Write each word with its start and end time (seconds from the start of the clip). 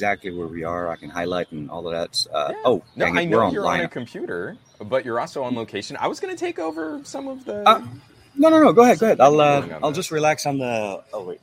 exactly 0.00 0.30
where 0.30 0.46
we 0.46 0.64
are. 0.64 0.88
I 0.88 0.96
can 0.96 1.10
highlight 1.10 1.52
and 1.52 1.70
all 1.70 1.86
of 1.86 1.92
that. 1.92 2.26
Uh, 2.32 2.48
Yeah. 2.52 2.62
Oh, 2.64 2.82
no, 2.96 3.04
I 3.06 3.20
it, 3.20 3.26
know 3.28 3.40
on 3.40 3.52
you're 3.52 3.62
line. 3.64 3.80
on 3.80 3.86
a 3.86 3.88
computer, 3.88 4.56
but 4.80 5.04
you're 5.04 5.20
also 5.20 5.42
on 5.42 5.54
location. 5.54 5.96
I 6.00 6.08
was 6.08 6.20
going 6.20 6.34
to 6.34 6.40
take 6.40 6.58
over 6.58 7.00
some 7.04 7.28
of 7.28 7.44
the. 7.44 7.68
Uh, 7.68 7.86
no, 8.34 8.48
no, 8.48 8.62
no. 8.62 8.72
Go 8.72 8.82
ahead, 8.82 8.98
go 8.98 9.06
ahead. 9.06 9.20
I'll 9.20 9.38
uh, 9.40 9.78
I'll 9.82 9.92
just 9.92 10.10
relax 10.10 10.46
on 10.46 10.58
the. 10.58 11.02
Oh 11.12 11.24
wait, 11.24 11.40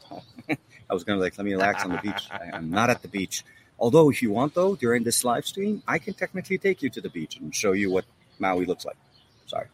I 0.90 0.94
was 0.94 1.04
gonna 1.04 1.20
like 1.20 1.38
let 1.38 1.46
me 1.46 1.52
relax 1.54 1.84
on 1.84 1.92
the 1.92 2.00
beach. 2.00 2.28
I, 2.32 2.50
I'm 2.54 2.70
not 2.72 2.90
at 2.90 3.02
the 3.04 3.08
beach. 3.10 3.44
Although, 3.80 4.10
if 4.10 4.24
you 4.24 4.32
want 4.32 4.56
though, 4.56 4.76
during 4.76 5.04
this 5.04 5.24
live 5.24 5.46
stream, 5.46 5.84
I 5.88 6.00
can 6.00 6.14
technically 6.16 6.58
take 6.58 6.82
you 6.82 6.90
to 6.90 7.02
the 7.02 7.10
beach 7.10 7.38
and 7.38 7.54
show 7.54 7.74
you 7.74 7.92
what 7.92 8.06
Maui 8.40 8.66
looks 8.66 8.86
like. 8.86 8.98
Sorry. 9.46 9.68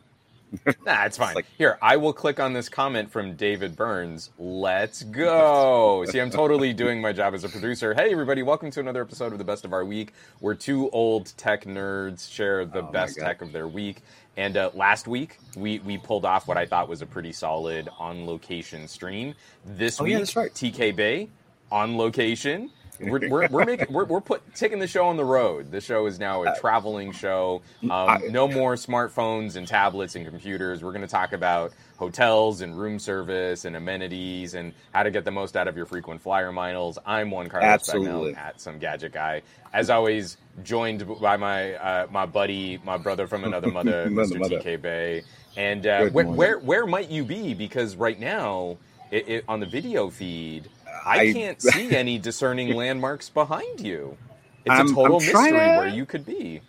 Nah, 0.86 1.06
it's 1.06 1.18
fine. 1.18 1.36
like- 1.36 1.46
Here, 1.58 1.78
I 1.82 1.98
will 1.98 2.14
click 2.14 2.40
on 2.40 2.54
this 2.54 2.70
comment 2.70 3.12
from 3.12 3.36
David 3.36 3.76
Burns. 3.76 4.30
Let's 4.38 5.04
go. 5.04 6.06
See, 6.10 6.20
I'm 6.20 6.30
totally 6.30 6.74
doing 6.74 7.02
my 7.02 7.12
job 7.12 7.34
as 7.34 7.44
a 7.44 7.50
producer. 7.50 7.94
Hey, 7.94 8.12
everybody, 8.12 8.44
welcome 8.44 8.70
to 8.72 8.80
another 8.80 9.02
episode 9.02 9.32
of 9.32 9.38
the 9.40 9.44
Best 9.44 9.66
of 9.66 9.74
Our 9.74 9.84
Week, 9.86 10.14
where 10.40 10.54
two 10.56 10.90
old 10.92 11.34
tech 11.38 11.66
nerds 11.66 12.32
share 12.32 12.66
the 12.66 12.80
Oh 12.84 12.92
best 12.92 13.18
tech 13.18 13.42
of 13.42 13.52
their 13.52 13.68
week. 13.68 14.02
And 14.38 14.58
uh, 14.58 14.72
last 14.74 15.08
week, 15.08 15.38
we, 15.56 15.80
we 15.80 15.98
pulled 15.98 16.26
off 16.26 16.48
what 16.48 16.58
I 16.58 16.66
thought 16.66 16.88
was 16.90 17.02
a 17.02 17.06
pretty 17.06 17.32
solid 17.32 17.90
on 18.00 18.26
location 18.26 18.88
stream. 18.88 19.34
This 19.66 20.00
Oh, 20.00 20.04
week, 20.04 20.14
yeah, 20.14 20.26
right. 20.36 20.54
TK 20.54 20.96
Bay 20.96 21.30
on 21.72 21.98
location. 21.98 22.70
We're, 23.10 23.30
we're, 23.30 23.48
we're 23.50 23.66
making 23.66 23.92
we're, 23.94 24.06
we're 24.06 24.22
put 24.22 24.42
taking 24.56 24.80
the 24.80 24.88
show 24.88 25.06
on 25.08 25.18
the 25.18 25.26
road. 25.26 25.72
The 25.72 25.82
show 25.82 26.06
is 26.06 26.20
now 26.20 26.44
a 26.44 26.56
traveling 26.60 27.12
show. 27.12 27.62
Um, 27.84 27.92
Uh, 27.92 28.06
I- 28.06 28.18
no 28.30 28.48
more 28.48 28.76
smartphones 28.76 29.56
and 29.56 29.68
tablets 29.68 30.16
and 30.16 30.26
computers. 30.26 30.84
We're 30.84 30.92
going 30.92 31.02
to 31.02 31.08
talk 31.08 31.34
about 31.34 31.74
hotels 31.98 32.62
and 32.62 32.78
room 32.78 33.00
service 33.00 33.66
and 33.66 33.76
amenities 33.76 34.56
and 34.56 34.74
how 34.94 35.04
to 35.04 35.12
get 35.12 35.24
the 35.26 35.32
most 35.32 35.56
out 35.56 35.68
of 35.68 35.78
your 35.78 35.86
frequent 35.86 36.22
flyer 36.22 36.52
miles. 36.52 36.98
I'm 37.06 37.32
Juan 37.32 37.48
Carlos 37.48 37.68
Absolutely. 37.70 38.34
Bagnell 38.34 38.38
at 38.38 38.60
some 38.62 38.80
gadget 38.80 39.14
guy. 39.14 39.42
As 39.74 39.90
always, 39.90 40.38
joined 40.64 41.06
by 41.22 41.38
my 41.38 41.74
uh, 41.76 42.08
my 42.12 42.26
buddy, 42.26 42.80
my 42.84 42.98
brother 42.98 43.28
from 43.28 43.44
another 43.44 43.72
mother, 43.72 44.10
Mother, 44.10 44.36
Mr. 44.36 44.40
mother. 44.40 44.60
TK 44.60 44.82
Bay. 44.82 45.24
And 45.56 45.86
uh, 45.88 46.08
where, 46.10 46.26
where 46.28 46.60
where 46.60 46.86
might 46.86 47.10
you 47.10 47.24
be? 47.24 47.54
Because 47.54 47.96
right 47.96 48.20
now, 48.20 48.78
it, 49.12 49.28
it, 49.30 49.46
on 49.48 49.60
the 49.60 49.66
video 49.68 50.10
feed, 50.10 50.68
I, 51.06 51.20
I- 51.20 51.34
can't 51.34 51.62
see 51.62 51.96
any 51.96 52.18
discerning 52.20 52.74
landmarks 52.76 53.30
behind 53.30 53.82
you. 53.82 54.18
It's 54.66 54.74
I'm- 54.74 54.88
a 54.88 54.94
total 54.94 55.20
mystery 55.20 55.52
to- 55.52 55.58
where 55.58 55.88
you 55.88 56.06
could 56.06 56.26
be. 56.26 56.62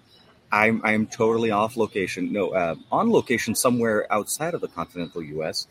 I'm 0.53 0.81
I'm 0.85 1.07
totally 1.07 1.51
off 1.51 1.77
location. 1.77 2.33
No, 2.33 2.51
uh, 2.51 2.77
on 2.93 3.11
location 3.11 3.55
somewhere 3.57 4.07
outside 4.13 4.55
of 4.55 4.61
the 4.61 4.69
continental 4.69 5.21
U.S. 5.23 5.67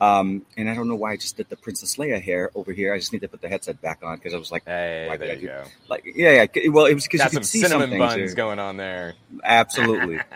Um, 0.00 0.44
and 0.56 0.68
I 0.68 0.74
don't 0.74 0.88
know 0.88 0.94
why 0.96 1.12
I 1.12 1.16
just 1.16 1.36
did 1.36 1.48
the 1.50 1.56
Princess 1.56 1.96
Leia 1.96 2.20
hair 2.20 2.50
over 2.54 2.72
here. 2.72 2.92
I 2.92 2.98
just 2.98 3.12
need 3.12 3.20
to 3.20 3.28
put 3.28 3.40
the 3.42 3.48
headset 3.48 3.80
back 3.82 4.00
on 4.02 4.16
because 4.16 4.34
I 4.34 4.38
was 4.38 4.50
like, 4.50 4.64
Hey, 4.64 5.06
Why 5.08 5.16
there 5.18 5.30
I 5.30 5.34
you 5.34 5.40
do- 5.40 5.46
go. 5.46 5.64
like, 5.88 6.04
yeah, 6.16 6.46
yeah. 6.54 6.68
Well, 6.70 6.86
it 6.86 6.94
was 6.94 7.04
because 7.04 7.20
you 7.20 7.24
could 7.26 7.32
some 7.34 7.42
see 7.44 7.60
cinnamon 7.60 7.90
something. 7.90 7.98
buns 7.98 8.34
going 8.34 8.58
on 8.58 8.76
there. 8.76 9.14
Absolutely. 9.42 10.20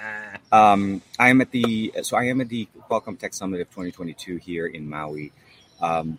Um, 0.51 1.03
I 1.19 1.29
am 1.29 1.43
at 1.43 1.51
the 1.51 1.93
so 2.03 2.17
I 2.17 2.25
am 2.25 2.41
at 2.41 2.49
the 2.49 2.67
Qualcomm 2.91 3.19
Tech 3.19 3.35
Summit 3.35 3.61
of 3.61 3.69
2022 3.69 4.37
here 4.39 4.67
in 4.67 4.89
Maui. 4.89 5.31
Um, 5.79 6.19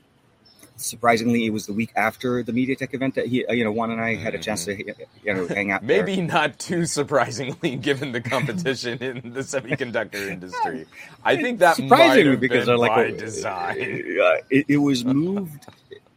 surprisingly, 0.80 1.46
it 1.46 1.52
was 1.52 1.66
the 1.66 1.74
week 1.74 1.92
after 1.96 2.44
the 2.44 2.52
MediaTek 2.52 2.94
event 2.94 3.16
that 3.16 3.28
he, 3.28 3.46
uh, 3.46 3.54
you 3.54 3.64
know, 3.64 3.72
Juan 3.72 3.92
and 3.92 4.02
I 4.02 4.16
had 4.16 4.36
a 4.36 4.40
chance 4.40 4.66
to, 4.66 4.76
you 4.78 4.96
know, 5.26 5.48
hang 5.48 5.72
out. 5.72 5.82
there. 5.88 6.06
Maybe 6.06 6.22
not 6.22 6.60
too 6.60 6.86
surprisingly, 6.86 7.76
given 7.76 8.12
the 8.12 8.22
competition 8.22 9.02
in 9.04 9.34
the 9.34 9.42
semiconductor 9.42 10.28
industry. 10.32 10.86
I 11.24 11.36
think 11.36 11.60
that 11.60 11.76
surprisingly 11.76 12.36
because 12.36 12.66
been 12.66 12.78
like 12.78 12.92
by 12.92 13.08
uh, 13.08 13.12
design. 13.12 13.78
uh, 13.78 14.42
it, 14.50 14.66
it 14.68 14.78
was 14.78 15.06
moved. 15.06 15.66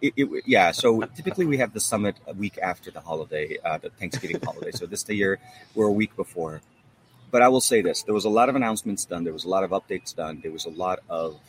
It, 0.01 0.15
it, 0.17 0.45
yeah, 0.47 0.73
so 0.73 1.03
typically 1.03 1.47
we 1.47 1.59
have 1.59 1.73
the 1.73 1.81
summit 1.81 2.17
a 2.27 2.33
week 2.33 2.59
after 2.61 2.91
the 2.91 3.01
holiday, 3.01 3.59
uh, 3.65 3.79
the 3.79 3.91
Thanksgiving 3.91 4.41
holiday. 4.43 4.73
So 4.73 4.87
this 4.87 5.09
year 5.09 5.39
we're 5.75 5.87
a 5.87 5.93
week 5.93 6.17
before. 6.17 6.61
But 7.31 7.41
I 7.41 7.49
will 7.49 7.61
say 7.61 7.81
this: 7.81 8.03
there 8.03 8.15
was 8.15 8.27
a 8.27 8.31
lot 8.31 8.49
of 8.49 8.57
announcements 8.57 9.05
done. 9.05 9.25
There 9.25 9.33
was 9.33 9.45
a 9.45 9.49
lot 9.49 9.65
of 9.65 9.71
updates 9.71 10.15
done. 10.15 10.41
There 10.43 10.53
was 10.53 10.67
a 10.67 10.71
lot 10.71 11.01
of 11.09 11.41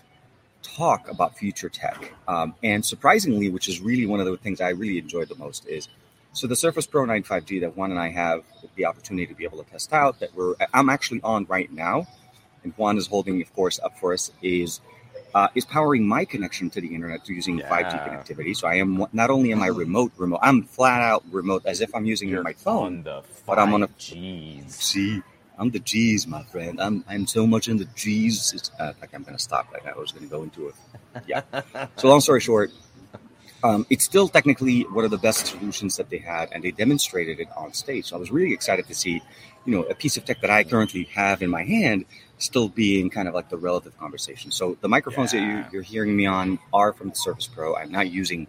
talk 0.63 1.07
about 1.09 1.37
future 1.37 1.69
tech. 1.69 2.11
Um, 2.27 2.55
and 2.63 2.83
surprisingly, 2.85 3.49
which 3.49 3.67
is 3.69 3.79
really 3.79 4.05
one 4.07 4.19
of 4.19 4.25
the 4.25 4.37
things 4.37 4.59
I 4.61 4.69
really 4.69 4.97
enjoyed 4.97 5.29
the 5.29 5.35
most, 5.35 5.67
is 5.67 5.87
so 6.33 6.47
the 6.47 6.55
Surface 6.55 6.87
Pro 6.87 7.05
9 7.05 7.23
5G 7.23 7.61
that 7.61 7.77
Juan 7.77 7.91
and 7.91 7.99
I 7.99 8.09
have 8.09 8.43
the 8.75 8.85
opportunity 8.85 9.27
to 9.27 9.35
be 9.35 9.43
able 9.43 9.63
to 9.63 9.69
test 9.69 9.93
out. 9.93 10.19
That 10.19 10.33
we're 10.35 10.55
I'm 10.73 10.89
actually 10.89 11.21
on 11.23 11.45
right 11.45 11.71
now, 11.71 12.07
and 12.63 12.73
Juan 12.75 12.97
is 12.97 13.07
holding, 13.07 13.41
of 13.41 13.53
course, 13.53 13.79
up 13.83 13.97
for 13.99 14.13
us 14.13 14.31
is. 14.41 14.81
Uh, 15.35 15.47
is 15.55 15.65
powering 15.65 16.07
my 16.07 16.23
connection 16.25 16.69
to 16.69 16.79
the 16.79 16.93
internet 16.93 17.27
using 17.27 17.57
Yeah. 17.57 17.67
5G 17.67 18.07
connectivity. 18.07 18.55
So 18.55 18.67
I 18.67 18.75
am 18.75 19.07
not 19.13 19.31
only 19.31 19.51
am 19.51 19.63
I 19.63 19.67
remote, 19.67 20.11
remote. 20.15 20.39
I'm 20.43 20.61
flat 20.61 21.01
out 21.01 21.23
remote, 21.31 21.63
as 21.65 21.81
if 21.81 21.95
I'm 21.95 22.05
using 22.05 22.29
You're 22.29 22.43
my 22.43 22.53
phone. 22.53 23.01
but 23.01 23.57
I'm 23.57 23.73
on 23.73 23.81
a- 23.81 23.89
G's. 23.97 24.75
See, 24.75 25.23
I'm 25.63 25.71
the 25.71 25.79
G's, 25.79 26.27
my 26.27 26.43
friend. 26.43 26.81
I'm 26.81 27.05
I'm 27.07 27.25
so 27.25 27.47
much 27.47 27.69
in 27.69 27.77
the 27.77 27.87
G's. 27.95 28.53
It's, 28.53 28.69
uh, 28.77 28.91
like 28.99 29.13
I'm 29.15 29.23
going 29.23 29.37
to 29.37 29.41
stop 29.41 29.71
right 29.71 29.83
now. 29.85 29.93
I 29.95 29.99
was 29.99 30.11
going 30.11 30.25
to 30.25 30.29
go 30.29 30.43
into 30.43 30.67
it. 30.67 30.75
Yeah. 31.25 31.43
so 31.95 32.09
long 32.09 32.19
story 32.19 32.41
short, 32.41 32.71
um, 33.63 33.85
it's 33.89 34.03
still 34.03 34.27
technically 34.27 34.81
one 34.81 35.05
of 35.05 35.11
the 35.11 35.17
best 35.17 35.47
solutions 35.47 35.95
that 35.95 36.09
they 36.09 36.17
had, 36.17 36.49
and 36.51 36.61
they 36.61 36.71
demonstrated 36.71 37.39
it 37.39 37.47
on 37.55 37.71
stage. 37.71 38.07
So 38.07 38.17
I 38.17 38.19
was 38.19 38.29
really 38.29 38.53
excited 38.53 38.87
to 38.87 38.93
see, 38.93 39.21
you 39.65 39.73
know, 39.73 39.83
a 39.83 39.95
piece 39.95 40.17
of 40.17 40.25
tech 40.25 40.41
that 40.41 40.49
I 40.49 40.65
currently 40.65 41.03
have 41.15 41.41
in 41.41 41.49
my 41.49 41.63
hand 41.63 42.03
still 42.39 42.67
being 42.67 43.09
kind 43.09 43.29
of 43.29 43.33
like 43.33 43.47
the 43.47 43.55
relative 43.55 43.97
conversation. 43.97 44.51
So 44.51 44.77
the 44.81 44.89
microphones 44.89 45.31
that 45.31 45.39
you, 45.39 45.63
you're 45.71 45.81
hearing 45.81 46.13
me 46.13 46.25
on 46.25 46.59
are 46.73 46.91
from 46.91 47.09
the 47.09 47.15
Surface 47.15 47.47
Pro. 47.47 47.73
I'm 47.73 47.91
not 47.91 48.11
using 48.11 48.47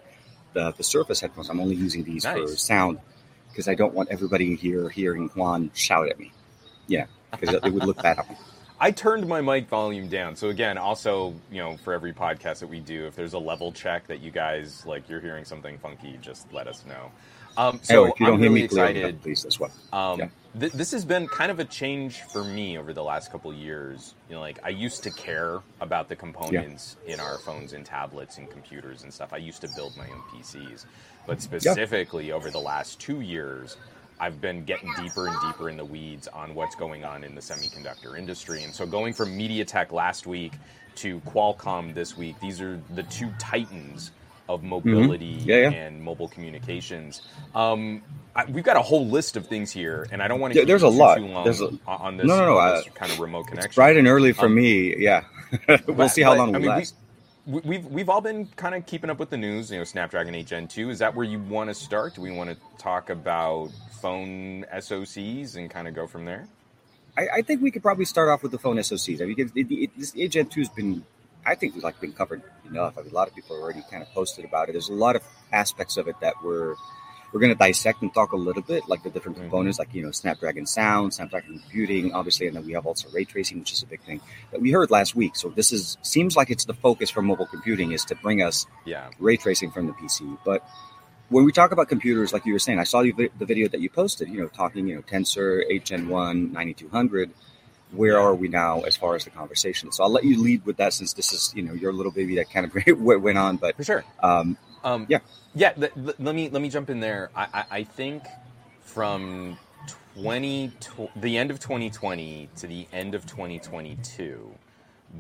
the 0.53 0.72
the 0.72 0.82
Surface 0.82 1.20
headphones. 1.20 1.48
I'm 1.48 1.60
only 1.60 1.76
using 1.76 2.03
these 2.03 2.26
for 2.26 2.48
sound 2.56 2.98
because 3.50 3.69
I 3.69 3.76
don't 3.76 3.94
want 3.94 4.08
everybody 4.10 4.56
here 4.56 4.88
hearing 4.88 5.28
Juan 5.36 5.70
shout 5.74 6.08
at 6.08 6.19
me. 6.19 6.32
Yeah, 6.89 7.06
because 7.41 7.53
it 7.53 7.72
would 7.72 7.84
look 7.84 8.00
bad 8.03 8.19
on 8.19 8.27
me. 8.31 8.37
I 8.81 8.93
turned 8.93 9.27
my 9.28 9.41
mic 9.41 9.69
volume 9.69 10.09
down. 10.09 10.37
So 10.37 10.50
again, 10.50 10.78
also, 10.78 11.43
you 11.50 11.61
know, 11.61 11.78
for 11.78 11.95
every 11.95 12.12
podcast 12.12 12.61
that 12.61 12.69
we 12.69 12.81
do, 12.81 13.06
if 13.06 13.17
there's 13.17 13.34
a 13.34 13.39
level 13.39 13.72
check 13.72 14.09
that 14.09 14.21
you 14.21 14.31
guys 14.33 14.84
like, 14.87 15.09
you're 15.09 15.21
hearing 15.21 15.45
something 15.47 15.78
funky, 15.78 16.19
just 16.19 16.53
let 16.53 16.69
us 16.69 16.84
know. 16.84 17.12
Um, 17.56 17.81
so 17.83 18.06
if 18.06 18.21
you 18.21 18.27
don't 18.27 18.39
I'm 18.39 18.41
hear 18.41 18.50
really 18.50 18.53
me 18.53 18.62
excited. 18.65 19.03
then 19.03 19.19
please 19.21 19.45
as 19.47 19.59
well. 19.61 19.72
Um, 19.93 20.21
Yeah. 20.21 20.28
th- 20.59 20.72
this 20.72 20.93
has 20.93 21.05
been 21.05 21.28
kind 21.28 21.50
of 21.50 21.61
a 21.61 21.67
change 21.67 22.22
for 22.22 22.45
me 22.45 22.78
over 22.78 22.95
the 22.95 23.05
last 23.05 23.31
couple 23.31 23.51
of 23.51 23.56
years. 23.59 24.15
You 24.28 24.37
know, 24.37 24.41
like 24.43 24.61
I 24.65 24.71
used 24.71 25.05
to 25.05 25.12
care 25.12 25.62
about 25.81 26.09
the 26.09 26.16
components 26.16 26.97
in 27.06 27.21
our 27.21 27.39
phones 27.39 27.72
and 27.75 27.87
tablets 27.87 28.39
and 28.39 28.51
computers 28.51 29.03
and 29.05 29.12
stuff. 29.15 29.33
I 29.33 29.39
used 29.39 29.62
to 29.62 29.69
build 29.69 29.97
my 29.97 30.11
own 30.11 30.25
PCs, 30.25 30.87
but 31.27 31.43
specifically 31.43 32.33
over 32.33 32.51
the 32.51 32.61
last 32.61 33.01
two 33.01 33.21
years, 33.21 33.78
I've 34.20 34.41
been 34.41 34.64
getting 34.64 34.92
deeper 34.97 35.26
and 35.26 35.36
deeper 35.42 35.69
in 35.69 35.76
the 35.76 35.84
weeds 35.84 36.28
on 36.28 36.54
what's 36.54 36.75
going 36.76 37.04
on 37.04 37.25
in 37.25 37.34
the 37.34 37.41
semiconductor 37.41 38.16
industry. 38.19 38.62
And 38.64 38.75
so, 38.75 38.86
going 38.86 39.12
from 39.12 39.30
MediaTek 39.36 39.92
last 39.92 40.26
week 40.26 40.52
to 40.97 41.20
Qualcomm 41.20 41.94
this 41.94 42.16
week, 42.16 42.38
these 42.41 42.60
are 42.60 42.80
the 42.94 43.03
two 43.04 43.30
titans 43.38 44.12
of 44.48 44.62
mobility 44.62 45.36
Mm-hmm. 45.38 45.48
Yeah, 45.48 45.56
yeah. 45.56 45.70
and 45.70 46.03
mobile 46.03 46.28
communications. 46.28 47.22
Um, 47.54 48.03
I, 48.36 48.44
we've 48.44 48.62
got 48.64 48.76
a 48.76 48.82
whole 48.82 49.06
list 49.06 49.36
of 49.36 49.47
things 49.47 49.70
here, 49.70 50.06
and 50.12 50.22
I 50.22 50.28
don't 50.28 50.38
want 50.41 50.53
to. 50.53 50.58
Yeah, 50.60 50.64
there's 50.66 50.82
a 50.82 50.88
lot. 50.88 51.16
Too 51.16 51.26
long 51.26 51.44
There's 51.44 51.60
a- 51.60 51.70
on- 51.86 52.16
this, 52.19 52.26
No, 52.26 52.36
no, 52.38 52.47
no, 52.47 52.58
uh, 52.58 52.82
kind 52.94 53.10
of 53.10 53.19
remote 53.20 53.47
connection. 53.48 53.80
Right 53.80 53.97
and 53.97 54.06
early 54.06 54.32
for 54.32 54.47
Um, 54.47 54.54
me. 54.54 54.97
Yeah, 54.97 55.24
we'll 55.69 55.78
But- 55.97 56.08
see 56.08 56.22
how 56.22 56.32
but, 56.32 56.38
long 56.38 56.54
I 56.54 56.58
we 56.58 56.66
mean, 56.66 56.76
last. 56.76 56.94
We, 57.47 57.60
we, 57.60 57.60
we've 57.78 57.86
we've 57.86 58.08
all 58.08 58.20
been 58.22 58.47
kind 58.56 58.74
of 58.74 58.86
keeping 58.86 59.10
up 59.10 59.19
with 59.19 59.28
the 59.30 59.36
news. 59.36 59.70
You 59.70 59.78
know, 59.78 59.84
Snapdragon 59.84 60.34
8 60.34 60.47
Gen 60.47 60.66
2. 60.69 60.91
Is 60.91 60.98
that 61.00 61.14
where 61.14 61.24
you 61.26 61.38
want 61.38 61.69
to 61.70 61.74
start? 61.74 62.14
Do 62.14 62.22
we 62.22 62.30
want 62.30 62.48
to 62.50 62.56
talk 62.78 63.10
about 63.10 63.70
phone 64.04 64.66
SoCs 64.75 65.56
and 65.56 65.70
kind 65.70 65.88
of 65.88 65.94
go 65.94 66.06
from 66.06 66.26
there? 66.26 66.47
I, 67.16 67.28
I 67.37 67.42
think 67.42 67.62
we 67.62 67.70
could 67.70 67.82
probably 67.82 68.04
start 68.04 68.28
off 68.28 68.42
with 68.42 68.53
the 68.53 68.59
phone 68.59 68.76
SoCs. 68.76 69.22
I 69.22 69.25
mean, 69.25 69.37
it, 69.38 69.50
it, 69.56 69.66
it, 69.84 69.91
this 69.98 70.10
Gen 70.34 70.47
Two 70.47 70.60
has 70.60 70.69
been, 70.69 71.04
I 71.47 71.54
think, 71.54 71.82
like 71.82 71.98
been 72.00 72.12
covered 72.12 72.42
enough. 72.69 72.98
I 72.98 73.03
mean, 73.03 73.12
a 73.12 73.15
lot 73.15 73.28
of 73.28 73.34
people 73.34 73.56
already 73.56 73.82
kind 73.91 74.03
of 74.03 74.10
posted 74.12 74.44
about 74.44 74.69
it. 74.69 74.72
There's 74.72 74.91
a 74.91 74.94
lot 75.06 75.16
of 75.16 75.22
aspects 75.53 75.97
of 75.97 76.06
it 76.09 76.16
that 76.20 76.34
we're 76.44 76.75
we're 77.32 77.41
going 77.41 77.53
to 77.53 77.59
dissect 77.59 78.00
and 78.03 78.15
talk 78.15 78.31
a 78.32 78.37
little 78.37 78.62
bit, 78.62 78.82
like 78.88 79.03
the 79.03 79.10
different 79.10 79.36
Mhm. 79.39 79.42
components, 79.42 79.78
like 79.80 79.92
you 79.92 80.03
know, 80.04 80.12
Snapdragon 80.12 80.66
Sound, 80.66 81.15
Snapdragon 81.15 81.59
Computing, 81.59 82.12
obviously, 82.12 82.47
and 82.47 82.54
then 82.56 82.65
we 82.65 82.72
have 82.74 82.86
also 82.86 83.09
ray 83.10 83.24
tracing, 83.24 83.59
which 83.59 83.72
is 83.72 83.83
a 83.83 83.86
big 83.86 84.01
thing 84.03 84.21
that 84.53 84.60
we 84.60 84.71
heard 84.71 84.89
last 84.92 85.16
week. 85.16 85.34
So 85.34 85.48
this 85.48 85.72
is 85.72 85.97
seems 86.03 86.36
like 86.36 86.51
it's 86.51 86.65
the 86.66 86.74
focus 86.74 87.10
for 87.10 87.22
mobile 87.22 87.47
computing 87.47 87.91
is 87.92 88.04
to 88.04 88.15
bring 88.15 88.41
us 88.42 88.66
Yeah. 88.84 89.09
ray 89.18 89.36
tracing 89.36 89.71
from 89.72 89.86
the 89.89 89.95
PC. 89.95 90.39
But 90.45 90.62
when 91.34 91.45
we 91.45 91.51
talk 91.51 91.72
about 91.72 91.89
computers, 91.89 92.33
like 92.33 92.47
you 92.47 92.53
were 92.53 92.60
saying, 92.60 92.78
I 92.78 92.84
saw 92.84 93.03
the, 93.03 93.10
vi- 93.10 93.31
the 93.39 93.45
video 93.45 93.66
that 93.69 93.81
you 93.81 93.91
posted, 93.91 94.28
you 94.28 94.39
know, 94.41 94.47
talking, 94.47 94.86
you 94.86 94.95
know, 94.95 95.03
Tensor, 95.03 95.63
8 95.69 95.84
Gen 95.84 96.09
1, 96.09 96.53
9200. 96.53 97.31
Where 97.91 98.19
are 98.21 98.34
we 98.36 98.47
now 98.47 98.83
as 98.83 98.97
far 98.97 99.16
as 99.16 99.25
the 99.25 99.31
conversation? 99.31 99.91
So 99.91 100.04
I'll 100.04 100.10
let 100.10 100.22
you 100.25 100.41
lead 100.41 100.65
with 100.65 100.77
that 100.77 100.92
since 100.92 101.13
this 101.13 101.33
is, 101.33 101.53
you 101.57 101.63
know, 101.63 101.72
your 101.72 101.92
little 101.92 102.13
baby 102.13 102.36
that 102.36 102.51
kind 102.51 102.65
of 102.66 102.72
went 103.01 103.36
on. 103.39 103.57
But 103.57 103.77
For 103.77 103.83
sure. 103.84 104.04
um, 104.22 104.57
Um, 104.84 105.07
Yeah. 105.09 105.19
yeah. 105.57 105.72
th- 105.72 105.95
th- 105.95 106.16
let 106.21 106.34
me 106.36 106.48
let 106.51 106.63
me 106.63 106.69
jump 106.71 106.89
in 106.89 107.01
there. 107.01 107.31
I, 107.34 107.47
I, 107.53 107.65
I 107.78 107.84
think 107.84 108.22
from 108.83 109.59
twenty 110.15 110.71
tw- 110.80 111.10
the 111.16 111.37
end 111.37 111.51
of 111.51 111.59
2020 111.59 112.48
to 112.57 112.66
the 112.69 112.87
end 112.92 113.15
of 113.16 113.27
2022, 113.27 114.54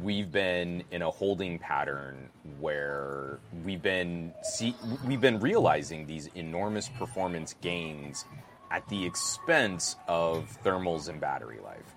we've 0.02 0.30
been 0.30 0.82
in 0.90 1.02
a 1.02 1.10
holding 1.10 1.58
pattern 1.58 2.28
where 2.58 3.38
we've 3.64 3.82
been 3.82 4.32
see, 4.42 4.74
we've 5.06 5.20
been 5.20 5.40
realizing 5.40 6.06
these 6.06 6.28
enormous 6.34 6.88
performance 6.88 7.54
gains 7.60 8.24
at 8.70 8.88
the 8.88 9.04
expense 9.04 9.96
of 10.08 10.58
thermals 10.64 11.08
and 11.08 11.20
battery 11.20 11.60
life. 11.62 11.94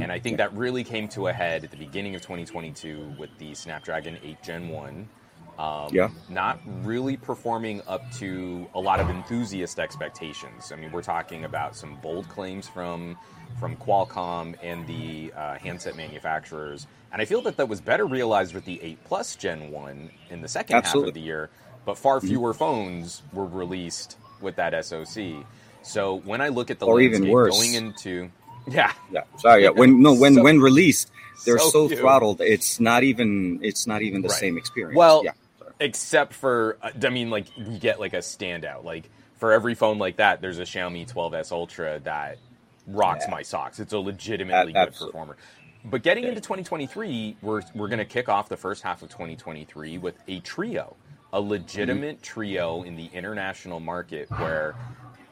And 0.00 0.10
I 0.10 0.18
think 0.18 0.38
that 0.38 0.52
really 0.56 0.82
came 0.82 1.06
to 1.08 1.28
a 1.28 1.32
head 1.32 1.62
at 1.62 1.70
the 1.70 1.76
beginning 1.76 2.14
of 2.16 2.22
2022 2.22 3.14
with 3.18 3.30
the 3.38 3.54
Snapdragon 3.54 4.18
8 4.24 4.42
Gen 4.42 4.68
1. 4.68 5.08
Um, 5.58 5.88
Yeah. 5.92 6.08
Not 6.28 6.60
really 6.82 7.16
performing 7.16 7.80
up 7.86 8.10
to 8.14 8.66
a 8.74 8.80
lot 8.80 8.98
of 9.00 9.08
enthusiast 9.10 9.78
expectations. 9.78 10.72
I 10.72 10.76
mean, 10.76 10.90
we're 10.92 11.02
talking 11.02 11.44
about 11.44 11.76
some 11.76 11.96
bold 12.02 12.28
claims 12.28 12.68
from 12.68 13.16
from 13.60 13.76
Qualcomm 13.76 14.56
and 14.64 14.84
the 14.88 15.32
uh, 15.36 15.54
handset 15.58 15.96
manufacturers, 15.96 16.88
and 17.12 17.22
I 17.22 17.24
feel 17.24 17.40
that 17.42 17.56
that 17.58 17.68
was 17.68 17.80
better 17.80 18.04
realized 18.04 18.52
with 18.52 18.64
the 18.64 18.82
8 18.82 19.04
Plus 19.04 19.36
Gen 19.36 19.70
1 19.70 20.10
in 20.30 20.42
the 20.42 20.48
second 20.48 20.82
half 20.84 20.92
of 20.96 21.14
the 21.14 21.20
year. 21.20 21.50
But 21.84 21.96
far 21.96 22.20
fewer 22.20 22.52
phones 22.52 23.22
were 23.32 23.46
released 23.46 24.16
with 24.40 24.56
that 24.56 24.74
SoC. 24.84 25.44
So 25.82 26.16
when 26.24 26.40
I 26.40 26.48
look 26.48 26.70
at 26.72 26.80
the 26.80 26.86
Or 26.86 27.00
even 27.00 27.20
landscape 27.22 27.32
worse. 27.32 27.56
going 27.56 27.74
into 27.74 28.30
yeah, 28.66 28.92
Yeah, 29.12 29.22
sorry. 29.36 29.62
Yeah, 29.64 29.68
when 29.70 30.02
no, 30.02 30.14
when 30.14 30.34
So- 30.34 30.42
when 30.42 30.58
released, 30.60 31.10
they're 31.44 31.58
so 31.58 31.70
so, 31.70 31.88
throttled. 31.88 32.40
It's 32.40 32.80
not 32.80 33.04
even 33.04 33.60
it's 33.62 33.86
not 33.86 34.02
even 34.02 34.22
the 34.22 34.28
Right. 34.30 34.38
same 34.38 34.56
experience. 34.58 34.96
Well, 34.96 35.22
yeah. 35.24 35.32
Except 35.80 36.32
for 36.34 36.78
uh, 36.82 36.90
I 37.04 37.10
mean, 37.10 37.30
like 37.30 37.46
we 37.56 37.78
get 37.78 38.00
like 38.00 38.14
a 38.14 38.18
standout. 38.18 38.84
Like 38.84 39.10
for 39.36 39.52
every 39.52 39.74
phone 39.74 39.98
like 39.98 40.16
that, 40.16 40.40
there's 40.40 40.58
a 40.58 40.62
Xiaomi 40.62 41.10
12s 41.12 41.52
Ultra 41.52 42.00
that 42.04 42.38
rocks 42.86 43.24
Yeah. 43.26 43.30
my 43.32 43.42
socks. 43.42 43.80
It's 43.80 43.92
a 43.92 43.98
legitimately 43.98 44.72
A- 44.72 44.74
good 44.74 44.88
absolutely. 44.88 45.12
performer. 45.12 45.36
But 45.86 46.02
getting 46.02 46.24
into 46.24 46.40
2023, 46.40 47.36
we're 47.42 47.62
we're 47.74 47.88
going 47.88 47.98
to 47.98 48.04
kick 48.06 48.28
off 48.28 48.48
the 48.48 48.56
first 48.56 48.82
half 48.82 49.02
of 49.02 49.10
2023 49.10 49.98
with 49.98 50.14
a 50.28 50.40
trio, 50.40 50.96
a 51.32 51.40
legitimate 51.40 52.16
Mm-hmm. 52.16 52.22
trio 52.22 52.82
in 52.84 52.96
the 52.96 53.10
international 53.12 53.80
market 53.80 54.30
where 54.30 54.74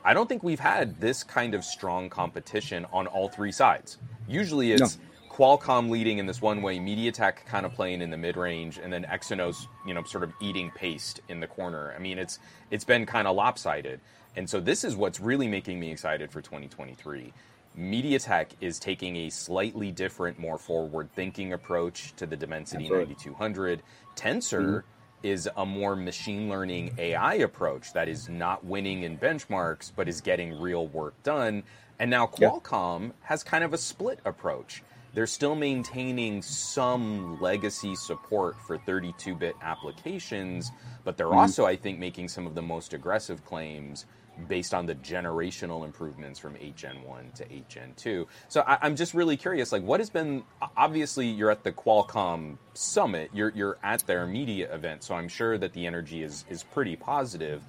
I 0.04 0.12
don't 0.14 0.28
think 0.28 0.42
we've 0.42 0.60
had 0.60 1.00
this 1.00 1.22
kind 1.24 1.54
of 1.54 1.64
strong 1.64 2.10
competition 2.10 2.86
on 2.92 3.06
all 3.06 3.28
three 3.28 3.52
sides. 3.52 3.98
Usually 4.28 4.72
it's 4.72 4.98
Qualcomm 5.32 5.88
leading 5.88 6.18
in 6.18 6.26
this 6.26 6.42
one 6.42 6.60
way, 6.60 6.78
MediaTek 6.78 7.46
kind 7.46 7.64
of 7.64 7.72
playing 7.72 8.02
in 8.02 8.10
the 8.10 8.18
mid-range, 8.18 8.76
and 8.76 8.92
then 8.92 9.04
Exynos, 9.04 9.66
you 9.86 9.94
know, 9.94 10.02
sort 10.02 10.24
of 10.24 10.32
eating 10.42 10.70
paste 10.74 11.20
in 11.30 11.40
the 11.40 11.46
corner. 11.46 11.94
I 11.96 11.98
mean, 11.98 12.18
it's 12.18 12.38
it's 12.70 12.84
been 12.84 13.06
kind 13.06 13.26
of 13.26 13.34
lopsided, 13.34 14.00
and 14.36 14.48
so 14.48 14.60
this 14.60 14.84
is 14.84 14.94
what's 14.94 15.20
really 15.20 15.48
making 15.48 15.80
me 15.80 15.90
excited 15.90 16.30
for 16.30 16.42
2023. 16.42 17.32
MediaTek 17.78 18.48
is 18.60 18.78
taking 18.78 19.16
a 19.16 19.30
slightly 19.30 19.90
different, 19.90 20.38
more 20.38 20.58
forward-thinking 20.58 21.54
approach 21.54 22.14
to 22.16 22.26
the 22.26 22.36
Dimensity 22.36 22.84
Absolutely. 22.84 23.14
9200. 23.14 23.82
Tensor 24.14 24.60
mm-hmm. 24.60 24.86
is 25.22 25.48
a 25.56 25.64
more 25.64 25.96
machine 25.96 26.50
learning 26.50 26.94
AI 26.98 27.36
approach 27.36 27.94
that 27.94 28.06
is 28.06 28.28
not 28.28 28.62
winning 28.66 29.04
in 29.04 29.16
benchmarks, 29.16 29.90
but 29.96 30.06
is 30.06 30.20
getting 30.20 30.60
real 30.60 30.88
work 30.88 31.14
done. 31.22 31.62
And 31.98 32.10
now. 32.10 32.26
Qualcomm 32.26 33.12
has 33.22 33.42
kind 33.42 33.64
of 33.64 33.72
a 33.72 33.78
split 33.78 34.18
approach. 34.26 34.82
They're 35.14 35.26
still 35.26 35.54
maintaining 35.54 36.40
some 36.42 37.40
legacy 37.40 37.94
support 37.94 38.56
for 38.66 38.78
32 38.78 39.34
bit 39.34 39.56
applications, 39.60 40.72
but 41.04 41.16
they're 41.16 41.28
hmm. 41.28 41.38
also, 41.38 41.66
I 41.66 41.76
think, 41.76 41.98
making 41.98 42.28
some 42.28 42.46
of 42.46 42.54
the 42.54 42.62
most 42.62 42.94
aggressive 42.94 43.44
claims 43.44 44.06
based 44.48 44.72
on 44.72 44.86
the 44.86 44.94
generational 44.94 45.84
improvements 45.84 46.38
from 46.38 46.56
8 46.58 46.74
Gen 46.74 47.02
1 47.04 47.30
to 47.36 47.52
8 47.52 47.68
Gen 47.68 47.92
2. 47.96 48.26
So 48.48 48.62
I, 48.66 48.78
I'm 48.80 48.96
just 48.96 49.12
really 49.12 49.36
curious, 49.36 49.72
like, 49.72 49.82
what 49.82 50.00
has 50.00 50.08
been, 50.08 50.44
obviously, 50.76 51.26
you're 51.26 51.50
at 51.50 51.64
the 51.64 51.72
Qualcomm 51.72 52.56
summit, 52.72 53.30
you're, 53.34 53.50
you're 53.50 53.78
at 53.82 54.06
their 54.06 54.26
media 54.26 54.74
event, 54.74 55.04
so 55.04 55.14
I'm 55.14 55.28
sure 55.28 55.58
that 55.58 55.74
the 55.74 55.86
energy 55.86 56.22
is, 56.22 56.46
is 56.48 56.62
pretty 56.62 56.96
positive. 56.96 57.62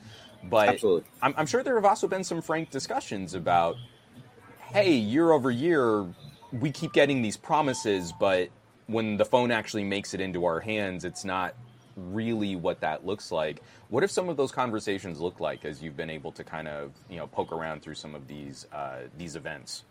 But 0.46 0.82
I'm, 1.22 1.34
I'm 1.38 1.46
sure 1.46 1.64
there 1.64 1.76
have 1.76 1.86
also 1.86 2.08
been 2.08 2.24
some 2.24 2.42
frank 2.42 2.70
discussions 2.70 3.34
about 3.34 3.76
hey, 4.74 4.94
year 4.94 5.32
over 5.32 5.52
year, 5.52 6.06
we 6.60 6.72
keep 6.72 6.94
getting 6.94 7.22
these 7.22 7.38
promises, 7.38 8.14
but 8.14 8.50
when 8.88 9.18
the 9.18 9.26
phone 9.26 9.52
actually 9.52 9.84
makes 9.84 10.14
it 10.14 10.22
into 10.22 10.46
our 10.46 10.60
hands, 10.60 11.04
it's 11.04 11.26
not 11.26 11.56
really 11.96 12.56
what 12.56 12.82
that 12.82 13.06
looks 13.06 13.32
like. 13.32 13.62
What 13.90 14.04
if 14.04 14.12
some 14.12 14.30
of 14.30 14.38
those 14.38 14.52
conversations 14.52 15.20
look 15.20 15.40
like 15.40 15.66
as 15.66 15.82
you've 15.82 15.98
been 15.98 16.10
able 16.10 16.32
to 16.34 16.44
kind 16.44 16.68
of 16.68 16.92
you 17.10 17.18
know 17.18 17.28
poke 17.28 17.52
around 17.52 17.82
through 17.82 17.96
some 17.96 18.16
of 18.16 18.28
these 18.28 18.68
uh, 18.74 19.02
these 19.18 19.36
events? 19.36 19.84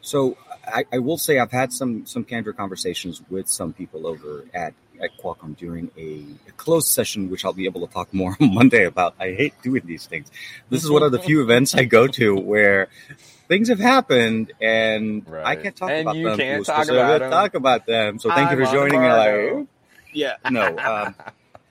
So 0.00 0.36
I, 0.66 0.84
I 0.92 0.98
will 0.98 1.18
say 1.18 1.38
I've 1.38 1.52
had 1.52 1.72
some 1.72 2.06
some 2.06 2.24
candid 2.24 2.56
conversations 2.56 3.22
with 3.30 3.48
some 3.48 3.72
people 3.72 4.06
over 4.06 4.44
at, 4.52 4.74
at 5.02 5.10
Qualcomm 5.18 5.56
during 5.56 5.90
a, 5.98 6.24
a 6.48 6.52
closed 6.52 6.88
session, 6.88 7.28
which 7.30 7.44
I'll 7.44 7.52
be 7.52 7.64
able 7.64 7.86
to 7.86 7.92
talk 7.92 8.12
more 8.14 8.36
on 8.40 8.54
Monday 8.54 8.84
about. 8.84 9.14
I 9.18 9.32
hate 9.32 9.54
doing 9.62 9.82
these 9.84 10.06
things. 10.06 10.30
This 10.70 10.84
is 10.84 10.90
one 10.90 11.02
of 11.02 11.12
the 11.12 11.18
few 11.18 11.42
events 11.42 11.74
I 11.74 11.84
go 11.84 12.06
to 12.06 12.36
where 12.36 12.88
things 13.48 13.68
have 13.68 13.80
happened 13.80 14.52
and 14.60 15.26
I 15.44 15.56
can't 15.56 15.74
talk 15.76 15.90
And 15.90 16.02
about 16.02 16.16
you 16.16 16.28
them. 16.30 16.38
can't 16.38 16.64
talk 16.64 16.76
specific- 16.84 17.00
about 17.02 17.22
'em. 17.22 17.30
talk 17.30 17.54
about 17.54 17.86
them. 17.86 18.18
So 18.18 18.30
thank 18.30 18.50
you 18.52 18.58
I'm 18.58 18.64
for 18.66 18.72
joining 18.72 19.00
me. 19.00 19.08
Like, 19.08 19.66
Yeah. 20.14 20.36
no. 20.50 20.76
Um, 20.78 21.14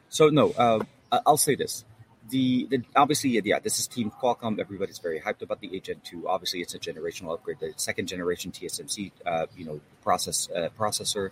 so 0.09 0.27
no. 0.29 0.51
Uh, 0.51 0.83
I- 1.11 1.21
I'll 1.25 1.37
say 1.37 1.55
this: 1.55 1.83
the, 2.29 2.67
the 2.69 2.83
obviously, 2.95 3.29
yeah, 3.43 3.59
this 3.59 3.79
is 3.79 3.87
Team 3.87 4.11
Qualcomm. 4.11 4.59
Everybody's 4.59 4.99
very 4.99 5.19
hyped 5.19 5.41
about 5.41 5.59
the 5.61 5.75
8 5.75 5.83
Gen 5.85 6.01
2. 6.03 6.27
Obviously, 6.29 6.61
it's 6.61 6.73
a 6.73 6.79
generational 6.79 7.33
upgrade. 7.33 7.57
The 7.59 7.73
second 7.77 8.07
generation 8.07 8.51
TSMC, 8.51 9.11
uh, 9.25 9.45
you 9.57 9.65
know, 9.65 9.79
process 10.03 10.49
uh, 10.55 10.69
processor. 10.77 11.31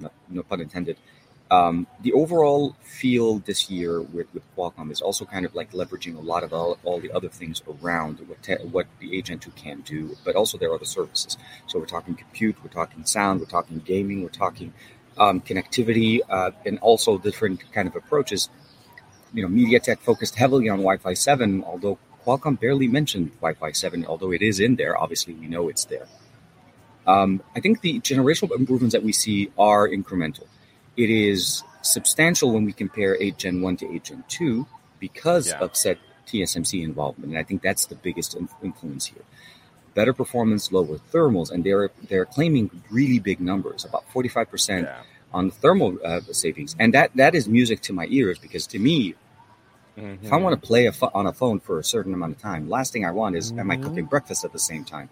No, 0.00 0.10
no 0.28 0.42
pun 0.42 0.60
intended. 0.60 0.96
Um, 1.50 1.88
the 2.00 2.12
overall 2.12 2.76
feel 2.80 3.40
this 3.40 3.68
year 3.68 4.00
with, 4.00 4.32
with 4.32 4.44
Qualcomm 4.56 4.92
is 4.92 5.00
also 5.00 5.24
kind 5.24 5.44
of 5.44 5.52
like 5.54 5.72
leveraging 5.72 6.16
a 6.16 6.20
lot 6.20 6.44
of 6.44 6.52
all, 6.52 6.78
all 6.84 7.00
the 7.00 7.10
other 7.10 7.28
things 7.28 7.60
around 7.68 8.20
what 8.28 8.40
te- 8.42 8.64
what 8.70 8.86
the 9.00 9.16
8 9.18 9.24
Gen 9.24 9.38
2 9.40 9.50
can 9.52 9.80
do, 9.80 10.16
but 10.24 10.36
also 10.36 10.58
their 10.58 10.72
other 10.72 10.84
services. 10.84 11.36
So 11.66 11.80
we're 11.80 11.86
talking 11.86 12.14
compute, 12.14 12.56
we're 12.62 12.70
talking 12.70 13.04
sound, 13.04 13.40
we're 13.40 13.46
talking 13.46 13.80
gaming, 13.80 14.22
we're 14.22 14.28
talking 14.28 14.72
um, 15.18 15.40
connectivity, 15.40 16.20
uh, 16.28 16.52
and 16.64 16.78
also 16.78 17.18
different 17.18 17.72
kind 17.72 17.88
of 17.88 17.96
approaches. 17.96 18.48
You 19.34 19.42
know, 19.42 19.48
MediaTek 19.48 19.98
focused 19.98 20.36
heavily 20.36 20.68
on 20.68 20.78
Wi-Fi 20.78 21.14
7, 21.14 21.64
although 21.64 21.98
Qualcomm 22.24 22.60
barely 22.60 22.86
mentioned 22.86 23.32
Wi-Fi 23.40 23.72
7, 23.72 24.06
although 24.06 24.32
it 24.32 24.42
is 24.42 24.60
in 24.60 24.76
there. 24.76 24.96
Obviously, 24.96 25.34
we 25.34 25.48
know 25.48 25.68
it's 25.68 25.84
there. 25.86 26.06
Um, 27.06 27.42
I 27.56 27.60
think 27.60 27.80
the 27.80 28.00
generational 28.00 28.54
improvements 28.56 28.92
that 28.94 29.02
we 29.02 29.12
see 29.12 29.50
are 29.58 29.88
incremental. 29.88 30.46
It 30.96 31.10
is 31.10 31.62
substantial 31.82 32.52
when 32.52 32.64
we 32.64 32.72
compare 32.72 33.16
8 33.20 33.38
Gen 33.38 33.62
1 33.62 33.76
to 33.78 33.94
8 33.94 34.04
Gen 34.04 34.24
2 34.28 34.66
because 34.98 35.48
Yeah. 35.48 35.58
of 35.60 35.76
said 35.76 35.98
TSMC 36.26 36.82
involvement, 36.82 37.30
and 37.32 37.38
I 37.38 37.42
think 37.42 37.62
that's 37.62 37.86
the 37.86 37.94
biggest 37.94 38.36
influence 38.62 39.06
here. 39.06 39.22
Better 39.94 40.12
performance, 40.12 40.70
lower 40.70 40.98
thermals, 41.12 41.50
and 41.50 41.64
they're 41.64 41.90
they're 42.08 42.26
claiming 42.26 42.70
really 42.90 43.18
big 43.18 43.40
numbers, 43.40 43.84
about 43.84 44.04
45% 44.12 44.84
Yeah. 44.84 45.02
on 45.32 45.46
the 45.48 45.52
thermal 45.54 45.98
uh, 46.04 46.20
savings, 46.32 46.76
and 46.78 46.94
that 46.94 47.10
that 47.16 47.34
is 47.34 47.48
music 47.48 47.80
to 47.82 47.92
my 47.92 48.06
ears 48.10 48.38
because 48.38 48.66
to 48.68 48.78
me, 48.78 49.14
if 49.96 50.32
I 50.32 50.36
Mhm. 50.36 50.42
want 50.42 50.60
to 50.60 50.66
play 50.66 50.86
a 50.86 50.92
pho- 50.92 51.10
on 51.14 51.26
a 51.26 51.32
phone 51.32 51.58
for 51.60 51.78
a 51.80 51.84
certain 51.84 52.14
amount 52.14 52.32
of 52.36 52.38
time, 52.40 52.68
last 52.68 52.92
thing 52.92 53.04
I 53.04 53.10
want 53.10 53.34
is 53.36 53.52
am 53.58 53.70
I 53.70 53.76
Mhm. 53.76 53.82
cooking 53.82 54.04
breakfast 54.04 54.44
at 54.44 54.52
the 54.52 54.58
same 54.58 54.84
time? 54.84 55.08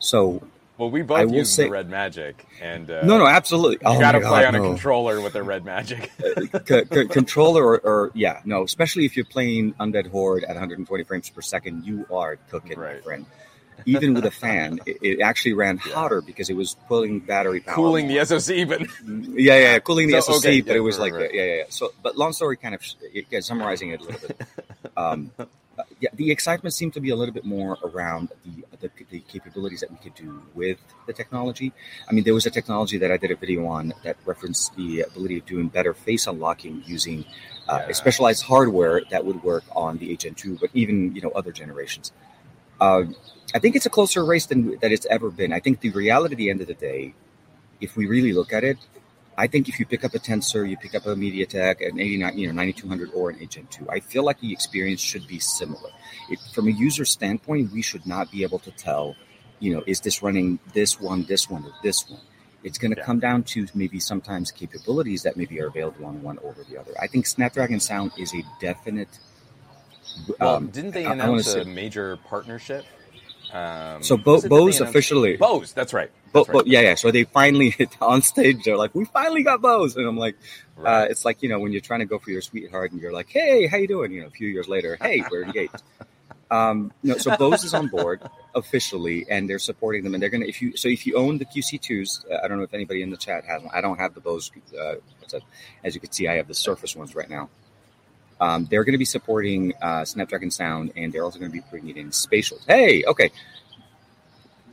So 0.00 0.42
Well, 0.80 0.90
we 0.90 1.02
both 1.02 1.30
use 1.30 1.52
say- 1.52 1.64
the 1.64 1.70
Red 1.72 1.90
Magic, 1.90 2.46
and 2.58 2.90
uh, 2.90 3.02
no, 3.04 3.18
no, 3.18 3.26
absolutely. 3.26 3.74
you 3.82 3.96
oh 3.96 4.00
got 4.00 4.12
to 4.12 4.20
play 4.20 4.44
God, 4.44 4.54
on 4.54 4.54
a 4.54 4.60
controller 4.66 5.20
with 5.20 5.34
the 5.34 5.42
Red 5.42 5.62
Magic. 5.62 6.10
C- 6.66 6.84
c- 6.90 7.04
controller 7.08 7.62
or, 7.62 7.78
or 7.80 8.10
yeah, 8.14 8.40
no, 8.46 8.62
especially 8.62 9.04
if 9.04 9.14
you're 9.14 9.26
playing 9.26 9.74
Undead 9.74 10.06
Horde 10.06 10.42
at 10.44 10.48
120 10.54 11.04
frames 11.04 11.28
per 11.28 11.42
second, 11.42 11.84
you 11.84 12.06
are 12.10 12.36
cooking, 12.50 12.80
my 12.80 12.96
friend. 13.00 13.26
Even 13.84 14.14
with 14.14 14.24
a 14.24 14.30
fan, 14.30 14.80
it, 14.86 14.96
it 15.02 15.20
actually 15.20 15.52
ran 15.52 15.80
Yeah. 15.86 15.92
hotter 15.94 16.22
because 16.22 16.48
it 16.48 16.54
was 16.56 16.76
pulling 16.88 17.18
battery 17.20 17.60
power. 17.60 17.74
Cooling 17.74 18.08
the. 18.08 18.24
SoC, 18.24 18.66
but 18.66 18.80
yeah, 19.06 19.54
yeah, 19.54 19.58
yeah, 19.72 19.78
cooling 19.80 20.08
the 20.08 20.20
So, 20.22 20.32
SoC, 20.32 20.38
okay, 20.46 20.60
but 20.62 20.70
yeah, 20.72 20.76
it 20.76 20.80
was 20.80 20.98
right, 20.98 21.12
like, 21.12 21.20
right. 21.20 21.34
yeah, 21.34 21.44
yeah, 21.44 21.54
yeah. 21.56 21.62
So, 21.68 21.92
but 22.02 22.16
long 22.16 22.32
story, 22.32 22.56
kind 22.56 22.74
of, 22.74 22.82
yeah, 23.30 23.40
summarizing 23.40 23.90
it 23.90 24.00
a 24.00 24.04
little 24.04 24.28
bit. 24.28 24.40
Um, 24.96 25.30
uh, 25.38 25.44
yeah, 26.00 26.10
the 26.14 26.30
excitement 26.30 26.74
seemed 26.74 26.94
to 26.94 27.00
be 27.00 27.10
a 27.10 27.16
little 27.16 27.34
bit 27.34 27.44
more 27.44 27.76
around 27.84 28.28
the, 28.44 28.64
the 28.80 28.90
the 29.10 29.20
capabilities 29.20 29.80
that 29.80 29.90
we 29.90 29.96
could 29.98 30.14
do 30.14 30.42
with 30.54 30.78
the 31.06 31.12
technology. 31.12 31.72
I 32.08 32.12
mean, 32.12 32.24
there 32.24 32.34
was 32.34 32.46
a 32.46 32.50
technology 32.50 32.98
that 32.98 33.10
I 33.10 33.16
did 33.16 33.30
a 33.30 33.36
video 33.36 33.66
on 33.66 33.92
that 34.04 34.16
referenced 34.24 34.74
the 34.76 35.02
ability 35.02 35.38
of 35.38 35.46
doing 35.46 35.68
better 35.68 35.94
face 35.94 36.26
unlocking 36.26 36.82
using 36.86 37.24
uh, 37.68 37.78
Yeah. 37.82 37.88
a 37.90 37.94
specialized 37.94 38.42
hardware 38.44 39.02
that 39.10 39.24
would 39.24 39.42
work 39.42 39.64
on 39.74 39.98
the 39.98 40.10
8 40.12 40.18
Gen 40.20 40.34
2, 40.34 40.58
but 40.60 40.70
even 40.74 41.14
you 41.14 41.20
know 41.22 41.30
other 41.30 41.52
generations. 41.52 42.12
Uh, 42.80 43.04
I 43.54 43.58
think 43.58 43.76
it's 43.76 43.86
a 43.86 43.90
closer 43.90 44.24
race 44.24 44.46
than 44.46 44.78
that 44.80 44.92
it's 44.92 45.06
ever 45.06 45.30
been. 45.30 45.52
I 45.52 45.60
think 45.60 45.80
the 45.80 45.90
reality 45.90 46.34
at 46.34 46.38
the 46.38 46.50
end 46.50 46.60
of 46.60 46.66
the 46.68 46.74
day, 46.74 47.14
if 47.80 47.96
we 47.96 48.06
really 48.06 48.32
look 48.32 48.52
at 48.52 48.64
it, 48.64 48.78
I 49.38 49.46
think 49.46 49.68
if 49.68 49.78
you 49.80 49.86
pick 49.86 50.04
up 50.04 50.14
a 50.14 50.18
Tensor, 50.18 50.68
you 50.68 50.76
pick 50.76 50.94
up 50.94 51.06
a 51.06 51.14
MediaTek, 51.14 51.86
an 51.88 51.98
89, 51.98 52.36
you 52.38 52.46
know, 52.48 52.52
9200 52.52 53.10
or 53.14 53.30
an 53.30 53.38
8 53.40 53.50
Gen 53.50 53.66
2, 53.70 53.88
I 53.88 54.00
feel 54.00 54.22
like 54.24 54.40
the 54.40 54.52
experience 54.52 55.00
should 55.00 55.26
be 55.26 55.38
similar. 55.38 55.90
It, 56.28 56.38
from 56.52 56.68
a 56.68 56.70
user 56.70 57.04
standpoint, 57.04 57.72
we 57.72 57.80
should 57.82 58.06
not 58.06 58.30
be 58.30 58.42
able 58.42 58.58
to 58.60 58.70
tell, 58.72 59.16
you 59.58 59.72
know, 59.74 59.82
is 59.86 60.00
this 60.00 60.22
running 60.22 60.58
this 60.74 61.00
one, 61.00 61.24
this 61.24 61.48
one, 61.48 61.64
or 61.64 61.72
this 61.82 62.08
one. 62.10 62.20
It's 62.64 62.76
going 62.76 62.90
to 62.92 62.98
Yeah. 62.98 63.06
come 63.06 63.20
down 63.20 63.44
to 63.44 63.66
maybe 63.74 63.98
sometimes 64.00 64.50
capabilities 64.50 65.22
that 65.22 65.36
maybe 65.38 65.58
are 65.62 65.68
available 65.68 66.04
on 66.04 66.22
one 66.22 66.38
over 66.40 66.62
the 66.68 66.76
other. 66.78 66.92
I 67.00 67.06
think 67.06 67.26
Snapdragon 67.26 67.80
Sound 67.80 68.12
is 68.18 68.34
a 68.34 68.42
definite. 68.60 69.08
Well, 70.38 70.56
um, 70.56 70.66
didn't 70.66 70.90
they 70.90 71.06
I- 71.06 71.12
I 71.12 71.16
wanna 71.16 71.24
announce 71.32 71.46
a 71.46 71.64
say- 71.64 71.64
major 71.64 72.18
partnership? 72.28 72.84
Um, 73.52 74.02
So 74.02 74.16
Bo- 74.18 74.32
was 74.34 74.44
it 74.44 74.48
that 74.50 74.54
they 74.54 74.60
Bose 74.60 74.76
announced- 74.80 74.90
officially- 74.90 75.36
Bose, 75.38 75.72
that's 75.72 75.94
right. 75.94 76.10
But, 76.32 76.48
right. 76.48 76.52
but 76.52 76.66
yeah, 76.66 76.80
yeah. 76.80 76.94
So 76.94 77.10
they 77.10 77.24
finally 77.24 77.70
hit 77.78 77.96
on 78.00 78.22
stage. 78.22 78.64
They're 78.64 78.76
like, 78.76 78.94
"We 78.94 79.04
finally 79.04 79.42
got 79.42 79.60
Bose," 79.60 79.96
and 79.96 80.06
I'm 80.06 80.16
like, 80.18 80.36
Right. 80.76 81.02
uh, 81.02 81.06
"It's 81.10 81.24
like 81.24 81.42
you 81.42 81.48
know 81.48 81.58
when 81.58 81.72
you're 81.72 81.80
trying 81.80 82.00
to 82.00 82.06
go 82.06 82.18
for 82.18 82.30
your 82.30 82.40
sweetheart, 82.42 82.92
and 82.92 83.00
you're 83.00 83.12
like, 83.12 83.28
hey, 83.28 83.66
how 83.66 83.76
you 83.76 83.88
doing?' 83.88 84.12
You 84.12 84.22
know, 84.22 84.26
a 84.28 84.30
few 84.30 84.48
years 84.48 84.68
later, 84.68 84.96
hey, 85.00 85.22
we're 85.30 85.42
engaged." 85.42 85.82
Um, 86.50 86.92
no, 87.04 87.16
so 87.16 87.36
Bose 87.36 87.62
is 87.62 87.74
on 87.74 87.86
board 87.88 88.20
officially, 88.54 89.24
and 89.30 89.48
they're 89.48 89.60
supporting 89.60 90.02
them, 90.02 90.14
and 90.14 90.22
they're 90.22 90.30
gonna. 90.30 90.46
If 90.46 90.60
you 90.62 90.76
so, 90.76 90.88
if 90.88 91.06
you 91.06 91.16
own 91.16 91.38
the 91.38 91.44
QC2s, 91.44 92.30
uh, 92.30 92.40
I 92.42 92.48
don't 92.48 92.58
know 92.58 92.64
if 92.64 92.74
anybody 92.74 93.02
in 93.02 93.10
the 93.10 93.16
chat 93.16 93.44
has 93.44 93.62
one. 93.62 93.70
I 93.74 93.80
don't 93.80 93.98
have 93.98 94.14
the 94.14 94.20
Bose. 94.20 94.50
Uh? 94.78 94.94
As 95.84 95.94
you 95.94 96.00
can 96.00 96.10
see, 96.10 96.26
I 96.26 96.34
have 96.34 96.48
the 96.48 96.54
Surface 96.54 96.96
ones 96.96 97.14
right 97.14 97.30
now. 97.30 97.50
Um, 98.40 98.66
they're 98.70 98.84
going 98.84 98.94
to 98.94 98.98
be 98.98 99.04
supporting 99.04 99.74
uh, 99.80 100.04
Snapdragon 100.04 100.50
Sound, 100.50 100.92
and 100.96 101.12
they're 101.12 101.22
also 101.22 101.38
going 101.38 101.52
to 101.52 101.56
be 101.56 101.62
bringing 101.70 101.96
in 101.96 102.10
spatial. 102.10 102.58
Hey, 102.66 103.04
okay. 103.04 103.30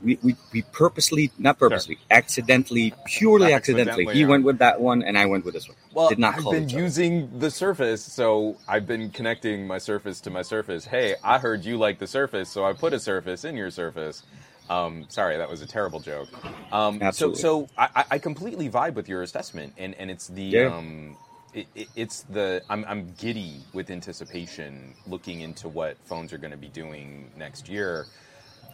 We, 0.04 0.20
we, 0.24 0.36
we 0.54 0.62
purposely, 0.62 1.32
not 1.39 1.58
purposely, 1.60 1.98
accidentally, 2.12 2.94
purely 3.06 3.54
accidentally. 3.54 3.89
Accidentally, 3.92 4.13
He 4.13 4.22
yeah. 4.22 4.27
went 4.27 4.44
with 4.44 4.60
that 4.60 4.80
one, 4.80 5.01
and 5.04 5.18
I 5.18 5.25
went 5.25 5.46
with 5.46 5.54
this 5.56 5.68
one. 5.68 5.77
Well, 5.94 6.10
did 6.10 6.20
not 6.20 6.36
I've 6.38 6.44
been 6.51 6.70
using 6.70 7.39
the 7.39 7.50
Surface, 7.51 8.04
so 8.04 8.58
I've 8.68 8.86
been 8.88 9.10
connecting 9.10 9.66
my 9.68 9.77
Surface 9.80 10.22
to 10.22 10.30
my 10.30 10.42
Surface. 10.44 10.86
Hey, 10.86 11.16
I 11.24 11.39
heard 11.39 11.66
you 11.66 11.77
like 11.77 12.00
the 12.00 12.08
Surface, 12.08 12.50
so 12.50 12.66
I 12.66 12.74
put 12.74 12.94
a 12.94 13.00
Surface 13.00 13.46
in 13.46 13.56
your 13.56 13.72
Surface. 13.72 14.24
Um, 14.70 15.06
sorry, 15.10 15.38
that 15.38 15.50
was 15.50 15.62
a 15.62 15.68
terrible 15.68 16.00
joke. 16.00 16.30
Um, 16.74 17.00
so, 17.00 17.06
Absolutely. 17.06 17.39
so 17.42 17.68
I, 17.77 17.89
I- 17.96 18.06
I 18.12 18.20
completely 18.20 18.70
vibe 18.70 18.94
with 18.96 19.08
your 19.10 19.24
assessment, 19.24 19.74
and, 19.77 19.96
and 19.96 20.12
it's 20.12 20.27
the 20.27 20.44
Yeah. 20.44 20.75
um, 20.75 21.18
it, 21.54 21.68
it, 21.75 21.88
it's 21.96 22.24
the 22.24 22.62
I'm, 22.70 22.86
I'm 22.88 23.13
giddy 23.18 23.62
with 23.74 23.89
anticipation, 23.89 24.94
looking 25.08 25.42
into 25.42 25.70
what 25.70 25.98
phones 26.06 26.34
are 26.34 26.38
going 26.38 26.51
to 26.51 26.58
be 26.58 26.68
doing 26.68 27.32
next 27.38 27.70
year 27.70 28.06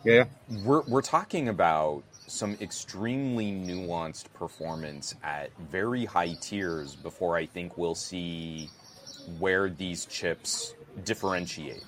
Yeah, 0.03 0.25
we're, 0.65 0.81
we're 0.81 1.01
talking 1.01 1.48
about 1.50 2.03
some 2.27 2.57
extremely 2.62 3.51
nuanced 3.51 4.31
performance 4.33 5.15
at 5.24 5.50
very 5.72 6.05
high 6.05 6.33
tiers 6.41 6.95
before 6.95 7.36
I 7.38 7.45
think 7.45 7.77
we'll 7.77 7.95
see 7.95 8.69
where 9.39 9.69
these 9.69 10.05
chips 10.05 10.74
differentiate. 11.05 11.83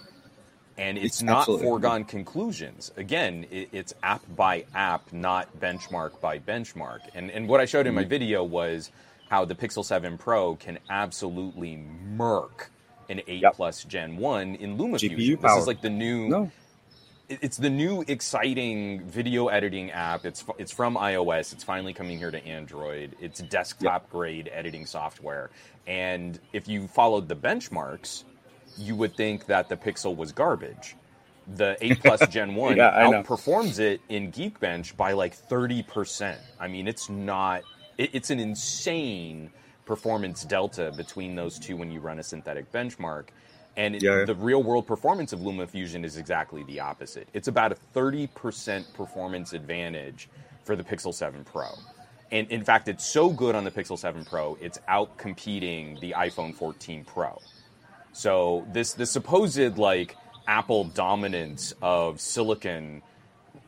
And 0.78 0.98
it's, 0.98 1.06
It's 1.08 1.24
not 1.24 1.40
absolutely- 1.40 1.68
foregone 1.68 2.04
conclusions. 2.04 2.92
Again, 2.98 3.46
it, 3.50 3.70
it's 3.72 3.94
app 4.04 4.22
by 4.36 4.66
app, 4.74 5.12
not 5.14 5.58
benchmark 5.60 6.20
by 6.20 6.40
benchmark. 6.40 7.00
And, 7.14 7.32
and 7.32 7.48
what 7.48 7.60
I 7.62 7.66
showed 7.66 7.88
in 7.88 7.92
Mm-hmm. 7.92 7.96
my 7.96 8.04
video 8.04 8.44
was 8.44 8.92
how 9.30 9.46
the 9.46 9.56
Pixel 9.56 9.84
7 9.86 10.18
Pro 10.18 10.56
can 10.56 10.80
absolutely 10.90 11.78
murk 11.78 12.72
an 13.10 13.22
8 13.26 13.42
Yep. 13.42 13.54
Plus 13.56 13.84
Gen 13.86 14.18
1 14.18 14.56
in 14.56 14.78
LumaFusion. 14.78 15.42
This 15.42 15.58
is 15.58 15.68
like 15.68 15.82
the 15.82 15.90
new 15.90 16.28
no, 16.28 16.52
it's 17.30 17.58
the 17.58 17.70
new 17.70 18.04
exciting 18.08 19.02
video 19.08 19.48
editing 19.48 19.92
app. 19.92 20.26
It's 20.26 20.44
it's 20.58 20.72
from 20.72 20.96
iOS. 20.96 21.54
It's 21.54 21.64
finally 21.64 21.94
coming 21.94 22.18
here 22.18 22.32
to 22.32 22.46
Android. 22.46 23.16
It's 23.20 23.40
desktop 23.42 24.10
grade 24.10 24.50
editing 24.54 24.86
software. 24.86 25.50
And 25.88 26.40
if 26.54 26.68
you 26.68 26.88
followed 26.88 27.28
the 27.28 27.36
benchmarks, 27.36 28.24
you 28.78 28.96
would 28.96 29.16
think 29.16 29.46
that 29.48 29.70
the 29.70 29.78
Pixel 29.78 30.16
was 30.16 30.32
garbage. 30.32 30.96
The 31.48 31.78
8 31.82 32.00
Plus 32.04 32.28
Gen 32.28 32.56
1 32.56 32.78
Yeah, 32.78 32.92
outperforms 32.92 33.80
it 33.80 34.02
in 34.10 34.32
Geekbench 34.32 34.96
by 34.96 35.14
like 35.14 35.36
30%. 35.36 36.38
I 36.60 36.68
mean, 36.68 36.88
it's 36.88 37.10
not 37.10 37.64
it, 37.98 38.12
it's 38.14 38.30
an 38.30 38.40
insane 38.40 39.52
performance 39.86 40.44
delta 40.44 40.92
between 40.96 41.36
those 41.36 41.60
two 41.60 41.78
when 41.78 41.92
you 41.92 42.00
run 42.00 42.20
a 42.20 42.24
synthetic 42.24 42.72
benchmark. 42.72 43.26
And 43.78 43.96
it, 43.96 44.04
Yeah. 44.04 44.24
the 44.26 44.36
real 44.36 44.64
world 44.64 44.88
performance 44.88 45.34
of 45.34 45.40
LumaFusion 45.42 46.04
is 46.06 46.18
exactly 46.18 46.64
the 46.64 46.80
opposite. 46.80 47.28
It's 47.34 47.48
about 47.48 47.72
a 47.72 47.76
30% 47.94 48.94
performance 48.94 49.54
advantage 49.54 50.30
for 50.64 50.76
the 50.76 50.84
Pixel 50.84 51.14
7 51.14 51.44
Pro. 51.44 51.68
And 52.32 52.50
in 52.50 52.64
fact, 52.64 52.88
it's 52.88 53.06
so 53.06 53.30
good 53.30 53.56
on 53.56 53.64
the 53.64 53.72
Pixel 53.72 53.98
7 53.98 54.26
Pro, 54.26 54.58
it's 54.62 54.80
out 54.88 55.18
competing 55.18 56.00
the 56.00 56.14
iPhone 56.18 56.56
14 56.56 57.04
Pro. 57.06 57.40
So 58.14 58.66
this 58.72 58.94
the 58.94 59.06
supposed 59.06 59.78
like 59.78 60.16
Apple 60.48 60.86
dominance 60.86 61.74
of 61.82 62.22
silicon 62.22 63.02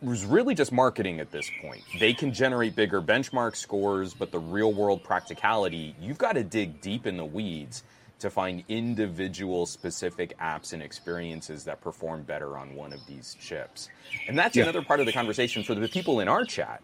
was 0.02 0.26
really 0.26 0.54
just 0.56 0.72
marketing 0.72 1.20
at 1.20 1.32
this 1.32 1.50
point. 1.62 1.82
They 2.00 2.14
can 2.14 2.32
generate 2.32 2.76
bigger 2.76 3.02
benchmark 3.02 3.56
scores, 3.56 4.14
but 4.14 4.32
the 4.32 4.40
real 4.40 4.72
world 4.74 5.04
practicality, 5.04 5.96
you've 6.00 6.20
got 6.20 6.34
to 6.34 6.44
dig 6.44 6.82
deep 6.82 7.08
in 7.08 7.18
the 7.18 7.26
weeds 7.26 7.84
to 8.20 8.30
find 8.30 8.64
individual 8.68 9.66
specific 9.66 10.38
apps 10.40 10.74
and 10.74 10.82
experiences 10.82 11.64
that 11.66 11.82
perform 11.82 12.24
better 12.24 12.58
on 12.58 12.76
one 12.76 12.94
of 12.94 13.06
these 13.08 13.36
chips. 13.40 13.90
And 14.28 14.38
that's 14.38 14.56
Yeah. 14.56 14.64
another 14.64 14.82
part 14.82 15.00
of 15.00 15.06
the 15.06 15.14
conversation 15.14 15.64
for 15.64 15.76
the 15.76 15.88
people 15.88 16.20
in 16.20 16.28
our 16.28 16.44
chat, 16.44 16.82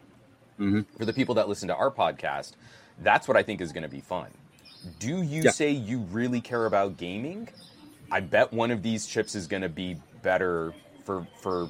mm-hmm. 0.59 0.81
for 0.97 1.05
the 1.05 1.13
people 1.13 1.35
that 1.35 1.49
listen 1.49 1.67
to 1.69 1.75
our 1.75 1.89
podcast. 1.91 2.53
That's 2.99 3.27
what 3.27 3.35
I 3.35 3.43
think 3.43 3.61
is 3.61 3.71
going 3.71 3.83
to 3.83 3.89
be 3.89 4.01
fun. 4.01 4.27
Do 4.99 5.23
you 5.23 5.43
Yeah. 5.43 5.51
say 5.51 5.71
you 5.71 5.99
really 5.99 6.41
care 6.41 6.65
about 6.65 6.97
gaming? 6.97 7.49
I 8.11 8.19
bet 8.19 8.53
one 8.53 8.69
of 8.69 8.83
these 8.83 9.07
chips 9.07 9.33
is 9.33 9.47
going 9.47 9.63
to 9.63 9.69
be 9.69 9.97
better 10.21 10.73
for 11.03 11.25
for 11.41 11.69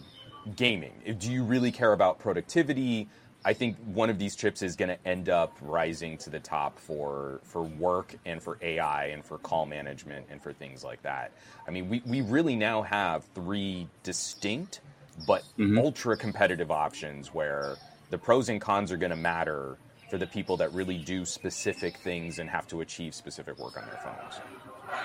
gaming. 0.56 0.92
Do 1.20 1.32
you 1.32 1.44
really 1.44 1.72
care 1.72 1.94
about 1.94 2.20
productivity? 2.20 3.08
I 3.46 3.54
think 3.54 3.78
one 3.86 4.10
of 4.10 4.18
these 4.18 4.36
chips 4.36 4.62
is 4.62 4.76
going 4.76 4.90
to 4.90 5.08
end 5.08 5.30
up 5.30 5.58
rising 5.62 6.18
to 6.20 6.30
the 6.30 6.40
top 6.40 6.80
for 6.80 7.42
for 7.44 7.64
work 7.64 8.16
and 8.26 8.42
for 8.42 8.58
AI 8.62 9.08
and 9.08 9.24
for 9.24 9.38
call 9.38 9.66
management 9.66 10.28
and 10.30 10.42
for 10.42 10.54
things 10.54 10.84
like 10.84 11.02
that. 11.04 11.32
I 11.68 11.72
mean, 11.72 11.90
we, 11.90 12.02
we 12.06 12.22
really 12.22 12.56
now 12.56 12.82
have 12.84 13.26
three 13.36 13.88
distinct 14.04 14.82
but 15.28 15.44
ultra 15.78 16.18
competitive 16.18 16.72
options 16.72 17.34
where 17.34 17.76
the 18.10 18.18
pros 18.18 18.50
and 18.50 18.60
cons 18.60 18.92
are 18.92 18.98
going 18.98 19.12
to 19.12 19.16
matter 19.16 19.78
for 20.10 20.18
the 20.18 20.28
people 20.28 20.58
that 20.58 20.74
really 20.74 20.98
do 20.98 21.26
specific 21.26 21.98
things 21.98 22.40
and 22.40 22.50
have 22.50 22.68
to 22.68 22.82
achieve 22.82 23.14
specific 23.14 23.58
work 23.60 23.78
on 23.78 23.86
their 23.86 23.98
phones. 23.98 24.42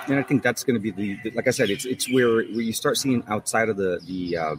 and 0.07 0.19
I 0.19 0.23
think 0.23 0.43
that's 0.43 0.65
going 0.65 0.81
to 0.81 0.81
be 0.81 0.91
the, 0.91 1.31
like 1.33 1.49
I 1.49 1.51
said, 1.51 1.71
it's 1.71 1.85
it's 1.85 2.11
where 2.11 2.37
where 2.37 2.61
you 2.61 2.73
start 2.73 2.97
seeing 2.97 3.23
outside 3.29 3.69
of 3.69 3.77
the 3.77 4.01
the 4.07 4.37
uh, 4.37 4.57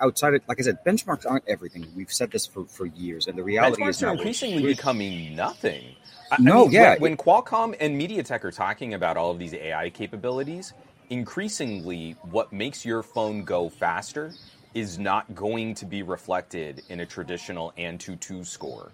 outside 0.00 0.34
of 0.34 0.42
like 0.48 0.60
I 0.60 0.62
said, 0.62 0.78
benchmarks 0.84 1.26
aren't 1.28 1.48
everything. 1.48 1.86
We've 1.96 2.12
said 2.12 2.30
this 2.30 2.46
for 2.46 2.64
for 2.66 2.86
years, 2.86 3.26
and 3.26 3.36
the 3.38 3.44
reality 3.44 3.82
is 3.84 3.98
Benchmarks 3.98 4.08
are 4.08 4.12
increasingly 4.12 4.62
we're- 4.62 4.74
becoming 4.74 5.34
nothing. 5.36 5.84
I- 6.30 6.36
I 6.38 6.42
No, 6.42 6.62
mean, 6.64 6.72
yeah. 6.72 6.92
When, 6.92 7.00
when 7.12 7.16
Qualcomm 7.16 7.76
and 7.80 8.00
MediaTek 8.00 8.44
are 8.44 8.50
talking 8.50 8.94
about 8.94 9.16
all 9.16 9.30
of 9.30 9.38
these 9.38 9.54
AI 9.54 9.90
capabilities, 9.90 10.72
increasingly 11.10 12.16
what 12.22 12.52
makes 12.52 12.84
your 12.84 13.02
phone 13.02 13.44
go 13.44 13.68
faster 13.68 14.32
is 14.74 14.98
not 14.98 15.34
going 15.34 15.74
to 15.76 15.86
be 15.86 16.02
reflected 16.02 16.82
in 16.88 17.00
a 17.00 17.06
traditional 17.06 17.72
Antutu 17.78 18.44
score. 18.46 18.90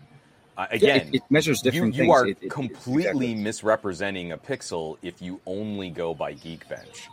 Uh, 0.59 0.67
Yeah, 0.81 0.97
again, 0.97 1.09
it, 1.09 1.15
it 1.17 1.23
measures 1.31 1.65
you, 1.65 1.71
different 1.71 1.95
you 1.95 2.03
things. 2.03 2.13
are 2.15 2.27
it- 2.27 2.39
it- 2.43 2.51
completely 2.51 3.31
exactly. 3.31 3.35
misrepresenting 3.37 4.33
a 4.33 4.39
pixel 4.39 4.99
if 5.03 5.23
you 5.23 5.41
only 5.47 5.91
go 5.91 6.15
by 6.15 6.35
Geekbench. 6.35 7.09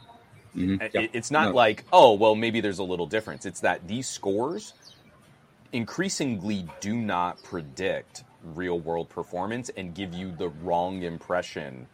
Mhm. 0.58 0.82
It- 0.82 0.92
Yeah. 0.94 1.08
It's 1.14 1.32
not 1.32 1.50
No. 1.50 1.56
like, 1.56 1.86
oh, 1.94 2.14
well, 2.14 2.36
maybe 2.36 2.60
there's 2.62 2.80
a 2.80 2.84
little 2.84 3.06
difference. 3.06 3.46
It's 3.46 3.60
that 3.62 3.88
these 3.88 4.08
scores 4.08 4.74
increasingly 5.72 6.68
do 6.80 6.96
not 6.96 7.42
predict 7.44 8.24
real 8.44 8.80
world 8.80 9.10
performance 9.10 9.70
and 9.78 9.94
give 9.94 10.14
you 10.14 10.32
the 10.32 10.50
wrong 10.50 11.04
impression 11.04 11.88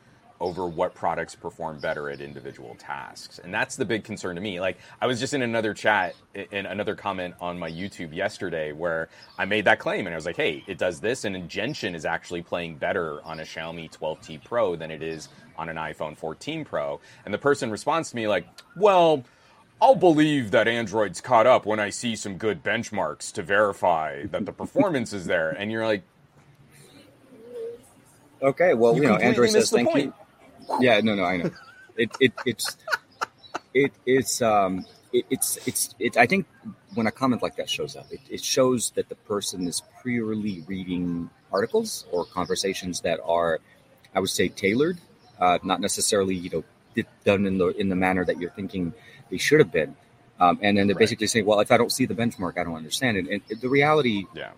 over 0.44 0.68
what 0.68 0.94
products 0.94 1.36
perform 1.36 1.80
better 1.80 2.10
at 2.10 2.20
individual 2.20 2.76
tasks. 2.76 3.40
And 3.40 3.54
that's 3.54 3.78
the 3.78 3.86
big 3.86 4.04
concern 4.04 4.36
to 4.36 4.42
me. 4.42 4.60
Like 4.60 4.78
I 5.02 5.08
was 5.08 5.18
just 5.22 5.34
in 5.34 5.42
another 5.42 5.74
chat 5.74 6.16
in 6.36 6.66
another 6.66 6.96
comment 6.96 7.34
on 7.40 7.58
my 7.58 7.72
YouTube 7.72 8.14
yesterday 8.14 8.74
where 8.74 9.08
I 9.40 9.46
made 9.46 9.64
that 9.66 9.80
claim 9.80 10.06
and 10.06 10.14
I 10.14 10.18
was 10.18 10.26
like, 10.26 10.36
"Hey, 10.36 10.62
it 10.68 10.78
does 10.78 11.00
this 11.00 11.24
and 11.24 11.50
Genshin 11.50 11.96
is 11.96 12.06
actually 12.06 12.42
playing 12.44 12.76
better 12.76 13.24
on 13.24 13.40
a 13.40 13.44
Xiaomi 13.44 13.90
12T 13.98 14.44
Pro 14.44 14.76
than 14.76 14.92
it 14.92 15.02
is 15.02 15.30
on 15.58 15.70
an 15.70 15.78
iPhone 15.78 16.18
14 16.18 16.66
Pro." 16.66 17.00
And 17.24 17.34
the 17.34 17.38
person 17.40 17.72
responds 17.72 18.10
to 18.10 18.18
me 18.18 18.28
like, 18.28 18.46
"Well, 18.76 19.24
I'll 19.82 19.96
believe 19.96 20.52
that 20.52 20.68
Android's 20.68 21.22
caught 21.22 21.48
up 21.48 21.66
when 21.66 21.80
I 21.80 21.90
see 21.90 22.18
some 22.18 22.38
good 22.38 22.62
benchmarks 22.64 23.32
to 23.34 23.44
verify 23.44 24.26
that 24.26 24.46
the 24.46 24.52
performance 24.54 25.14
is 25.14 25.26
there." 25.26 25.52
And 25.52 25.72
you're 25.72 25.86
like, 25.86 26.04
Okay, 28.44 28.74
well, 28.74 28.94
You 28.94 29.04
you, 29.04 29.08
know, 29.08 29.16
Android 29.16 29.52
says 29.52 29.72
thank 29.72 29.90
point. 29.90 30.06
you. 30.08 30.14
Yeah, 30.80 31.00
no, 31.02 31.16
no, 31.16 31.24
I 31.24 31.38
know. 31.38 31.52
It, 31.98 32.12
it, 32.20 32.34
it's, 32.46 32.78
it, 33.74 33.92
it's, 34.06 34.42
um, 34.42 34.86
it, 35.12 35.26
it's, 35.30 35.58
it's, 35.68 35.94
it. 36.00 36.18
I 36.18 36.26
think 36.26 36.48
when 36.96 37.08
a 37.08 37.12
comment 37.12 37.42
like 37.42 37.56
that 37.58 37.70
shows 37.70 37.96
up, 37.96 38.08
it, 38.12 38.20
it 38.30 38.44
shows 38.44 38.92
that 38.96 39.10
the 39.10 39.16
person 39.16 39.68
is 39.68 39.82
purely 40.02 40.64
reading 40.68 41.30
articles 41.52 42.06
or 42.12 42.26
conversations 42.26 43.02
that 43.02 43.20
are, 43.26 43.60
I 44.16 44.20
would 44.20 44.30
say, 44.30 44.50
tailored, 44.50 44.98
uh, 45.40 45.60
not 45.64 45.82
necessarily, 45.82 46.36
you 46.36 46.50
know, 46.50 46.64
done 47.26 47.46
in 47.48 47.58
the 47.58 47.68
in 47.70 47.90
the 47.90 47.96
manner 47.96 48.24
that 48.24 48.40
you're 48.40 48.52
thinking 48.52 48.94
they 49.32 49.38
should 49.38 49.60
have 49.60 49.72
been. 49.72 49.96
Um, 50.40 50.60
and 50.62 50.78
then 50.78 50.88
they're 50.88 50.96
Right. 50.96 51.00
basically 51.00 51.28
saying, 51.28 51.46
well, 51.46 51.60
if 51.60 51.72
I 51.72 51.78
don't 51.78 51.92
see 51.92 52.06
the 52.06 52.14
benchmark, 52.16 52.58
I 52.58 52.64
don't 52.64 52.76
understand 52.76 53.18
it. 53.18 53.28
And 53.30 53.62
the 53.62 53.70
reality 53.70 54.26
"Yeah, 54.36 54.52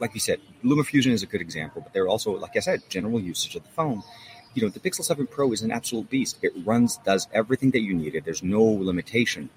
like 0.00 0.14
you 0.14 0.20
said, 0.20 0.40
LumaFusion 0.64 1.12
is 1.12 1.22
a 1.22 1.26
good 1.26 1.40
example, 1.40 1.82
but 1.82 1.92
there 1.92 2.04
are 2.04 2.08
also, 2.08 2.32
like 2.38 2.56
I 2.56 2.60
said, 2.60 2.82
general 2.88 3.20
usage 3.20 3.56
of 3.56 3.64
the 3.64 3.68
phone. 3.70 4.02
You 4.58 4.64
know, 4.64 4.70
the 4.70 4.80
Pixel 4.80 5.04
7 5.04 5.28
Pro 5.28 5.52
is 5.52 5.62
an 5.62 5.70
absolute 5.70 6.10
beast. 6.10 6.40
It 6.42 6.52
runs, 6.64 6.96
does 7.04 7.28
everything 7.32 7.70
that 7.70 7.80
you 7.80 7.94
needed. 7.94 8.24
There's 8.24 8.42
no 8.42 8.60
limitation. 8.60 9.50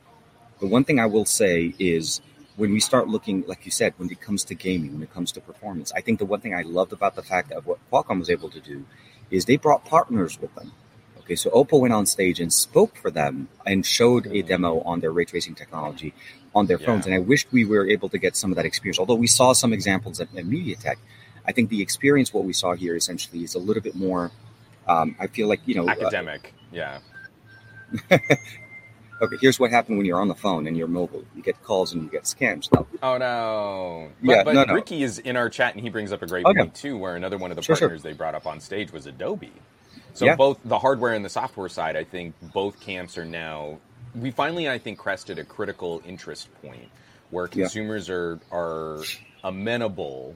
The 0.60 0.67
one 0.67 0.84
thing 0.84 1.00
I 1.00 1.08
will 1.08 1.25
say 1.25 1.74
is 1.79 2.22
when 2.55 2.72
we 2.72 2.79
start 2.79 3.08
looking, 3.08 3.43
like 3.48 3.65
you 3.65 3.72
said, 3.72 3.96
when 3.98 4.12
it 4.12 4.22
comes 4.22 4.43
to 4.43 4.53
gaming, 4.53 4.93
when 4.93 5.01
it 5.01 5.12
comes 5.12 5.31
to 5.31 5.41
performance, 5.41 5.91
I 5.91 6.01
think 6.01 6.20
the 6.20 6.25
one 6.25 6.39
thing 6.39 6.53
I 6.53 6.62
loved 6.62 6.93
about 6.93 7.15
the 7.15 7.24
fact 7.24 7.51
of 7.51 7.65
what 7.65 7.79
Qualcomm 7.91 8.20
was 8.20 8.29
able 8.29 8.51
to 8.51 8.60
do 8.60 8.86
is 9.31 9.46
they 9.46 9.58
brought 9.58 9.86
partners 9.86 10.39
with 10.39 10.53
them. 10.53 10.72
Okay, 11.22 11.36
so 11.36 11.50
Oppo 11.50 11.79
went 11.79 11.96
on 11.96 12.05
stage 12.05 12.39
and 12.39 12.53
spoke 12.53 12.96
for 12.96 13.10
them 13.10 13.48
and 13.65 13.84
showed 13.84 14.27
a 14.27 14.43
demo 14.43 14.81
on 14.81 15.00
their 15.00 15.12
ray 15.12 15.25
tracing 15.25 15.55
technology 15.55 16.13
on 16.53 16.67
their 16.67 16.77
phones. 16.77 17.08
Yeah. 17.08 17.15
And 17.15 17.24
I 17.24 17.25
wished 17.25 17.51
we 17.51 17.65
were 17.65 17.89
able 17.89 18.10
to 18.10 18.20
get 18.20 18.36
some 18.36 18.51
of 18.51 18.55
that 18.58 18.67
experience. 18.67 19.00
Although 19.00 19.15
we 19.15 19.25
saw 19.25 19.53
some 19.53 19.74
examples 19.74 20.20
at, 20.20 20.27
at 20.38 20.46
MediaTek, 20.46 20.98
I 21.43 21.53
think 21.53 21.72
the 21.72 21.81
experience, 21.81 22.31
what 22.31 22.43
we 22.43 22.53
saw 22.53 22.75
here 22.75 22.96
essentially, 22.96 23.43
is 23.43 23.55
a 23.55 23.60
little 23.60 23.81
bit 23.81 23.96
more. 23.96 24.29
Um, 24.88 25.16
I 25.20 25.28
feel 25.28 25.48
like, 25.48 25.62
you 25.66 25.76
know, 25.76 25.90
academic. 25.90 26.54
Uh, 26.58 26.76
yeah. 26.76 27.00
okay, 28.12 29.38
here's 29.42 29.60
what 29.60 29.72
happened 29.72 29.98
when 29.98 30.06
you're 30.06 30.20
on 30.20 30.28
the 30.28 30.36
phone 30.36 30.68
and 30.68 30.78
you're 30.78 30.88
mobile. 30.88 31.24
You 31.36 31.42
get 31.42 31.62
calls 31.64 31.94
and 31.94 32.04
you 32.04 32.10
get 32.10 32.24
scams. 32.24 32.68
Oh 33.04 33.18
no! 33.18 34.10
But, 34.22 34.30
yeah, 34.30 34.44
but 34.44 34.54
no, 34.56 34.64
no. 34.64 34.74
Ricky 34.74 35.04
is 35.04 35.20
in 35.20 35.38
our 35.38 35.50
chat 35.50 35.76
and 35.76 35.84
he 35.84 35.90
brings 35.90 36.12
up 36.12 36.22
a 36.22 36.28
great 36.28 36.46
oh, 36.46 36.54
point 36.54 36.74
too. 36.74 36.98
Where 36.98 37.16
another 37.16 37.38
one 37.38 37.52
of 37.52 37.58
the 37.58 37.64
sure, 37.64 37.76
partners 37.76 38.02
sure. 38.02 38.12
they 38.12 38.18
brought 38.18 38.36
up 38.36 38.48
on 38.48 38.60
stage 38.60 38.92
was 38.92 39.06
Adobe. 39.06 39.52
So 40.14 40.26
yeah. 40.26 40.36
both 40.36 40.60
the 40.66 40.80
hardware 40.80 41.14
and 41.14 41.24
the 41.24 41.30
software 41.30 41.70
side, 41.70 41.96
I 41.96 42.04
think 42.04 42.36
both 42.54 42.80
camps 42.80 43.18
are 43.18 43.26
now. 43.26 43.80
We 44.14 44.32
finally, 44.32 44.70
I 44.70 44.78
think, 44.78 44.98
crested 44.98 45.40
a 45.40 45.46
critical 45.46 46.02
interest 46.06 46.50
point 46.62 46.90
where 47.30 47.48
consumers 47.48 48.10
yeah. 48.10 48.16
are 48.16 48.40
are 48.52 49.04
amenable 49.44 50.36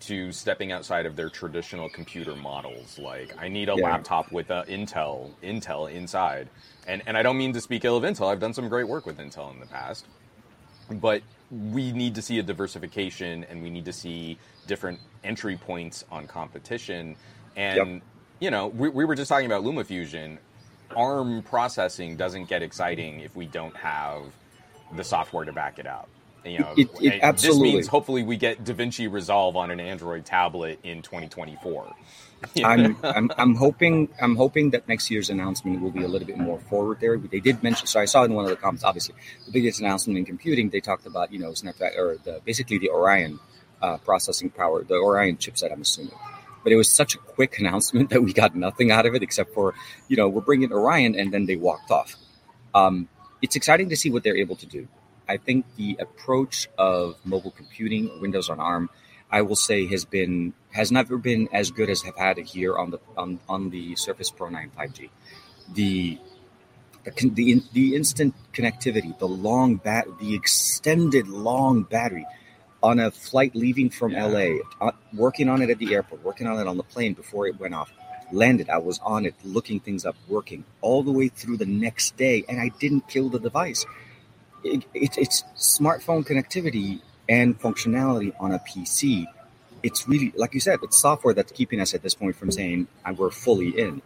to 0.00 0.32
stepping 0.32 0.72
outside 0.72 1.06
of 1.06 1.16
their 1.16 1.28
traditional 1.28 1.88
computer 1.88 2.34
models. 2.34 2.98
Like, 2.98 3.34
I 3.38 3.48
need 3.48 3.68
a 3.68 3.74
yeah. 3.76 3.84
laptop 3.84 4.32
with 4.32 4.50
a 4.50 4.64
Intel 4.68 5.30
Intel 5.42 5.90
inside, 5.90 6.48
and 6.86 7.02
and 7.06 7.16
I 7.16 7.22
don't 7.22 7.38
mean 7.38 7.52
to 7.52 7.60
speak 7.60 7.84
ill 7.84 7.96
of 7.96 8.04
Intel. 8.04 8.30
I've 8.30 8.40
done 8.40 8.54
some 8.54 8.68
great 8.68 8.88
work 8.88 9.06
with 9.06 9.18
Intel 9.18 9.52
in 9.52 9.60
the 9.60 9.66
past, 9.66 10.06
but 10.90 11.22
we 11.50 11.92
need 11.92 12.14
to 12.14 12.22
see 12.22 12.38
a 12.38 12.42
diversification, 12.42 13.44
and 13.44 13.62
we 13.62 13.70
need 13.70 13.84
to 13.84 13.92
see 13.92 14.38
different 14.66 15.00
entry 15.24 15.56
points 15.56 16.04
on 16.10 16.26
competition. 16.26 17.16
And 17.56 17.94
yep 17.94 18.02
you 18.40 18.50
know, 18.50 18.68
we, 18.68 18.88
we 18.88 19.04
were 19.04 19.14
just 19.14 19.28
talking 19.28 19.46
about 19.46 19.62
LumaFusion. 19.62 20.38
ARM 20.96 21.42
processing 21.42 22.16
doesn't 22.16 22.46
get 22.48 22.62
exciting 22.62 23.20
if 23.20 23.36
we 23.36 23.46
don't 23.46 23.76
have 23.76 24.22
the 24.96 25.04
software 25.04 25.44
to 25.44 25.52
back 25.52 25.78
it 25.78 25.86
up. 25.86 26.08
You 26.44 26.58
know, 26.60 26.74
it, 26.76 26.88
it, 27.00 27.20
absolutely. 27.22 27.68
This 27.68 27.74
means 27.74 27.86
hopefully 27.88 28.22
we 28.22 28.36
get 28.36 28.64
DaVinci 28.64 29.10
Resolve 29.10 29.56
on 29.56 29.70
an 29.70 29.80
Android 29.80 30.24
tablet 30.24 30.80
in 30.82 31.02
2024. 31.02 31.94
I'm, 32.64 32.96
I'm, 33.02 33.30
I'm 33.36 33.54
hoping 33.54 34.08
I'm 34.20 34.34
hoping 34.34 34.70
that 34.70 34.88
next 34.88 35.10
year's 35.10 35.28
announcement 35.28 35.82
will 35.82 35.90
be 35.90 36.02
a 36.02 36.08
little 36.08 36.26
bit 36.26 36.38
more 36.38 36.58
forward 36.58 36.98
there. 37.00 37.18
But 37.18 37.30
They 37.30 37.40
did 37.40 37.62
mention, 37.62 37.86
so 37.86 38.00
I 38.00 38.06
saw 38.06 38.24
in 38.24 38.32
one 38.32 38.44
of 38.44 38.50
the 38.50 38.56
comments, 38.56 38.82
obviously, 38.82 39.14
the 39.44 39.52
biggest 39.52 39.80
announcement 39.80 40.18
in 40.18 40.24
computing. 40.24 40.70
They 40.70 40.80
talked 40.80 41.06
about 41.06 41.32
you 41.32 41.38
know 41.38 41.52
Snapdragon 41.52 41.98
or 42.00 42.16
the, 42.16 42.40
basically 42.44 42.78
the 42.78 42.88
Orion 42.88 43.38
uh, 43.82 43.98
processing 43.98 44.50
power, 44.50 44.82
the 44.84 44.94
Orion 44.94 45.36
chipset. 45.36 45.70
I'm 45.70 45.82
assuming 45.82 46.14
but 46.62 46.72
it 46.72 46.76
was 46.76 46.88
such 46.88 47.14
a 47.14 47.18
quick 47.18 47.58
announcement 47.58 48.10
that 48.10 48.22
we 48.22 48.32
got 48.32 48.54
nothing 48.54 48.90
out 48.90 49.06
of 49.06 49.14
it 49.14 49.22
except 49.22 49.54
for, 49.54 49.74
you 50.08 50.16
know, 50.16 50.28
we're 50.28 50.40
bringing 50.40 50.72
Orion, 50.72 51.14
and 51.14 51.32
then 51.32 51.46
they 51.46 51.56
walked 51.56 51.90
off. 51.90 52.16
Um, 52.74 53.08
it's 53.42 53.56
exciting 53.56 53.88
to 53.88 53.96
see 53.96 54.10
what 54.10 54.22
they're 54.22 54.36
able 54.36 54.56
to 54.56 54.66
do. 54.66 54.86
I 55.30 55.36
think 55.36 55.64
the 55.76 55.96
approach 56.00 56.68
of 56.76 57.16
mobile 57.24 57.52
computing, 57.52 58.20
Windows 58.20 58.50
on 58.50 58.58
ARM, 58.58 58.90
I 59.30 59.42
will 59.42 59.54
say 59.54 59.86
has 59.86 60.04
been 60.04 60.54
has 60.72 60.90
never 60.90 61.16
been 61.18 61.48
as 61.52 61.70
good 61.70 61.88
as 61.88 62.02
have 62.02 62.16
had 62.16 62.38
it 62.38 62.46
here 62.46 62.76
on 62.76 62.90
the 62.90 62.98
on, 63.16 63.38
on 63.48 63.70
the 63.70 63.94
Surface 63.94 64.30
Pro 64.30 64.48
9 64.48 64.72
5G. 64.76 65.08
The 65.72 66.18
the, 67.04 67.30
the, 67.30 67.62
the 67.72 67.94
instant 67.94 68.34
connectivity, 68.52 69.16
the 69.18 69.28
long 69.28 69.76
bat, 69.76 70.06
the 70.18 70.34
extended 70.34 71.28
long 71.28 71.84
battery 71.84 72.26
on 72.82 72.98
a 72.98 73.10
flight 73.10 73.54
leaving 73.54 73.88
from 73.88 74.12
yeah. 74.12 74.26
LA, 74.26 74.48
uh, 74.80 74.92
working 75.14 75.48
on 75.48 75.62
it 75.62 75.70
at 75.70 75.78
the 75.78 75.94
airport, 75.94 76.24
working 76.24 76.46
on 76.46 76.58
it 76.58 76.66
on 76.66 76.76
the 76.76 76.82
plane 76.82 77.14
before 77.14 77.46
it 77.46 77.58
went 77.58 77.74
off. 77.74 77.92
Landed, 78.32 78.68
I 78.68 78.78
was 78.78 78.98
on 79.00 79.26
it, 79.26 79.34
looking 79.44 79.80
things 79.80 80.04
up, 80.04 80.16
working 80.28 80.64
all 80.80 81.02
the 81.02 81.10
way 81.10 81.28
through 81.28 81.56
the 81.56 81.66
next 81.66 82.16
day, 82.16 82.44
and 82.48 82.60
I 82.60 82.68
didn't 82.80 83.08
kill 83.08 83.28
the 83.28 83.40
device. 83.40 83.86
It, 84.64 84.84
it, 84.94 85.18
it's 85.18 85.44
smartphone 85.56 86.24
connectivity 86.26 87.00
and 87.28 87.58
functionality 87.58 88.32
on 88.40 88.52
a 88.52 88.58
PC. 88.58 89.26
It's 89.82 90.06
really, 90.08 90.32
like 90.36 90.52
you 90.52 90.60
said, 90.60 90.80
it's 90.82 90.98
software 90.98 91.32
that's 91.32 91.52
keeping 91.52 91.80
us 91.80 91.94
at 91.94 92.02
this 92.02 92.14
point 92.14 92.36
from 92.36 92.50
saying 92.50 92.86
we're 93.16 93.30
fully 93.30 93.70
in. 93.78 94.02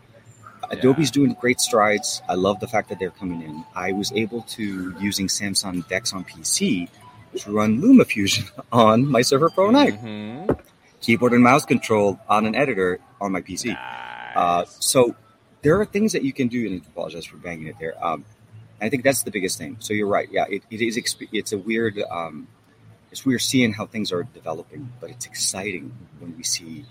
Yeah. 0.71 0.79
Adobe's 0.79 1.11
doing 1.11 1.37
great 1.40 1.61
strides. 1.61 2.23
I 2.29 2.35
love 2.35 2.61
the 2.61 2.69
fact 2.69 2.88
that 2.90 2.99
they're 2.99 3.11
coming 3.11 3.43
in. 3.43 3.64
I 3.75 3.93
was 3.93 4.12
able 4.12 4.43
to, 4.43 4.95
using 5.01 5.27
Samsung 5.27 5.87
DeX 5.88 6.12
on 6.12 6.25
PC, 6.25 6.88
to 7.37 7.53
run 7.53 7.81
LumaFusion 7.81 8.51
on 8.73 9.07
my 9.07 9.23
Surface 9.23 9.53
Pro 9.55 9.71
9. 9.71 9.93
Mm-hmm. 9.93 10.53
Keyboard 11.01 11.33
and 11.33 11.43
mouse 11.43 11.64
control 11.64 12.19
on 12.29 12.47
an 12.47 12.55
editor 12.55 13.01
on 13.21 13.33
my 13.33 13.40
PC. 13.40 13.67
Nice. 13.67 13.79
Uh, 14.37 14.64
so 14.67 15.14
there 15.62 15.81
are 15.81 15.85
things 15.85 16.12
that 16.12 16.23
you 16.23 16.33
can 16.33 16.49
do, 16.49 16.67
and 16.67 16.81
I 16.81 16.87
apologize 16.87 17.25
for 17.25 17.37
banging 17.37 17.67
it 17.67 17.77
there. 17.79 17.95
Um, 18.05 18.25
I 18.85 18.90
think 18.90 19.03
that's 19.03 19.23
the 19.23 19.31
biggest 19.31 19.57
thing. 19.57 19.77
So 19.81 19.94
you're 19.94 20.07
right. 20.07 20.29
Yeah, 20.31 20.44
it, 20.49 20.62
it 20.70 20.83
is. 20.83 20.99
It's 21.33 21.53
a 21.53 21.59
weird. 21.59 22.03
Um, 22.11 22.49
it's 23.11 23.25
weird 23.25 23.40
seeing 23.40 23.73
how 23.73 23.87
things 23.87 24.12
are 24.12 24.25
developing, 24.25 24.92
but 25.01 25.09
it's 25.09 25.25
exciting 25.25 25.92
when 26.18 26.37
we 26.37 26.42
see, 26.42 26.85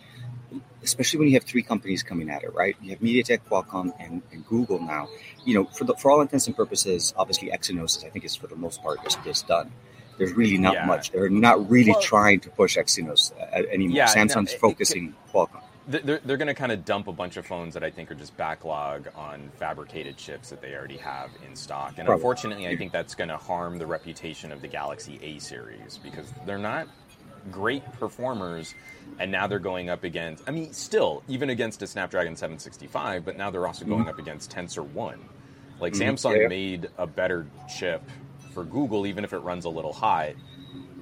especially 0.81 1.19
when 1.19 1.27
you 1.27 1.35
have 1.35 1.43
three 1.43 1.61
companies 1.61 2.01
coming 2.01 2.29
at 2.29 2.43
it. 2.43 2.53
Right? 2.53 2.75
You 2.81 2.91
have 2.91 2.99
MediaTek, 2.99 3.41
Qualcomm, 3.49 3.93
and, 3.99 4.23
and 4.31 4.45
Google 4.47 4.79
now. 4.81 5.07
You 5.45 5.53
know, 5.55 5.65
for 5.65 5.83
the, 5.83 5.93
for 5.95 6.11
all 6.11 6.21
intents 6.21 6.47
and 6.47 6.55
purposes, 6.55 7.13
obviously 7.15 7.51
Exynos, 7.51 8.03
I 8.05 8.09
think, 8.09 8.25
is 8.25 8.35
for 8.35 8.47
the 8.47 8.55
most 8.55 8.81
part 8.81 9.03
just, 9.03 9.25
is 9.27 9.43
done. 9.43 9.71
There's 10.17 10.33
really 10.33 10.57
not 10.57 10.73
yeah. 10.75 10.85
much. 10.85 11.11
They're 11.11 11.29
not 11.29 11.69
really 11.69 11.91
well, 11.91 12.01
trying 12.01 12.39
to 12.41 12.49
push 12.49 12.77
Exynos 12.77 13.33
uh, 13.39 13.63
anymore. 13.71 13.97
Yeah, 13.97 14.07
Samsung's 14.07 14.53
no, 14.53 14.59
focusing 14.59 15.15
Qualcomm. 15.33 15.62
They're, 15.87 16.19
they're 16.23 16.37
going 16.37 16.47
to 16.47 16.53
kind 16.53 16.71
of 16.71 16.85
dump 16.85 17.07
a 17.07 17.11
bunch 17.11 17.35
of 17.37 17.45
phones 17.45 17.73
that 17.73 17.83
I 17.83 17.89
think 17.89 18.09
are 18.09 18.15
just 18.15 18.35
backlog 18.37 19.09
on 19.15 19.51
fabricated 19.57 20.15
chips 20.17 20.49
that 20.49 20.61
they 20.61 20.73
already 20.73 20.97
have 20.97 21.29
in 21.45 21.55
stock. 21.55 21.95
And 21.97 22.05
Probably. 22.05 22.13
unfortunately, 22.13 22.67
I 22.67 22.77
think 22.77 22.91
that's 22.91 23.15
going 23.15 23.29
to 23.29 23.37
harm 23.37 23.77
the 23.77 23.85
reputation 23.85 24.51
of 24.51 24.61
the 24.61 24.67
Galaxy 24.67 25.19
A 25.21 25.39
series 25.39 25.97
because 25.97 26.31
they're 26.45 26.57
not 26.57 26.87
great 27.51 27.83
performers 27.99 28.73
and 29.19 29.29
now 29.29 29.45
they're 29.47 29.59
going 29.59 29.89
up 29.89 30.05
against 30.05 30.41
i 30.47 30.51
mean 30.51 30.71
still 30.71 31.21
even 31.27 31.49
against 31.49 31.81
a 31.81 31.87
snapdragon 31.87 32.37
765 32.37 33.25
but 33.25 33.35
now 33.35 33.51
they're 33.51 33.67
also 33.67 33.83
going 33.83 33.99
mm-hmm. 33.99 34.09
up 34.11 34.17
against 34.17 34.49
tensor 34.49 34.81
1 34.81 35.19
like 35.81 35.91
mm-hmm. 35.91 36.13
samsung 36.13 36.41
yeah. 36.41 36.47
made 36.47 36.89
a 36.97 37.05
better 37.05 37.45
chip 37.67 38.01
for 38.53 38.63
Google, 38.63 39.05
even 39.05 39.23
if 39.23 39.33
it 39.33 39.39
runs 39.39 39.65
a 39.65 39.69
little 39.69 39.91
hot, 39.91 40.33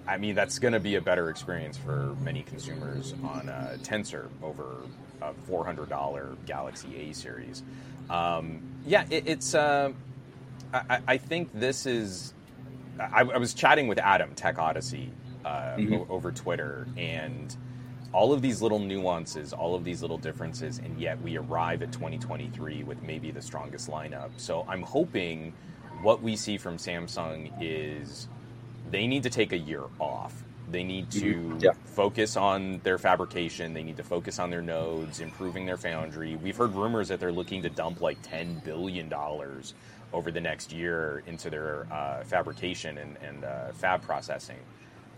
I 0.08 0.18
mean, 0.18 0.36
that's 0.36 0.60
going 0.60 0.74
to 0.74 0.80
be 0.80 0.96
a 0.96 1.02
better 1.02 1.30
experience 1.30 1.78
for 1.78 2.16
many 2.22 2.44
consumers 2.44 3.14
on 3.24 3.50
a 3.50 3.78
Tensor 3.84 4.28
over 4.42 4.84
a 5.22 5.34
$400 5.50 6.36
Galaxy 6.46 6.96
A 6.98 7.14
series. 7.14 7.64
Um, 8.10 8.62
yeah, 8.86 9.06
it, 9.10 9.24
it's. 9.28 9.54
Uh, 9.56 9.94
I, 10.74 11.00
I, 11.08 11.18
think 11.18 11.50
this 11.54 11.86
is. 11.86 12.34
I, 13.00 13.22
I, 13.22 13.38
was 13.38 13.54
chatting 13.54 13.88
with 13.88 14.00
Adam 14.00 14.34
Tech 14.36 14.58
Odyssey 14.58 15.12
uh, 15.46 15.76
mm-hmm. 15.78 15.94
o- 15.94 16.08
over 16.10 16.32
Twitter, 16.32 16.88
and 16.98 17.56
all 18.12 18.34
of 18.34 18.42
these 18.42 18.62
little 18.62 18.80
nuances, 18.80 19.54
all 19.54 19.76
of 19.76 19.84
these 19.84 20.02
little 20.02 20.18
differences, 20.18 20.80
and 20.80 21.00
yet 21.00 21.22
we 21.22 21.38
arrive 21.38 21.82
at 21.82 21.92
2023 21.92 22.84
with 22.84 23.02
maybe 23.04 23.32
the 23.32 23.42
strongest 23.42 23.90
lineup. 23.90 24.32
So 24.38 24.66
I'm 24.68 24.82
hoping 24.82 25.54
what 26.02 26.22
we 26.22 26.36
see 26.36 26.58
from 26.58 26.78
Samsung 26.78 27.52
is 27.62 28.28
they 28.92 29.08
need 29.08 29.24
to 29.24 29.30
take 29.30 29.54
a 29.54 29.58
year 29.58 29.84
off. 30.00 30.44
They 30.70 30.84
need 30.84 31.12
to 31.12 31.34
mm-hmm. 31.36 31.58
yeah. 31.60 31.72
focus 31.86 32.38
on 32.38 32.80
their 32.84 32.98
fabrication. 32.98 33.74
They 33.74 33.84
need 33.84 33.98
to 33.98 34.04
focus 34.04 34.40
on 34.40 34.50
their 34.50 34.62
nodes, 34.62 35.20
improving 35.20 35.66
their 35.66 35.78
foundry. 35.78 36.36
We've 36.36 36.56
heard 36.56 36.74
rumors 36.76 37.10
that 37.10 37.20
they're 37.20 37.32
looking 37.32 37.62
to 37.64 37.70
dump 37.70 38.00
like 38.00 38.22
$10 38.24 38.64
billion 38.64 39.12
over 40.14 40.32
the 40.32 40.40
next 40.40 40.72
year 40.72 41.24
into 41.28 41.50
their 41.50 41.88
uh, 41.92 42.24
fabrication 42.24 42.98
and, 42.98 43.18
and 43.22 43.44
uh, 43.44 43.72
fab 43.74 44.02
processing. 44.02 44.60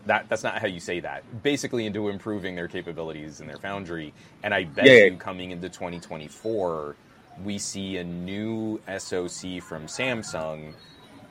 That, 0.05 0.27
that's 0.27 0.43
not 0.43 0.59
how 0.59 0.67
you 0.67 0.79
say 0.79 0.99
that. 0.99 1.43
Basically, 1.43 1.86
into 1.86 2.09
improving 2.09 2.55
their 2.55 2.67
capabilities 2.67 3.39
in 3.39 3.47
their 3.47 3.57
foundry. 3.57 4.13
And 4.43 4.53
I 4.53 4.65
bet 4.65 4.86
yeah, 4.86 4.93
yeah. 4.93 5.05
you 5.05 5.17
coming 5.17 5.51
into 5.51 5.69
2024, 5.69 6.95
we 7.43 7.57
see 7.57 7.97
a 7.97 8.03
new 8.03 8.81
SoC 8.88 9.62
from 9.62 9.88
Samsung, 9.88 10.73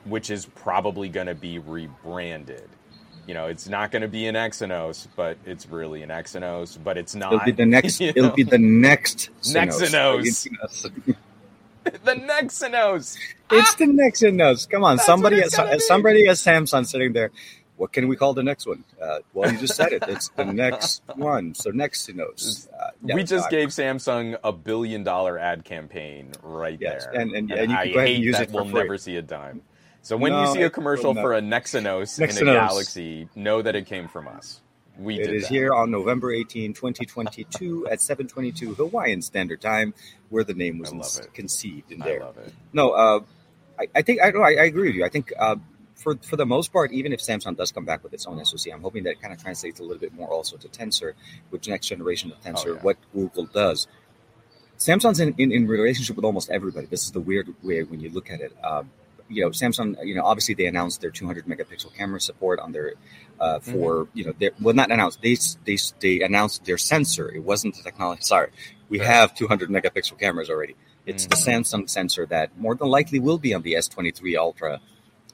which 0.05 0.29
is 0.29 0.45
probably 0.45 1.09
going 1.09 1.27
to 1.27 1.35
be 1.35 1.59
rebranded. 1.59 2.69
You 3.27 3.33
know, 3.33 3.47
it's 3.47 3.69
not 3.69 3.91
going 3.91 4.01
to 4.01 4.07
be 4.07 4.27
an 4.27 4.35
Exynos, 4.35 5.07
but 5.15 5.37
it's 5.45 5.65
really 5.67 6.03
an 6.03 6.09
Exynos, 6.09 6.77
but 6.83 6.97
it's 6.97 7.15
not. 7.15 7.33
It'll 7.33 7.45
be 7.45 7.51
the 7.51 7.65
next. 7.65 8.01
It'll 8.01 8.29
know? 8.29 8.31
be 8.31 8.43
the 8.43 8.57
next 8.57 9.29
Nexynos. 9.43 10.49
the 11.83 12.15
Nexynos. 12.15 13.17
It's 13.51 13.75
the 13.75 13.85
Nexynos. 13.85 14.69
Come 14.69 14.83
on, 14.83 14.97
That's 14.97 15.05
somebody, 15.05 15.41
somebody 15.79 16.27
at 16.27 16.35
Samsung 16.35 16.85
sitting 16.85 17.13
there 17.13 17.31
what 17.77 17.91
can 17.91 18.07
we 18.07 18.15
call 18.15 18.33
the 18.33 18.43
next 18.43 18.65
one? 18.65 18.83
Uh, 19.01 19.19
well, 19.33 19.51
you 19.51 19.57
just 19.57 19.75
said 19.75 19.93
it. 19.93 20.03
It's 20.07 20.29
the 20.29 20.45
next 20.45 21.01
one. 21.15 21.53
So 21.53 21.71
Nexynos. 21.71 22.69
Uh, 22.71 22.91
yeah, 23.03 23.15
we 23.15 23.23
just 23.23 23.49
gave 23.49 23.69
Samsung 23.69 24.37
a 24.43 24.51
billion 24.51 25.03
dollar 25.03 25.39
ad 25.39 25.65
campaign 25.65 26.31
right 26.43 26.77
yes, 26.79 27.05
there. 27.05 27.21
And, 27.21 27.31
and, 27.31 27.51
and, 27.51 27.59
and 27.59 27.71
you 27.71 27.77
I 27.77 27.83
can 27.83 27.93
go 27.93 27.99
ahead 27.99 28.15
and 28.15 28.23
use 28.23 28.39
it 28.39 28.51
we'll 28.51 28.65
free. 28.65 28.73
never 28.73 28.97
see 28.97 29.17
a 29.17 29.21
dime. 29.21 29.61
So 30.03 30.17
when 30.17 30.33
no, 30.33 30.41
you 30.41 30.53
see 30.53 30.61
a 30.63 30.69
commercial 30.69 31.13
for 31.15 31.33
a 31.33 31.41
Nexynos, 31.41 32.19
in 32.19 32.47
a 32.47 32.53
Galaxy, 32.53 33.29
know 33.35 33.61
that 33.61 33.73
it 33.73 33.85
came 33.85 34.09
from 34.09 34.27
us. 34.27 34.59
We 34.99 35.19
it 35.19 35.33
is 35.33 35.43
that. 35.43 35.49
here 35.49 35.73
on 35.73 35.89
November 35.91 36.31
18, 36.31 36.73
2022 36.73 37.87
at 37.87 38.01
722 38.01 38.75
Hawaiian 38.75 39.21
Standard 39.21 39.61
Time, 39.61 39.93
where 40.29 40.43
the 40.43 40.53
name 40.53 40.77
was 40.77 41.21
conceived 41.33 41.91
in 41.91 41.99
there. 41.99 42.21
No, 42.73 42.91
uh, 42.91 43.19
I, 43.79 43.87
I, 43.95 44.01
think 44.01 44.21
I, 44.21 44.29
I, 44.29 44.49
I, 44.49 44.65
agree 44.65 44.89
with 44.89 44.95
you. 44.95 45.05
I 45.05 45.09
think 45.09 45.31
uh, 45.39 45.55
for 45.95 46.17
for 46.17 46.35
the 46.35 46.45
most 46.45 46.73
part, 46.73 46.91
even 46.91 47.13
if 47.13 47.21
Samsung 47.21 47.55
does 47.55 47.71
come 47.71 47.85
back 47.85 48.03
with 48.03 48.13
its 48.13 48.27
own 48.27 48.43
SoC, 48.43 48.73
I'm 48.73 48.81
hoping 48.81 49.03
that 49.05 49.11
it 49.11 49.21
kind 49.21 49.33
of 49.33 49.41
translates 49.41 49.79
a 49.79 49.83
little 49.83 49.99
bit 49.99 50.13
more 50.13 50.27
also 50.27 50.57
to 50.57 50.67
Tensor, 50.67 51.13
which 51.49 51.69
next 51.69 51.87
generation 51.87 52.29
of 52.31 52.41
Tensor, 52.41 52.67
oh, 52.67 52.73
yeah. 52.73 52.81
what 52.81 52.97
Google 53.13 53.45
does. 53.45 53.87
Samsung's 54.77 55.21
in, 55.21 55.33
in, 55.37 55.51
in, 55.51 55.65
relationship 55.65 56.17
with 56.17 56.25
almost 56.25 56.49
everybody. 56.49 56.87
This 56.87 57.05
is 57.05 57.11
the 57.11 57.21
weird 57.21 57.47
way 57.63 57.83
when 57.83 58.01
you 58.01 58.09
look 58.09 58.29
at 58.29 58.41
it. 58.41 58.53
Uh, 58.61 58.83
you 59.33 59.41
know, 59.41 59.49
Samsung, 59.49 59.95
you 60.05 60.15
know, 60.15 60.23
obviously 60.23 60.53
they 60.55 60.65
announced 60.65 61.01
their 61.01 61.11
200 61.11 61.45
megapixel 61.45 61.93
camera 61.95 62.19
support 62.19 62.59
on 62.59 62.71
their 62.71 62.93
uh, 63.39 63.59
for 63.59 64.05
mm-hmm. 64.05 64.17
you 64.17 64.25
know, 64.25 64.49
well, 64.61 64.73
not 64.73 64.91
announced. 64.91 65.21
They 65.21 65.37
they 65.65 65.77
they 65.99 66.21
announced 66.21 66.65
their 66.65 66.77
sensor. 66.77 67.29
It 67.31 67.43
wasn't 67.43 67.75
the 67.75 67.83
technology. 67.83 68.21
Sorry, 68.23 68.51
we 68.89 68.99
right. 68.99 69.07
have 69.07 69.35
200 69.35 69.69
megapixel 69.69 70.19
cameras 70.19 70.49
already. 70.49 70.75
It's 71.05 71.27
mm-hmm. 71.27 71.29
the 71.29 71.51
Samsung 71.51 71.89
sensor 71.89 72.25
that 72.27 72.57
more 72.57 72.75
than 72.75 72.87
likely 72.87 73.19
will 73.19 73.37
be 73.37 73.53
on 73.53 73.61
the 73.61 73.73
S23 73.73 74.37
Ultra 74.37 74.79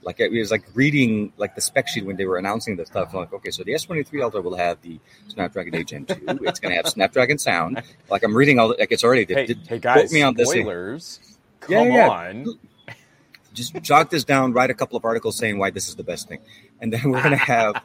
like 0.02 0.20
it 0.20 0.32
was 0.32 0.52
like 0.52 0.64
reading 0.74 1.34
like 1.38 1.56
the 1.56 1.62
spec 1.62 1.88
sheet 1.88 2.06
when 2.06 2.16
they 2.16 2.26
were 2.26 2.38
announcing 2.38 2.76
the 2.76 2.86
stuff. 2.86 3.14
I'm 3.14 3.22
like, 3.22 3.34
okay, 3.34 3.52
so 3.52 3.64
the 3.64 3.74
S23 3.74 4.24
Ultra 4.24 4.42
will 4.42 4.56
have 4.56 4.82
the 4.82 5.00
Snapdragon 5.28 5.76
8 5.76 5.88
Gen 5.88 6.06
2. 6.06 6.14
It's 6.44 6.60
going 6.60 6.72
to 6.72 6.76
have 6.78 6.88
Snapdragon 6.88 7.38
sound. 7.38 7.82
Like 8.10 8.24
I'm 8.24 8.36
reading 8.36 8.58
all 8.58 8.70
the, 8.70 8.76
like 8.80 8.92
it's 8.92 9.04
already. 9.04 9.26
Hey, 9.32 9.46
did, 9.46 9.68
hey 9.68 9.78
guys, 9.78 10.12
me 10.12 10.24
on 10.24 10.34
this 10.34 10.50
spoilers. 10.50 11.38
Come 11.60 11.74
yeah, 11.74 11.84
yeah. 11.84 12.10
on. 12.10 12.60
Just 13.54 13.74
jot 13.82 14.12
this 14.12 14.24
down. 14.24 14.54
Write 14.54 14.70
a 14.70 14.74
couple 14.74 14.98
of 14.98 15.06
articles 15.06 15.38
saying 15.38 15.58
why 15.58 15.70
this 15.70 15.88
is 15.88 15.96
the 15.96 16.04
best 16.04 16.28
thing, 16.28 16.40
and 16.80 16.94
then 16.94 17.10
we're 17.10 17.24
going 17.24 17.32
to 17.38 17.38
have 17.38 17.82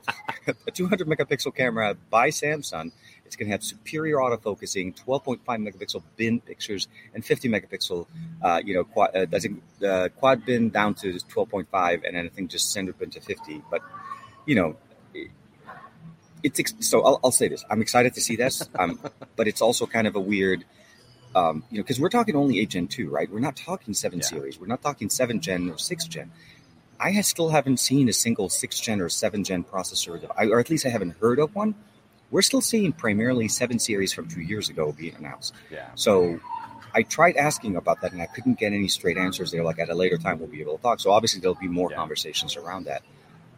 a 0.66 0.70
200 0.70 1.06
megapixel 1.08 1.54
camera 1.54 1.96
by 2.10 2.28
Samsung 2.28 2.92
it's 3.34 3.36
going 3.36 3.48
to 3.48 3.52
have 3.52 3.64
superior 3.64 4.18
autofocusing, 4.18 4.94
12.5 4.94 5.40
megapixel 5.44 6.02
bin 6.16 6.40
pictures, 6.40 6.88
and 7.14 7.24
50 7.24 7.48
megapixel, 7.48 8.06
uh, 8.42 8.60
you 8.64 8.74
know, 8.74 8.84
quad, 8.84 9.16
uh, 9.16 9.26
think, 9.38 9.62
uh, 9.84 10.08
quad 10.16 10.44
bin 10.44 10.70
down 10.70 10.94
to 10.94 11.14
12.5, 11.14 12.04
and 12.06 12.16
then 12.16 12.26
I 12.26 12.28
think 12.28 12.50
just 12.50 12.70
standard 12.70 12.98
bin 12.98 13.10
to 13.10 13.20
50. 13.20 13.62
But 13.70 13.82
you 14.46 14.54
know, 14.54 14.76
it's 16.42 16.74
so 16.80 17.02
I'll, 17.02 17.20
I'll 17.24 17.32
say 17.32 17.48
this: 17.48 17.64
I'm 17.70 17.80
excited 17.80 18.14
to 18.14 18.20
see 18.20 18.36
this, 18.36 18.68
um, 18.78 19.00
but 19.36 19.48
it's 19.48 19.62
also 19.62 19.86
kind 19.86 20.06
of 20.06 20.16
a 20.16 20.20
weird. 20.20 20.64
Um, 21.34 21.64
you 21.70 21.78
know, 21.78 21.82
because 21.82 21.98
we're 21.98 22.10
talking 22.10 22.36
only 22.36 22.60
8 22.60 22.70
Gen 22.70 22.86
2, 22.86 23.10
right? 23.10 23.30
We're 23.30 23.40
not 23.40 23.56
talking 23.56 23.94
7 23.94 24.18
yeah. 24.18 24.24
series. 24.24 24.58
We're 24.58 24.66
not 24.66 24.82
talking 24.82 25.10
7 25.10 25.40
Gen 25.40 25.70
or 25.70 25.78
6 25.78 26.06
Gen. 26.06 26.30
I 27.00 27.20
still 27.22 27.48
haven't 27.48 27.78
seen 27.78 28.08
a 28.08 28.12
single 28.12 28.48
6 28.48 28.80
Gen 28.80 29.00
or 29.00 29.08
7 29.08 29.42
Gen 29.42 29.64
processor, 29.64 30.28
or 30.36 30.60
at 30.60 30.70
least 30.70 30.86
I 30.86 30.90
haven't 30.90 31.16
heard 31.20 31.38
of 31.38 31.54
one 31.54 31.74
we're 32.34 32.42
still 32.42 32.60
seeing 32.60 32.92
primarily 32.92 33.46
seven 33.46 33.78
series 33.78 34.12
from 34.12 34.26
two 34.26 34.40
years 34.40 34.68
ago 34.68 34.90
being 34.90 35.14
announced. 35.14 35.54
Yeah. 35.70 35.86
So 35.94 36.40
I 36.92 37.02
tried 37.02 37.36
asking 37.36 37.76
about 37.76 38.00
that 38.00 38.12
and 38.12 38.20
I 38.20 38.26
couldn't 38.26 38.58
get 38.58 38.72
any 38.72 38.88
straight 38.88 39.16
answers. 39.16 39.52
They're 39.52 39.62
like, 39.62 39.78
at 39.78 39.88
a 39.88 39.94
later 39.94 40.18
time, 40.18 40.40
we'll 40.40 40.48
be 40.48 40.60
able 40.60 40.76
to 40.76 40.82
talk. 40.82 40.98
So 40.98 41.12
obviously, 41.12 41.40
there'll 41.40 41.54
be 41.54 41.68
more 41.68 41.90
yeah. 41.92 41.96
conversations 41.96 42.56
around 42.56 42.86
that. 42.86 43.02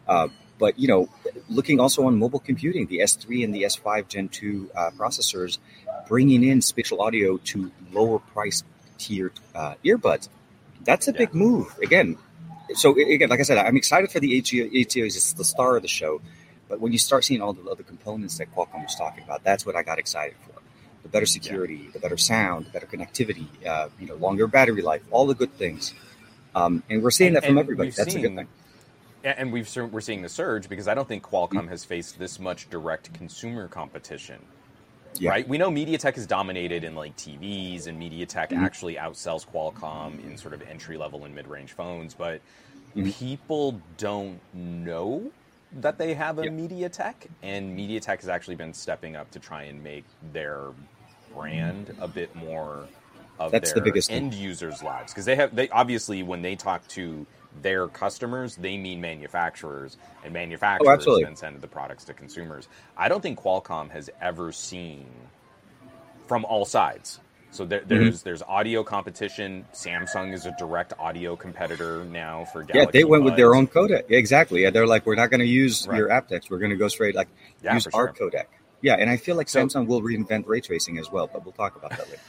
Uh, 0.07 0.27
but 0.57 0.77
you 0.79 0.87
know, 0.87 1.09
looking 1.49 1.79
also 1.79 2.05
on 2.05 2.17
mobile 2.17 2.39
computing, 2.39 2.87
the 2.87 2.99
S3 2.99 3.43
and 3.43 3.53
the 3.53 3.63
S5 3.63 4.07
Gen 4.07 4.29
2 4.29 4.71
uh, 4.75 4.91
processors, 4.97 5.57
bringing 6.07 6.43
in 6.43 6.61
spatial 6.61 7.01
audio 7.01 7.37
to 7.37 7.71
lower 7.91 8.19
price 8.19 8.63
tier 8.97 9.31
uh, 9.55 9.75
earbuds, 9.83 10.29
that's 10.83 11.07
a 11.07 11.11
yeah. 11.11 11.17
big 11.17 11.33
move. 11.33 11.77
Again, 11.81 12.17
so 12.73 12.97
again, 12.97 13.29
like 13.29 13.39
I 13.39 13.43
said, 13.43 13.57
I'm 13.57 13.77
excited 13.77 14.11
for 14.11 14.19
the 14.19 14.35
8 14.37 14.91
series. 14.91 15.15
It's 15.15 15.33
the 15.33 15.45
star 15.45 15.75
of 15.75 15.81
the 15.81 15.87
show. 15.87 16.21
But 16.69 16.81
when 16.81 16.91
you 16.91 16.97
start 16.97 17.23
seeing 17.23 17.41
all 17.41 17.53
the 17.53 17.69
other 17.69 17.83
components 17.83 18.37
that 18.39 18.53
Qualcomm 18.53 18.83
was 18.83 18.95
talking 18.95 19.23
about, 19.23 19.43
that's 19.43 19.65
what 19.65 19.75
I 19.75 19.83
got 19.83 19.99
excited 19.99 20.35
for. 20.45 20.61
The 21.03 21.09
better 21.09 21.25
security, 21.25 21.83
yeah. 21.85 21.91
the 21.93 21.99
better 21.99 22.17
sound, 22.17 22.65
the 22.65 22.71
better 22.71 22.87
connectivity, 22.87 23.47
uh, 23.65 23.87
you 23.99 24.07
know, 24.07 24.15
longer 24.15 24.47
battery 24.47 24.81
life, 24.81 25.01
all 25.09 25.25
the 25.25 25.35
good 25.35 25.53
things. 25.53 25.93
Um, 26.53 26.83
and 26.89 27.01
we're 27.01 27.11
seeing 27.11 27.29
and, 27.29 27.37
that 27.37 27.45
from 27.45 27.57
everybody. 27.57 27.91
That's 27.91 28.11
seen, 28.11 28.25
a 28.25 28.27
good 28.27 28.35
thing. 28.35 28.47
And 29.23 29.51
we've 29.51 29.69
we're 29.75 30.01
seeing 30.01 30.21
the 30.21 30.29
surge 30.29 30.69
because 30.69 30.87
I 30.87 30.93
don't 30.93 31.07
think 31.07 31.23
Qualcomm 31.23 31.67
has 31.69 31.83
faced 31.83 32.19
this 32.19 32.39
much 32.39 32.69
direct 32.69 33.13
consumer 33.13 33.67
competition. 33.67 34.39
Yeah. 35.19 35.31
Right? 35.31 35.47
We 35.47 35.57
know 35.57 35.71
MediaTek 35.71 36.17
is 36.17 36.27
dominated 36.27 36.83
in 36.83 36.95
like 36.95 37.15
TVs, 37.17 37.87
and 37.87 37.99
MediaTek 37.99 38.49
mm-hmm. 38.49 38.63
actually 38.63 38.95
outsells 38.95 39.47
Qualcomm 39.47 40.23
in 40.23 40.37
sort 40.37 40.53
of 40.53 40.61
entry 40.61 40.97
level 40.97 41.25
and 41.25 41.33
mid 41.33 41.47
range 41.47 41.73
phones, 41.73 42.13
but 42.13 42.41
mm-hmm. 42.95 43.09
people 43.11 43.81
don't 43.97 44.39
know 44.53 45.31
that 45.79 45.97
they 45.97 46.13
have 46.13 46.39
a 46.39 46.43
yep. 46.43 46.53
MediaTek, 46.53 47.15
and 47.41 47.77
MediaTek 47.77 48.21
has 48.21 48.29
actually 48.29 48.55
been 48.55 48.73
stepping 48.73 49.15
up 49.15 49.29
to 49.31 49.39
try 49.39 49.63
and 49.63 49.83
make 49.83 50.05
their 50.31 50.67
brand 51.33 51.95
a 51.99 52.07
bit 52.07 52.35
more 52.35 52.87
of 53.39 53.51
That's 53.51 53.73
their 53.73 53.81
the 53.81 53.89
biggest 53.89 54.11
end 54.11 54.33
thing. 54.33 54.41
users' 54.41 54.81
lives 54.81 55.13
because 55.13 55.25
they 55.25 55.35
have 55.35 55.55
they 55.55 55.69
obviously 55.69 56.23
when 56.23 56.41
they 56.41 56.55
talk 56.55 56.87
to 56.89 57.25
their 57.61 57.87
customers, 57.87 58.55
they 58.55 58.77
mean 58.77 59.01
manufacturers, 59.01 59.97
and 60.23 60.33
manufacturers 60.33 61.05
oh, 61.07 61.19
then 61.21 61.35
send 61.35 61.61
the 61.61 61.67
products 61.67 62.03
to 62.05 62.13
consumers. 62.13 62.67
I 62.97 63.09
don't 63.09 63.21
think 63.21 63.39
Qualcomm 63.39 63.89
has 63.91 64.09
ever 64.21 64.51
seen 64.51 65.07
from 66.27 66.45
all 66.45 66.65
sides 66.65 67.19
so 67.51 67.65
there, 67.65 67.79
mm-hmm. 67.79 67.89
there's 67.89 68.17
mm-hmm. 68.17 68.23
there's 68.29 68.43
audio 68.43 68.83
competition. 68.83 69.65
Samsung 69.73 70.33
is 70.33 70.45
a 70.45 70.55
direct 70.59 70.93
audio 70.99 71.35
competitor 71.35 72.05
now 72.05 72.45
for 72.45 72.63
Galaxy. 72.63 72.79
Yeah, 72.79 73.01
they 73.01 73.03
went 73.03 73.23
Buds. 73.23 73.31
with 73.31 73.37
their 73.37 73.55
own 73.55 73.67
codec. 73.67 74.03
Exactly. 74.09 74.63
Yeah, 74.63 74.69
they're 74.69 74.87
like, 74.87 75.05
we're 75.05 75.15
not 75.15 75.29
going 75.29 75.39
to 75.39 75.47
use 75.47 75.87
right. 75.87 75.97
your 75.97 76.09
aptX. 76.09 76.49
We're 76.49 76.59
going 76.59 76.71
to 76.71 76.77
go 76.77 76.87
straight 76.87 77.15
like 77.15 77.29
yeah, 77.63 77.73
use 77.73 77.87
our 77.87 78.13
sure. 78.15 78.29
codec. 78.29 78.45
Yeah, 78.81 78.95
and 78.95 79.09
I 79.09 79.17
feel 79.17 79.35
like 79.35 79.49
so, 79.49 79.65
Samsung 79.65 79.87
will 79.87 80.01
reinvent 80.01 80.45
ray 80.45 80.61
tracing 80.61 80.97
as 80.99 81.11
well, 81.11 81.27
but 81.27 81.43
we'll 81.43 81.53
talk 81.53 81.75
about 81.75 81.91
that 81.91 82.07
later. 82.07 82.21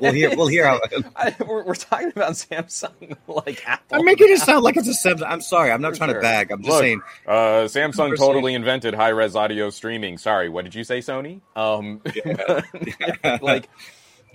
We'll 0.00 0.12
hear. 0.12 0.36
We'll 0.36 0.46
hear 0.46 0.66
how. 0.66 0.80
I, 1.16 1.34
we're, 1.46 1.64
we're, 1.64 1.74
talking 1.74 2.08
about 2.08 2.32
Samsung, 2.32 3.16
like 3.26 3.66
Apple. 3.66 3.98
I'm 3.98 4.04
making 4.04 4.28
it 4.30 4.40
sound 4.40 4.64
like 4.64 4.76
it's 4.76 4.88
a 4.88 5.08
Samsung. 5.08 5.26
I'm 5.28 5.40
sorry. 5.40 5.70
I'm 5.70 5.80
not 5.80 5.92
For 5.92 5.98
trying 5.98 6.10
sure. 6.10 6.20
to 6.20 6.22
bag. 6.22 6.50
I'm 6.50 6.62
just 6.62 6.70
Look, 6.70 6.80
saying. 6.80 7.00
Uh, 7.26 7.64
Samsung 7.66 8.16
totally 8.16 8.54
invented 8.54 8.94
high 8.94 9.10
res 9.10 9.36
audio 9.36 9.70
streaming. 9.70 10.18
Sorry, 10.18 10.48
what 10.48 10.64
did 10.64 10.74
you 10.74 10.84
say, 10.84 10.98
Sony? 10.98 11.40
Um, 11.56 12.00
yeah. 12.24 13.38
like 13.42 13.68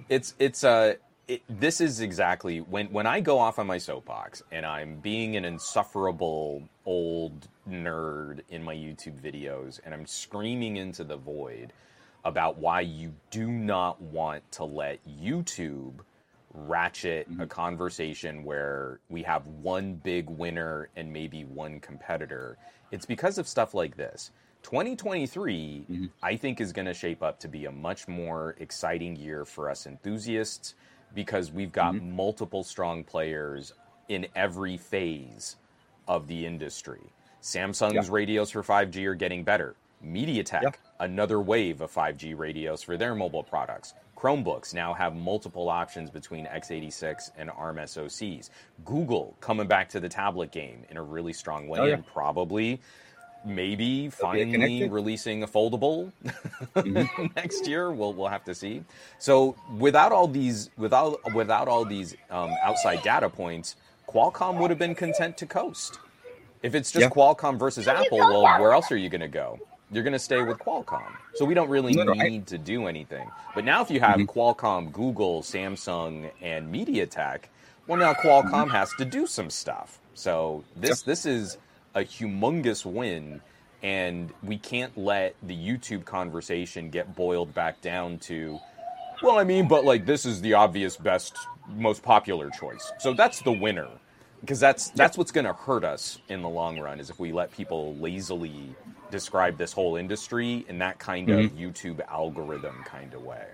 it's 0.10 0.34
it's 0.40 0.64
uh 0.64 0.96
it, 1.28 1.42
this 1.50 1.82
is 1.82 2.00
exactly 2.00 2.60
when 2.62 2.88
when 2.88 3.06
I 3.06 3.20
go 3.20 3.40
off 3.40 3.60
on 3.60 3.68
my 3.68 3.78
soapbox 3.78 4.44
and 4.52 4.66
I'm 4.66 5.00
being 5.00 5.36
an 5.36 5.46
insufferable 5.46 6.64
old 6.86 7.48
nerd 7.70 8.42
in 8.50 8.64
my 8.64 8.76
YouTube 8.76 9.20
videos 9.20 9.80
and 9.84 9.94
I'm 9.94 10.06
screaming 10.06 10.78
into 10.78 11.04
the 11.04 11.18
void 11.18 11.74
about 12.28 12.58
why 12.58 12.82
you 12.82 13.14
do 13.32 13.48
not 13.48 14.02
want 14.02 14.44
to 14.52 14.66
let 14.66 15.00
YouTube 15.08 15.94
ratchet 16.54 17.32
mm-hmm. 17.32 17.42
a 17.42 17.48
conversation 17.48 18.44
where 18.44 19.00
we 19.08 19.24
have 19.24 19.48
one 19.48 19.94
big 19.94 20.30
winner 20.30 20.90
and 20.98 21.12
maybe 21.12 21.46
one 21.46 21.80
competitor. 21.80 22.58
It's 22.92 23.06
because 23.06 23.38
of 23.38 23.48
stuff 23.48 23.74
like 23.74 23.96
this. 23.96 24.32
2023, 24.64 25.86
mm-hmm. 25.90 26.06
I 26.22 26.36
think, 26.36 26.60
is 26.60 26.74
going 26.74 26.88
to 26.88 26.94
shape 26.94 27.24
up 27.24 27.40
to 27.40 27.48
be 27.48 27.64
a 27.64 27.72
much 27.72 28.10
more 28.10 28.58
exciting 28.60 29.16
year 29.16 29.46
for 29.46 29.70
us 29.70 29.88
enthusiasts 29.88 30.76
because 31.14 31.50
we've 31.54 31.72
got 31.72 31.94
mm-hmm. 31.94 32.14
multiple 32.14 32.66
strong 32.66 33.06
players 33.06 33.74
in 34.10 34.28
every 34.36 34.76
phase 34.76 35.56
of 36.10 36.28
the 36.28 36.46
industry. 36.46 37.14
Samsung's 37.42 37.94
yeah. 37.94 38.14
radios 38.14 38.52
for 38.52 38.64
5G 38.64 39.06
are 39.06 39.16
getting 39.16 39.46
better. 39.46 39.76
MediaTek, 40.06 40.62
yeah. 40.64 40.70
another 41.00 41.40
wave 41.40 41.82
of 41.82 41.92
5G 41.92 42.38
radios 42.38 42.84
for 42.84 42.98
their 42.98 43.16
mobile 43.16 43.44
products. 43.44 43.94
Chromebooks 44.18 44.74
now 44.74 44.94
have 44.94 45.16
multiple 45.16 45.70
options 45.70 46.10
between 46.10 46.46
x86 46.48 47.32
and 47.38 47.52
ARM 47.52 47.78
SoCs. 47.78 48.50
Google 48.84 49.36
coming 49.42 49.68
back 49.68 49.90
to 49.90 50.00
the 50.00 50.10
tablet 50.10 50.52
game 50.52 50.84
in 50.90 50.98
a 50.98 51.04
really 51.04 51.34
strong 51.34 51.68
way, 51.68 51.80
oh, 51.80 51.86
yeah. 51.86 51.94
and 51.96 52.06
probably 52.08 52.82
maybe 53.46 54.10
finally 54.10 54.90
releasing 54.90 55.44
a 55.44 55.48
foldable 55.48 56.12
mm-hmm. 56.76 57.26
next 57.36 57.68
year. 57.68 57.92
We'll 57.92 58.14
we'll 58.14 58.28
have 58.28 58.44
to 58.46 58.56
see. 58.56 58.84
So 59.20 59.56
without 59.78 60.12
all 60.12 60.28
these 60.28 60.72
without 60.78 61.20
without 61.34 61.68
all 61.68 61.86
these 61.86 62.16
um, 62.32 62.52
outside 62.64 63.04
data 63.04 63.30
points, 63.30 63.76
Qualcomm 64.10 64.60
would 64.60 64.72
have 64.72 64.80
been 64.80 64.96
content 64.96 65.38
to 65.38 65.46
coast. 65.46 66.00
If 66.64 66.74
it's 66.74 66.92
just 66.92 67.04
yeah. 67.04 67.10
Qualcomm 67.10 67.60
versus 67.60 67.88
Apple, 67.88 68.18
well, 68.18 68.42
where 68.60 68.72
else 68.72 68.92
are 68.92 68.98
you 68.98 69.10
going 69.10 69.22
to 69.22 69.28
go? 69.28 69.60
You're 69.92 70.04
going 70.04 70.14
to 70.14 70.20
stay 70.20 70.42
with 70.42 70.58
Qualcomm. 70.60 71.14
So 71.36 71.46
we 71.46 71.54
don't 71.54 71.70
really 71.70 71.94
no, 71.94 72.12
need 72.14 72.42
I... 72.42 72.46
to 72.46 72.58
do 72.58 72.88
anything. 72.88 73.32
But 73.56 73.64
now, 73.64 73.82
if 73.82 73.90
you 73.90 74.00
have 74.02 74.18
mm-hmm. 74.18 74.40
Qualcomm, 74.40 74.92
Google, 74.92 75.42
Samsung, 75.42 76.30
and 76.42 76.74
MediaTek, 76.74 77.44
well, 77.88 77.98
now 77.98 78.14
Qualcomm 78.14 78.52
mm-hmm. 78.52 78.72
has 78.72 78.92
to 78.98 79.06
do 79.06 79.26
some 79.26 79.50
stuff. 79.50 80.00
So 80.14 80.64
this 80.76 81.04
this 81.04 81.26
is 81.26 81.58
a 81.96 82.02
humongous 82.02 82.86
win, 82.86 83.40
and 83.82 84.34
we 84.44 84.58
can't 84.58 84.98
let 84.98 85.36
the 85.42 85.56
YouTube 85.56 86.04
conversation 86.04 86.90
get 86.90 87.16
boiled 87.16 87.54
back 87.54 87.80
down 87.82 88.18
to, 88.20 88.60
well, 89.24 89.40
I 89.40 89.44
mean, 89.44 89.68
but 89.68 89.86
like 89.86 90.06
this 90.06 90.26
is 90.26 90.42
the 90.42 90.56
obvious 90.56 90.98
best, 90.98 91.38
most 91.70 92.04
popular 92.04 92.50
choice. 92.50 92.92
So 93.00 93.14
that's 93.14 93.42
the 93.42 93.54
winner, 93.54 93.88
because 94.42 94.60
that's 94.60 94.90
that's 94.90 95.18
what's 95.18 95.32
going 95.32 95.46
to 95.46 95.54
hurt 95.54 95.86
us 95.86 96.20
in 96.28 96.42
the 96.42 96.50
long 96.50 96.80
run 96.80 97.00
is 97.00 97.10
if 97.10 97.20
we 97.20 97.32
let 97.32 97.52
people 97.52 97.96
lazily 97.96 98.76
describe 99.12 99.58
this 99.58 99.74
whole 99.74 99.96
industry 99.96 100.66
in 100.68 100.80
that 100.80 101.00
kind 101.00 101.30
of 101.30 101.40
Mhm. 101.40 101.58
YouTube 101.58 102.00
algorithm 102.08 102.84
kind 102.86 103.14
of 103.14 103.24
way. 103.24 103.46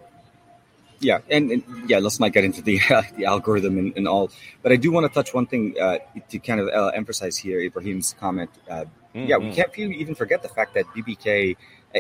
Yeah, 1.00 1.20
and, 1.30 1.52
and 1.52 1.64
yeah, 1.90 2.00
let's 2.00 2.20
not 2.20 2.32
get 2.32 2.44
into 2.46 2.62
the 2.62 2.80
uh, 2.90 3.02
the 3.18 3.26
algorithm 3.26 3.78
and, 3.78 3.98
and 3.98 4.08
all. 4.08 4.32
But 4.62 4.72
I 4.72 4.78
do 4.78 4.92
want 4.92 5.06
to 5.06 5.14
touch 5.14 5.34
one 5.34 5.46
thing 5.48 5.76
uh, 5.80 5.98
to 6.30 6.40
kind 6.40 6.62
of 6.62 6.70
uh, 6.70 6.92
emphasize 6.96 7.36
here, 7.38 7.60
Ibrahim's 7.60 8.16
comment. 8.20 8.50
Uh, 8.70 8.86
Yeah, 9.26 9.38
we 9.38 9.46
Mhm. 9.52 9.56
can't 9.56 9.78
even 9.78 10.16
forget 10.16 10.42
the 10.42 10.50
fact 10.50 10.74
that 10.74 10.86
BBK, 10.96 11.56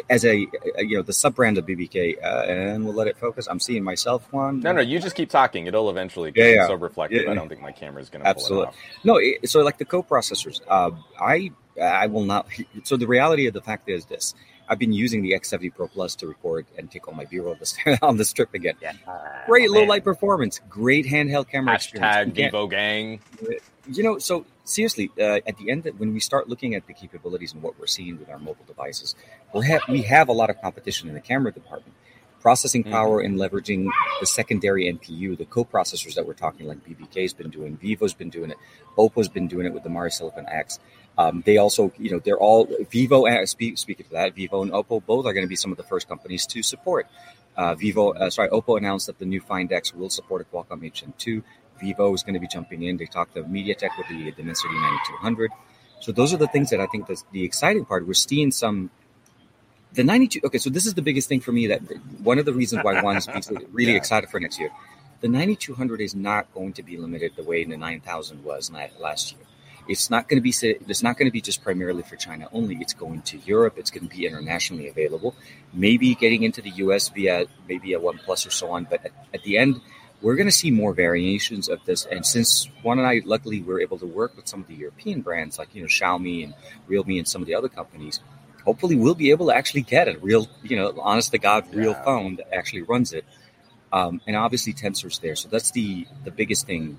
as 0.09 0.25
a, 0.25 0.47
a 0.77 0.83
you 0.83 0.97
know 0.97 1.03
the 1.03 1.13
sub 1.13 1.35
brand 1.35 1.57
of 1.57 1.65
BBK, 1.65 2.23
uh, 2.23 2.43
and 2.47 2.85
we'll 2.85 2.93
let 2.93 3.07
it 3.07 3.17
focus. 3.17 3.47
I'm 3.47 3.59
seeing 3.59 3.83
myself 3.83 4.31
one. 4.31 4.59
No, 4.61 4.71
no, 4.71 4.81
you 4.81 4.99
just 4.99 5.15
keep 5.15 5.29
talking. 5.29 5.67
It'll 5.67 5.89
eventually 5.89 6.31
get 6.31 6.55
yeah. 6.55 6.67
so 6.67 6.75
reflective. 6.75 7.23
Yeah. 7.23 7.31
I 7.31 7.35
don't 7.35 7.49
think 7.49 7.61
my 7.61 7.71
camera 7.71 8.01
is 8.01 8.09
going 8.09 8.23
to 8.23 8.25
pull 8.25 8.31
it 8.31 8.43
Absolutely. 8.43 8.67
off. 8.67 8.75
No, 9.03 9.17
it, 9.17 9.49
so 9.49 9.61
like 9.61 9.77
the 9.77 9.85
co-processors, 9.85 10.61
uh, 10.67 10.91
I 11.19 11.51
I 11.81 12.07
will 12.07 12.23
not. 12.23 12.47
So 12.83 12.97
the 12.97 13.07
reality 13.07 13.47
of 13.47 13.53
the 13.53 13.61
fact 13.61 13.89
is 13.89 14.05
this: 14.05 14.33
I've 14.67 14.79
been 14.79 14.93
using 14.93 15.21
the 15.21 15.31
X70 15.31 15.75
Pro 15.75 15.87
Plus 15.87 16.15
to 16.17 16.27
record 16.27 16.65
and 16.77 16.89
take 16.89 17.07
all 17.07 17.13
my 17.13 17.25
B-roll 17.25 17.55
this, 17.55 17.75
on 18.01 18.17
this 18.17 18.33
trip 18.37 18.53
again. 18.53 18.75
Yeah. 18.81 18.93
Great 19.45 19.69
low 19.69 19.83
light 19.83 20.03
performance, 20.03 20.59
great 20.69 21.05
handheld 21.05 21.49
camera 21.49 21.75
experience. 21.75 22.15
Hashtag 22.15 22.33
Vivo 22.33 22.67
Gang. 22.67 23.19
you 23.91 24.03
know, 24.03 24.17
so 24.17 24.45
seriously, 24.63 25.11
uh, 25.19 25.39
at 25.45 25.57
the 25.57 25.69
end, 25.71 25.89
when 25.97 26.13
we 26.13 26.19
start 26.19 26.49
looking 26.49 26.75
at 26.75 26.87
the 26.87 26.93
capabilities 26.93 27.53
and 27.53 27.61
what 27.61 27.79
we're 27.79 27.87
seeing 27.87 28.17
with 28.19 28.29
our 28.29 28.39
mobile 28.39 28.65
devices, 28.65 29.15
we 29.53 29.67
have 29.67 29.81
we 29.89 30.01
have 30.03 30.29
a 30.29 30.33
lot 30.33 30.49
of 30.49 30.61
competition 30.61 31.09
in 31.09 31.15
the 31.15 31.21
camera 31.21 31.51
department. 31.51 31.95
Processing 32.41 32.83
power 32.83 33.21
and 33.21 33.39
leveraging 33.39 33.89
the 34.19 34.25
secondary 34.25 34.91
NPU, 34.91 35.37
the 35.37 35.45
co-processors 35.45 36.15
that 36.15 36.27
we're 36.27 36.33
talking, 36.33 36.67
like 36.67 36.85
BBK's 36.85 37.31
been 37.31 37.49
doing, 37.49 37.77
Vivo's 37.77 38.13
been 38.13 38.29
doing 38.29 38.51
it, 38.51 38.57
Oppo's 38.97 39.29
been 39.29 39.47
doing 39.47 39.65
it 39.65 39.73
with 39.73 39.83
the 39.83 39.89
MariSilicon 39.89 40.53
X. 40.53 40.77
Um, 41.17 41.43
they 41.45 41.55
also, 41.55 41.93
you 41.97 42.11
know, 42.11 42.19
they're 42.19 42.37
all 42.37 42.67
Vivo. 42.89 43.25
And 43.25 43.47
speak, 43.47 43.77
speaking 43.77 44.05
of 44.07 44.11
that, 44.11 44.35
Vivo 44.35 44.61
and 44.61 44.71
Oppo 44.71 45.05
both 45.05 45.25
are 45.25 45.31
going 45.31 45.45
to 45.45 45.49
be 45.49 45.55
some 45.55 45.71
of 45.71 45.77
the 45.77 45.83
first 45.83 46.09
companies 46.09 46.45
to 46.47 46.61
support. 46.63 47.07
Uh, 47.55 47.75
Vivo, 47.75 48.13
uh, 48.13 48.29
sorry, 48.29 48.49
Oppo 48.49 48.77
announced 48.77 49.07
that 49.07 49.19
the 49.19 49.25
new 49.25 49.39
Find 49.39 49.71
X 49.71 49.93
will 49.93 50.09
support 50.09 50.41
a 50.41 50.45
Qualcomm 50.45 50.83
8 50.85 50.93
Gen 50.93 51.13
2. 51.17 51.43
Vivo 51.79 52.13
is 52.13 52.23
going 52.23 52.33
to 52.35 52.39
be 52.39 52.47
jumping 52.47 52.83
in. 52.83 52.97
They 52.97 53.05
talked 53.05 53.35
to 53.35 53.43
MediaTek 53.43 53.97
with 53.97 54.07
the 54.09 54.31
Dimensity 54.31 54.73
9200. 54.73 55.51
So 55.99 56.11
those 56.11 56.33
are 56.33 56.37
the 56.37 56.47
things 56.47 56.69
that 56.69 56.79
I 56.81 56.87
think 56.87 57.07
that's 57.07 57.23
the 57.31 57.43
exciting 57.43 57.85
part. 57.85 58.05
We're 58.05 58.13
seeing 58.13 58.51
some 58.51 58.89
the 59.93 60.03
92. 60.03 60.41
Okay, 60.45 60.57
so 60.57 60.69
this 60.69 60.85
is 60.85 60.95
the 60.95 61.01
biggest 61.01 61.29
thing 61.29 61.39
for 61.39 61.51
me. 61.51 61.67
That 61.67 61.81
one 62.23 62.39
of 62.39 62.45
the 62.45 62.53
reasons 62.53 62.83
why 62.83 63.01
one 63.01 63.17
is 63.17 63.27
really 63.71 63.91
Yeah. 63.91 63.97
excited 63.97 64.29
for 64.29 64.39
next 64.39 64.59
year. 64.59 64.69
The 65.21 65.29
9200 65.29 66.01
is 66.01 66.15
not 66.15 66.53
going 66.53 66.73
to 66.73 66.83
be 66.83 66.97
limited 66.97 67.33
the 67.37 67.43
way 67.43 67.63
the 67.63 67.77
9000 67.77 68.43
was 68.43 68.71
last 68.99 69.31
year. 69.31 69.41
It's 69.87 70.09
not 70.09 70.27
going 70.27 70.37
to 70.37 70.41
be. 70.41 70.53
It's 70.89 71.03
not 71.03 71.17
going 71.17 71.27
to 71.27 71.31
be 71.31 71.41
just 71.41 71.61
primarily 71.61 72.03
for 72.03 72.15
China 72.15 72.47
only. 72.53 72.77
It's 72.77 72.93
going 72.93 73.21
to 73.23 73.37
Europe. 73.39 73.75
It's 73.77 73.91
going 73.91 74.07
to 74.07 74.15
be 74.15 74.25
internationally 74.25 74.87
available. 74.87 75.35
Maybe 75.73 76.15
getting 76.15 76.43
into 76.43 76.61
the 76.61 76.69
US 76.85 77.09
via 77.09 77.45
maybe 77.67 77.93
a 77.93 77.99
One 77.99 78.17
Plus 78.17 78.45
or 78.47 78.49
so 78.49 78.71
on. 78.71 78.85
But 78.89 79.05
at, 79.05 79.11
at 79.33 79.43
the 79.43 79.57
end, 79.57 79.81
we're 80.23 80.35
going 80.35 80.47
to 80.47 80.53
see 80.53 80.71
more 80.71 80.93
variations 80.93 81.67
of 81.67 81.83
this. 81.85 82.05
And 82.05 82.25
since 82.25 82.69
Juan 82.81 82.97
and 82.97 83.07
I, 83.07 83.21
luckily, 83.25 83.61
were 83.61 83.81
able 83.81 83.99
to 83.99 84.07
work 84.07 84.35
with 84.35 84.47
some 84.47 84.61
of 84.61 84.67
the 84.67 84.73
European 84.73 85.21
brands 85.21 85.59
like 85.59 85.75
you 85.75 85.81
know 85.81 85.87
Xiaomi 85.87 86.45
and 86.45 86.53
Realme 86.87 87.19
and 87.19 87.27
some 87.27 87.41
of 87.41 87.47
the 87.47 87.53
other 87.53 87.69
companies, 87.69 88.21
hopefully 88.65 88.95
we'll 88.95 89.15
be 89.15 89.29
able 89.31 89.47
to 89.47 89.55
actually 89.55 89.81
get 89.81 90.07
a 90.07 90.17
real, 90.19 90.47
you 90.63 90.77
know, 90.77 90.93
honest 90.99 91.31
to 91.31 91.37
God, 91.37 91.71
real 91.75 91.91
Yeah. 91.91 92.03
phone 92.03 92.37
that 92.37 92.51
actually 92.53 92.83
runs 92.83 93.13
it. 93.13 93.25
Um, 93.91 94.21
and 94.25 94.35
obviously 94.35 94.73
Tensor's 94.73 95.19
there, 95.19 95.35
so 95.35 95.49
that's 95.49 95.69
the 95.71 96.07
the 96.23 96.31
biggest 96.31 96.65
thing 96.65 96.97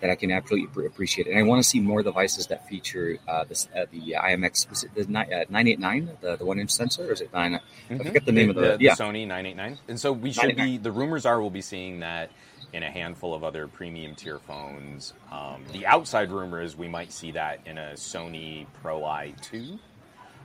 that 0.00 0.08
I 0.08 0.14
can 0.14 0.30
absolutely 0.30 0.86
appreciate. 0.86 1.26
And 1.26 1.38
I 1.38 1.42
want 1.42 1.62
to 1.62 1.68
see 1.68 1.80
more 1.80 2.02
devices 2.02 2.46
that 2.46 2.66
feature 2.68 3.18
uh, 3.28 3.44
this, 3.44 3.68
uh, 3.76 3.84
the 3.90 4.12
IMX, 4.18 4.68
was 4.70 4.84
it 4.84 4.94
the 4.94 5.02
uh, 5.02 5.44
989, 5.50 6.10
the, 6.22 6.36
the 6.36 6.44
one 6.46 6.58
inch 6.58 6.70
sensor, 6.70 7.06
or 7.08 7.12
is 7.12 7.20
it 7.20 7.30
9? 7.34 7.60
I 7.90 7.98
forget 7.98 8.24
the 8.24 8.32
name 8.32 8.48
of 8.48 8.56
the, 8.56 8.78
the, 8.78 8.84
yeah. 8.84 8.94
Sony 8.94 9.26
989. 9.26 9.78
And 9.88 10.00
so 10.00 10.12
we 10.12 10.32
should 10.32 10.56
be. 10.56 10.78
The 10.78 10.90
rumors 10.92 11.26
are 11.26 11.38
we'll 11.40 11.50
be 11.50 11.60
seeing 11.60 12.00
that 12.00 12.30
in 12.72 12.82
a 12.82 12.90
handful 12.90 13.34
of 13.34 13.42
other 13.44 13.66
premium 13.66 14.14
tier 14.14 14.38
phones. 14.38 15.12
Um, 15.30 15.64
the 15.72 15.86
outside 15.86 16.30
rumor 16.30 16.62
is 16.62 16.76
we 16.76 16.88
might 16.88 17.12
see 17.12 17.32
that 17.32 17.60
in 17.66 17.78
a 17.78 17.92
Sony 17.94 18.66
Pro 18.82 19.00
i2. 19.00 19.78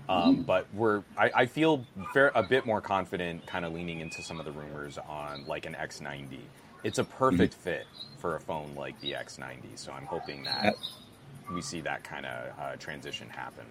Um, 0.08 0.44
but 0.44 0.68
we're 0.74 1.04
I, 1.18 1.32
I 1.34 1.46
feel 1.48 1.84
fair, 2.14 2.32
a 2.36 2.44
bit 2.44 2.66
more 2.66 2.80
confident, 2.80 3.46
kind 3.48 3.66
of 3.66 3.74
leaning 3.74 4.02
into 4.02 4.22
some 4.22 4.40
of 4.40 4.46
the 4.46 4.52
rumors 4.52 4.98
on 4.98 5.46
like 5.48 5.66
an 5.66 5.74
X90. 5.74 6.40
It's 6.84 7.00
a 7.00 7.04
perfect 7.04 7.56
fit 7.56 7.88
for 8.20 8.36
a 8.36 8.40
phone 8.40 8.76
like 8.76 9.00
the 9.02 9.14
X90. 9.14 9.76
So 9.76 9.92
I'm 9.92 10.06
hoping 10.06 10.44
that 10.44 10.76
we 11.52 11.62
see 11.62 11.82
that 11.82 12.04
kind 12.04 12.26
of 12.26 12.60
uh, 12.60 12.76
transition 12.78 13.30
happen. 13.30 13.66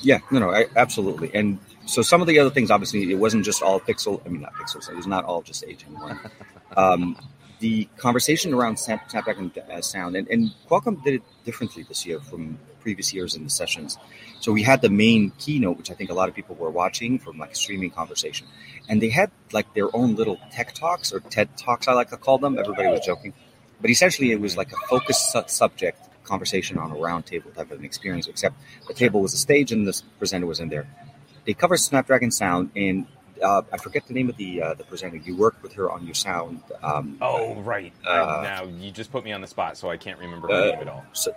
Yeah, 0.00 0.20
no, 0.30 0.38
no, 0.38 0.50
I, 0.50 0.66
absolutely. 0.76 1.30
And 1.34 1.58
so 1.86 2.02
some 2.02 2.20
of 2.20 2.28
the 2.28 2.38
other 2.38 2.50
things, 2.50 2.70
obviously, 2.70 3.10
it 3.10 3.18
wasn't 3.18 3.44
just 3.44 3.62
all 3.62 3.80
pixel. 3.80 4.20
I 4.24 4.28
mean, 4.28 4.42
not 4.42 4.54
pixels. 4.54 4.88
It 4.88 4.96
was 4.96 5.06
not 5.06 5.24
all 5.24 5.42
just 5.42 5.64
HM1. 5.66 6.30
um, 6.76 7.16
the 7.60 7.88
conversation 7.96 8.54
around 8.54 8.78
Snap- 8.78 9.10
Snapdragon 9.10 9.50
uh, 9.70 9.80
sound, 9.80 10.14
and, 10.16 10.28
and 10.28 10.50
Qualcomm 10.70 11.02
did 11.02 11.14
it 11.14 11.22
differently 11.44 11.82
this 11.82 12.06
year 12.06 12.20
from 12.20 12.58
previous 12.80 13.12
years 13.12 13.34
in 13.34 13.42
the 13.44 13.50
sessions. 13.50 13.98
So 14.40 14.52
we 14.52 14.62
had 14.62 14.80
the 14.80 14.88
main 14.88 15.32
keynote, 15.38 15.76
which 15.76 15.90
I 15.90 15.94
think 15.94 16.10
a 16.10 16.14
lot 16.14 16.28
of 16.28 16.34
people 16.34 16.54
were 16.54 16.70
watching 16.70 17.18
from 17.18 17.38
like 17.38 17.52
a 17.52 17.56
streaming 17.56 17.90
conversation, 17.90 18.46
and 18.88 19.02
they 19.02 19.08
had 19.08 19.30
like 19.52 19.74
their 19.74 19.94
own 19.94 20.14
little 20.14 20.38
tech 20.52 20.74
talks 20.74 21.12
or 21.12 21.20
TED 21.20 21.56
talks, 21.56 21.88
I 21.88 21.92
like 21.94 22.10
to 22.10 22.16
call 22.16 22.38
them. 22.38 22.58
Everybody 22.58 22.88
was 22.88 23.00
joking, 23.04 23.34
but 23.80 23.90
essentially 23.90 24.30
it 24.30 24.40
was 24.40 24.56
like 24.56 24.72
a 24.72 24.76
focused 24.88 25.32
su- 25.32 25.42
subject 25.48 26.07
conversation 26.28 26.78
on 26.78 26.90
a 26.90 26.94
round 26.96 27.26
table 27.26 27.50
type 27.56 27.70
of 27.70 27.78
an 27.80 27.84
experience, 27.84 28.26
except 28.28 28.54
the 28.86 28.94
table 28.94 29.20
was 29.20 29.32
a 29.34 29.38
stage 29.38 29.72
and 29.72 29.86
the 29.88 29.94
presenter 30.18 30.46
was 30.46 30.60
in 30.60 30.68
there. 30.68 30.86
They 31.46 31.54
covered 31.54 31.78
Snapdragon 31.78 32.30
sound, 32.30 32.70
and 32.76 33.06
uh, 33.42 33.62
I 33.72 33.76
forget 33.78 34.06
the 34.06 34.14
name 34.14 34.28
of 34.28 34.36
the 34.36 34.50
uh, 34.62 34.74
the 34.74 34.84
presenter. 34.84 35.16
You 35.16 35.36
worked 35.36 35.62
with 35.62 35.72
her 35.74 35.90
on 35.90 36.04
your 36.04 36.14
sound. 36.14 36.60
Um, 36.82 37.16
Oh 37.22 37.54
right. 37.62 37.92
Uh, 38.06 38.40
now 38.42 38.64
you 38.64 38.90
just 38.90 39.10
put 39.10 39.24
me 39.24 39.32
on 39.32 39.40
the 39.40 39.46
spot, 39.46 39.76
so 39.78 39.88
I 39.90 39.96
can't 39.96 40.18
remember 40.18 40.48
her 40.48 40.54
Uh, 40.54 40.66
name 40.72 40.80
at 40.80 40.88
all. 40.88 41.04
so, 41.12 41.30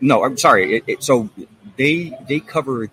no, 0.00 0.24
I'm 0.24 0.36
sorry. 0.36 0.76
It, 0.76 0.84
it, 0.86 1.02
so 1.02 1.30
they 1.76 2.12
they 2.28 2.40
covered 2.40 2.90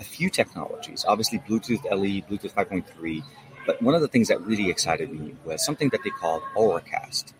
a 0.00 0.04
few 0.04 0.28
technologies. 0.30 1.04
Obviously, 1.08 1.38
Bluetooth 1.40 1.82
LE, 1.90 2.20
Bluetooth 2.28 2.52
5.3. 2.52 3.22
But 3.66 3.80
one 3.80 3.94
of 3.94 4.02
the 4.02 4.08
things 4.08 4.28
that 4.28 4.40
really 4.42 4.68
excited 4.68 5.10
me 5.10 5.34
was 5.44 5.64
something 5.64 5.88
that 5.90 6.02
they 6.04 6.10
called 6.10 6.42
Auracast. 6.54 7.32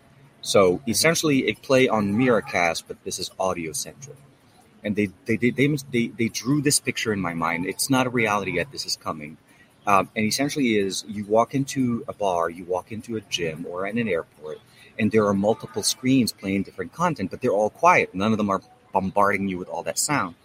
So 0.45 0.79
essentially, 0.87 1.47
a 1.47 1.55
play 1.55 1.87
on 1.87 2.13
Miracast, 2.13 2.83
but 2.87 3.03
this 3.03 3.17
is 3.17 3.31
audio 3.39 3.71
centric. 3.71 4.17
And 4.83 4.95
they 4.95 5.07
they, 5.25 5.37
they 5.37 5.49
they 5.49 5.67
they 5.91 6.07
they 6.19 6.29
drew 6.29 6.61
this 6.61 6.79
picture 6.79 7.11
in 7.11 7.19
my 7.19 7.33
mind. 7.33 7.65
It's 7.65 7.89
not 7.89 8.05
a 8.05 8.11
reality 8.11 8.51
yet. 8.59 8.71
This 8.71 8.85
is 8.85 8.95
coming. 8.95 9.37
Um, 9.87 10.09
and 10.15 10.23
essentially, 10.25 10.77
is 10.77 11.03
you 11.07 11.25
walk 11.25 11.55
into 11.55 12.05
a 12.07 12.13
bar, 12.13 12.51
you 12.51 12.63
walk 12.63 12.91
into 12.91 13.17
a 13.17 13.21
gym, 13.21 13.65
or 13.67 13.87
in 13.87 13.97
an 13.97 14.07
airport, 14.07 14.59
and 14.99 15.11
there 15.11 15.25
are 15.25 15.33
multiple 15.33 15.81
screens 15.81 16.31
playing 16.31 16.61
different 16.61 16.93
content, 16.93 17.31
but 17.31 17.41
they're 17.41 17.57
all 17.61 17.71
quiet. 17.71 18.13
None 18.13 18.31
of 18.31 18.37
them 18.37 18.51
are 18.51 18.61
bombarding 18.93 19.47
you 19.47 19.57
with 19.57 19.67
all 19.67 19.81
that 19.83 19.97
sound. 19.97 20.35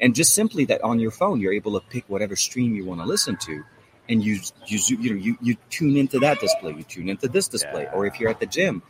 And 0.00 0.12
just 0.12 0.34
simply 0.34 0.64
that 0.66 0.82
on 0.82 0.98
your 0.98 1.12
phone, 1.12 1.40
you're 1.40 1.52
able 1.52 1.78
to 1.80 1.86
pick 1.86 2.04
whatever 2.08 2.34
stream 2.34 2.74
you 2.74 2.84
want 2.84 3.00
to 3.00 3.06
listen 3.06 3.36
to, 3.48 3.62
and 4.08 4.24
you 4.24 4.40
you 4.66 4.78
you 5.00 5.10
know 5.10 5.20
you, 5.26 5.38
you 5.40 5.56
tune 5.70 5.96
into 5.96 6.18
that 6.18 6.40
display, 6.40 6.72
you 6.72 6.82
tune 6.82 7.08
into 7.08 7.28
this 7.28 7.46
display, 7.46 7.84
Yeah. 7.84 7.94
or 7.94 8.06
if 8.06 8.18
you're 8.18 8.30
at 8.30 8.40
the 8.40 8.46
gym, 8.46 8.82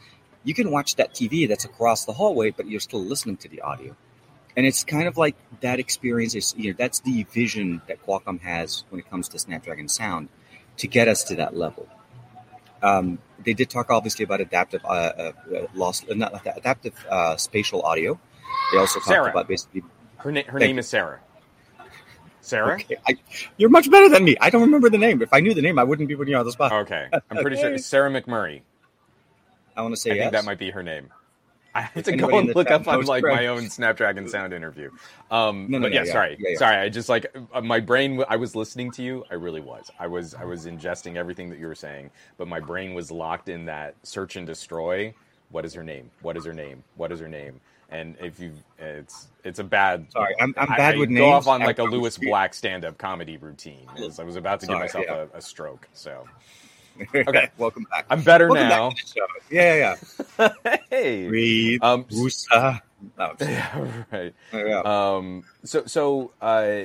you 0.46 0.54
can 0.54 0.70
watch 0.70 0.94
that 0.94 1.12
TV 1.12 1.48
that's 1.48 1.64
across 1.64 2.04
the 2.04 2.12
hallway, 2.12 2.50
but 2.50 2.68
you're 2.68 2.80
still 2.80 3.02
listening 3.02 3.36
to 3.38 3.48
the 3.48 3.60
audio. 3.62 3.96
And 4.56 4.64
it's 4.64 4.84
kind 4.84 5.08
of 5.08 5.18
like 5.18 5.34
that 5.60 5.80
experience 5.80 6.34
is 6.36 6.54
you 6.56 6.70
know 6.70 6.76
that's 6.78 7.00
the 7.00 7.24
vision 7.24 7.82
that 7.88 8.00
Qualcomm 8.06 8.40
has 8.40 8.84
when 8.88 9.00
it 9.00 9.10
comes 9.10 9.28
to 9.30 9.38
Snapdragon 9.40 9.88
sound 9.88 10.28
to 10.78 10.86
get 10.86 11.08
us 11.08 11.24
to 11.24 11.34
that 11.34 11.56
level. 11.56 11.88
Um, 12.80 13.18
they 13.42 13.54
did 13.54 13.68
talk 13.68 13.90
obviously 13.90 14.22
about 14.22 14.40
adaptive 14.40 14.84
uh, 14.84 14.88
uh, 14.88 15.32
uh, 15.54 15.66
loss, 15.74 16.08
uh, 16.08 16.14
not 16.14 16.32
like 16.32 16.46
adaptive 16.46 16.94
uh, 17.10 17.36
spatial 17.36 17.82
audio. 17.82 18.18
They 18.72 18.78
also 18.78 19.00
talked 19.00 19.08
Sarah. 19.08 19.30
about 19.30 19.48
basically. 19.48 19.82
Her, 20.18 20.30
na- 20.30 20.44
her 20.46 20.60
name 20.60 20.78
is 20.78 20.88
Sarah. 20.88 21.20
Sarah? 22.40 22.74
Okay, 22.74 22.96
I, 23.08 23.16
you're 23.56 23.68
much 23.68 23.90
better 23.90 24.08
than 24.08 24.22
me. 24.22 24.36
I 24.40 24.50
don't 24.50 24.62
remember 24.62 24.88
the 24.88 24.98
name. 24.98 25.20
If 25.20 25.32
I 25.32 25.40
knew 25.40 25.54
the 25.54 25.62
name, 25.62 25.80
I 25.80 25.84
wouldn't 25.84 26.08
be 26.08 26.14
putting 26.14 26.30
you 26.30 26.38
on 26.38 26.46
the 26.46 26.52
spot. 26.52 26.72
Okay. 26.72 27.08
I'm 27.12 27.38
pretty 27.38 27.56
sure 27.56 27.74
it's 27.74 27.84
Sarah 27.84 28.10
McMurray. 28.10 28.62
I 29.76 29.82
want 29.82 29.94
to 29.94 30.00
say 30.00 30.10
I 30.12 30.14
yes. 30.14 30.22
think 30.24 30.32
that 30.32 30.44
might 30.44 30.58
be 30.58 30.70
her 30.70 30.82
name. 30.82 31.08
I 31.74 31.82
have 31.82 31.96
If 31.96 32.04
to 32.06 32.16
go 32.16 32.38
and 32.38 32.54
look 32.54 32.70
up 32.70 32.88
on 32.88 33.04
like 33.04 33.22
correct. 33.22 33.36
my 33.42 33.48
own 33.48 33.68
Snapdragon 33.68 34.26
sound 34.28 34.54
interview. 34.54 34.90
Um, 35.30 35.66
No, 35.68 35.76
no, 35.76 35.82
but 35.84 35.88
no, 35.92 35.94
yeah, 35.94 36.04
yeah, 36.04 36.12
sorry, 36.12 36.36
yeah, 36.40 36.48
yeah. 36.52 36.58
sorry. 36.58 36.76
I 36.76 36.88
just 36.88 37.10
like 37.10 37.26
uh, 37.52 37.60
my 37.60 37.80
brain. 37.80 38.24
I 38.30 38.36
was 38.36 38.56
listening 38.56 38.90
to 38.92 39.02
you. 39.02 39.24
I 39.30 39.34
really 39.34 39.60
was. 39.60 39.90
I 39.98 40.06
was. 40.06 40.32
I 40.34 40.44
was 40.44 40.64
ingesting 40.64 41.16
everything 41.16 41.50
that 41.50 41.58
you 41.58 41.66
were 41.66 41.74
saying, 41.74 42.10
but 42.38 42.48
my 42.48 42.60
brain 42.60 42.94
was 42.94 43.10
locked 43.10 43.50
in 43.50 43.66
that 43.66 43.94
search 44.04 44.36
and 44.36 44.46
destroy. 44.46 45.12
What 45.50 45.66
is 45.66 45.74
her 45.74 45.84
name? 45.84 46.10
What 46.22 46.36
is 46.38 46.46
her 46.46 46.54
name? 46.54 46.82
What 46.96 47.12
is 47.12 47.20
her 47.20 47.28
name? 47.28 47.60
And 47.90 48.16
if 48.20 48.40
you, 48.40 48.52
it's 48.78 49.28
it's 49.44 49.58
a 49.58 49.64
bad. 49.64 50.06
Sorry, 50.12 50.34
I'm, 50.40 50.54
I'm 50.56 50.68
bad 50.68 50.94
I 50.94 50.98
with 50.98 51.10
go 51.10 51.14
names. 51.16 51.34
off 51.34 51.46
on 51.46 51.60
like 51.60 51.78
a 51.78 51.82
I'm- 51.82 51.90
Lewis 51.90 52.16
Black 52.16 52.54
stand-up 52.54 52.96
comedy 52.96 53.36
routine. 53.36 53.86
as 53.98 54.18
I 54.18 54.24
was 54.24 54.36
about 54.36 54.60
to 54.60 54.66
give 54.66 54.78
myself 54.78 55.04
yeah. 55.06 55.26
a, 55.34 55.36
a 55.36 55.42
stroke. 55.42 55.86
So 55.92 56.26
okay, 57.14 57.48
welcome 57.58 57.86
back. 57.90 58.06
I'm 58.10 58.22
better 58.22 58.48
Welcome 58.48 58.68
now. 58.68 58.88
back 58.90 58.98
to 58.98 59.04
the 59.04 59.10
show. 59.20 59.26
Yeah, 59.50 59.96
yeah, 60.38 60.48
yeah. 60.68 60.76
hey. 60.90 61.28
Breathe. 61.28 61.80
Um. 61.82 62.06
No, 63.18 63.34
Yeah, 63.40 64.04
right. 64.12 64.34
yeah. 64.52 64.80
Um, 64.84 65.44
so, 65.64 65.84
so 65.86 66.32
uh, 66.40 66.84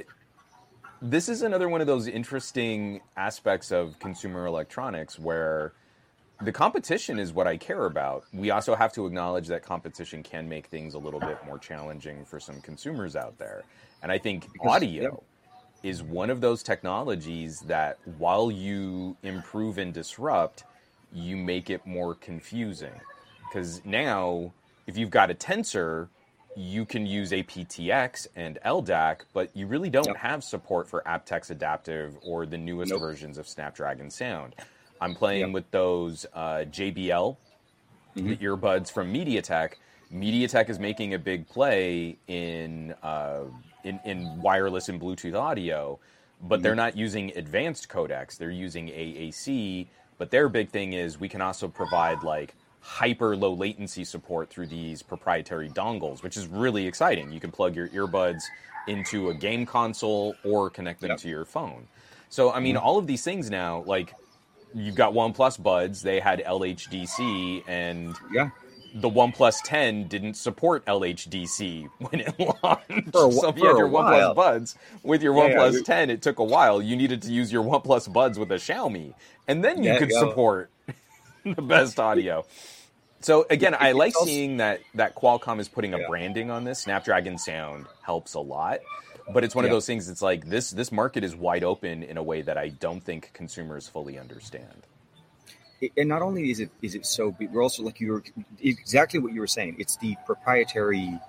this 1.01 1.29
is 1.29 1.41
another 1.41 1.69
one 1.69 1.81
of 1.81 1.87
those 1.87 2.07
interesting 2.07 3.01
aspects 3.15 3.71
of 3.71 3.97
consumer 3.99 4.45
electronics 4.45 5.17
where 5.17 5.73
the 6.41 6.51
competition 6.51 7.17
is 7.17 7.31
what 7.33 7.47
I 7.47 7.55
care 7.57 7.85
about. 7.85 8.25
We 8.33 8.51
also 8.51 8.75
have 8.75 8.91
to 8.93 9.05
acknowledge 9.05 9.47
that 9.47 9.63
competition 9.63 10.21
can 10.23 10.49
make 10.49 10.67
things 10.67 10.93
a 10.95 10.99
little 10.99 11.19
bit 11.19 11.37
more 11.45 11.57
challenging 11.57 12.25
for 12.25 12.39
some 12.39 12.59
consumers 12.61 13.15
out 13.15 13.37
there. 13.37 13.63
And 14.03 14.11
I 14.11 14.17
think 14.17 14.51
Because- 14.51 14.67
audio 14.75 15.23
is 15.83 16.03
one 16.03 16.29
of 16.29 16.41
those 16.41 16.63
technologies 16.63 17.61
that 17.61 17.99
while 18.05 18.51
you 18.51 19.17
improve 19.23 19.77
and 19.77 19.93
disrupt, 19.93 20.63
you 21.11 21.37
make 21.37 21.69
it 21.69 21.85
more 21.85 22.15
confusing. 22.15 23.01
Because 23.47 23.83
now, 23.85 24.53
if 24.87 24.97
you've 24.97 25.09
got 25.09 25.31
a 25.31 25.33
tensor, 25.33 26.09
you 26.55 26.85
can 26.85 27.05
use 27.05 27.31
aptX 27.31 28.27
and 28.35 28.59
LDAC, 28.65 29.21
but 29.33 29.55
you 29.55 29.67
really 29.67 29.89
don't 29.89 30.07
Yep. 30.07 30.17
have 30.17 30.43
support 30.43 30.89
for 30.89 31.01
aptX 31.05 31.49
Adaptive 31.49 32.17
or 32.21 32.45
the 32.45 32.57
newest 32.57 32.91
Nope. 32.91 32.99
versions 32.99 33.37
of 33.37 33.47
Snapdragon 33.47 34.09
Sound. 34.09 34.55
I'm 34.99 35.15
playing 35.15 35.47
Yep. 35.47 35.53
with 35.53 35.71
those 35.71 36.25
uh, 36.33 36.65
JBL 36.69 37.37
the 38.15 38.37
earbuds 38.37 38.91
from 38.91 39.13
MediaTek. 39.13 39.73
MediaTek 40.13 40.69
is 40.69 40.79
making 40.79 41.13
a 41.13 41.19
big 41.19 41.47
play 41.47 42.17
in 42.27 42.93
uh, 43.01 43.45
in, 43.83 43.99
in 44.05 44.41
wireless 44.41 44.89
and 44.89 44.99
Bluetooth 44.99 45.35
audio, 45.35 45.99
but 46.41 46.61
they're 46.61 46.71
mm-hmm. 46.71 46.77
not 46.77 46.97
using 46.97 47.31
advanced 47.35 47.89
codecs. 47.89 48.37
They're 48.37 48.51
using 48.51 48.87
AAC. 48.87 49.87
But 50.17 50.31
their 50.31 50.49
big 50.49 50.69
thing 50.69 50.93
is 50.93 51.19
we 51.19 51.29
can 51.29 51.41
also 51.41 51.67
provide 51.67 52.23
like 52.23 52.53
hyper 52.79 53.35
low 53.35 53.53
latency 53.53 54.03
support 54.03 54.49
through 54.49 54.67
these 54.67 55.01
proprietary 55.01 55.69
dongles, 55.69 56.23
which 56.23 56.37
is 56.37 56.47
really 56.47 56.87
exciting. 56.87 57.31
You 57.31 57.39
can 57.39 57.51
plug 57.51 57.75
your 57.75 57.87
earbuds 57.89 58.41
into 58.87 59.29
a 59.29 59.33
game 59.33 59.65
console 59.65 60.35
or 60.43 60.69
connect 60.69 61.01
them 61.01 61.11
Yep. 61.11 61.19
to 61.19 61.27
your 61.29 61.45
phone. 61.45 61.87
So 62.29 62.51
I 62.51 62.59
mean, 62.59 62.75
mm-hmm. 62.75 62.85
all 62.85 62.97
of 62.97 63.07
these 63.07 63.23
things 63.23 63.49
now, 63.49 63.83
like 63.85 64.13
you've 64.73 64.95
got 64.95 65.13
OnePlus 65.13 65.61
buds, 65.61 66.01
they 66.01 66.19
had 66.19 66.39
LHDC, 66.39 67.63
and 67.67 68.15
yeah. 68.31 68.49
The 68.93 69.09
OnePlus 69.09 69.57
10 69.63 70.07
didn't 70.07 70.33
support 70.35 70.85
LHDC 70.85 71.89
when 71.99 72.21
it 72.21 72.39
launched. 72.39 73.11
For 73.11 73.27
a 73.27 73.31
so 73.31 73.49
if 73.49 73.57
you 73.57 73.67
had 73.67 73.77
your. 73.77 73.87
OnePlus 73.89 74.35
buds 74.35 74.75
with 75.03 75.21
your 75.23 75.35
Yeah, 75.37 75.55
OnePlus 75.55 75.73
we- 75.73 75.83
10, 75.83 76.09
it 76.09 76.21
took 76.21 76.39
a 76.39 76.43
while. 76.43 76.81
You 76.81 76.95
needed 76.95 77.21
to 77.23 77.31
use 77.31 77.51
your 77.51 77.63
OnePlus 77.63 78.11
buds 78.11 78.37
with 78.37 78.51
a 78.51 78.55
Xiaomi, 78.55 79.13
and 79.47 79.63
then 79.63 79.83
you 79.83 79.91
Yeah, 79.91 79.99
could 79.99 80.11
support 80.11 80.69
the 81.45 81.61
best 81.61 81.99
audio. 81.99 82.45
So 83.21 83.45
again, 83.49 83.75
I 83.79 83.91
like 83.91 84.13
seeing 84.23 84.57
that 84.57 84.81
that 84.95 85.15
Qualcomm 85.15 85.59
is 85.59 85.69
putting 85.69 85.93
a 85.93 85.99
branding 86.07 86.49
on 86.49 86.63
this. 86.63 86.79
Snapdragon 86.79 87.37
Sound 87.37 87.85
helps 88.01 88.33
a 88.33 88.39
lot, 88.39 88.79
but 89.31 89.43
it's 89.43 89.53
one 89.53 89.63
of 89.63 89.69
those 89.71 89.85
things. 89.85 90.09
It's 90.09 90.23
like 90.23 90.49
this 90.49 90.71
this 90.71 90.91
market 90.91 91.23
is 91.23 91.35
wide 91.35 91.63
open 91.63 92.01
in 92.01 92.17
a 92.17 92.23
way 92.23 92.41
that 92.41 92.57
I 92.57 92.69
don't 92.69 93.01
think 93.03 93.29
consumers 93.33 93.87
fully 93.87 94.17
understand. 94.17 94.87
It- 95.81 95.91
and 95.97 96.07
not 96.07 96.21
only 96.21 96.51
is 96.51 96.59
it 96.59 96.69
is 96.81 96.95
it 96.95 97.05
so 97.05 97.35
we're 97.51 97.61
also 97.63 97.83
like 97.83 97.99
you 97.99 98.11
were 98.13 98.23
exactly 98.61 99.19
what 99.19 99.33
you 99.33 99.39
were 99.41 99.47
saying. 99.47 99.75
It's 99.79 99.97
the 99.97 100.15
proprietary 100.25 101.19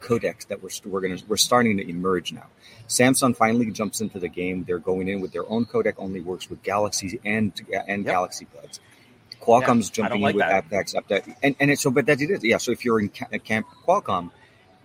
codecs 0.00 0.46
that 0.48 0.62
we're 0.62 0.70
we're 0.90 1.00
gonna 1.00 1.18
we're 1.28 1.36
starting 1.36 1.76
to 1.76 1.88
emerge 1.88 2.32
now. 2.32 2.46
Samsung 2.88 3.36
finally 3.36 3.70
jumps 3.70 4.00
into 4.00 4.18
the 4.18 4.28
game. 4.28 4.64
They're 4.64 4.78
going 4.78 5.08
in 5.08 5.20
with 5.20 5.32
their 5.32 5.48
own 5.48 5.66
codec, 5.66 5.94
only 5.98 6.20
works 6.20 6.48
with 6.48 6.62
Galaxy 6.62 7.20
and 7.24 7.52
and 7.86 8.04
Yep. 8.04 8.12
Galaxy 8.12 8.46
buds. 8.54 8.80
Qualcomm's 9.42 9.88
Yeah, 9.88 9.94
jumping 10.08 10.20
don't 10.22 10.30
in 10.30 10.36
with 10.36 10.46
that. 10.46 10.68
aptX, 10.70 10.94
aptX, 10.94 11.34
and 11.42 11.54
and 11.60 11.70
it's 11.70 11.82
so, 11.82 11.90
but 11.90 12.06
that 12.06 12.20
it 12.20 12.30
is, 12.30 12.42
yeah. 12.44 12.58
So 12.58 12.72
if 12.72 12.84
you're 12.84 13.00
in 13.00 13.08
ca- 13.10 13.38
camp 13.38 13.66
Qualcomm, 13.86 14.30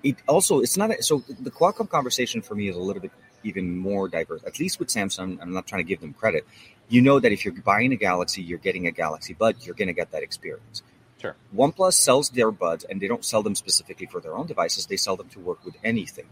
it 0.04 0.18
also 0.28 0.60
it's 0.60 0.78
not 0.78 0.92
a, 0.92 1.02
so 1.04 1.24
the 1.40 1.52
Qualcomm 1.52 1.90
conversation 1.90 2.42
for 2.42 2.56
me 2.56 2.68
is 2.70 2.76
a 2.76 2.80
little 2.80 3.02
bit 3.02 3.12
even 3.44 3.78
more 3.78 4.08
diverse. 4.10 4.42
At 4.46 4.60
least 4.60 4.80
with 4.80 4.88
Samsung, 4.90 5.40
I'm 5.42 5.54
not 5.54 5.66
trying 5.68 5.84
to 5.84 5.88
give 5.88 6.02
them 6.02 6.14
credit. 6.14 6.46
You 6.88 7.02
know 7.02 7.20
that 7.20 7.32
if 7.32 7.44
you're 7.44 7.54
buying 7.54 7.92
a 7.94 7.96
Galaxy, 7.96 8.42
you're 8.42 8.60
getting 8.60 8.88
a 8.88 8.92
Galaxy 8.92 9.34
Bud. 9.34 9.58
You're 9.62 9.76
going 9.76 9.88
to 9.88 9.94
get 9.94 10.12
that 10.12 10.24
experience. 10.24 10.84
Sure. 11.20 11.36
OnePlus 11.56 11.94
sells 11.94 12.30
their 12.30 12.52
buds, 12.52 12.84
and 12.84 13.02
they 13.02 13.08
don't 13.08 13.26
sell 13.26 13.42
them 13.42 13.56
specifically 13.56 14.06
for 14.06 14.20
their 14.22 14.36
own 14.38 14.46
devices. 14.46 14.86
They 14.86 14.98
sell 14.98 15.16
them 15.16 15.30
to 15.30 15.40
work 15.40 15.66
with 15.66 15.76
anything. 15.84 16.26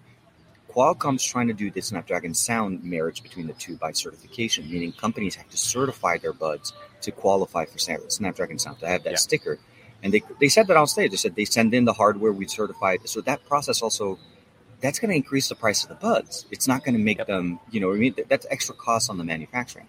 Qualcomm's 0.71 1.23
trying 1.23 1.47
to 1.47 1.53
do 1.53 1.69
the 1.69 1.81
Snapdragon 1.81 2.33
Sound 2.33 2.83
marriage 2.83 3.21
between 3.21 3.47
the 3.47 3.53
two 3.53 3.75
by 3.77 3.91
certification, 3.91 4.69
meaning 4.69 4.91
companies 4.91 5.35
have 5.35 5.49
to 5.49 5.57
certify 5.57 6.17
their 6.17 6.33
buds 6.33 6.73
to 7.01 7.11
qualify 7.11 7.65
for 7.65 7.77
Snapdragon 7.77 8.57
Sound 8.57 8.79
to 8.79 8.87
have 8.87 9.03
that 9.03 9.11
Yeah. 9.11 9.17
sticker. 9.17 9.59
And 10.01 10.11
they 10.13 10.21
they 10.39 10.49
said 10.49 10.67
that 10.67 10.75
on 10.77 10.87
stage. 10.87 11.11
They 11.11 11.17
said 11.17 11.35
they 11.35 11.45
send 11.45 11.73
in 11.73 11.85
the 11.85 11.93
hardware, 11.93 12.31
we 12.33 12.47
certify 12.47 12.93
it. 12.93 13.07
So 13.07 13.21
that 13.21 13.45
process 13.45 13.81
also 13.81 14.19
that's 14.81 14.99
going 14.99 15.09
to 15.11 15.15
increase 15.15 15.47
the 15.47 15.55
price 15.55 15.83
of 15.83 15.89
the 15.89 15.95
buds. 15.95 16.45
It's 16.51 16.67
not 16.67 16.83
going 16.83 16.95
to 16.97 17.01
make 17.01 17.19
Yep. 17.19 17.27
them, 17.27 17.59
you 17.71 17.79
know, 17.79 17.93
I 17.93 17.95
mean, 17.95 18.15
that's 18.27 18.45
extra 18.49 18.75
cost 18.75 19.09
on 19.09 19.17
the 19.17 19.23
manufacturing. 19.23 19.87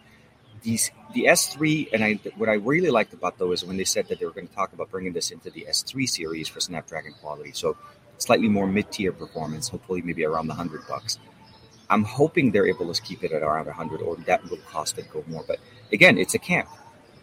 These 0.65 0.91
the 1.13 1.27
S3, 1.27 1.93
and 1.93 2.03
I 2.03 2.15
what 2.37 2.49
I 2.49 2.55
really 2.55 2.91
liked 2.91 3.13
about 3.13 3.39
though 3.39 3.53
is 3.53 3.65
when 3.65 3.77
they 3.77 3.85
said 3.85 4.09
that 4.09 4.19
they 4.19 4.27
were 4.27 4.33
going 4.33 4.49
to 4.49 4.55
talk 4.55 4.73
about 4.73 4.91
bringing 4.91 5.13
this 5.13 5.31
into 5.31 5.51
the 5.51 5.67
S3 5.69 6.09
series 6.09 6.49
for 6.49 6.59
Snapdragon 6.59 7.15
quality, 7.21 7.53
so 7.53 7.77
slightly 8.19 8.49
more 8.49 8.67
mid 8.67 8.91
tier 8.91 9.13
performance, 9.13 9.69
hopefully 9.69 10.03
maybe 10.03 10.25
around 10.25 10.49
the 10.49 10.55
hundred 10.55 10.83
bucks. 10.89 11.19
I'm 11.91 12.05
hoping 12.05 12.51
they're 12.51 12.67
able 12.67 12.93
to 12.93 13.03
keep 13.03 13.23
it 13.23 13.33
at 13.33 13.43
around 13.43 13.67
100, 13.67 14.01
or 14.01 14.17
that 14.27 14.43
will 14.49 14.57
cost 14.69 14.99
it 14.99 15.11
go 15.13 15.23
more. 15.29 15.45
But 15.47 15.61
again, 15.93 16.17
it's 16.19 16.35
a 16.35 16.39
camp. 16.39 16.69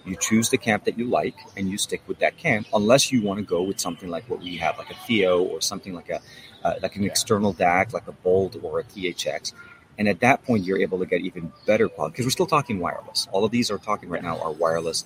You 0.05 0.15
choose 0.15 0.49
the 0.49 0.57
camp 0.57 0.85
that 0.85 0.97
you 0.97 1.05
like, 1.05 1.35
and 1.57 1.69
you 1.69 1.77
stick 1.77 2.01
with 2.07 2.19
that 2.19 2.37
camp, 2.37 2.67
unless 2.73 3.11
you 3.11 3.21
want 3.21 3.39
to 3.39 3.45
go 3.45 3.63
with 3.63 3.79
something 3.79 4.09
like 4.09 4.29
what 4.29 4.39
we 4.39 4.57
have, 4.57 4.77
like 4.77 4.91
a 4.91 4.95
Theo, 5.07 5.41
or 5.43 5.61
something 5.61 5.93
like 5.93 6.09
a 6.09 6.21
uh, 6.63 6.75
like 6.81 6.95
an 6.95 7.03
external 7.03 7.53
DAC, 7.53 7.93
like 7.93 8.07
a 8.07 8.11
Bold 8.11 8.59
or 8.61 8.79
a 8.79 8.83
THX. 8.83 9.53
And 9.97 10.07
at 10.07 10.21
that 10.21 10.43
point, 10.43 10.63
you're 10.63 10.79
able 10.79 10.99
to 10.99 11.05
get 11.05 11.21
even 11.21 11.51
better 11.65 11.87
quality 11.87 12.13
because 12.13 12.25
we're 12.25 12.31
still 12.31 12.47
talking 12.47 12.79
wireless. 12.79 13.27
All 13.31 13.45
of 13.45 13.51
these 13.51 13.69
are 13.69 13.77
talking 13.77 14.09
right 14.09 14.23
now 14.23 14.39
are 14.39 14.51
wireless. 14.51 15.05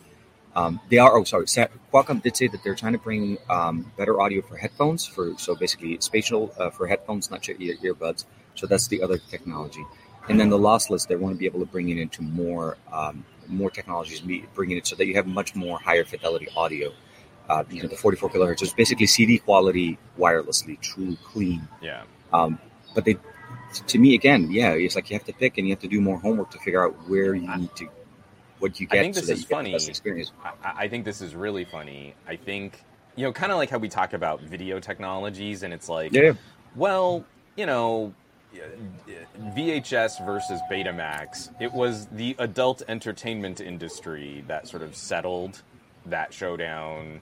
Um, 0.55 0.79
they 0.89 0.97
are. 0.97 1.17
Oh, 1.17 1.23
sorry. 1.25 1.45
Qualcomm 1.45 2.21
did 2.21 2.37
say 2.37 2.47
that 2.47 2.63
they're 2.63 2.75
trying 2.75 2.93
to 2.93 2.99
bring 2.99 3.37
um, 3.49 3.91
better 3.97 4.21
audio 4.21 4.41
for 4.41 4.55
headphones. 4.55 5.05
For 5.05 5.33
so 5.37 5.55
basically 5.55 5.97
spatial 5.99 6.53
uh, 6.57 6.69
for 6.69 6.87
headphones, 6.87 7.29
not 7.29 7.47
your 7.47 7.57
ear- 7.59 7.77
earbuds. 7.83 8.25
So 8.55 8.67
that's 8.67 8.87
the 8.87 9.01
other 9.01 9.17
technology. 9.17 9.85
And 10.29 10.39
then 10.39 10.49
the 10.49 10.57
lossless, 10.57 11.07
they 11.07 11.15
want 11.17 11.35
to 11.35 11.39
be 11.39 11.45
able 11.45 11.59
to 11.59 11.65
bring 11.65 11.89
it 11.89 11.97
into 11.97 12.21
more 12.21 12.77
um, 12.91 13.25
more 13.47 13.69
technologies, 13.69 14.21
bringing 14.53 14.77
it 14.77 14.87
so 14.87 14.95
that 14.95 15.05
you 15.05 15.15
have 15.15 15.27
much 15.27 15.55
more 15.55 15.79
higher 15.79 16.05
fidelity 16.05 16.47
audio. 16.55 16.91
Uh, 17.47 17.63
you 17.69 17.83
know, 17.83 17.87
the 17.87 17.95
44 17.95 18.29
kilohertz 18.29 18.63
is 18.63 18.73
basically 18.73 19.05
CD 19.05 19.37
quality 19.37 19.99
wirelessly, 20.17 20.79
true, 20.81 21.15
clean. 21.23 21.67
Yeah. 21.79 22.03
Um, 22.33 22.57
but 22.95 23.05
they, 23.05 23.17
to 23.73 23.99
me, 23.99 24.15
again, 24.15 24.51
yeah, 24.51 24.71
it's 24.71 24.95
like 24.95 25.09
you 25.09 25.15
have 25.15 25.25
to 25.25 25.33
pick 25.33 25.57
and 25.57 25.67
you 25.67 25.73
have 25.73 25.81
to 25.81 25.87
do 25.87 26.01
more 26.01 26.19
homework 26.19 26.51
to 26.51 26.59
figure 26.59 26.83
out 26.83 26.93
where 27.09 27.35
you 27.35 27.47
need 27.57 27.75
to, 27.75 27.87
what 28.59 28.79
you 28.79 28.87
get. 28.87 28.99
I 28.99 29.03
think 29.03 29.15
this 29.15 29.27
that 29.27 29.33
is 29.33 29.45
funny. 29.45 29.73
experience. 29.73 30.31
I, 30.43 30.73
I 30.83 30.87
think 30.87 31.05
this 31.05 31.21
is 31.21 31.35
really 31.35 31.65
funny. 31.65 32.15
I 32.27 32.35
think, 32.35 32.83
you 33.15 33.25
know, 33.25 33.33
kind 33.33 33.51
of 33.51 33.57
like 33.57 33.69
how 33.69 33.77
we 33.77 33.89
talk 33.89 34.13
about 34.13 34.41
video 34.41 34.79
technologies, 34.79 35.63
and 35.63 35.73
it's 35.73 35.89
like, 35.89 36.13
Yeah, 36.13 36.33
well, 36.75 37.25
you 37.55 37.65
know, 37.65 38.13
VHS 39.55 40.25
versus 40.25 40.61
Betamax, 40.71 41.49
it 41.59 41.73
was 41.73 42.07
the 42.07 42.35
adult 42.39 42.81
entertainment 42.87 43.61
industry 43.61 44.43
that 44.47 44.67
sort 44.67 44.83
of 44.83 44.95
settled 44.95 45.61
that 46.05 46.33
showdown. 46.33 47.21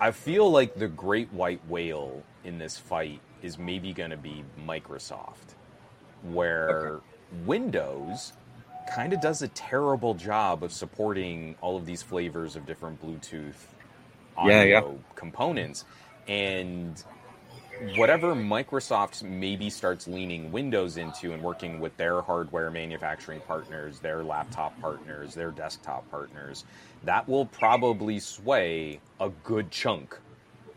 I 0.00 0.10
feel 0.10 0.50
like 0.50 0.74
the 0.74 0.88
great 0.88 1.32
white 1.32 1.66
whale 1.68 2.22
in 2.44 2.58
this 2.58 2.76
fight 2.76 3.20
is 3.46 3.58
maybe 3.58 3.94
going 3.94 4.10
to 4.10 4.16
be 4.18 4.44
Microsoft, 4.66 5.54
where 6.22 7.00
Windows 7.46 8.34
kind 8.94 9.12
of 9.12 9.20
does 9.20 9.42
a 9.42 9.48
terrible 9.48 10.14
job 10.14 10.62
of 10.62 10.72
supporting 10.72 11.56
all 11.60 11.76
of 11.76 11.86
these 11.86 12.02
flavors 12.02 12.56
of 12.56 12.66
different 12.66 13.02
Bluetooth 13.02 13.54
audio 14.36 14.56
Yeah, 14.56 14.62
yeah. 14.64 14.82
components. 15.14 15.84
And 16.28 17.02
whatever 17.96 18.34
Microsoft 18.34 19.22
maybe 19.22 19.70
starts 19.70 20.06
leaning 20.08 20.52
Windows 20.52 20.96
into 20.96 21.32
and 21.32 21.42
working 21.42 21.80
with 21.80 21.96
their 21.96 22.22
hardware 22.22 22.70
manufacturing 22.70 23.40
partners, 23.40 24.00
their 24.00 24.24
laptop 24.24 24.80
partners, 24.80 25.34
their 25.34 25.50
desktop 25.50 26.10
partners, 26.10 26.64
that 27.04 27.28
will 27.28 27.46
probably 27.46 28.18
sway 28.18 29.00
a 29.20 29.30
good 29.44 29.70
chunk 29.70 30.18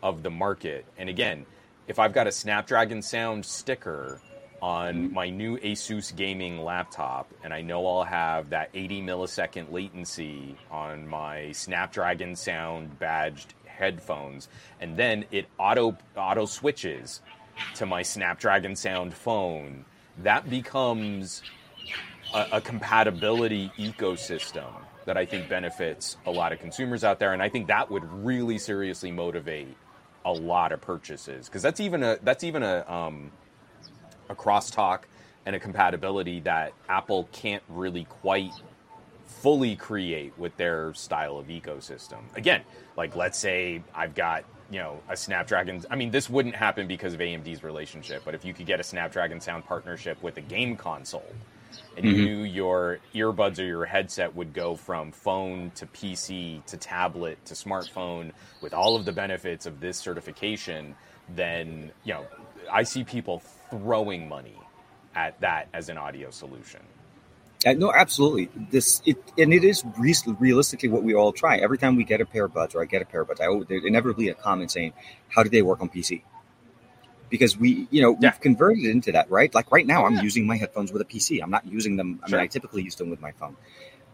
of 0.02 0.22
the 0.22 0.30
market. 0.30 0.84
And 0.98 1.08
again, 1.08 1.46
if 1.90 1.98
I've 1.98 2.12
got 2.12 2.28
a 2.28 2.32
Snapdragon 2.32 3.02
Sound 3.02 3.44
sticker 3.44 4.20
on 4.62 4.94
mm-hmm. 4.94 5.14
my 5.14 5.28
new 5.28 5.58
Asus 5.58 6.14
gaming 6.14 6.62
laptop, 6.62 7.28
and 7.42 7.52
I 7.52 7.62
know 7.62 7.84
I'll 7.84 8.04
have 8.04 8.50
that 8.50 8.70
80 8.72 9.02
millisecond 9.02 9.72
latency 9.72 10.54
on 10.70 11.08
my 11.08 11.50
Snapdragon 11.50 12.36
Sound 12.36 12.96
badged 13.00 13.54
headphones, 13.66 14.48
and 14.80 14.96
then 14.96 15.24
it 15.32 15.48
auto 15.58 15.98
auto 16.16 16.46
switches 16.46 17.22
to 17.74 17.86
my 17.86 18.02
Snapdragon 18.02 18.76
Sound 18.76 19.12
phone. 19.12 19.84
That 20.18 20.48
becomes 20.48 21.42
a, 22.32 22.46
a 22.52 22.60
compatibility 22.60 23.72
ecosystem 23.76 24.70
that 25.06 25.16
I 25.16 25.26
think 25.26 25.48
benefits 25.48 26.18
a 26.24 26.30
lot 26.30 26.52
of 26.52 26.60
consumers 26.60 27.02
out 27.02 27.18
there, 27.18 27.32
and 27.32 27.42
I 27.42 27.48
think 27.48 27.66
that 27.66 27.90
would 27.90 28.04
really 28.24 28.58
seriously 28.58 29.10
motivate 29.10 29.76
a 30.24 30.32
lot 30.32 30.72
of 30.72 30.80
purchases 30.80 31.46
because 31.46 31.62
that's 31.62 31.80
even 31.80 32.02
a 32.02 32.18
that's 32.22 32.44
even 32.44 32.62
a 32.62 32.84
um, 32.90 33.30
a 34.28 34.34
crosstalk 34.34 35.00
and 35.46 35.56
a 35.56 35.60
compatibility 35.60 36.40
that 36.40 36.72
Apple 36.88 37.28
can't 37.32 37.62
really 37.68 38.04
quite 38.04 38.52
fully 39.26 39.76
create 39.76 40.32
with 40.38 40.56
their 40.56 40.92
style 40.94 41.38
of 41.38 41.46
ecosystem. 41.46 42.18
Again, 42.34 42.62
like 42.96 43.16
let's 43.16 43.38
say 43.38 43.82
I've 43.94 44.14
got 44.14 44.44
you 44.70 44.78
know 44.78 45.00
a 45.08 45.16
Snapdragon. 45.16 45.84
I 45.90 45.96
mean, 45.96 46.10
this 46.10 46.28
wouldn't 46.28 46.54
happen 46.54 46.86
because 46.86 47.14
of 47.14 47.20
AMD's 47.20 47.62
relationship, 47.62 48.22
but 48.24 48.34
if 48.34 48.44
you 48.44 48.52
could 48.52 48.66
get 48.66 48.80
a 48.80 48.84
Snapdragon 48.84 49.40
Sound 49.40 49.64
partnership 49.64 50.22
with 50.22 50.36
a 50.36 50.42
game 50.42 50.76
console, 50.76 51.24
and 51.96 52.04
you 52.04 52.12
mm-hmm. 52.12 52.24
knew 52.24 52.42
your 52.44 52.98
earbuds 53.14 53.58
or 53.58 53.64
your 53.64 53.84
headset 53.84 54.34
would 54.34 54.52
go 54.52 54.76
from 54.76 55.12
phone 55.12 55.70
to 55.74 55.86
PC 55.86 56.64
to 56.66 56.76
tablet 56.76 57.44
to 57.46 57.54
smartphone 57.54 58.32
with 58.60 58.74
all 58.74 58.96
of 58.96 59.04
the 59.04 59.12
benefits 59.12 59.66
of 59.66 59.80
this 59.80 59.98
certification, 59.98 60.94
then 61.28 61.90
you 62.04 62.14
know 62.14 62.26
I 62.70 62.82
see 62.82 63.04
people 63.04 63.40
throwing 63.70 64.28
money 64.28 64.58
at 65.14 65.40
that 65.40 65.68
as 65.72 65.88
an 65.88 65.98
audio 65.98 66.30
solution. 66.30 66.80
Uh, 67.66 67.74
no, 67.74 67.92
absolutely. 67.92 68.48
This 68.70 69.02
it 69.04 69.18
and 69.36 69.52
it 69.52 69.64
is 69.64 69.84
re- 69.98 70.14
realistically 70.38 70.88
what 70.88 71.02
we 71.02 71.14
all 71.14 71.32
try. 71.32 71.58
Every 71.58 71.76
time 71.76 71.96
we 71.96 72.04
get 72.04 72.20
a 72.20 72.26
pair 72.26 72.46
of 72.46 72.54
buds 72.54 72.74
or 72.74 72.80
I 72.80 72.86
get 72.86 73.02
a 73.02 73.04
pair 73.04 73.20
of 73.20 73.28
buds, 73.28 73.40
I 73.40 73.46
there's 73.68 73.84
inevitably 73.84 74.28
a 74.28 74.34
comment 74.34 74.70
saying, 74.70 74.94
"How 75.28 75.42
do 75.42 75.50
they 75.50 75.60
work 75.60 75.82
on 75.82 75.90
PC?" 75.90 76.22
Because 77.30 77.56
we, 77.56 77.88
you 77.90 78.02
know, 78.02 78.16
yeah. 78.20 78.30
we've 78.30 78.40
converted 78.40 78.84
into 78.84 79.12
that, 79.12 79.30
right? 79.30 79.54
Like 79.54 79.70
right 79.72 79.86
now, 79.86 80.04
I'm 80.04 80.16
yeah. 80.16 80.22
using 80.22 80.46
my 80.46 80.56
headphones 80.56 80.92
with 80.92 81.00
a 81.00 81.04
PC. 81.04 81.42
I'm 81.42 81.50
not 81.50 81.66
using 81.66 81.96
them. 81.96 82.20
I 82.22 82.28
sure. 82.28 82.38
mean, 82.38 82.44
I 82.44 82.46
typically 82.48 82.82
use 82.82 82.96
them 82.96 83.08
with 83.08 83.20
my 83.20 83.32
phone, 83.32 83.56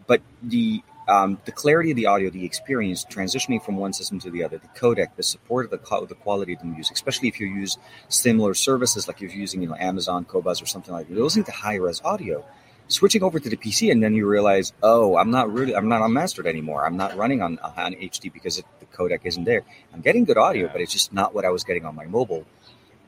but 0.07 0.21
the 0.43 0.83
um, 1.09 1.39
the 1.45 1.53
clarity 1.53 1.93
of 1.93 1.97
the 1.97 2.07
audio, 2.07 2.31
the 2.31 2.45
experience, 2.45 3.05
transitioning 3.05 3.63
from 3.65 3.77
one 3.77 3.93
system 3.93 4.19
to 4.21 4.31
the 4.31 4.43
other, 4.43 4.59
the 4.59 4.69
codec, 4.69 5.15
the 5.17 5.23
support 5.23 5.67
of 5.67 5.71
the, 5.71 5.79
co- 5.79 6.05
the 6.05 6.17
quality 6.17 6.55
of 6.55 6.59
the 6.59 6.65
music, 6.65 6.97
especially 6.97 7.29
if 7.29 7.39
you 7.39 7.47
use 7.47 7.79
similar 8.09 8.55
services 8.55 9.07
like 9.07 9.23
if 9.23 9.33
you're 9.33 9.41
using 9.41 9.63
you 9.63 9.69
know 9.69 9.77
Amazon 9.79 10.25
Qobuz 10.25 10.63
or 10.63 10.67
something 10.67 10.93
like 10.93 11.09
that, 11.09 11.17
listening 11.17 11.45
to 11.45 11.53
high 11.53 11.77
res 11.77 12.03
audio 12.05 12.45
switching 12.89 13.23
over 13.23 13.41
to 13.41 13.49
the 13.49 13.57
PC, 13.57 13.91
and 13.91 14.03
then 14.03 14.15
you 14.15 14.27
realize, 14.27 14.73
oh, 14.83 15.17
I'm 15.17 15.31
not 15.31 15.53
really, 15.53 15.75
I'm 15.75 15.89
not 15.89 16.03
on 16.03 16.13
mastered 16.13 16.47
anymore. 16.47 16.85
I'm 16.85 16.97
not 16.97 17.17
running 17.17 17.43
on 17.43 17.59
on 17.59 17.95
HD 17.95 18.33
because 18.33 18.59
it, 18.59 18.65
the 18.81 18.87
codec 18.87 19.21
isn't 19.25 19.45
there. 19.45 19.63
I'm 19.93 20.01
getting 20.01 20.25
good 20.25 20.39
audio, 20.39 20.69
but 20.69 20.81
it's 20.81 20.93
just 20.93 21.13
not 21.13 21.35
what 21.35 21.45
I 21.45 21.51
was 21.51 21.65
getting 21.65 21.85
on 21.85 21.95
my 21.95 22.07
mobile. 22.07 22.47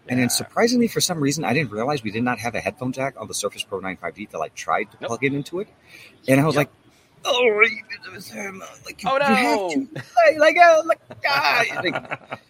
And 0.09 0.19
then 0.19 0.31
surprisingly, 0.31 0.89
for 0.89 1.01
some 1.01 1.21
reason, 1.21 1.45
I 1.45 1.53
didn't 1.53 1.71
realize 1.71 2.03
we 2.03 2.11
did 2.11 2.23
not 2.23 2.39
have 2.39 2.55
a 2.55 2.61
headphone 2.61 2.93
jack 2.93 3.15
on 3.19 3.29
the 3.29 3.35
Surface 3.35 3.63
Pro 3.63 3.81
9 3.81 3.99
5G 3.99 4.31
till 4.31 4.43
I 4.43 4.49
tried 4.49 4.91
to 4.93 4.97
nope. 5.01 5.09
plug 5.09 5.25
it 5.25 5.35
into 5.35 5.61
it, 5.61 5.69
and 6.27 6.41
I 6.41 6.47
was 6.47 6.55
yep. 6.55 6.67
like. 6.67 6.71
Oh, 7.25 7.65
like, 8.87 9.01
oh 9.05 9.19
no! 9.19 9.87
Like, 10.17 10.39
like, 10.39 10.57
uh, 10.57 10.83
like, 10.87 11.01
ah, 11.27 11.65
like 11.83 12.41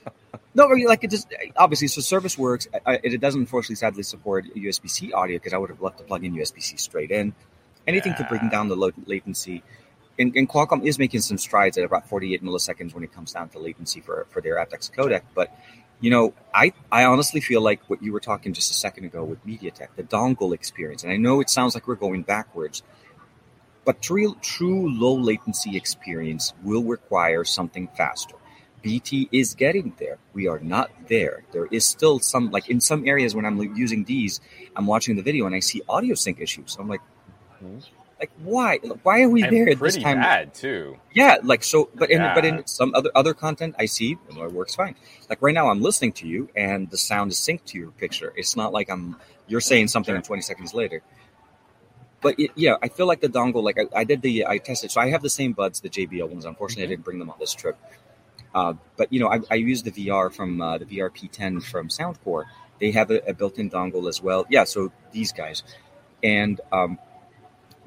no, 0.58 0.66
like 0.66 1.04
it 1.04 1.10
just 1.10 1.32
obviously 1.56 1.86
so 1.86 2.00
service 2.00 2.36
works. 2.36 2.66
it 2.86 3.20
doesn't 3.20 3.40
unfortunately 3.40 3.76
sadly 3.76 4.02
support 4.02 4.44
USB 4.56 4.90
C 4.90 5.12
audio 5.12 5.36
because 5.36 5.52
I 5.52 5.56
would 5.58 5.70
have 5.70 5.80
loved 5.80 5.98
to 5.98 6.04
plug 6.04 6.24
in 6.24 6.34
USB 6.34 6.60
C 6.60 6.76
straight 6.76 7.12
in. 7.12 7.32
Anything 7.86 8.12
yeah. 8.12 8.24
to 8.24 8.28
bring 8.28 8.48
down 8.48 8.68
the 8.68 8.74
low 8.74 8.90
latency. 9.06 9.62
And, 10.18 10.34
and, 10.34 10.48
Qualcomm 10.48 10.84
is 10.84 10.98
making 10.98 11.20
some 11.20 11.38
strides 11.38 11.78
at 11.78 11.84
about 11.84 12.08
48 12.08 12.42
milliseconds 12.42 12.92
when 12.92 13.04
it 13.04 13.12
comes 13.12 13.32
down 13.32 13.50
to 13.50 13.60
latency 13.60 14.00
for, 14.00 14.26
for 14.30 14.42
their 14.42 14.56
aptX 14.56 14.92
codec. 14.92 15.22
But 15.32 15.56
you 16.00 16.10
know, 16.10 16.34
I, 16.54 16.72
I 16.90 17.04
honestly 17.04 17.40
feel 17.40 17.60
like 17.60 17.80
what 17.88 18.02
you 18.02 18.12
were 18.12 18.20
talking 18.20 18.52
just 18.52 18.70
a 18.70 18.74
second 18.74 19.04
ago 19.04 19.24
with 19.24 19.44
MediaTek, 19.46 19.88
the 19.96 20.02
dongle 20.02 20.54
experience, 20.54 21.02
and 21.02 21.12
I 21.12 21.16
know 21.16 21.40
it 21.40 21.50
sounds 21.50 21.74
like 21.74 21.88
we're 21.88 21.96
going 21.96 22.22
backwards, 22.22 22.82
but 23.84 24.00
true, 24.00 24.36
true 24.40 24.88
low 24.90 25.14
latency 25.14 25.76
experience 25.76 26.52
will 26.62 26.84
require 26.84 27.44
something 27.44 27.88
faster. 27.96 28.36
BT 28.82 29.28
is 29.32 29.54
getting 29.54 29.94
there. 29.98 30.18
We 30.34 30.46
are 30.46 30.60
not 30.60 30.90
there. 31.08 31.42
There 31.52 31.66
is 31.66 31.84
still 31.84 32.20
some, 32.20 32.50
like 32.50 32.68
in 32.68 32.80
some 32.80 33.06
areas 33.08 33.34
when 33.34 33.44
I'm 33.44 33.58
using 33.76 34.04
these, 34.04 34.40
I'm 34.76 34.86
watching 34.86 35.16
the 35.16 35.22
video 35.22 35.46
and 35.46 35.54
I 35.54 35.60
see 35.60 35.82
audio 35.88 36.14
sync 36.14 36.40
issues. 36.40 36.72
So 36.72 36.80
I'm 36.80 36.88
like, 36.88 37.00
like 38.18 38.30
why? 38.42 38.78
Why 39.02 39.22
are 39.22 39.28
we 39.28 39.42
and 39.42 39.56
there 39.56 39.74
this 39.74 39.96
time? 39.96 40.20
Bad 40.20 40.54
too. 40.54 40.98
Yeah, 41.12 41.36
like 41.42 41.62
so. 41.62 41.88
But 41.94 42.10
in 42.10 42.20
yeah. 42.20 42.34
but 42.34 42.44
in 42.44 42.66
some 42.66 42.94
other 42.94 43.10
other 43.14 43.34
content, 43.34 43.76
I 43.78 43.86
see 43.86 44.16
it 44.28 44.52
works 44.52 44.74
fine. 44.74 44.96
Like 45.28 45.40
right 45.40 45.54
now, 45.54 45.70
I'm 45.70 45.82
listening 45.82 46.12
to 46.14 46.26
you 46.26 46.48
and 46.56 46.90
the 46.90 46.98
sound 46.98 47.30
is 47.32 47.38
synced 47.38 47.64
to 47.66 47.78
your 47.78 47.90
picture. 47.92 48.32
It's 48.36 48.56
not 48.56 48.72
like 48.72 48.90
I'm 48.90 49.16
you're 49.46 49.60
saying 49.60 49.88
something 49.88 50.14
sure. 50.14 50.22
20 50.22 50.42
seconds 50.42 50.74
later. 50.74 51.02
But 52.20 52.38
it, 52.38 52.50
yeah, 52.54 52.76
I 52.82 52.88
feel 52.88 53.06
like 53.06 53.20
the 53.20 53.28
dongle. 53.28 53.62
Like 53.62 53.78
I, 53.78 54.00
I, 54.00 54.04
did 54.04 54.22
the 54.22 54.46
I 54.46 54.58
tested. 54.58 54.90
So 54.90 55.00
I 55.00 55.10
have 55.10 55.22
the 55.22 55.30
same 55.30 55.52
buds, 55.52 55.80
the 55.80 55.88
JBL 55.88 56.28
ones. 56.28 56.44
Unfortunately, 56.44 56.82
mm-hmm. 56.82 56.88
I 56.88 56.94
didn't 56.94 57.04
bring 57.04 57.18
them 57.18 57.30
on 57.30 57.36
this 57.38 57.54
trip. 57.54 57.78
Uh, 58.54 58.74
but 58.96 59.12
you 59.12 59.20
know, 59.20 59.28
I, 59.28 59.40
I 59.50 59.54
use 59.54 59.82
the 59.82 59.92
VR 59.92 60.32
from 60.32 60.60
uh, 60.60 60.78
the 60.78 60.84
VR 60.86 61.10
P10 61.10 61.62
from 61.62 61.88
Soundcore. 61.88 62.44
They 62.80 62.90
have 62.92 63.10
a, 63.10 63.20
a, 63.28 63.34
built-in 63.34 63.70
dongle 63.70 64.08
as 64.08 64.22
well. 64.22 64.46
Yeah, 64.48 64.64
so 64.64 64.92
these 65.12 65.32
guys, 65.32 65.62
and 66.22 66.60
um, 66.72 66.98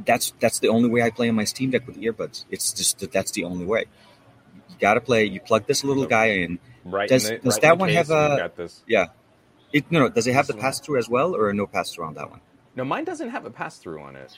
that's 0.05 0.33
that's 0.39 0.59
the 0.59 0.69
only 0.69 0.89
way 0.89 1.01
I 1.01 1.09
play 1.09 1.29
on 1.29 1.35
my 1.35 1.43
Steam 1.43 1.71
Deck 1.71 1.87
with 1.87 1.97
earbuds. 1.97 2.45
It's 2.49 2.73
just 2.73 2.99
that 2.99 3.11
that's 3.11 3.31
the 3.31 3.43
only 3.43 3.65
way. 3.65 3.85
You 4.69 4.75
got 4.79 4.95
to 4.95 5.01
play. 5.01 5.25
You 5.25 5.39
plug 5.39 5.67
this 5.67 5.83
little 5.83 6.05
guy 6.05 6.25
in. 6.25 6.59
Right. 6.83 7.09
Does 7.09 7.29
the, 7.29 7.37
does 7.37 7.55
right 7.55 7.61
that 7.63 7.77
one 7.77 7.89
have 7.89 8.09
a? 8.09 8.51
Yeah. 8.87 9.07
It, 9.73 9.91
no, 9.91 9.99
no. 9.99 10.09
Does 10.09 10.27
it 10.27 10.33
have 10.33 10.47
the 10.47 10.53
pass 10.53 10.79
through 10.79 10.99
as 10.99 11.07
well, 11.07 11.35
or 11.35 11.53
no 11.53 11.65
pass 11.65 11.93
through 11.93 12.05
on 12.05 12.15
that 12.15 12.29
one? 12.29 12.41
No, 12.75 12.83
mine 12.83 13.05
doesn't 13.05 13.29
have 13.29 13.45
a 13.45 13.49
pass 13.51 13.77
through 13.77 14.01
on 14.01 14.15
it. 14.15 14.37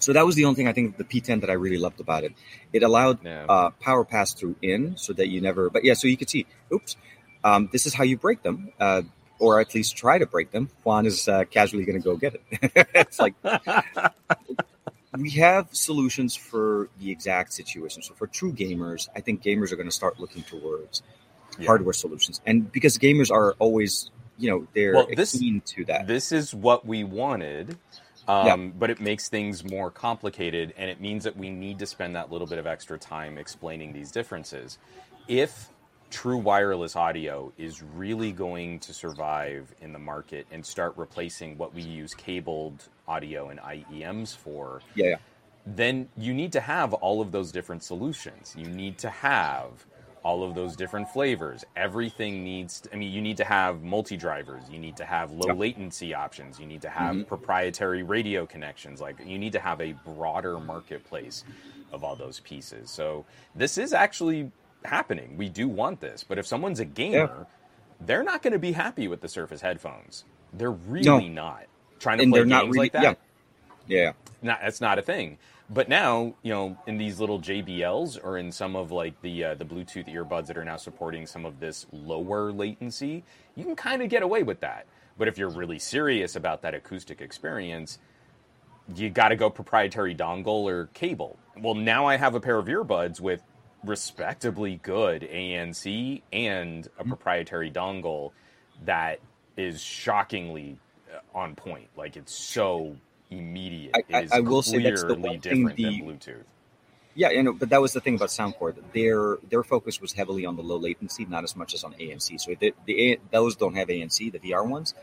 So 0.00 0.12
that 0.12 0.24
was 0.24 0.36
the 0.36 0.44
only 0.44 0.56
thing 0.56 0.68
I 0.68 0.72
think 0.72 0.96
the 0.96 1.04
P10 1.04 1.40
that 1.40 1.50
I 1.50 1.54
really 1.54 1.76
loved 1.76 2.00
about 2.00 2.24
it. 2.24 2.32
It 2.72 2.82
allowed 2.82 3.24
yeah. 3.24 3.46
uh, 3.48 3.70
power 3.80 4.04
pass 4.04 4.32
through 4.32 4.56
in, 4.62 4.96
so 4.96 5.12
that 5.12 5.28
you 5.28 5.40
never. 5.40 5.70
But 5.70 5.84
yeah, 5.84 5.94
so 5.94 6.06
you 6.08 6.16
could 6.16 6.30
see. 6.30 6.46
Oops, 6.72 6.96
um, 7.42 7.68
this 7.72 7.86
is 7.86 7.94
how 7.94 8.04
you 8.04 8.16
break 8.16 8.42
them, 8.42 8.72
uh, 8.78 9.02
or 9.38 9.60
at 9.60 9.74
least 9.74 9.96
try 9.96 10.18
to 10.18 10.26
break 10.26 10.50
them. 10.50 10.70
Juan 10.84 11.06
is 11.06 11.28
uh, 11.28 11.44
casually 11.44 11.84
going 11.84 12.00
to 12.00 12.04
go 12.04 12.16
get 12.16 12.34
it. 12.34 12.42
it's 12.94 13.18
like 13.18 13.34
we 15.16 15.30
have 15.30 15.68
solutions 15.72 16.36
for 16.36 16.88
the 17.00 17.10
exact 17.10 17.52
situation. 17.52 18.02
So 18.02 18.14
for 18.14 18.26
true 18.26 18.52
gamers, 18.52 19.08
I 19.16 19.20
think 19.20 19.42
gamers 19.42 19.72
are 19.72 19.76
going 19.76 19.88
to 19.88 19.94
start 19.94 20.20
looking 20.20 20.42
towards 20.42 21.02
yeah. 21.58 21.66
hardware 21.66 21.94
solutions, 21.94 22.40
and 22.46 22.70
because 22.70 22.98
gamers 22.98 23.30
are 23.30 23.54
always, 23.58 24.10
you 24.38 24.50
know, 24.50 24.66
they're 24.74 24.94
well, 24.94 25.08
this, 25.16 25.38
keen 25.38 25.62
to 25.66 25.84
that. 25.86 26.06
This 26.06 26.32
is 26.32 26.54
what 26.54 26.86
we 26.86 27.04
wanted 27.04 27.76
um, 28.28 28.46
yeah. 28.46 28.56
But 28.78 28.90
it 28.90 29.00
makes 29.00 29.28
things 29.30 29.64
more 29.64 29.90
complicated, 29.90 30.74
and 30.76 30.90
it 30.90 31.00
means 31.00 31.24
that 31.24 31.36
we 31.36 31.48
need 31.48 31.78
to 31.78 31.86
spend 31.86 32.14
that 32.14 32.30
little 32.30 32.46
bit 32.46 32.58
of 32.58 32.66
extra 32.66 32.98
time 32.98 33.38
explaining 33.38 33.94
these 33.94 34.12
differences. 34.12 34.78
If 35.26 35.70
true 36.10 36.38
wireless 36.38 36.96
audio 36.96 37.52
is 37.58 37.82
really 37.82 38.32
going 38.32 38.78
to 38.80 38.92
survive 38.92 39.74
in 39.80 39.92
the 39.92 39.98
market 39.98 40.46
and 40.50 40.64
start 40.64 40.94
replacing 40.96 41.58
what 41.58 41.74
we 41.74 41.82
use 41.82 42.14
cabled 42.14 42.88
audio 43.06 43.48
and 43.48 43.60
IEMs 43.60 44.36
for, 44.36 44.80
yeah, 44.94 45.06
yeah. 45.06 45.16
then 45.66 46.08
you 46.16 46.32
need 46.32 46.52
to 46.52 46.60
have 46.60 46.94
all 46.94 47.20
of 47.20 47.32
those 47.32 47.52
different 47.52 47.82
solutions. 47.82 48.54
You 48.56 48.66
need 48.66 48.98
to 48.98 49.10
have 49.10 49.86
all 50.22 50.42
of 50.42 50.54
those 50.54 50.76
different 50.76 51.08
flavors. 51.08 51.64
Everything 51.76 52.42
needs, 52.42 52.80
to, 52.80 52.92
I 52.92 52.96
mean, 52.96 53.12
you 53.12 53.20
need 53.20 53.36
to 53.38 53.44
have 53.44 53.82
multi 53.82 54.16
drivers, 54.16 54.64
you 54.70 54.78
need 54.78 54.96
to 54.96 55.04
have 55.04 55.30
low 55.30 55.48
yep. 55.48 55.58
latency 55.58 56.14
options, 56.14 56.58
you 56.58 56.66
need 56.66 56.82
to 56.82 56.90
have 56.90 57.14
mm-hmm. 57.14 57.24
proprietary 57.24 58.02
radio 58.02 58.46
connections. 58.46 59.00
Like, 59.00 59.16
you 59.24 59.38
need 59.38 59.52
to 59.52 59.60
have 59.60 59.80
a 59.80 59.92
broader 60.04 60.58
marketplace 60.58 61.44
of 61.92 62.04
all 62.04 62.16
those 62.16 62.40
pieces. 62.40 62.90
So, 62.90 63.24
this 63.54 63.78
is 63.78 63.92
actually 63.92 64.50
happening. 64.84 65.36
We 65.36 65.48
do 65.48 65.68
want 65.68 66.00
this. 66.00 66.24
But 66.24 66.38
if 66.38 66.46
someone's 66.46 66.80
a 66.80 66.84
gamer, 66.84 67.18
yeah. 67.18 67.44
they're 68.00 68.22
not 68.22 68.42
going 68.42 68.52
to 68.52 68.58
be 68.58 68.72
happy 68.72 69.08
with 69.08 69.20
the 69.20 69.28
Surface 69.28 69.60
headphones. 69.60 70.24
They're 70.52 70.70
really 70.70 71.28
no. 71.28 71.42
not. 71.42 71.66
Trying 71.98 72.18
to 72.18 72.24
and 72.24 72.32
play 72.32 72.44
games 72.44 72.62
really, 72.62 72.78
like 72.78 72.92
that. 72.92 73.02
Yeah. 73.02 73.14
Yeah. 73.86 74.12
Not, 74.42 74.60
that's 74.62 74.80
not 74.80 74.98
a 74.98 75.02
thing. 75.02 75.38
But 75.70 75.88
now, 75.88 76.34
you 76.42 76.52
know, 76.52 76.78
in 76.86 76.96
these 76.96 77.20
little 77.20 77.40
JBLs 77.40 78.24
or 78.24 78.38
in 78.38 78.52
some 78.52 78.74
of 78.74 78.90
like 78.90 79.20
the 79.20 79.44
uh, 79.44 79.54
the 79.54 79.66
Bluetooth 79.66 80.08
earbuds 80.12 80.46
that 80.46 80.56
are 80.56 80.64
now 80.64 80.76
supporting 80.76 81.26
some 81.26 81.44
of 81.44 81.60
this 81.60 81.86
lower 81.92 82.52
latency, 82.52 83.22
you 83.54 83.64
can 83.64 83.76
kind 83.76 84.00
of 84.00 84.08
get 84.08 84.22
away 84.22 84.42
with 84.42 84.60
that. 84.60 84.86
But 85.18 85.28
if 85.28 85.36
you're 85.36 85.50
really 85.50 85.78
serious 85.78 86.36
about 86.36 86.62
that 86.62 86.74
acoustic 86.74 87.20
experience, 87.20 87.98
you 88.94 89.10
got 89.10 89.28
to 89.28 89.36
go 89.36 89.50
proprietary 89.50 90.14
dongle 90.14 90.64
or 90.64 90.86
cable. 90.94 91.38
Well, 91.60 91.74
now 91.74 92.06
I 92.06 92.16
have 92.16 92.34
a 92.34 92.40
pair 92.40 92.56
of 92.56 92.66
earbuds 92.66 93.20
with 93.20 93.42
respectably 93.84 94.80
good 94.82 95.22
ANC 95.22 96.22
and 96.32 96.86
a 96.86 96.88
mm-hmm. 96.88 97.08
proprietary 97.08 97.70
dongle 97.70 98.32
that 98.84 99.20
is 99.56 99.82
shockingly 99.82 100.78
uh, 101.12 101.38
on 101.38 101.54
point. 101.54 101.88
Like 101.96 102.16
it's 102.16 102.34
so 102.34 102.96
immediate. 103.30 103.94
I, 103.94 104.16
I, 104.16 104.28
I 104.32 104.40
will 104.40 104.62
say 104.62 104.82
that's 104.82 105.04
the 105.04 105.14
one 105.14 105.40
thing 105.40 105.66
the, 105.66 105.84
Bluetooth. 105.84 106.44
Yeah, 107.14 107.30
you 107.30 107.42
know, 107.42 107.52
but 107.52 107.70
that 107.70 107.80
was 107.80 107.92
the 107.92 108.00
thing 108.00 108.14
about 108.14 108.28
Soundcore. 108.28 108.76
Their 108.92 109.38
their 109.48 109.64
focus 109.64 110.00
was 110.00 110.12
heavily 110.12 110.46
on 110.46 110.54
the 110.54 110.62
low 110.62 110.76
latency, 110.76 111.24
not 111.24 111.42
as 111.42 111.56
much 111.56 111.74
as 111.74 111.82
on 111.82 111.94
ANC. 111.94 112.40
So 112.40 112.54
the, 112.58 112.74
the 112.86 113.18
those 113.32 113.56
don't 113.56 113.74
have 113.74 113.88
ANC, 113.88 114.30
the 114.30 114.38
VR 114.38 114.66
ones. 114.66 114.94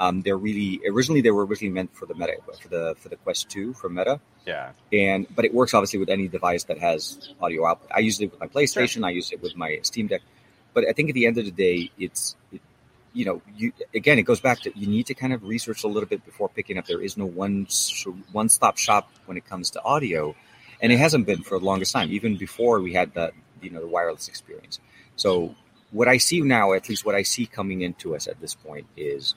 Um, 0.00 0.22
they're 0.22 0.38
really 0.38 0.80
originally 0.88 1.20
they 1.20 1.30
were 1.30 1.44
originally 1.44 1.74
meant 1.74 1.94
for 1.94 2.06
the 2.06 2.14
Meta 2.14 2.36
for 2.58 2.68
the 2.68 2.96
for 2.98 3.10
the 3.10 3.16
Quest 3.16 3.50
Two 3.50 3.74
for 3.74 3.90
Meta. 3.90 4.18
Yeah. 4.46 4.70
And 4.92 5.26
but 5.36 5.44
it 5.44 5.52
works 5.52 5.74
obviously 5.74 5.98
with 5.98 6.08
any 6.08 6.26
device 6.26 6.64
that 6.64 6.78
has 6.78 7.34
audio 7.40 7.66
output. 7.66 7.90
I 7.94 8.00
use 8.00 8.18
it 8.18 8.30
with 8.30 8.40
my 8.40 8.46
PlayStation. 8.46 8.88
Sure. 8.88 9.06
I 9.06 9.10
use 9.10 9.30
it 9.30 9.42
with 9.42 9.54
my 9.56 9.78
Steam 9.82 10.06
Deck. 10.06 10.22
But 10.72 10.88
I 10.88 10.92
think 10.92 11.10
at 11.10 11.14
the 11.14 11.26
end 11.26 11.36
of 11.36 11.44
the 11.44 11.50
day, 11.50 11.90
it's 11.98 12.34
it, 12.50 12.62
you 13.12 13.26
know 13.26 13.42
you 13.54 13.72
again 13.94 14.18
it 14.18 14.22
goes 14.22 14.40
back 14.40 14.60
to 14.60 14.72
you 14.74 14.86
need 14.86 15.06
to 15.06 15.14
kind 15.14 15.34
of 15.34 15.42
research 15.44 15.84
a 15.84 15.88
little 15.88 16.08
bit 16.08 16.24
before 16.24 16.48
picking 16.48 16.78
up. 16.78 16.86
There 16.86 17.02
is 17.02 17.18
no 17.18 17.26
one 17.26 17.66
one 18.32 18.48
stop 18.48 18.78
shop 18.78 19.10
when 19.26 19.36
it 19.36 19.44
comes 19.44 19.68
to 19.72 19.82
audio, 19.82 20.34
and 20.80 20.92
it 20.92 20.98
hasn't 20.98 21.26
been 21.26 21.42
for 21.42 21.58
the 21.58 21.64
longest 21.66 21.92
time. 21.92 22.10
Even 22.10 22.36
before 22.36 22.80
we 22.80 22.94
had 22.94 23.12
the 23.12 23.32
you 23.60 23.68
know 23.68 23.80
the 23.80 23.88
wireless 23.88 24.28
experience. 24.28 24.80
So 25.16 25.54
what 25.90 26.08
I 26.08 26.16
see 26.16 26.40
now, 26.40 26.72
at 26.72 26.88
least 26.88 27.04
what 27.04 27.14
I 27.14 27.22
see 27.22 27.44
coming 27.44 27.82
into 27.82 28.14
us 28.14 28.28
at 28.28 28.40
this 28.40 28.54
point, 28.54 28.86
is 28.96 29.34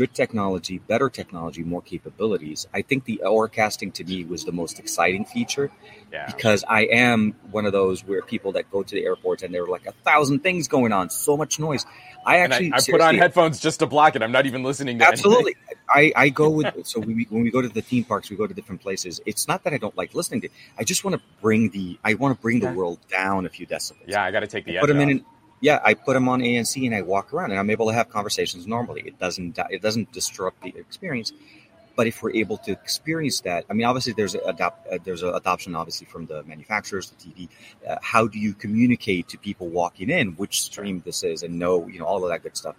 good 0.00 0.14
technology, 0.14 0.78
better 0.78 1.10
technology, 1.10 1.62
more 1.62 1.82
capabilities. 1.82 2.66
I 2.72 2.80
think 2.80 3.04
the 3.04 3.20
Auracasting 3.22 3.92
to 3.94 4.04
me 4.04 4.24
was 4.24 4.46
the 4.46 4.52
most 4.52 4.78
exciting 4.78 5.26
feature 5.26 5.70
Yeah. 6.10 6.24
because 6.34 6.64
I 6.66 6.82
am 6.86 7.34
one 7.50 7.66
of 7.66 7.72
those 7.72 8.02
where 8.08 8.22
people 8.22 8.52
that 8.52 8.70
go 8.70 8.82
to 8.82 8.94
the 8.94 9.04
airports 9.04 9.42
and 9.42 9.52
there 9.52 9.64
are 9.64 9.68
like 9.68 9.84
a 9.86 9.92
thousand 9.92 10.40
things 10.40 10.68
going 10.68 10.92
on, 10.94 11.10
so 11.10 11.36
much 11.36 11.58
noise. 11.58 11.84
I 12.24 12.36
And 12.38 12.54
I, 12.54 12.56
actually 12.56 12.72
I 12.72 12.80
put 12.92 13.00
on 13.02 13.14
headphones 13.16 13.60
just 13.60 13.80
to 13.80 13.86
block 13.86 14.16
it. 14.16 14.22
I'm 14.22 14.32
not 14.32 14.46
even 14.46 14.62
listening 14.62 14.98
to. 15.00 15.06
Absolutely. 15.06 15.54
I, 15.90 16.12
I 16.16 16.28
go 16.30 16.48
with 16.48 16.86
so 16.86 16.98
we, 17.00 17.26
when 17.28 17.42
we 17.42 17.50
go 17.50 17.60
to 17.60 17.68
the 17.68 17.82
theme 17.82 18.04
parks, 18.04 18.30
we 18.30 18.36
go 18.36 18.46
to 18.46 18.54
different 18.54 18.80
places. 18.80 19.20
It's 19.26 19.48
not 19.48 19.64
that 19.64 19.74
I 19.74 19.78
don't 19.78 19.96
like 19.98 20.14
listening 20.14 20.40
to. 20.42 20.46
it. 20.46 20.52
I 20.78 20.84
just 20.84 21.04
want 21.04 21.16
to 21.16 21.22
bring 21.42 21.68
the 21.70 21.98
I 22.02 22.14
want 22.14 22.34
to 22.34 22.40
bring 22.40 22.62
Yeah. 22.62 22.70
the 22.70 22.76
world 22.78 23.00
down 23.10 23.44
a 23.44 23.50
few 23.50 23.66
decibels. 23.66 24.06
Yeah, 24.06 24.24
I 24.24 24.30
got 24.30 24.40
to 24.40 24.46
take 24.46 24.64
the 24.64 24.78
put 24.78 24.86
them 24.88 25.00
in. 25.00 25.10
An, 25.10 25.24
yeah, 25.60 25.80
I 25.84 25.94
put 25.94 26.14
them 26.14 26.28
on 26.28 26.40
ANC 26.40 26.84
and 26.84 26.94
I 26.94 27.02
walk 27.02 27.32
around 27.34 27.50
and 27.50 27.60
I'm 27.60 27.70
able 27.70 27.88
to 27.88 27.94
have 27.94 28.08
conversations 28.08 28.66
normally. 28.66 29.02
It 29.06 29.18
doesn't 29.18 29.58
it 29.70 29.82
doesn't 29.82 30.12
disrupt 30.12 30.62
the 30.62 30.74
experience. 30.76 31.32
But 31.96 32.06
if 32.06 32.22
we're 32.22 32.32
able 32.32 32.56
to 32.58 32.72
experience 32.72 33.40
that, 33.40 33.66
I 33.68 33.74
mean, 33.74 33.84
obviously 33.84 34.14
there's 34.14 34.34
a 34.34 34.38
adopt, 34.38 34.86
uh, 34.90 34.98
there's 35.04 35.22
an 35.22 35.34
adoption 35.34 35.74
obviously 35.74 36.06
from 36.06 36.24
the 36.24 36.42
manufacturers, 36.44 37.10
the 37.10 37.16
TV. 37.16 37.48
Uh, 37.86 37.96
how 38.00 38.26
do 38.26 38.38
you 38.38 38.54
communicate 38.54 39.28
to 39.28 39.38
people 39.38 39.68
walking 39.68 40.08
in 40.08 40.28
which 40.32 40.62
stream 40.62 41.02
this 41.04 41.22
is 41.24 41.42
and 41.42 41.58
know 41.58 41.86
you 41.88 41.98
know 41.98 42.06
all 42.06 42.24
of 42.24 42.30
that 42.30 42.42
good 42.42 42.56
stuff? 42.56 42.76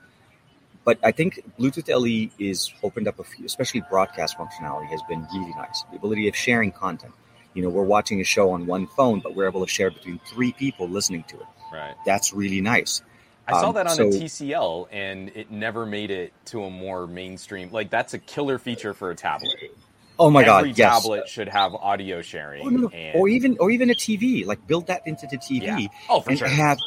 But 0.84 0.98
I 1.04 1.12
think 1.12 1.40
Bluetooth 1.60 1.88
LE 1.88 2.32
is 2.44 2.74
opened 2.82 3.08
up 3.08 3.20
a 3.20 3.24
few, 3.24 3.46
especially 3.46 3.84
broadcast 3.92 4.38
functionality 4.38 4.88
has 4.88 5.02
been 5.08 5.28
really 5.32 5.54
nice. 5.56 5.84
The 5.92 5.98
ability 5.98 6.28
of 6.28 6.36
sharing 6.36 6.72
content. 6.72 7.14
You 7.54 7.62
know, 7.62 7.70
we're 7.70 7.84
watching 7.84 8.22
a 8.22 8.24
show 8.24 8.52
on 8.52 8.66
one 8.66 8.88
phone, 8.88 9.20
but 9.20 9.36
we're 9.36 9.48
able 9.48 9.64
to 9.64 9.72
share 9.72 9.92
between 9.92 10.20
three 10.26 10.54
people 10.54 10.90
listening 10.90 11.24
to 11.28 11.36
it. 11.36 11.46
Right. 11.72 11.96
That's 12.06 12.34
really 12.34 12.62
nice. 12.62 13.02
I 13.48 13.60
saw 13.60 13.70
Um, 13.70 13.76
that 13.76 13.88
on 13.88 13.96
so- 13.96 14.08
a 14.08 14.12
TCL, 14.12 14.88
and 14.92 15.30
it 15.36 15.52
never 15.52 15.86
made 15.86 16.12
it 16.12 16.32
to 16.48 16.64
a 16.64 16.70
more 16.70 17.08
mainstream. 17.08 17.72
Like 17.72 17.90
that's 17.90 18.14
a 18.14 18.20
killer 18.20 18.58
feature 18.60 18.94
for 18.94 19.10
a 19.12 19.16
tablet. 19.16 19.76
Oh 20.20 20.30
my 20.30 20.42
Every 20.44 20.70
god, 20.70 20.78
yes. 20.78 21.02
tablet 21.02 21.28
should 21.28 21.48
have 21.50 21.74
audio 21.74 22.22
sharing, 22.22 22.64
Oh, 22.66 22.70
no, 22.70 22.82
no. 22.82 22.88
and 22.90 23.16
Or 23.20 23.28
even 23.28 23.58
or 23.60 23.72
even 23.72 23.90
a 23.90 23.96
TV. 23.96 24.46
Like 24.46 24.66
build 24.68 24.88
that 24.88 25.02
into 25.08 25.26
the 25.26 25.38
TV 25.38 25.64
yeah. 25.64 25.88
oh, 26.10 26.22
for 26.22 26.30
and 26.30 26.40
sure. 26.40 26.48
have 26.48 26.78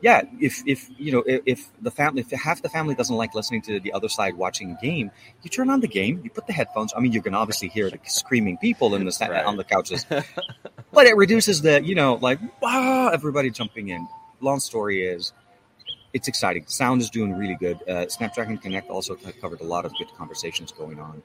yeah, 0.00 0.22
if 0.40 0.62
if 0.66 0.88
you 0.98 1.10
know 1.12 1.24
if, 1.26 1.42
if 1.46 1.68
the 1.82 1.90
family 1.90 2.20
if 2.22 2.30
half 2.40 2.62
the 2.62 2.68
family 2.68 2.94
doesn't 2.94 3.16
like 3.16 3.34
listening 3.34 3.62
to 3.62 3.80
the 3.80 3.92
other 3.92 4.08
side 4.08 4.34
watching 4.36 4.70
a 4.70 4.78
game, 4.80 5.10
you 5.42 5.50
turn 5.50 5.70
on 5.70 5.80
the 5.80 5.88
game, 5.88 6.20
you 6.22 6.30
put 6.30 6.46
the 6.46 6.52
headphones. 6.52 6.92
I 6.96 7.00
mean, 7.00 7.12
you 7.12 7.20
can 7.22 7.34
obviously 7.34 7.68
hear 7.68 7.90
the 7.90 7.98
screaming 8.04 8.56
people 8.58 8.94
in 8.94 9.04
the 9.04 9.16
Right. 9.28 9.44
on 9.44 9.56
the 9.56 9.64
couches, 9.64 10.06
but 10.92 11.06
it 11.06 11.16
reduces 11.16 11.62
the 11.62 11.82
you 11.84 11.94
know 11.96 12.14
like 12.14 12.38
wow, 12.62 13.08
everybody 13.08 13.50
jumping 13.50 13.88
in. 13.88 14.06
Long 14.44 14.60
story 14.60 15.06
is, 15.06 15.32
it's 16.12 16.28
exciting. 16.28 16.64
Sound 16.66 17.00
is 17.00 17.10
doing 17.10 17.32
really 17.32 17.56
good. 17.56 17.78
Uh, 17.88 18.08
Snapdragon 18.08 18.58
Connect 18.58 18.88
also 18.90 19.16
covered 19.40 19.60
a 19.60 19.64
lot 19.64 19.84
of 19.84 19.92
good 19.96 20.08
conversations 20.16 20.70
going 20.70 21.00
on 21.00 21.22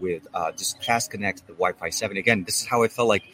with 0.00 0.26
uh, 0.34 0.52
just 0.52 0.82
Fast 0.84 1.10
Connect, 1.10 1.46
the 1.46 1.54
Wi-Fi 1.54 1.90
Seven. 1.90 2.16
Again, 2.16 2.44
this 2.44 2.60
is 2.60 2.66
how 2.66 2.82
I 2.82 2.88
felt 2.88 3.08
like 3.08 3.24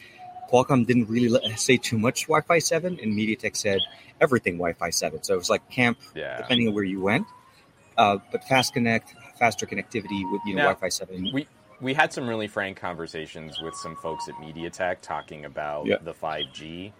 Qualcomm 0.51 0.87
didn't 0.87 1.09
really 1.09 1.29
let, 1.29 1.59
say 1.59 1.77
too 1.77 1.99
much 1.99 2.23
Wi-Fi 2.27 2.59
Seven, 2.59 2.99
and 3.01 3.13
MediaTek 3.13 3.55
said 3.55 3.79
everything 4.21 4.55
Wi-Fi 4.55 4.89
Seven. 4.89 5.21
So 5.23 5.33
it 5.33 5.37
was 5.37 5.49
like 5.49 5.69
camp, 5.69 5.99
yeah. 6.15 6.37
depending 6.37 6.69
on 6.69 6.73
where 6.73 6.83
you 6.83 7.01
went. 7.01 7.27
Uh, 7.97 8.17
but 8.31 8.43
Fast 8.45 8.73
Connect, 8.73 9.13
faster 9.37 9.65
connectivity 9.65 10.29
with 10.31 10.41
you 10.45 10.55
know 10.55 10.63
Now, 10.63 10.73
Wi-Fi 10.73 10.89
Seven. 10.89 11.29
We 11.33 11.47
we 11.79 11.93
had 11.93 12.11
some 12.11 12.27
really 12.27 12.47
frank 12.47 12.77
conversations 12.77 13.61
with 13.61 13.75
some 13.75 13.95
folks 13.97 14.27
at 14.27 14.35
MediaTek 14.35 15.01
talking 15.01 15.45
about 15.45 15.85
Yeah. 15.85 15.97
the 16.01 16.13
5G. 16.13 16.91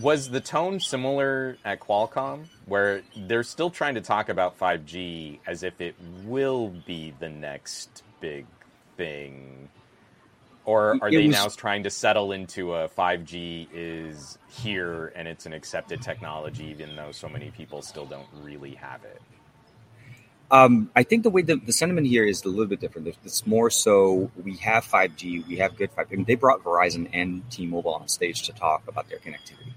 Was 0.00 0.28
the 0.28 0.40
tone 0.42 0.78
similar 0.78 1.56
at 1.64 1.80
Qualcomm, 1.80 2.46
where 2.66 3.02
they're 3.16 3.42
still 3.42 3.70
trying 3.70 3.94
to 3.94 4.02
talk 4.02 4.28
about 4.28 4.58
5G 4.58 5.38
as 5.46 5.62
if 5.62 5.80
it 5.80 5.94
will 6.24 6.68
be 6.86 7.14
the 7.18 7.30
next 7.30 8.02
big 8.20 8.44
thing? 8.98 9.70
Or 10.66 10.98
are 11.00 11.08
It 11.08 11.12
they 11.12 11.26
was- 11.28 11.36
now 11.36 11.48
trying 11.48 11.84
to 11.84 11.90
settle 11.90 12.32
into 12.32 12.74
a 12.74 12.88
5G 12.88 13.68
is 13.72 14.36
here 14.48 15.12
and 15.16 15.26
it's 15.26 15.46
an 15.46 15.54
accepted 15.54 16.02
technology, 16.02 16.66
even 16.66 16.94
though 16.94 17.12
so 17.12 17.28
many 17.28 17.50
people 17.50 17.80
still 17.80 18.04
don't 18.04 18.28
really 18.42 18.74
have 18.74 19.02
it? 19.04 19.22
Um, 20.50 20.90
I 20.94 21.04
think 21.04 21.22
the 21.22 21.30
way 21.30 21.42
the, 21.42 21.56
the 21.56 21.72
sentiment 21.72 22.06
here 22.06 22.24
is 22.24 22.44
a 22.44 22.48
little 22.48 22.66
bit 22.66 22.80
different. 22.80 23.08
It's 23.24 23.46
more 23.46 23.70
so 23.70 24.30
we 24.44 24.56
have 24.58 24.84
5G, 24.84 25.46
we 25.48 25.56
have 25.56 25.76
good 25.76 25.90
5G. 25.96 26.12
I 26.12 26.16
mean, 26.16 26.24
they 26.26 26.34
brought 26.34 26.62
Verizon 26.62 27.08
and 27.12 27.48
T-Mobile 27.50 27.94
on 27.94 28.08
stage 28.08 28.42
to 28.42 28.52
talk 28.52 28.82
about 28.86 29.08
their 29.08 29.18
connectivity. 29.18 29.72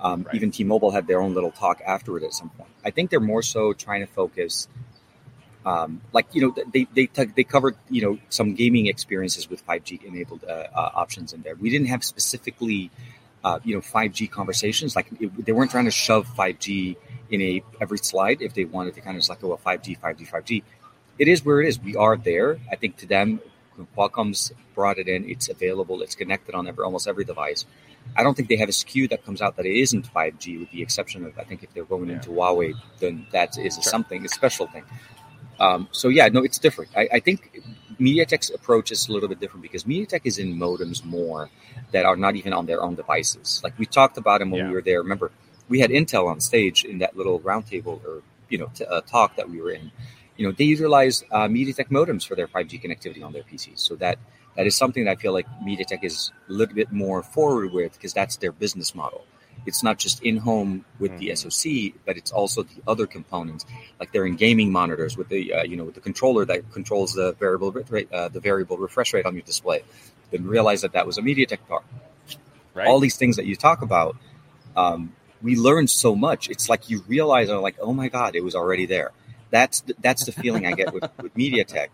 Um, 0.00 0.22
Right. 0.22 0.34
Even 0.34 0.50
T-Mobile 0.50 0.90
had 0.90 1.06
their 1.06 1.20
own 1.20 1.34
little 1.34 1.50
talk 1.50 1.80
afterward 1.86 2.22
at 2.22 2.32
some 2.32 2.50
point. 2.50 2.70
I 2.84 2.90
think 2.90 3.10
they're 3.10 3.20
more 3.20 3.42
so 3.42 3.72
trying 3.72 4.00
to 4.00 4.06
focus, 4.06 4.68
um, 5.66 6.00
like 6.12 6.26
you 6.34 6.40
know, 6.42 6.54
they 6.72 6.86
they 6.94 7.06
they 7.06 7.44
covered 7.44 7.76
you 7.90 8.02
know 8.02 8.18
some 8.28 8.54
gaming 8.54 8.86
experiences 8.86 9.50
with 9.50 9.66
5G 9.66 10.04
enabled 10.04 10.44
uh, 10.44 10.52
uh, 10.74 10.90
options 10.94 11.32
in 11.32 11.42
there. 11.42 11.56
We 11.56 11.68
didn't 11.70 11.88
have 11.88 12.04
specifically, 12.04 12.90
uh, 13.44 13.58
you 13.64 13.74
know, 13.74 13.80
5G 13.80 14.30
conversations. 14.30 14.94
Like 14.94 15.08
it, 15.20 15.44
they 15.44 15.52
weren't 15.52 15.70
trying 15.70 15.86
to 15.86 15.90
shove 15.90 16.26
5G 16.28 16.96
in 17.30 17.42
a 17.42 17.62
every 17.80 17.98
slide 17.98 18.40
if 18.40 18.54
they 18.54 18.64
wanted 18.64 18.94
to 18.94 19.00
kind 19.00 19.16
of 19.16 19.20
just 19.20 19.30
like, 19.30 19.42
oh, 19.42 19.48
well, 19.48 19.60
5G, 19.64 19.98
5G, 20.00 20.28
5G. 20.28 20.62
It 21.18 21.28
is 21.28 21.44
where 21.44 21.60
it 21.60 21.68
is. 21.68 21.80
We 21.80 21.96
are 21.96 22.16
there. 22.16 22.58
I 22.70 22.76
think 22.76 22.96
to 22.98 23.06
them, 23.06 23.40
Qualcomm's 23.96 24.52
brought 24.74 24.98
it 24.98 25.08
in. 25.08 25.28
It's 25.28 25.48
available. 25.48 26.02
It's 26.02 26.14
connected 26.14 26.54
on 26.54 26.66
every, 26.66 26.84
almost 26.84 27.06
every 27.08 27.24
device. 27.24 27.66
I 28.16 28.22
don't 28.22 28.34
think 28.34 28.48
they 28.48 28.56
have 28.56 28.68
a 28.68 28.72
SKU 28.72 29.08
that 29.10 29.24
comes 29.24 29.40
out 29.42 29.56
that 29.56 29.66
it 29.66 29.76
isn't 29.78 30.12
5G, 30.12 30.58
with 30.60 30.70
the 30.70 30.82
exception 30.82 31.24
of 31.24 31.38
I 31.38 31.44
think 31.44 31.62
if 31.62 31.72
they're 31.74 31.84
going 31.84 32.08
Yeah. 32.08 32.14
into 32.16 32.30
Huawei, 32.30 32.74
then 33.00 33.26
that 33.32 33.58
is 33.58 33.76
a 33.78 33.82
Sure. 33.82 33.90
something, 33.90 34.24
a 34.24 34.28
special 34.28 34.66
thing. 34.66 34.84
Um, 35.60 35.88
so 35.92 36.08
yeah, 36.08 36.28
no, 36.28 36.42
it's 36.42 36.58
different. 36.58 36.90
I, 36.96 37.08
I 37.14 37.20
think 37.20 37.60
MediaTek's 38.00 38.50
approach 38.50 38.92
is 38.92 39.08
a 39.08 39.12
little 39.12 39.28
bit 39.28 39.40
different 39.40 39.62
because 39.62 39.84
MediaTek 39.84 40.20
is 40.24 40.38
in 40.38 40.54
modems 40.56 41.04
more 41.04 41.50
that 41.92 42.04
are 42.04 42.16
not 42.16 42.36
even 42.36 42.52
on 42.52 42.66
their 42.66 42.82
own 42.82 42.94
devices. 42.94 43.60
Like 43.64 43.76
we 43.78 43.84
talked 43.86 44.16
about 44.18 44.38
them 44.38 44.50
when 44.50 44.60
Yeah. 44.62 44.68
we 44.68 44.74
were 44.74 44.82
there. 44.82 45.02
Remember, 45.02 45.30
we 45.68 45.80
had 45.80 45.90
Intel 45.90 46.28
on 46.28 46.40
stage 46.40 46.84
in 46.84 46.98
that 46.98 47.16
little 47.16 47.40
roundtable 47.40 48.02
or 48.06 48.22
you 48.48 48.56
know 48.58 48.70
t- 48.74 48.84
uh, 48.84 49.00
talk 49.02 49.36
that 49.36 49.50
we 49.50 49.60
were 49.60 49.72
in. 49.72 49.90
You 50.38 50.46
know, 50.46 50.52
they 50.52 50.64
utilize 50.64 51.24
uh, 51.30 51.48
MediaTek 51.48 51.88
modems 51.90 52.26
for 52.26 52.34
their 52.36 52.48
5G 52.48 52.80
connectivity 52.82 53.22
on 53.22 53.32
their 53.34 53.42
PCs. 53.42 53.80
So 53.80 53.96
that 53.96 54.18
that 54.56 54.66
is 54.66 54.76
something 54.76 55.04
that 55.04 55.10
I 55.10 55.14
feel 55.16 55.32
like 55.32 55.46
MediaTek 55.62 56.02
is 56.02 56.32
a 56.48 56.52
little 56.52 56.74
bit 56.74 56.90
more 56.90 57.22
forward 57.22 57.72
with 57.72 57.92
because 57.92 58.14
that's 58.14 58.36
their 58.38 58.52
business 58.52 58.94
model. 58.94 59.24
It's 59.66 59.82
not 59.82 59.98
just 59.98 60.22
in 60.22 60.38
home 60.38 60.84
with 60.98 61.18
the 61.18 61.28
Mhm. 61.28 61.38
SoC, 61.38 61.94
but 62.06 62.16
it's 62.16 62.32
also 62.32 62.62
the 62.62 62.80
other 62.86 63.06
components, 63.06 63.66
like 64.00 64.12
they're 64.12 64.24
in 64.26 64.36
gaming 64.36 64.72
monitors 64.72 65.16
with 65.18 65.28
the 65.28 65.52
uh, 65.52 65.62
you 65.64 65.76
know 65.76 65.84
with 65.84 65.96
the 65.96 66.00
controller 66.00 66.44
that 66.44 66.72
controls 66.72 67.12
the 67.14 67.32
variable 67.32 67.70
rate, 67.72 68.10
uh, 68.12 68.28
the 68.28 68.40
variable 68.40 68.78
refresh 68.78 69.12
rate 69.12 69.26
on 69.26 69.34
your 69.34 69.42
display. 69.42 69.82
Didn't 70.30 70.48
realize 70.48 70.80
that 70.82 70.92
that 70.92 71.06
was 71.06 71.18
a 71.18 71.22
MediaTek 71.22 71.58
part. 71.68 71.84
Right? 72.74 72.86
All 72.86 73.00
these 73.00 73.16
things 73.16 73.36
that 73.36 73.46
you 73.46 73.56
talk 73.56 73.82
about, 73.82 74.16
um, 74.76 75.12
we 75.42 75.56
learned 75.56 75.90
so 75.90 76.14
much. 76.14 76.48
It's 76.48 76.68
like 76.68 76.88
you 76.88 77.02
realize, 77.08 77.50
are 77.50 77.60
like, 77.60 77.76
oh 77.80 77.92
my 77.92 78.08
god, 78.08 78.36
it 78.36 78.44
was 78.44 78.54
already 78.54 78.86
there. 78.86 79.10
That's 79.50 79.80
the, 79.82 79.94
that's 80.00 80.24
the 80.24 80.32
feeling 80.32 80.66
I 80.66 80.72
get 80.72 80.92
with, 80.92 81.04
with 81.20 81.34
MediaTek. 81.34 81.88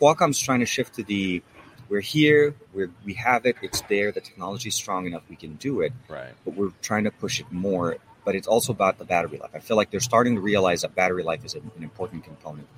Qualcomm's 0.00 0.38
trying 0.38 0.60
to 0.60 0.66
shift 0.66 0.94
to 0.96 1.02
the 1.02 1.42
we're 1.88 2.00
here, 2.00 2.54
we're, 2.72 2.90
we 3.04 3.12
have 3.14 3.44
it, 3.44 3.56
it's 3.60 3.82
there, 3.82 4.12
the 4.12 4.20
technology's 4.22 4.74
strong 4.74 5.06
enough, 5.06 5.22
we 5.28 5.36
can 5.36 5.56
do 5.56 5.82
it, 5.82 5.92
right. 6.08 6.32
but 6.42 6.54
we're 6.54 6.70
trying 6.80 7.04
to 7.04 7.10
push 7.10 7.38
it 7.38 7.52
more. 7.52 7.98
But 8.24 8.34
it's 8.34 8.46
also 8.46 8.72
about 8.72 8.98
the 8.98 9.04
battery 9.04 9.36
life. 9.36 9.50
I 9.52 9.58
feel 9.58 9.76
like 9.76 9.90
they're 9.90 10.00
starting 10.00 10.36
to 10.36 10.40
realize 10.40 10.82
that 10.82 10.94
battery 10.94 11.22
life 11.22 11.44
is 11.44 11.54
an, 11.54 11.70
an 11.76 11.82
important 11.82 12.24
component. 12.24 12.68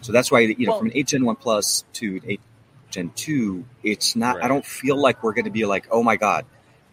So 0.00 0.12
that's 0.12 0.30
why 0.30 0.40
you 0.40 0.66
know 0.66 0.72
Well- 0.72 0.80
from 0.80 0.88
an 0.88 0.96
8 0.96 1.06
Gen 1.06 1.24
1 1.24 1.36
Plus 1.36 1.84
to 1.94 2.16
an 2.16 2.22
8 2.26 2.40
Gen 2.90 3.10
2, 3.14 3.64
it's 3.82 4.16
not. 4.16 4.42
I 4.42 4.48
don't 4.48 4.66
feel 4.66 5.00
like 5.00 5.22
we're 5.22 5.34
going 5.34 5.44
to 5.44 5.50
be 5.50 5.66
like, 5.66 5.86
oh 5.90 6.02
my 6.02 6.16
god. 6.16 6.46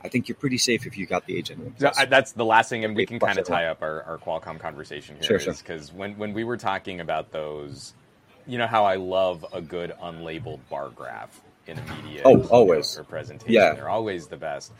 I 0.05 0.09
think 0.09 0.27
you're 0.29 0.35
pretty 0.35 0.57
safe 0.57 0.85
if 0.85 0.97
you 0.97 1.05
got 1.05 1.25
the 1.25 1.37
8 1.37 1.45
Gen. 1.45 1.75
So 1.77 1.91
I, 1.97 2.05
that's 2.05 2.31
the 2.33 2.45
last 2.45 2.69
thing, 2.69 2.85
and 2.85 2.95
we 2.95 3.05
can 3.05 3.19
kind 3.19 3.37
of 3.39 3.45
tie 3.45 3.65
up 3.65 3.81
our, 3.81 4.03
our 4.03 4.17
Qualcomm 4.17 4.59
conversation 4.59 5.17
Sure, 5.21 5.37
here. 5.37 5.53
sure. 5.53 5.53
Because 5.55 5.91
when, 5.91 6.17
when 6.17 6.33
we 6.33 6.43
were 6.43 6.57
talking 6.57 6.99
about 6.99 7.31
those, 7.31 7.93
you 8.47 8.57
know 8.57 8.67
how 8.67 8.85
I 8.85 8.95
love 8.95 9.45
a 9.51 9.61
good 9.61 9.93
unlabeled 10.01 10.59
bar 10.69 10.89
graph 10.89 11.41
in 11.67 11.79
a 11.79 11.95
media 11.95 12.21
Oh, 12.25 12.43
always. 12.49 12.97
or 12.97 13.03
presentation. 13.03 13.53
Yeah. 13.53 13.73
They're 13.73 13.89
always 13.89 14.27
the 14.27 14.37
best. 14.37 14.71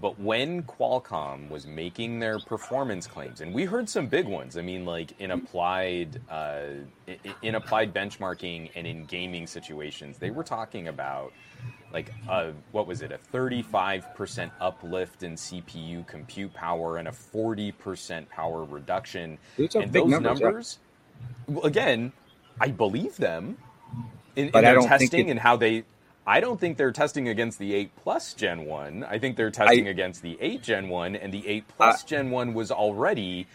But 0.00 0.18
when 0.18 0.62
Qualcomm 0.62 1.50
was 1.50 1.66
making 1.66 2.20
their 2.20 2.38
performance 2.38 3.06
claims, 3.06 3.42
and 3.42 3.52
we 3.52 3.66
heard 3.66 3.86
some 3.86 4.06
big 4.06 4.26
ones. 4.26 4.56
I 4.56 4.62
mean, 4.62 4.86
like 4.86 5.12
in 5.20 5.30
applied 5.30 6.22
uh, 6.30 6.62
in 7.42 7.54
applied 7.54 7.92
benchmarking 7.92 8.70
and 8.74 8.86
in 8.86 9.04
gaming 9.04 9.46
situations, 9.46 10.16
they 10.16 10.30
were 10.30 10.44
talking 10.44 10.88
about 10.88 11.34
like 11.92 12.12
a, 12.28 12.52
what 12.72 12.86
was 12.86 13.02
it 13.02 13.12
a 13.12 13.18
35% 13.32 14.50
uplift 14.60 15.22
in 15.22 15.34
cpu 15.34 16.06
compute 16.06 16.52
power 16.54 16.98
and 16.98 17.08
a 17.08 17.10
40% 17.10 18.28
power 18.28 18.64
reduction. 18.64 19.38
And 19.58 19.92
those 19.92 20.08
numbers, 20.08 20.40
numbers 20.40 20.78
again 21.64 22.12
i 22.60 22.68
believe 22.68 23.16
them 23.16 23.56
in, 24.36 24.48
in 24.48 24.52
their 24.52 24.80
testing 24.80 25.28
it, 25.28 25.32
and 25.32 25.40
how 25.40 25.56
they 25.56 25.84
i 26.26 26.40
don't 26.40 26.60
think 26.60 26.76
they're 26.76 26.92
testing 26.92 27.28
against 27.28 27.58
the 27.58 27.74
8 27.74 27.96
plus 27.96 28.34
gen 28.34 28.64
1 28.64 29.04
i 29.04 29.18
think 29.18 29.36
they're 29.36 29.50
testing 29.50 29.86
I, 29.86 29.90
against 29.90 30.22
the 30.22 30.38
8 30.40 30.62
gen 30.62 30.88
1 30.88 31.16
and 31.16 31.32
the 31.32 31.46
8 31.46 31.68
plus 31.76 32.04
uh, 32.04 32.06
gen 32.06 32.30
1 32.30 32.54
was 32.54 32.70
already 32.70 33.46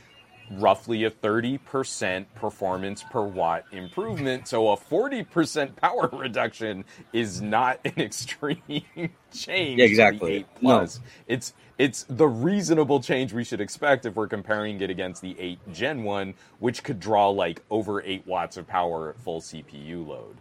roughly 0.52 1.04
a 1.04 1.12
30% 1.12 2.26
performance 2.36 3.04
per 3.04 3.22
watt 3.22 3.66
improvement. 3.72 4.48
So 4.48 4.70
a 4.70 4.78
40% 4.78 5.76
power 5.76 6.10
reduction 6.14 6.86
is 7.14 7.42
not 7.42 7.80
an 7.86 7.94
extreme 7.98 8.60
change. 9.34 9.80
Yeah, 9.80 9.86
exactly. 9.86 10.36
8 10.36 10.48
plus. 10.56 11.00
No. 11.00 11.06
It's 11.28 11.54
it's 11.78 12.06
the 12.08 12.28
reasonable 12.28 13.02
change 13.02 13.34
we 13.34 13.44
should 13.44 13.60
expect 13.60 14.06
if 14.06 14.16
we're 14.16 14.28
comparing 14.28 14.80
it 14.80 14.90
against 14.90 15.22
the 15.22 15.36
8 15.38 15.60
Gen 15.74 16.04
1, 16.04 16.34
which 16.60 16.84
could 16.84 17.00
draw 17.00 17.30
like 17.30 17.62
over 17.70 18.02
8 18.02 18.26
watts 18.26 18.56
of 18.56 18.66
power 18.66 19.10
at 19.10 19.20
full 19.20 19.42
CPU 19.42 20.08
load 20.08 20.38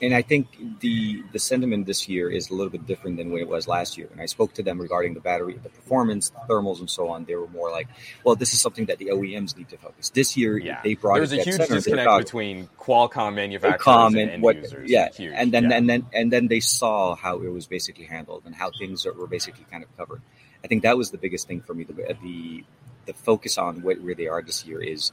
and 0.00 0.14
I 0.14 0.22
think 0.22 0.80
the 0.80 1.22
the 1.32 1.38
sentiment 1.38 1.86
this 1.86 2.08
year 2.08 2.30
is 2.30 2.50
a 2.50 2.54
little 2.54 2.70
bit 2.70 2.86
different 2.86 3.16
than 3.16 3.30
what 3.30 3.40
it 3.40 3.48
was 3.48 3.66
last 3.66 3.98
year. 3.98 4.08
And 4.12 4.20
I 4.20 4.26
spoke 4.26 4.54
to 4.54 4.62
them 4.62 4.80
regarding 4.80 5.14
the 5.14 5.20
battery, 5.20 5.58
the 5.60 5.68
performance, 5.68 6.30
the 6.30 6.40
thermals, 6.48 6.80
and 6.80 6.88
so 6.88 7.08
on. 7.08 7.24
They 7.24 7.34
were 7.34 7.48
more 7.48 7.70
like, 7.70 7.88
"Well, 8.24 8.36
this 8.36 8.52
is 8.54 8.60
something 8.60 8.86
that 8.86 8.98
the 8.98 9.06
OEMs 9.06 9.56
need 9.56 9.68
to 9.70 9.76
focus." 9.76 10.10
This 10.10 10.36
year, 10.36 10.56
yeah. 10.56 10.80
they 10.82 10.94
brought 10.94 11.16
there's 11.16 11.32
a 11.32 11.42
huge 11.42 11.58
disconnect 11.68 12.18
between 12.18 12.68
Qualcomm 12.78 13.34
manufacturers 13.34 13.82
Qualcomm 13.82 14.20
and, 14.20 14.30
and 14.30 14.42
what, 14.42 14.56
users. 14.56 14.90
Yeah, 14.90 15.08
huge. 15.10 15.32
and 15.34 15.52
then 15.52 15.70
yeah. 15.70 15.76
and 15.76 15.88
then 15.88 16.06
and 16.12 16.32
then 16.32 16.46
they 16.46 16.60
saw 16.60 17.14
how 17.16 17.40
it 17.40 17.48
was 17.48 17.66
basically 17.66 18.04
handled 18.04 18.42
and 18.46 18.54
how 18.54 18.70
things 18.78 19.04
were 19.04 19.26
basically 19.26 19.64
kind 19.70 19.82
of 19.82 19.96
covered. 19.96 20.22
I 20.62 20.68
think 20.68 20.82
that 20.82 20.96
was 20.96 21.10
the 21.10 21.18
biggest 21.18 21.48
thing 21.48 21.60
for 21.60 21.74
me. 21.74 21.84
The 21.84 22.16
the, 22.22 22.64
the 23.06 23.12
focus 23.14 23.58
on 23.58 23.82
what, 23.82 24.00
where 24.00 24.14
they 24.14 24.28
are 24.28 24.42
this 24.42 24.64
year 24.64 24.80
is 24.80 25.12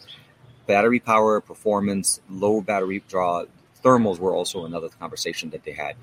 battery 0.67 0.99
power, 0.99 1.41
performance, 1.41 2.19
low 2.29 2.61
battery 2.61 3.03
draw, 3.07 3.45
thermals 3.85 4.19
were 4.19 4.33
also 4.33 4.65
another 4.65 4.89
conversation 4.89 5.51
that 5.51 5.63
they 5.63 5.71
had. 5.71 5.95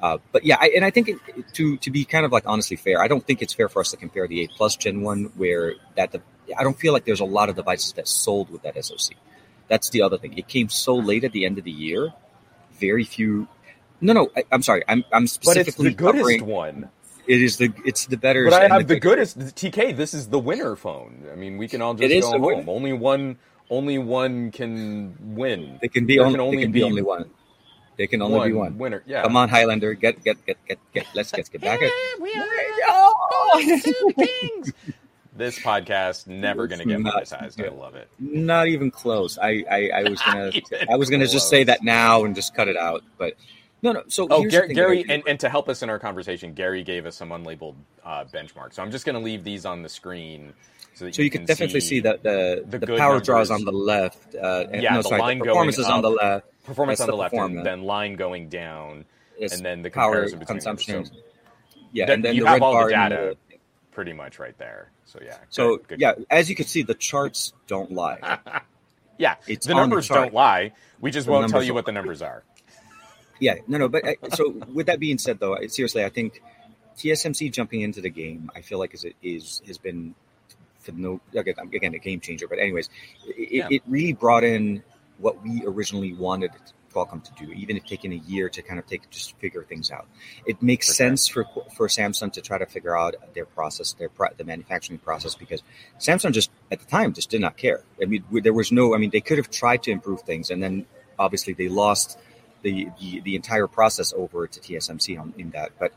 Uh, 0.00 0.18
but 0.32 0.44
yeah, 0.44 0.56
I, 0.60 0.72
and 0.76 0.84
I 0.84 0.90
think 0.90 1.08
it, 1.08 1.18
to 1.54 1.76
to 1.78 1.90
be 1.90 2.04
kind 2.04 2.24
of 2.24 2.32
like 2.32 2.44
honestly 2.46 2.76
fair, 2.76 3.02
I 3.02 3.08
don't 3.08 3.26
think 3.26 3.42
it's 3.42 3.52
fair 3.52 3.68
for 3.68 3.80
us 3.80 3.90
to 3.90 3.96
compare 3.96 4.26
the 4.26 4.40
8 4.42 4.50
Plus 4.56 4.76
Gen 4.76 5.02
1 5.02 5.24
where 5.36 5.74
that 5.96 6.12
the, 6.12 6.22
I 6.56 6.62
don't 6.62 6.78
feel 6.78 6.92
like 6.92 7.04
there's 7.04 7.20
a 7.20 7.26
lot 7.26 7.48
of 7.48 7.56
devices 7.56 7.92
that 7.94 8.08
sold 8.08 8.50
with 8.50 8.62
that 8.62 8.82
SoC. 8.82 9.16
That's 9.68 9.90
the 9.90 10.02
other 10.02 10.18
thing. 10.18 10.36
It 10.38 10.48
came 10.48 10.68
so 10.68 10.96
late 10.96 11.24
at 11.24 11.32
the 11.32 11.44
end 11.44 11.58
of 11.58 11.64
the 11.64 11.70
year. 11.70 12.12
Very 12.78 13.04
few. 13.04 13.46
No, 14.00 14.14
no. 14.14 14.30
I, 14.34 14.44
am 14.50 14.62
sorry. 14.62 14.82
I'm 14.88 15.04
I'm 15.12 15.26
specifically 15.26 15.90
but 15.90 16.16
it's 16.16 16.18
the 16.18 16.22
goodest 16.24 16.42
one. 16.46 16.90
It 17.26 17.42
is 17.42 17.58
the 17.58 17.72
it's 17.84 18.06
the 18.06 18.16
better. 18.16 18.44
But 18.44 18.54
I 18.54 18.68
have 18.68 18.88
the, 18.88 18.94
the 18.94 19.00
goodest 19.00 19.38
TK. 19.38 19.96
This 19.96 20.14
is 20.14 20.28
the 20.28 20.38
winner 20.38 20.76
phone. 20.76 21.26
I 21.30 21.36
mean, 21.36 21.58
we 21.58 21.68
can 21.68 21.82
all 21.82 21.92
just 21.94 22.22
go 22.22 22.30
home. 22.30 22.42
Winner. 22.42 22.64
Only 22.66 22.92
one 22.94 23.38
only 23.70 23.98
one 23.98 24.50
can 24.50 25.16
win. 25.34 25.78
They 25.80 25.88
can 25.88 26.04
be 26.04 26.18
only, 26.18 26.32
can 26.32 26.40
only 26.40 26.62
can 26.62 26.72
be, 26.72 26.80
be, 26.80 26.84
only 26.84 27.02
one. 27.02 27.30
They 27.96 28.06
can 28.06 28.20
only 28.20 28.38
one 28.38 28.48
be 28.48 28.54
one 28.54 28.78
winner. 28.78 29.02
Yeah. 29.06 29.22
Come 29.22 29.36
on, 29.36 29.48
Highlander, 29.48 29.94
get 29.94 30.22
get 30.22 30.44
get 30.44 30.58
get 30.66 30.78
get. 30.92 31.06
Let's 31.14 31.32
get 31.32 31.50
get 31.50 31.60
back. 31.60 31.80
yeah, 31.80 31.88
we 32.20 32.34
are 32.34 33.80
two 33.80 34.12
kings. 34.18 34.72
This 35.36 35.58
podcast 35.58 36.26
never 36.26 36.66
going 36.66 36.80
to 36.80 36.84
get 36.84 36.98
monetized. 36.98 37.64
I 37.64 37.68
love 37.74 37.94
it. 37.94 38.08
Not 38.18 38.68
even 38.68 38.90
close. 38.90 39.38
I 39.38 39.64
I, 39.70 39.90
I 39.94 40.02
was 40.08 40.20
gonna 40.26 40.52
I 40.90 40.96
was 40.96 41.08
gonna 41.08 41.26
just 41.26 41.48
say 41.48 41.64
that 41.64 41.82
now 41.82 42.24
and 42.24 42.34
just 42.34 42.54
cut 42.54 42.68
it 42.68 42.76
out, 42.76 43.02
but. 43.18 43.34
No, 43.82 43.92
no. 43.92 44.02
So, 44.08 44.26
oh, 44.28 44.44
Gary, 44.44 44.74
Gary 44.74 45.06
and, 45.08 45.22
and 45.26 45.40
to 45.40 45.48
help 45.48 45.70
us 45.70 45.82
in 45.82 45.88
our 45.88 45.98
conversation, 45.98 46.52
Gary 46.52 46.82
gave 46.82 47.06
us 47.06 47.16
some 47.16 47.30
unlabeled 47.30 47.76
uh, 48.04 48.26
benchmarks. 48.26 48.74
So 48.74 48.82
I'm 48.82 48.90
just 48.90 49.06
going 49.06 49.14
to 49.14 49.22
leave 49.22 49.42
these 49.42 49.64
on 49.64 49.82
the 49.82 49.88
screen 49.88 50.52
so, 50.94 51.10
so 51.10 51.22
you, 51.22 51.24
you 51.24 51.30
can, 51.30 51.44
definitely 51.44 51.80
see, 51.80 51.88
see 51.88 52.00
that 52.00 52.22
the 52.22 52.64
the, 52.66 52.78
the 52.78 52.86
power 52.96 53.12
numbers. 53.12 53.26
draws 53.26 53.50
on 53.50 53.64
the 53.64 53.72
left. 53.72 54.34
Uh, 54.34 54.66
yeah, 54.72 54.94
no, 54.94 55.02
the 55.02 55.08
sorry, 55.08 55.20
line 55.20 55.38
the 55.38 55.44
performance 55.46 55.78
is 55.78 55.86
on 55.86 56.02
the 56.02 56.10
left. 56.10 56.46
Performance 56.64 57.00
on 57.00 57.06
the, 57.06 57.12
the 57.12 57.16
left, 57.16 57.34
and 57.34 57.64
then 57.64 57.82
line 57.82 58.16
going 58.16 58.48
down, 58.48 59.04
it's 59.38 59.54
and 59.54 59.64
then 59.64 59.82
the 59.82 59.90
power 59.90 60.28
consumption. 60.28 61.06
So, 61.06 61.12
yeah, 61.92 62.10
and 62.10 62.24
then 62.24 62.34
you 62.34 62.44
the 62.44 62.48
have 62.50 62.62
all 62.62 62.84
the 62.84 62.90
data 62.90 63.36
the, 63.48 63.56
pretty 63.92 64.12
much 64.12 64.38
right 64.38 64.56
there. 64.58 64.90
So 65.06 65.18
yeah. 65.24 65.38
So 65.48 65.76
good, 65.76 65.88
good. 65.88 66.00
yeah, 66.00 66.14
as 66.30 66.48
you 66.48 66.54
can 66.54 66.66
see, 66.66 66.82
the 66.82 66.94
charts 66.94 67.52
don't 67.66 67.92
lie. 67.92 68.38
yeah, 69.18 69.36
it's 69.46 69.66
the 69.66 69.74
numbers 69.74 70.08
the 70.08 70.14
don't 70.14 70.34
lie. 70.34 70.72
We 71.00 71.10
just 71.10 71.26
won't 71.26 71.50
tell 71.50 71.62
you 71.62 71.74
what 71.74 71.86
the 71.86 71.92
numbers 71.92 72.22
are. 72.22 72.42
Yeah, 73.42 73.54
no, 73.66 73.78
no. 73.78 73.88
But 73.88 74.04
uh, 74.06 74.36
so 74.36 74.50
with 74.50 74.84
that 74.88 75.00
being 75.00 75.16
said, 75.16 75.40
though, 75.40 75.56
seriously, 75.68 76.04
I 76.04 76.10
think 76.10 76.42
TSMC 76.98 77.50
jumping 77.50 77.80
into 77.80 78.02
the 78.02 78.10
game, 78.10 78.50
I 78.54 78.60
feel 78.60 78.78
like 78.78 78.92
is 78.92 79.06
is 79.22 79.62
has 79.66 79.78
been 79.78 80.14
for 80.80 80.92
no 80.92 81.20
again, 81.34 81.54
again 81.58 81.94
a 81.94 81.98
game 81.98 82.20
changer. 82.20 82.48
But 82.48 82.58
anyways, 82.58 82.88
it, 83.26 83.52
yeah. 83.52 83.68
it 83.70 83.82
really 83.86 84.12
brought 84.12 84.44
in 84.44 84.82
what 85.18 85.42
we 85.42 85.62
originally 85.66 86.14
wanted 86.14 86.50
Qualcomm 86.92 87.22
to 87.22 87.44
do, 87.44 87.52
even 87.52 87.76
if 87.76 87.84
taking 87.84 88.12
a 88.12 88.16
year 88.16 88.48
to 88.48 88.62
kind 88.62 88.78
of 88.78 88.86
take 88.86 89.08
just 89.10 89.36
figure 89.38 89.62
things 89.62 89.90
out. 89.90 90.06
It 90.44 90.62
makes 90.62 90.88
for 90.88 90.94
sense 90.94 91.28
sure. 91.28 91.44
for 91.44 91.70
for 91.70 91.88
Samsung 91.88 92.32
to 92.32 92.40
try 92.40 92.58
to 92.58 92.66
figure 92.66 92.96
out 92.96 93.14
their 93.34 93.46
process, 93.46 93.92
their 93.94 94.10
the 94.36 94.44
manufacturing 94.44 94.98
process, 94.98 95.34
because 95.34 95.62
Samsung 95.98 96.32
just 96.32 96.50
at 96.70 96.80
the 96.80 96.86
time 96.86 97.12
just 97.12 97.30
did 97.30 97.40
not 97.40 97.56
care. 97.56 97.82
I 98.02 98.06
mean, 98.06 98.24
there 98.30 98.52
was 98.52 98.72
no. 98.72 98.94
I 98.94 98.98
mean, 98.98 99.10
they 99.10 99.20
could 99.20 99.38
have 99.38 99.50
tried 99.50 99.82
to 99.84 99.90
improve 99.90 100.22
things, 100.22 100.50
and 100.50 100.62
then 100.62 100.86
obviously 101.18 101.52
they 101.52 101.68
lost 101.68 102.18
the 102.62 102.88
the, 103.00 103.20
the 103.20 103.36
entire 103.36 103.66
process 103.66 104.12
over 104.12 104.46
to 104.46 104.60
TSMC 104.60 105.20
on, 105.20 105.34
in 105.38 105.50
that, 105.50 105.72
but 105.78 105.92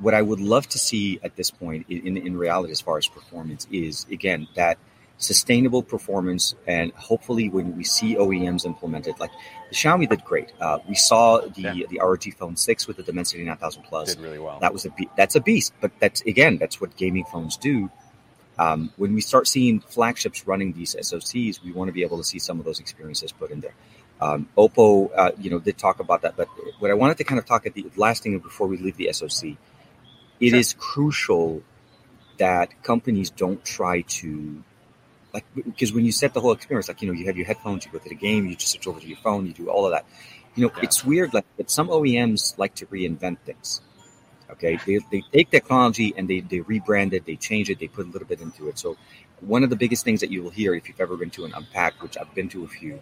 what 0.00 0.14
I 0.14 0.22
would 0.22 0.40
love 0.40 0.68
to 0.68 0.78
see 0.78 1.18
at 1.22 1.36
this 1.36 1.50
point 1.50 1.86
in, 1.88 2.16
in 2.16 2.36
reality, 2.36 2.72
as 2.72 2.80
far 2.80 2.98
as 2.98 3.06
performance, 3.06 3.66
is 3.70 4.06
again 4.10 4.48
that 4.54 4.78
sustainable 5.18 5.82
performance. 5.82 6.54
And 6.66 6.92
hopefully, 6.92 7.48
when 7.48 7.76
we 7.76 7.84
see 7.84 8.16
OEMs 8.16 8.66
implemented, 8.66 9.18
like 9.18 9.30
the 9.70 9.74
Xiaomi 9.74 10.08
did 10.08 10.24
great. 10.24 10.52
Uh, 10.60 10.78
we 10.88 10.94
saw 10.94 11.40
the 11.40 11.62
yeah. 11.62 11.86
the 11.88 12.00
ROG 12.02 12.24
Phone 12.34 12.56
Six 12.56 12.86
with 12.86 12.96
the 12.96 13.02
Dimensity 13.02 13.44
9000 13.44 13.82
Plus. 13.82 14.14
Did 14.14 14.22
really 14.22 14.38
well. 14.38 14.58
That 14.60 14.72
was 14.72 14.84
a 14.84 14.90
be- 14.90 15.10
that's 15.16 15.34
a 15.34 15.40
beast. 15.40 15.72
But 15.80 15.92
that's 15.98 16.22
again, 16.22 16.58
that's 16.58 16.80
what 16.80 16.96
gaming 16.96 17.24
phones 17.24 17.56
do. 17.56 17.90
Um, 18.58 18.90
when 18.96 19.14
we 19.14 19.20
start 19.20 19.46
seeing 19.48 19.80
flagships 19.80 20.46
running 20.46 20.72
these 20.72 20.94
SoCs, 20.94 21.62
we 21.62 21.72
want 21.72 21.88
to 21.88 21.92
be 21.92 22.02
able 22.02 22.16
to 22.16 22.24
see 22.24 22.38
some 22.38 22.58
of 22.58 22.64
those 22.64 22.80
experiences 22.80 23.30
put 23.30 23.50
in 23.50 23.60
there. 23.60 23.74
Um, 24.18 24.48
Oppo, 24.56 25.10
uh, 25.14 25.32
you 25.38 25.50
know, 25.50 25.58
did 25.58 25.76
talk 25.76 26.00
about 26.00 26.22
that, 26.22 26.36
but 26.36 26.48
what 26.78 26.90
I 26.90 26.94
wanted 26.94 27.18
to 27.18 27.24
kind 27.24 27.38
of 27.38 27.44
talk 27.44 27.66
at 27.66 27.74
the 27.74 27.84
last 27.96 28.22
thing 28.22 28.38
before 28.38 28.66
we 28.66 28.78
leave 28.78 28.96
the 28.96 29.12
SoC 29.12 29.58
it 30.40 30.50
sure. 30.50 30.58
is 30.58 30.74
crucial 30.74 31.62
that 32.38 32.82
companies 32.82 33.30
don't 33.30 33.64
try 33.64 34.02
to 34.02 34.62
like 35.32 35.44
because 35.54 35.92
when 35.92 36.04
you 36.04 36.12
set 36.12 36.34
the 36.34 36.40
whole 36.40 36.52
experience 36.52 36.88
like 36.88 37.00
you 37.02 37.08
know 37.08 37.14
you 37.14 37.26
have 37.26 37.36
your 37.36 37.46
headphones 37.46 37.84
you 37.84 37.92
go 37.92 37.98
to 37.98 38.08
the 38.08 38.14
game 38.14 38.46
you 38.46 38.54
just 38.54 38.72
switch 38.72 38.86
over 38.86 39.00
to 39.00 39.06
your 39.06 39.18
phone 39.18 39.46
you 39.46 39.52
do 39.52 39.68
all 39.68 39.84
of 39.86 39.92
that 39.92 40.04
you 40.54 40.64
know 40.64 40.72
yeah. 40.76 40.82
it's 40.82 41.04
weird 41.04 41.32
like 41.34 41.44
but 41.56 41.70
some 41.70 41.88
oems 41.88 42.56
like 42.58 42.74
to 42.74 42.86
reinvent 42.86 43.38
things 43.40 43.80
okay 44.50 44.78
they, 44.86 44.98
they 45.10 45.22
take 45.32 45.50
technology 45.50 46.14
and 46.16 46.28
they, 46.28 46.40
they 46.40 46.60
rebrand 46.60 47.12
it 47.12 47.24
they 47.26 47.36
change 47.36 47.70
it 47.70 47.78
they 47.78 47.88
put 47.88 48.06
a 48.06 48.10
little 48.10 48.28
bit 48.28 48.40
into 48.40 48.68
it 48.68 48.78
so 48.78 48.96
one 49.40 49.62
of 49.62 49.70
the 49.70 49.76
biggest 49.76 50.04
things 50.04 50.20
that 50.20 50.30
you 50.30 50.42
will 50.42 50.50
hear 50.50 50.74
if 50.74 50.88
you've 50.88 51.00
ever 51.00 51.16
been 51.16 51.30
to 51.30 51.44
an 51.44 51.52
unpack 51.54 52.02
which 52.02 52.16
i've 52.18 52.34
been 52.34 52.48
to 52.48 52.64
a 52.64 52.68
few 52.68 53.00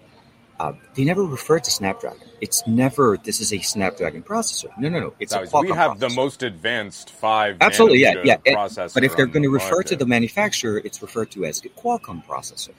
uh, 0.61 0.73
they 0.95 1.05
never 1.05 1.25
refer 1.25 1.59
to 1.59 1.71
Snapdragon. 1.71 2.29
It's 2.41 2.67
never 2.67 3.17
this 3.17 3.41
is 3.41 3.53
a 3.53 3.59
Snapdragon 3.59 4.23
processor. 4.23 4.77
No, 4.79 4.89
no, 4.89 5.01
no. 5.01 5.15
It's 5.19 5.33
a 5.33 5.43
Qualcomm 5.43 5.63
We 5.63 5.69
have 5.73 5.93
processor. 5.93 5.99
the 5.99 6.09
most 6.11 6.43
advanced 6.43 7.11
five. 7.11 7.57
Absolutely, 7.61 8.01
yeah, 8.01 8.15
yeah. 8.25 8.37
processor. 8.37 8.95
But 8.95 9.05
if 9.05 9.17
they're 9.17 9.27
going 9.27 9.43
to 9.43 9.51
refer 9.51 9.77
market. 9.77 9.89
to 9.89 9.97
the 9.97 10.07
manufacturer, 10.07 10.79
it's 10.79 11.03
referred 11.03 11.31
to 11.33 11.45
as 11.45 11.61
the 11.61 11.71
Qualcomm 11.71 12.25
processor. 12.25 12.71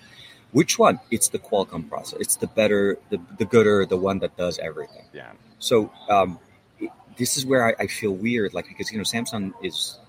Which 0.51 0.79
one? 0.79 1.01
It's 1.11 1.29
the 1.29 1.39
Qualcomm 1.39 1.89
processor. 1.89 2.21
It's 2.21 2.37
the 2.37 2.47
better, 2.47 2.97
the 3.09 3.19
the 3.37 3.45
gooder, 3.45 3.85
the 3.85 3.97
one 3.97 4.19
that 4.19 4.37
does 4.37 4.57
everything. 4.59 5.03
Yeah. 5.11 5.31
So 5.59 5.91
um, 6.09 6.39
it, 6.79 6.91
this 7.17 7.37
is 7.37 7.45
where 7.45 7.67
I, 7.67 7.83
I, 7.83 7.87
feel 7.87 8.11
weird, 8.11 8.53
like 8.53 8.67
because 8.67 8.91
you 8.91 8.97
know 8.97 9.03
Samsung 9.03 9.53
is 9.61 9.99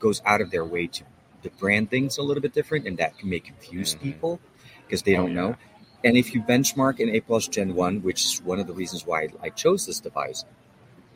goes 0.00 0.22
out 0.26 0.40
of 0.40 0.50
their 0.50 0.64
way 0.64 0.88
to 0.88 1.04
to 1.44 1.50
brand 1.50 1.88
things 1.88 2.18
a 2.18 2.22
little 2.22 2.40
bit 2.40 2.52
different, 2.52 2.88
and 2.88 2.98
that 2.98 3.16
can 3.16 3.30
may 3.30 3.38
confuse 3.38 3.94
mm-hmm. 3.94 4.04
people 4.04 4.40
because 4.86 5.02
they 5.02 5.14
oh, 5.14 5.18
don't 5.18 5.28
yeah. 5.28 5.40
know. 5.40 5.56
And 6.06 6.16
if 6.16 6.32
you 6.34 6.40
benchmark 6.40 7.00
an 7.00 7.10
8 7.10 7.26
plus 7.26 7.48
Gen 7.48 7.74
1, 7.74 8.02
which 8.02 8.24
is 8.24 8.40
one 8.42 8.60
of 8.60 8.68
the 8.68 8.72
reasons 8.72 9.04
why 9.04 9.26
I 9.42 9.48
chose 9.50 9.86
this 9.86 9.98
device, 9.98 10.44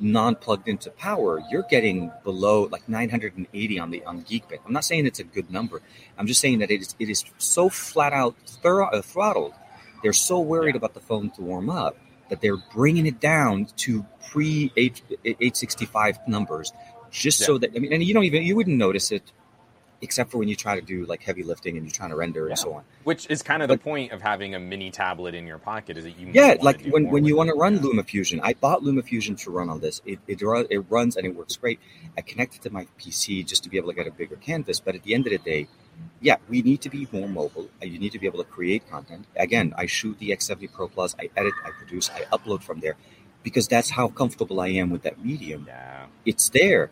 non-plugged 0.01 0.67
into 0.67 0.91
power, 0.91 1.41
you're 1.49 1.63
getting 1.71 2.11
below 2.25 2.65
like 2.73 2.89
980 2.89 3.79
on 3.79 3.91
the 3.93 4.05
on 4.05 4.23
Geekbench. 4.23 4.59
I'm 4.67 4.73
not 4.73 4.85
saying 4.85 5.07
it's 5.07 5.21
a 5.21 5.25
good 5.25 5.49
number. 5.49 5.81
I'm 6.19 6.27
just 6.27 6.41
saying 6.41 6.59
that 6.59 6.73
it 6.73 6.81
is 6.81 6.97
it 6.99 7.09
is 7.09 7.25
so 7.39 7.69
flat 7.69 8.13
out 8.13 8.35
uh, 8.65 9.01
throttled. 9.01 9.55
They're 10.03 10.13
so 10.13 10.41
worried 10.41 10.75
about 10.75 10.95
the 10.95 11.01
phone 11.01 11.31
to 11.37 11.43
warm 11.43 11.71
up 11.71 11.97
that 12.29 12.41
they're 12.41 12.57
bringing 12.75 13.07
it 13.07 13.21
down 13.21 13.67
to 13.85 14.05
pre 14.31 14.73
865 14.77 16.27
numbers 16.27 16.73
just 17.13 17.41
Yeah. 17.41 17.47
so 17.47 17.59
that 17.59 17.71
I 17.77 17.79
mean, 17.79 17.93
and 17.93 18.03
you 18.03 18.13
don't 18.13 18.25
even 18.25 18.43
you 18.43 18.57
wouldn't 18.57 18.77
notice 18.77 19.13
it, 19.13 19.23
except 20.03 20.31
for 20.31 20.39
when 20.39 20.49
you 20.49 20.57
try 20.57 20.75
to 20.75 20.81
do 20.81 21.05
like 21.07 21.23
heavy 21.23 21.43
lifting 21.43 21.77
and 21.77 21.85
you're 21.87 21.93
trying 21.93 22.11
to 22.11 22.17
render 22.17 22.45
Yeah. 22.45 22.51
and 22.51 22.59
so 22.59 22.73
on. 22.75 22.85
Which 23.05 23.27
is 23.29 23.43
kind 23.43 23.63
of 23.63 23.69
the 23.69 23.77
point 23.79 24.13
of 24.13 24.23
having 24.23 24.55
a 24.55 24.59
mini 24.61 24.91
tablet 24.91 25.35
in 25.35 25.47
your 25.47 25.59
pocket 25.59 25.97
is 25.99 26.05
that 26.05 26.19
you 26.19 26.31
Yeah, 26.33 26.57
like 26.61 26.85
when, 26.87 27.11
when 27.11 27.25
you 27.25 27.37
want 27.37 27.49
to 27.51 27.55
run. 27.55 27.79
LumaFusion, 27.79 28.41
I 28.43 28.55
bought 28.55 28.83
LumaFusion 28.83 29.39
to 29.45 29.51
run 29.51 29.69
on 29.69 29.81
this. 29.81 30.01
It, 30.07 30.19
it, 30.27 30.41
it 30.43 30.79
runs 30.91 31.17
and 31.17 31.27
it 31.27 31.35
works 31.37 31.57
great. 31.57 31.81
I 32.17 32.23
connected 32.23 32.63
to 32.63 32.71
my 32.71 32.87
PC 32.99 33.47
just 33.47 33.63
to 33.65 33.69
be 33.71 33.77
able 33.77 33.89
to 33.91 33.95
get 33.95 34.07
a 34.07 34.11
bigger 34.11 34.37
canvas. 34.37 34.81
But 34.81 34.95
at 34.95 35.03
the 35.03 35.15
end 35.15 35.27
of 35.27 35.33
the 35.33 35.39
day, 35.39 35.69
yeah, 36.21 36.37
we 36.49 36.63
need 36.63 36.81
to 36.83 36.91
be 36.91 37.07
more 37.13 37.29
mobile. 37.29 37.69
Uh, 37.83 37.87
You 37.87 37.99
need 37.99 38.13
to 38.13 38.19
be 38.19 38.27
able 38.27 38.39
to 38.39 38.45
create 38.45 38.89
content. 38.91 39.27
Again, 39.37 39.75
I 39.77 39.87
shoot 39.87 40.19
the 40.19 40.31
X70 40.31 40.73
Pro 40.73 40.89
Plus, 40.89 41.15
I 41.19 41.29
edit, 41.37 41.53
I 41.65 41.71
produce, 41.71 42.11
I 42.11 42.23
upload 42.37 42.63
from 42.63 42.81
there 42.81 42.97
because 43.43 43.69
that's 43.69 43.91
how 43.91 44.09
comfortable 44.09 44.61
I 44.61 44.69
am 44.69 44.91
with 44.91 45.03
that 45.03 45.23
medium. 45.25 45.65
Yeah. 45.67 46.07
It's 46.27 46.49
there. 46.51 46.91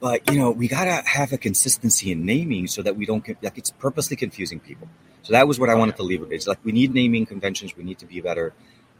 But, 0.00 0.30
you 0.30 0.38
know, 0.38 0.50
we 0.50 0.68
got 0.68 0.84
to 0.84 1.08
have 1.08 1.32
a 1.32 1.38
consistency 1.38 2.12
in 2.12 2.24
naming 2.24 2.68
so 2.68 2.82
that 2.82 2.96
we 2.96 3.04
don't, 3.04 3.26
like, 3.42 3.58
it's 3.58 3.70
purposely 3.70 4.16
confusing 4.16 4.60
people. 4.60 4.88
So 5.22 5.32
that 5.32 5.48
was 5.48 5.58
what 5.58 5.68
I 5.68 5.74
wanted 5.74 5.96
to 5.96 6.04
leave 6.04 6.20
with. 6.20 6.32
It's 6.32 6.46
like 6.46 6.58
we 6.64 6.72
need 6.72 6.94
naming 6.94 7.26
conventions. 7.26 7.76
We 7.76 7.84
need 7.84 7.98
to 7.98 8.06
be 8.06 8.20
better. 8.20 8.54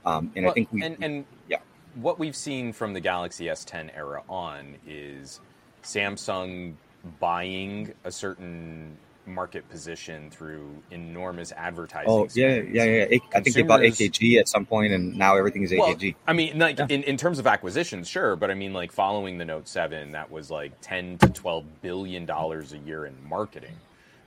Um, 0.05 0.33
and 0.35 0.47
I 0.47 0.51
think 0.51 0.73
we, 0.73 0.83
and, 0.83 0.97
and 1.03 1.25
yeah. 1.49 1.59
what 1.95 2.19
we've 2.19 2.37
seen 2.37 2.73
from 2.73 2.93
the 2.93 3.01
Galaxy 3.01 3.47
S10 3.47 3.97
era 3.97 4.23
on 4.29 4.77
is 4.87 5.41
Samsung 5.83 6.75
buying 7.21 7.95
a 8.05 8.11
certain 8.11 8.97
market 9.29 9.69
position 9.69 10.31
through 10.31 10.71
enormous 10.91 11.53
advertising. 11.53 12.11
Oh 12.11 12.23
yeah, 12.35 12.55
spends. 12.57 12.75
yeah, 12.75 12.85
yeah. 12.85 13.07
A- 13.11 13.37
I 13.37 13.41
think 13.41 13.55
they 13.57 13.63
bought 13.63 13.81
AKG 13.81 14.39
at 14.39 14.49
some 14.49 14.67
point, 14.67 14.93
and 14.93 15.17
now 15.17 15.37
everything 15.37 15.63
is 15.63 15.73
Well, 15.77 15.95
AKG. 15.95 16.15
I 16.27 16.33
mean, 16.33 16.59
like 16.59 16.79
Yeah. 16.79 16.87
in, 16.89 17.03
in 17.05 17.17
terms 17.17 17.39
of 17.39 17.47
acquisitions, 17.47 18.09
sure, 18.09 18.35
but 18.37 18.51
I 18.51 18.55
mean, 18.55 18.73
like 18.73 18.91
following 18.93 19.39
the 19.39 19.45
Note 19.45 19.69
Seven, 19.69 20.13
that 20.13 20.31
was 20.31 20.51
like 20.51 20.73
ten 20.81 21.19
to 21.19 21.29
twelve 21.31 21.65
billion 21.83 22.27
dollars 22.27 22.73
a 22.73 22.79
year 22.79 23.07
in 23.07 23.15
marketing, 23.29 23.77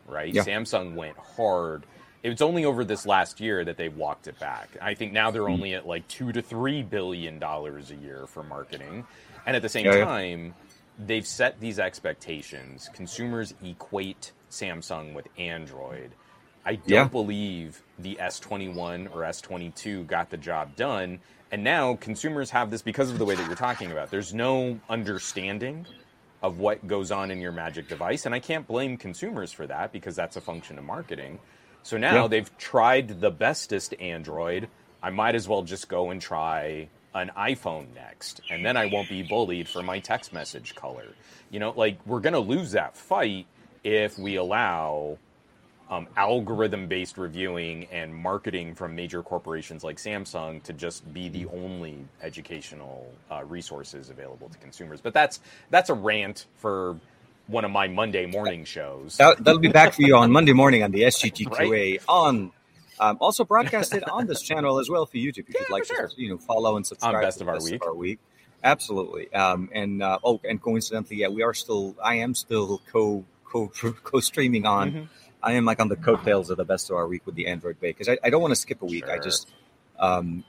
right? 0.07 0.33
Yeah. 0.33 0.43
Samsung 0.43 0.95
went 0.95 1.17
hard. 1.17 1.83
It's 2.23 2.41
only 2.41 2.65
over 2.65 2.83
this 2.85 3.07
last 3.07 3.39
year 3.39 3.65
that 3.65 3.77
they 3.77 3.89
walked 3.89 4.27
it 4.27 4.39
back. 4.39 4.69
I 4.79 4.93
think 4.93 5.11
now 5.11 5.31
they're 5.31 5.45
Hmm. 5.47 5.53
only 5.53 5.73
at 5.73 5.87
like 5.87 6.07
two 6.07 6.31
to 6.31 6.41
three 6.41 6.83
billion 6.83 7.39
dollars 7.39 7.89
a 7.91 7.95
year 7.95 8.25
for 8.27 8.43
marketing, 8.43 9.05
and 9.45 9.55
at 9.55 9.61
the 9.63 9.69
same 9.69 9.85
Yeah, 9.87 9.95
yeah. 9.95 10.05
time, 10.05 10.53
they've 10.99 11.25
set 11.25 11.59
these 11.59 11.79
expectations. 11.79 12.89
Consumers 12.93 13.55
equate 13.63 14.33
Samsung 14.51 15.13
with 15.13 15.27
Android. 15.37 16.11
I 16.65 16.75
don't 16.75 16.87
Yeah. 16.87 17.03
believe 17.05 17.81
the 17.97 18.17
S21 18.19 19.07
or 19.07 19.23
S22 19.25 20.03
got 20.05 20.29
the 20.29 20.37
job 20.37 20.75
done. 20.75 21.19
And 21.51 21.63
now 21.63 21.95
consumers 21.95 22.51
have 22.51 22.69
this 22.71 22.81
because 22.81 23.09
of 23.09 23.17
the 23.17 23.25
way 23.25 23.35
that 23.35 23.45
you're 23.47 23.55
talking 23.55 23.91
about. 23.91 24.11
There's 24.11 24.33
no 24.33 24.79
understanding 24.89 25.85
of 26.41 26.59
what 26.59 26.87
goes 26.87 27.11
on 27.11 27.29
in 27.31 27.39
your 27.39 27.51
Magic 27.51 27.87
device. 27.87 28.25
And 28.25 28.33
I 28.33 28.39
can't 28.39 28.65
blame 28.67 28.97
consumers 28.97 29.51
for 29.51 29.67
that 29.67 29.91
because 29.91 30.15
that's 30.15 30.35
a 30.37 30.41
function 30.41 30.77
of 30.77 30.83
marketing. 30.83 31.39
So 31.83 31.97
now 31.97 32.23
Yeah. 32.23 32.27
they've 32.27 32.57
tried 32.57 33.21
the 33.21 33.31
bestest 33.31 33.93
Android. 33.99 34.69
I 35.03 35.09
might 35.09 35.35
as 35.35 35.47
well 35.47 35.63
just 35.63 35.89
go 35.89 36.09
and 36.11 36.21
try 36.21 36.89
an 37.13 37.31
iPhone 37.37 37.93
next. 37.93 38.41
And 38.49 38.65
then 38.65 38.77
I 38.77 38.85
won't 38.85 39.09
be 39.09 39.23
bullied 39.23 39.67
for 39.67 39.83
my 39.83 39.99
text 39.99 40.31
message 40.31 40.75
color. 40.75 41.07
You 41.49 41.59
know, 41.59 41.71
like 41.75 41.97
we're 42.05 42.21
going 42.21 42.33
to 42.33 42.39
lose 42.39 42.71
that 42.71 42.95
fight 42.95 43.45
if 43.83 44.17
we 44.19 44.35
allow 44.35 45.17
um, 45.89 46.07
algorithm 46.15 46.87
based 46.87 47.17
reviewing 47.17 47.85
and 47.91 48.15
marketing 48.15 48.75
from 48.75 48.95
major 48.95 49.21
corporations 49.21 49.83
like 49.83 49.97
Samsung 49.97 50.63
to 50.63 50.73
just 50.73 51.11
be 51.13 51.27
the 51.29 51.45
only 51.47 52.05
educational 52.21 53.11
uh, 53.29 53.43
resources 53.43 54.09
available 54.09 54.49
to 54.49 54.57
consumers. 54.59 55.01
But 55.01 55.13
that's 55.13 55.39
that's 55.69 55.89
a 55.89 55.93
rant 55.93 56.45
for 56.57 56.97
one 57.47 57.65
of 57.65 57.71
my 57.71 57.87
Monday 57.89 58.25
morning 58.25 58.63
shows. 58.63 59.17
That, 59.17 59.43
that'll 59.43 59.59
be 59.59 59.67
back 59.67 59.93
for 59.93 60.03
you 60.03 60.15
on 60.15 60.31
Monday 60.31 60.53
morning 60.53 60.83
on 60.83 60.91
the 60.91 61.01
SGGQA 61.03 61.69
Right. 61.69 62.01
on. 62.07 62.51
Um, 62.99 63.17
also 63.19 63.43
broadcasted 63.43 64.03
on 64.03 64.27
this 64.27 64.43
channel 64.43 64.79
as 64.79 64.87
well 64.87 65.07
for 65.07 65.17
YouTube 65.17 65.49
if 65.49 65.55
Yeah, 65.55 65.61
you'd 65.61 65.71
like 65.71 65.85
sure. 65.85 66.07
to 66.07 66.21
you 66.21 66.29
know 66.29 66.37
follow 66.37 66.77
and 66.77 66.85
subscribe 66.85 67.15
On 67.15 67.21
Best 67.23 67.41
of 67.41 67.47
our 67.47 67.55
Best 67.55 67.71
Week. 67.71 67.85
our 67.85 67.95
week. 67.95 68.19
Absolutely. 68.63 69.33
Um, 69.33 69.69
and 69.73 70.03
uh, 70.03 70.19
oh, 70.23 70.39
and 70.47 70.61
coincidentally, 70.61 71.17
yeah, 71.17 71.29
we 71.29 71.41
are 71.41 71.53
still. 71.53 71.95
I 72.03 72.15
am 72.17 72.35
still 72.35 72.79
co 72.91 73.25
co 73.51 73.67
co 74.03 74.19
streaming 74.19 74.65
on. 74.65 74.91
Mhm. 74.91 75.07
I 75.43 75.53
am 75.53 75.65
like 75.65 75.79
on 75.79 75.87
the 75.87 75.95
coattails 75.95 76.49
of 76.51 76.57
the 76.57 76.65
best 76.65 76.89
of 76.91 76.95
our 76.97 77.07
week 77.07 77.25
with 77.25 77.33
the 77.35 77.47
Android 77.47 77.79
Bay 77.79 77.89
because 77.89 78.07
I, 78.07 78.17
I 78.23 78.29
don't 78.29 78.41
want 78.41 78.51
to 78.51 78.59
skip 78.59 78.81
a 78.83 78.85
week. 78.85 79.09
I 79.09 79.17
just 79.17 79.49
um, 79.99 80.43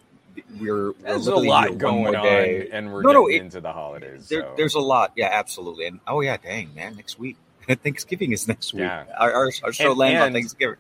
we're, 0.61 0.93
we're 0.93 0.93
There's 1.01 1.27
a 1.29 1.35
lot 1.37 1.79
going 1.79 2.15
on, 2.15 2.23
day. 2.23 2.69
and 2.73 2.93
we're 2.93 3.03
No, 3.03 3.13
no, 3.13 3.27
it- 3.29 3.37
into 3.37 3.61
the 3.61 3.73
holidays. 3.73 4.29
There, 4.29 4.43
so. 4.43 4.55
There's 4.57 4.75
a 4.75 4.81
lot, 4.81 5.13
yeah, 5.17 5.31
absolutely. 5.33 5.87
And 5.87 6.01
oh 6.07 6.21
yeah, 6.21 6.37
dang 6.37 6.75
man, 6.75 6.97
next 6.97 7.19
week 7.19 7.37
Thanksgiving 7.69 8.33
is 8.33 8.47
next 8.49 8.73
week. 8.75 8.81
Yeah. 8.83 9.05
Our, 9.19 9.33
our, 9.33 9.51
our 9.65 9.73
show 9.73 9.91
And- 9.91 9.99
lands 9.99 10.23
on 10.27 10.33
Thanksgiving. 10.35 10.77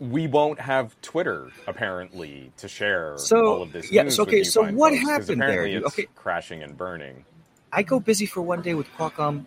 we 0.00 0.26
won't 0.28 0.60
have 0.60 0.94
Twitter 1.02 1.48
apparently 1.66 2.52
to 2.58 2.68
share 2.68 3.14
So, 3.18 3.46
all 3.46 3.62
of 3.62 3.72
this 3.72 3.90
yeah, 3.90 4.02
news 4.02 4.16
so, 4.16 4.22
okay, 4.22 4.42
so 4.44 4.62
what 4.70 4.92
folks, 4.92 5.04
happened 5.04 5.40
there. 5.42 5.66
It's 5.66 5.86
Okay. 5.86 6.06
crashing 6.14 6.62
and 6.62 6.76
burning. 6.76 7.24
I 7.72 7.82
go 7.82 7.98
busy 8.00 8.26
for 8.26 8.40
one 8.42 8.62
day 8.62 8.74
with 8.74 8.86
Qualcomm. 8.96 9.44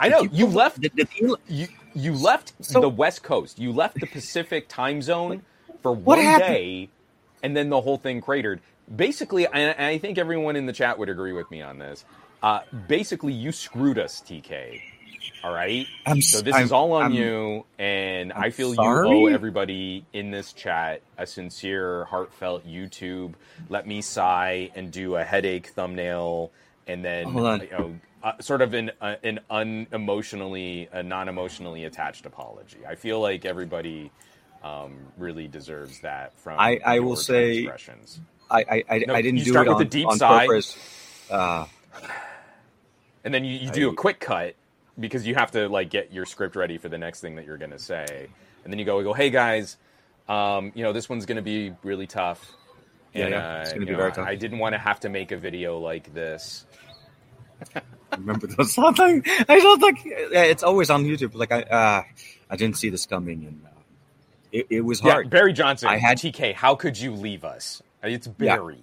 I 0.00 0.08
know 0.08 0.22
you 0.22 0.46
left 0.46 0.80
Did, 0.80 0.94
did 0.96 1.08
Elon- 1.22 1.40
you 1.48 1.68
you 1.94 2.12
left 2.14 2.52
So- 2.60 2.80
the 2.80 2.88
West 2.88 3.22
Coast. 3.22 3.58
You 3.58 3.72
left 3.72 4.00
the 4.00 4.06
Pacific 4.06 4.68
time 4.68 5.00
zone 5.02 5.42
for 5.82 5.92
one 5.92 6.18
day, 6.18 6.88
and 7.42 7.56
then 7.56 7.70
the 7.70 7.80
whole 7.80 7.98
thing 7.98 8.20
cratered. 8.20 8.60
Basically, 8.94 9.46
and 9.46 9.80
I 9.80 9.98
think 9.98 10.18
everyone 10.18 10.56
in 10.56 10.66
the 10.66 10.72
chat 10.72 10.98
would 10.98 11.08
agree 11.08 11.32
with 11.32 11.50
me 11.50 11.62
on 11.62 11.78
this. 11.78 12.04
Uh, 12.42 12.60
basically, 12.88 13.32
you 13.32 13.52
screwed 13.52 13.98
us, 13.98 14.20
TK. 14.20 14.82
All 15.42 15.52
right. 15.54 15.86
I'm 16.04 16.20
So 16.20 16.40
this 16.42 16.54
I'm- 16.54 16.64
is 16.64 16.72
all 16.72 16.92
on 16.92 17.02
I'm- 17.02 17.12
you, 17.14 17.64
and 17.78 18.32
I 18.32 18.50
feel 18.50 18.70
you 18.74 18.80
owe 18.80 19.26
everybody 19.26 20.04
in 20.12 20.30
this 20.30 20.52
chat 20.52 21.00
a 21.16 21.26
sincere, 21.26 22.04
heartfelt 22.06 22.66
YouTube. 22.66 23.34
Let 23.68 23.86
me 23.86 24.02
sigh 24.02 24.70
and 24.74 24.90
do 24.90 25.16
a 25.16 25.24
headache 25.24 25.68
thumbnail, 25.68 26.50
and 26.86 27.04
then 27.04 27.26
Hold 27.26 27.46
on. 27.46 27.60
you 27.60 27.70
know, 27.70 27.94
uh, 28.24 28.32
sort 28.40 28.62
of 28.62 28.74
an 28.74 28.90
uh, 29.00 29.16
an 29.22 29.38
unemotionally, 29.50 30.88
a 30.92 31.02
non-emotionally 31.02 31.84
attached 31.84 32.26
apology. 32.26 32.78
I 32.88 32.96
feel 32.96 33.20
like 33.20 33.44
everybody 33.44 34.10
um, 34.64 34.96
really 35.18 35.46
deserves 35.46 36.00
that 36.00 36.36
from. 36.38 36.58
I- 36.58 36.80
I 36.84 36.98
will 37.00 37.16
say- 37.16 37.64
transgressions. 37.64 38.20
I 38.50 38.60
I, 38.68 38.84
I, 38.90 38.98
No, 39.06 39.14
I 39.14 39.22
didn't 39.22 39.38
you 39.38 39.44
do 39.44 39.50
start 39.52 39.66
it 39.66 39.70
with 39.70 39.76
on, 39.76 39.82
a 39.82 39.88
deep 39.88 40.08
on 40.08 40.18
purpose. 40.18 40.76
Uh, 41.30 41.66
and 43.24 43.32
then 43.32 43.44
you, 43.44 43.58
you 43.58 43.70
do 43.70 43.88
I- 43.88 43.92
a 43.92 43.94
quick 43.94 44.20
cut 44.20 44.54
because 44.98 45.26
you 45.26 45.34
have 45.34 45.50
to 45.52 45.68
like 45.68 45.90
get 45.90 46.12
your 46.12 46.26
script 46.26 46.56
ready 46.56 46.78
for 46.78 46.88
the 46.88 46.98
next 46.98 47.20
thing 47.20 47.36
that 47.36 47.46
you're 47.46 47.56
going 47.56 47.70
to 47.72 47.78
say 47.78 48.28
and 48.62 48.72
then 48.72 48.78
you 48.78 48.84
go 48.84 48.96
we 48.98 49.02
go 49.02 49.12
hey 49.12 49.28
guys 49.30 49.76
um, 50.28 50.70
you 50.74 50.84
know 50.84 50.92
this 50.92 51.08
one's 51.08 51.26
going 51.26 51.36
to 51.36 51.42
be 51.42 51.72
really 51.82 52.06
tough 52.06 52.52
Yeah, 53.12 53.24
and, 53.24 53.30
yeah, 53.32 53.60
it's 53.62 53.70
uh, 53.70 53.74
gonna 53.74 53.86
be 53.86 53.92
know, 53.92 53.98
very 53.98 54.12
tough. 54.12 54.28
i 54.28 54.34
didn't 54.36 54.58
want 54.58 54.74
to 54.74 54.78
have 54.78 55.00
to 55.00 55.08
make 55.08 55.32
a 55.32 55.36
video 55.36 55.78
like 55.78 56.12
this 56.14 56.64
remember 58.18 58.46
those 58.46 58.72
something? 58.72 59.22
I 59.48 59.60
don't 59.60 59.82
like. 59.82 59.98
It's 60.04 60.62
always 60.62 60.90
on 60.90 61.04
YouTube. 61.04 61.34
Like 61.34 61.52
I, 61.52 61.62
uh, 61.62 62.02
I 62.50 62.56
didn't 62.56 62.76
see 62.76 62.90
this 62.90 63.06
coming, 63.06 63.44
and 63.46 63.62
uh, 63.64 63.68
it, 64.52 64.66
it 64.70 64.80
was 64.82 65.02
yeah, 65.02 65.12
hard. 65.12 65.30
barry 65.30 65.52
johnson 65.52 65.88
I 65.88 65.96
had- 65.98 66.18
tk 66.18 66.54
how 66.54 66.74
could 66.76 66.96
you 66.98 67.12
leave 67.12 67.44
us 67.44 67.82
it's 68.02 68.26
Yeah. 68.38 68.56
barry 68.56 68.78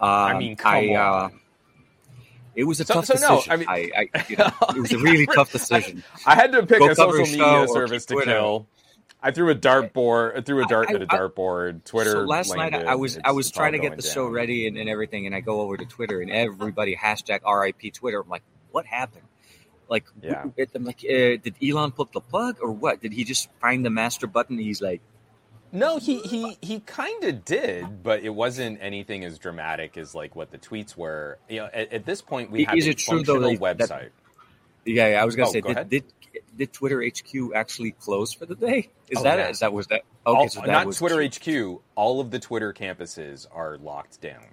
Um, 0.00 0.38
mean, 0.38 0.56
come 0.56 0.72
I, 0.74 0.94
uh, 0.94 1.28
it 2.54 2.64
was 2.64 2.80
a 2.80 2.84
So- 2.84 2.94
tough 2.94 3.06
so 3.06 3.14
no, 3.14 3.36
decision. 3.36 3.52
I 3.52 3.56
mean- 3.56 3.68
I, 3.68 4.08
I, 4.14 4.24
you 4.28 4.36
know, 4.36 4.50
it 4.74 4.80
was 4.80 4.92
a 4.92 4.98
really 4.98 5.26
tough 5.34 5.52
decision. 5.52 6.02
i 6.26 6.34
had 6.34 6.52
to 6.52 6.64
pick 6.66 6.78
Go 6.78 6.90
a 6.90 6.94
social 6.94 7.26
media 7.26 7.66
service 7.68 8.06
to 8.06 8.14
Twitter. 8.14 8.30
kill 8.32 8.66
I 9.22 9.30
threw 9.32 9.50
a 9.50 9.54
dartboard. 9.54 10.38
I 10.38 10.40
threw 10.40 10.62
a 10.64 10.66
dart 10.66 10.88
I- 10.90 10.94
at 10.94 11.02
a 11.02 11.06
I- 11.10 11.18
dartboard. 11.18 11.84
Twitter. 11.84 12.12
So 12.12 12.20
last 12.20 12.54
night. 12.56 12.74
I 12.74 12.94
was 12.94 13.18
I 13.24 13.32
was 13.32 13.50
trying 13.50 13.72
to 13.72 13.78
get 13.78 13.96
the 13.96 14.02
show 14.02 14.26
ready 14.26 14.66
and, 14.66 14.76
and 14.78 14.88
everything, 14.88 15.26
and 15.26 15.34
I 15.34 15.40
go 15.40 15.60
over 15.60 15.76
to 15.76 15.84
Twitter 15.84 16.20
and 16.20 16.30
everybody 16.30 16.96
hashtag 16.96 17.40
RIP 17.44 17.92
Twitter. 17.92 18.20
I'm 18.20 18.28
like, 18.28 18.42
what 18.70 18.86
happened? 18.86 19.24
Like, 19.88 20.04
Yeah. 20.22 20.44
I'm 20.74 20.84
like, 20.84 21.04
uh, 21.04 21.36
did 21.42 21.54
Elon 21.62 21.90
pull 21.92 22.08
the 22.12 22.20
plug 22.20 22.58
or 22.62 22.70
what? 22.70 23.02
Did 23.02 23.12
he 23.12 23.24
just 23.24 23.48
find 23.60 23.84
the 23.84 23.90
master 23.90 24.26
button? 24.28 24.56
He's 24.56 24.80
like, 24.80 25.00
No, 25.72 25.98
he 25.98 26.20
he 26.20 26.56
he 26.62 26.80
kind 26.80 27.24
of 27.24 27.44
did, 27.44 28.02
but 28.02 28.22
it 28.22 28.30
wasn't 28.30 28.78
anything 28.80 29.24
as 29.24 29.38
dramatic 29.38 29.96
as 29.98 30.14
like 30.14 30.34
what 30.36 30.50
the 30.52 30.58
tweets 30.58 30.96
were. 30.96 31.38
You 31.48 31.60
know, 31.60 31.66
at, 31.72 31.92
at 31.92 32.06
this 32.06 32.22
point 32.22 32.50
we 32.52 32.64
have 32.64 32.74
a 32.78 32.94
true, 32.94 33.22
though, 33.22 33.34
functional 33.40 33.56
that- 33.66 33.78
that- 33.78 33.88
website. 33.90 34.08
yeah, 34.84 35.08
yeah. 35.08 35.22
I 35.22 35.24
was 35.24 35.36
gonna 35.36 35.48
Oh, 35.48 35.52
say, 35.52 35.60
go 35.60 35.74
did, 35.74 35.88
did 35.90 36.04
did 36.56 36.72
Twitter 36.72 37.02
HQ 37.02 37.54
actually 37.54 37.92
close 37.92 38.32
for 38.32 38.46
the 38.46 38.54
day? 38.54 38.90
Is 39.08 39.18
Oh, 39.18 39.22
that 39.24 39.38
yeah. 39.38 39.48
is 39.48 39.58
that 39.60 39.72
was 39.72 39.86
that? 39.88 40.02
Okay, 40.26 40.38
All- 40.38 40.48
so 40.48 40.60
that 40.60 40.66
not 40.84 40.92
Twitter 40.94 41.22
HQ. 41.22 41.80
All 41.94 42.20
of 42.20 42.30
the 42.30 42.38
Twitter 42.38 42.72
campuses 42.72 43.46
are 43.52 43.78
locked 43.78 44.20
down. 44.20 44.44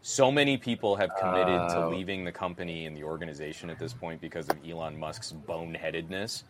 So 0.00 0.30
many 0.30 0.56
people 0.56 0.96
have 0.96 1.10
committed 1.20 1.68
to 1.70 1.84
Oh. 1.84 1.88
leaving 1.90 2.24
the 2.24 2.32
company 2.32 2.86
and 2.86 2.96
the 2.96 3.04
organization 3.04 3.68
at 3.68 3.78
this 3.78 3.92
point 3.92 4.20
because 4.20 4.48
of 4.48 4.56
Elon 4.66 4.98
Musk's 4.98 5.32
boneheadedness. 5.46 6.44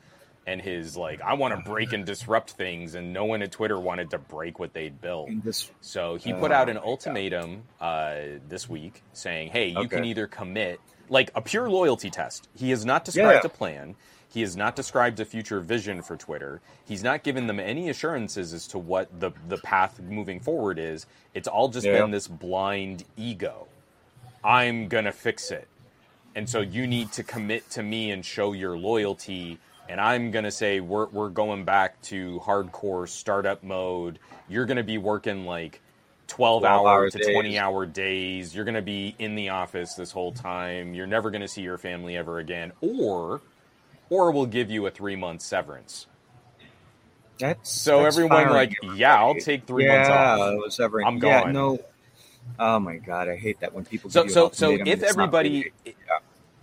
and 0.47 0.63
his 0.63 0.97
like 0.97 1.21
I 1.21 1.35
want 1.35 1.55
to 1.55 1.61
break 1.71 1.93
and 1.93 2.07
disrupt 2.07 2.53
things, 2.53 2.95
and 2.95 3.13
no 3.13 3.27
one 3.27 3.43
at 3.43 3.53
Twitter 3.53 3.79
wanted 3.79 4.09
to 4.13 4.19
break 4.19 4.59
what 4.59 4.73
they'd 4.73 4.99
built. 4.99 5.29
This, 5.45 5.71
So 5.83 6.15
he 6.15 6.33
put 6.33 6.53
Oh 6.53 6.55
out 6.55 6.71
an 6.71 6.79
ultimatum 6.79 7.65
uh, 7.79 8.15
this 8.49 8.67
week 8.67 9.03
saying, 9.13 9.51
"Hey, 9.51 9.67
you 9.69 9.87
can 9.89 10.07
either 10.07 10.27
commit 10.27 10.81
like 11.11 11.31
a 11.35 11.41
pure 11.43 11.69
loyalty 11.71 12.11
test. 12.11 12.49
He 12.55 12.71
has 12.71 12.85
not 12.85 13.05
described 13.05 13.45
Yeah. 13.45 13.51
a 13.51 13.55
plan. 13.55 13.97
He 14.31 14.43
has 14.43 14.57
not 14.57 14.77
described 14.77 15.19
a 15.21 15.25
future 15.25 15.61
vision 15.61 16.03
for 16.03 16.17
Twitter. 16.17 16.61
He's 16.85 17.03
not 17.03 17.23
given 17.23 17.47
them 17.47 17.59
any 17.59 17.89
assurances 17.89 18.53
as 18.53 18.67
to 18.69 18.79
what 18.79 19.21
the 19.21 19.31
the 19.49 19.59
path 19.59 20.01
moving 20.01 20.39
forward 20.41 20.79
is. 20.79 21.07
It's 21.35 21.49
all 21.49 21.69
just 21.69 21.87
Yeah. 21.87 22.01
been 22.03 22.11
this 22.11 22.29
blind 22.29 23.05
ego. 23.17 23.67
I'm 24.45 24.89
gonna 24.89 25.13
fix 25.13 25.51
it, 25.51 25.67
and 26.35 26.49
so 26.49 26.61
you 26.61 26.87
need 26.87 27.11
to 27.13 27.23
commit 27.25 27.69
to 27.71 27.83
me 27.83 28.11
and 28.11 28.25
show 28.25 28.53
your 28.53 28.77
loyalty." 28.79 29.59
And 29.89 30.01
I'm 30.01 30.31
gonna 30.31 30.51
say 30.51 30.81
we're 30.81 31.07
we're 31.07 31.31
going 31.31 31.65
back 31.65 32.01
to 32.03 32.41
hardcore 32.45 33.09
startup 33.09 33.63
mode. 33.63 34.19
You're 34.49 34.67
gonna 34.67 34.83
be 34.85 34.99
working 34.99 35.47
like 35.47 35.81
12 36.29 36.65
12 36.65 36.87
hour 36.87 37.07
to 37.09 37.19
days. 37.19 37.27
20 37.33 37.59
hour 37.59 37.87
days. 37.87 38.55
You're 38.55 38.65
going 38.65 38.75
to 38.77 38.83
be 38.83 39.15
in 39.19 39.35
the 39.35 39.51
office 39.51 39.95
this 39.95 40.13
whole 40.13 40.33
time. 40.33 40.95
You're 40.95 41.07
never 41.07 41.31
going 41.31 41.43
to 41.43 41.49
see 41.49 41.63
your 41.63 41.79
family 41.79 42.17
ever 42.17 42.39
again. 42.39 42.73
Or, 42.81 43.43
or 44.11 44.31
we'll 44.31 44.47
give 44.47 44.71
you 44.71 44.87
a 44.87 44.91
three 44.91 45.17
month 45.17 45.43
severance. 45.43 46.07
that's 47.39 47.85
So 47.85 48.01
that's 48.01 48.17
everyone 48.17 48.31
firing 48.31 48.55
like, 48.55 48.79
yeah, 48.83 49.17
I'll 49.17 49.35
take 49.37 49.67
three 49.67 49.85
yeah, 49.85 49.93
months 49.93 50.11
off. 50.11 50.59
ever, 50.81 51.01
I'm 51.03 51.19
yeah, 51.19 51.21
gone. 51.21 51.53
no. 51.53 51.79
Oh 52.59 52.79
my 52.81 52.97
god, 52.97 53.29
I 53.29 53.37
hate 53.37 53.61
that 53.61 53.73
when 53.73 53.85
people. 53.85 54.11
So, 54.11 54.23
give 54.23 54.31
you 54.31 54.33
so, 54.35 54.51
so 54.53 54.79
if 54.85 55.03
everybody, 55.03 55.73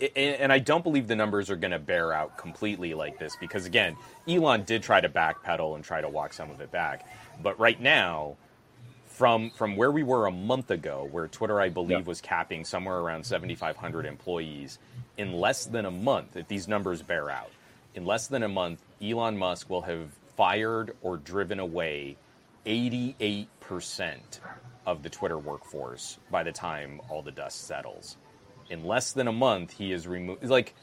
I- 0.00 0.08
and 0.16 0.52
I 0.52 0.58
don't 0.58 0.84
believe 0.84 1.06
the 1.08 1.16
numbers 1.16 1.48
are 1.50 1.56
going 1.56 1.70
to 1.70 1.78
bear 1.78 2.12
out 2.12 2.36
completely 2.36 2.92
like 2.94 3.18
this 3.18 3.34
because 3.40 3.64
again, 3.66 3.96
Elon 4.28 4.64
did 4.64 4.82
try 4.82 5.00
to 5.00 5.08
backpedal 5.08 5.74
and 5.74 5.84
try 5.84 6.00
to 6.02 6.08
walk 6.08 6.32
some 6.34 6.50
of 6.50 6.60
it 6.60 6.70
back, 6.70 7.06
but 7.42 7.58
right 7.58 7.80
now, 7.80 8.36
from 9.16 9.50
from 9.50 9.76
where 9.76 9.90
we 9.90 10.02
were 10.02 10.26
a 10.26 10.30
month 10.30 10.70
ago, 10.70 11.08
where 11.10 11.26
Twitter 11.26 11.58
I 11.60 11.70
believe 11.70 12.00
Yeah. 12.00 12.04
was 12.04 12.20
capping 12.20 12.64
somewhere 12.66 12.98
around 12.98 13.24
7,500 13.24 14.04
employees, 14.04 14.78
in 15.16 15.32
less 15.32 15.64
than 15.64 15.86
a 15.86 15.90
month, 15.90 16.36
if 16.36 16.48
these 16.48 16.68
numbers 16.68 17.00
bear 17.02 17.30
out, 17.30 17.50
in 17.94 18.04
less 18.04 18.26
than 18.26 18.42
a 18.42 18.48
month, 18.48 18.82
Elon 19.02 19.38
Musk 19.38 19.70
will 19.70 19.82
have 19.82 20.10
fired 20.36 20.94
or 21.00 21.16
driven 21.16 21.58
away 21.58 22.16
88 22.66 23.48
percent 23.60 24.40
of 24.84 25.02
the 25.02 25.08
Twitter 25.08 25.38
workforce 25.38 26.18
by 26.30 26.42
the 26.42 26.52
time 26.52 27.00
all 27.08 27.22
the 27.22 27.32
dust 27.32 27.66
settles. 27.66 28.16
In 28.68 28.84
less 28.84 29.12
than 29.12 29.28
a 29.28 29.32
month 29.32 29.72
he 29.72 29.92
is 29.92 30.06
removed 30.06 30.44
like 30.44 30.74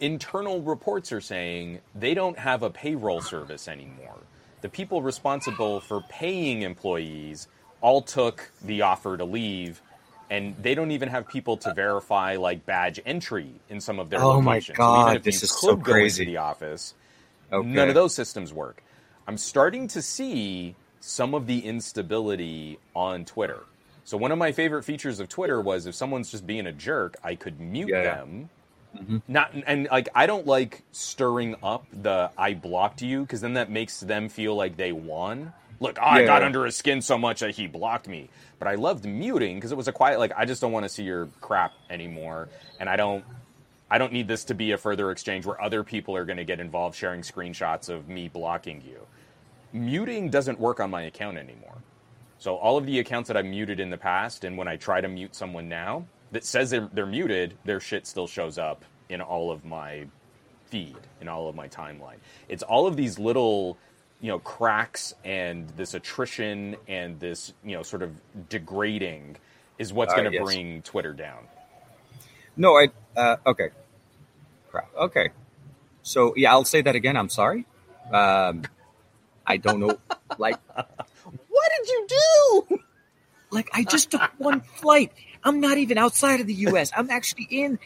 internal 0.00 0.62
reports 0.62 1.12
are 1.12 1.20
saying 1.20 1.80
they 1.94 2.14
don't 2.14 2.38
have 2.38 2.62
a 2.62 2.70
payroll 2.70 3.20
service 3.20 3.68
anymore 3.68 4.18
the 4.62 4.70
people 4.70 5.02
responsible 5.02 5.80
for 5.82 6.02
paying 6.02 6.62
employees 6.62 7.48
all 7.82 8.02
took 8.02 8.52
the 8.62 8.82
offer 8.82 9.18
to 9.18 9.26
leave 9.26 9.82
and 10.30 10.56
they 10.58 10.74
don't 10.74 10.92
even 10.92 11.10
have 11.10 11.28
people 11.28 11.58
to 11.58 11.72
verify 11.72 12.36
like 12.36 12.66
badge 12.66 13.00
entry 13.06 13.62
in 13.68 13.80
some 13.80 14.00
of 14.00 14.10
their 14.10 14.24
Oh 14.24 14.42
my 14.42 14.60
God, 14.60 14.76
so 14.80 14.84
even 14.88 15.14
if 15.16 15.24
this 15.24 15.42
you 15.42 15.42
is 15.42 15.52
could 15.52 15.52
so 15.52 15.76
go 15.82 16.04
crazy. 16.04 16.04
into 16.04 16.24
the 16.24 16.38
office 16.38 16.94
Okay. 17.52 17.68
none 17.74 17.88
of 17.90 17.96
those 17.96 18.14
systems 18.14 18.52
work 18.52 18.84
i'm 19.28 19.38
starting 19.38 19.88
to 19.88 20.02
see 20.02 20.78
some 21.00 21.34
of 21.34 21.46
the 21.46 21.60
instability 21.66 22.78
on 22.94 23.24
twitter 23.24 23.66
so 24.04 24.16
one 24.18 24.32
of 24.32 24.38
my 24.38 24.52
favorite 24.52 24.84
features 24.84 25.20
of 25.20 25.28
Twitter 25.28 25.60
was 25.60 25.86
if 25.86 25.94
someone's 25.94 26.30
just 26.30 26.46
being 26.46 26.66
a 26.66 26.72
jerk, 26.72 27.16
I 27.24 27.36
could 27.36 27.60
mute 27.60 28.02
Yeah. 28.02 28.02
them. 28.02 28.50
Mm-hmm. 28.96 29.18
Not 29.28 29.52
and 29.66 29.88
like 29.90 30.08
I 30.14 30.26
don't 30.26 30.46
like 30.46 30.82
stirring 30.92 31.56
up 31.62 31.86
the 31.92 32.30
I 32.38 32.54
blocked 32.54 33.02
you 33.02 33.22
because 33.22 33.40
then 33.40 33.54
that 33.54 33.70
makes 33.70 34.00
them 34.00 34.28
feel 34.28 34.54
like 34.54 34.76
they 34.76 34.92
won. 34.92 35.52
Look, 35.80 35.98
I 36.00 36.20
Yeah. 36.20 36.26
got 36.26 36.42
under 36.42 36.64
his 36.64 36.76
skin 36.76 37.02
so 37.02 37.18
much 37.18 37.40
that 37.40 37.52
he 37.52 37.66
blocked 37.66 38.08
me. 38.08 38.30
But 38.58 38.68
I 38.68 38.76
loved 38.76 39.04
muting 39.06 39.56
because 39.56 39.72
it 39.72 39.76
was 39.76 39.88
a 39.88 39.92
quiet 39.92 40.18
like 40.18 40.32
I 40.36 40.44
just 40.44 40.60
don't 40.60 40.72
want 40.72 40.84
to 40.84 40.88
see 40.88 41.04
your 41.04 41.28
crap 41.40 41.72
anymore 41.90 42.48
and 42.80 42.88
I 42.88 42.96
don't 42.96 43.24
I 43.90 43.98
don't 43.98 44.12
need 44.12 44.28
this 44.28 44.44
to 44.44 44.54
be 44.54 44.72
a 44.72 44.78
further 44.78 45.10
exchange 45.10 45.46
where 45.46 45.60
other 45.60 45.84
people 45.84 46.16
are 46.16 46.24
going 46.24 46.38
to 46.38 46.44
get 46.44 46.60
involved 46.60 46.96
sharing 46.96 47.22
screenshots 47.22 47.88
of 47.88 48.08
me 48.08 48.28
blocking 48.28 48.82
you. 48.86 49.06
Muting 49.72 50.30
doesn't 50.30 50.60
work 50.60 50.80
on 50.80 50.90
my 50.90 51.02
account 51.02 51.38
anymore. 51.38 51.84
So 52.38 52.56
all 52.56 52.76
of 52.78 52.86
the 52.86 52.98
accounts 52.98 53.28
that 53.28 53.36
I 53.36 53.42
muted 53.42 53.80
in 53.80 53.90
the 53.90 53.98
past, 53.98 54.44
and 54.44 54.56
when 54.58 54.68
I 54.68 54.76
try 54.76 55.00
to 55.00 55.08
mute 55.08 55.34
someone 55.34 55.68
now 55.68 56.06
that 56.32 56.44
says 56.44 56.70
they're, 56.70 56.88
they're 56.92 57.06
muted, 57.06 57.54
their 57.64 57.80
shit 57.80 58.06
still 58.06 58.26
shows 58.26 58.58
up 58.58 58.84
in 59.08 59.20
all 59.20 59.50
of 59.50 59.64
my 59.64 60.06
feed, 60.66 60.96
in 61.20 61.28
all 61.28 61.48
of 61.48 61.54
my 61.54 61.68
timeline. 61.68 62.16
It's 62.48 62.62
all 62.62 62.86
of 62.86 62.96
these 62.96 63.18
little, 63.18 63.78
you 64.20 64.28
know, 64.28 64.38
cracks 64.40 65.14
and 65.24 65.68
this 65.70 65.94
attrition 65.94 66.76
and 66.88 67.20
this, 67.20 67.52
you 67.64 67.76
know, 67.76 67.82
sort 67.82 68.02
of 68.02 68.10
degrading 68.48 69.36
is 69.78 69.92
what's 69.92 70.12
Uh, 70.12 70.16
going 70.16 70.30
to 70.30 70.34
yes. 70.34 70.44
bring 70.44 70.82
Twitter 70.82 71.12
down. 71.12 71.44
No, 72.56 72.76
I. 72.76 72.88
Uh, 73.16 73.36
okay. 73.46 73.68
Crap. 74.70 74.88
Okay. 74.96 75.30
So 76.02 76.34
yeah, 76.36 76.52
I'll 76.52 76.64
say 76.64 76.82
that 76.82 76.94
again. 76.94 77.16
I'm 77.16 77.28
sorry. 77.28 77.66
Um, 78.12 78.62
I 79.46 79.56
don't 79.58 79.80
know. 79.80 79.98
Like, 80.38 80.58
What 80.74 81.70
did 81.78 81.88
you 81.88 82.06
do? 82.68 82.78
like 83.50 83.68
I 83.72 83.84
just 83.84 84.10
took 84.10 84.22
one 84.38 84.60
flight. 84.60 85.12
I'm 85.44 85.60
not 85.60 85.78
even 85.78 85.98
outside 85.98 86.40
of 86.40 86.46
the 86.46 86.54
U.S. 86.54 86.90
I'm 86.96 87.10
actually 87.10 87.48
in 87.50 87.78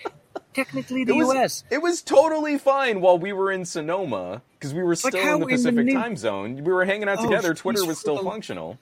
technically 0.55 1.05
the 1.05 1.15
It 1.15 1.17
was, 1.17 1.35
U.S. 1.35 1.65
it 1.71 1.83
was 1.83 2.03
totally 2.03 2.59
fine 2.59 3.01
while 3.01 3.19
we 3.19 3.33
were 3.33 3.51
in 3.53 3.65
Sonoma 3.65 4.43
because 4.59 4.75
we 4.75 4.83
were 4.83 4.95
still 4.97 5.11
how 5.23 5.35
in 5.35 5.41
the 5.41 5.47
in 5.47 5.51
the 5.51 5.57
Pacific 5.57 5.87
new- 5.87 5.95
time 5.95 6.17
zone. 6.17 6.57
We 6.65 6.73
were 6.73 6.85
hanging 6.85 7.09
out 7.09 7.19
Oh, 7.21 7.25
together. 7.25 7.55
Twitter 7.55 7.85
was 7.85 7.99
still 7.99 8.23
functional. 8.23 8.79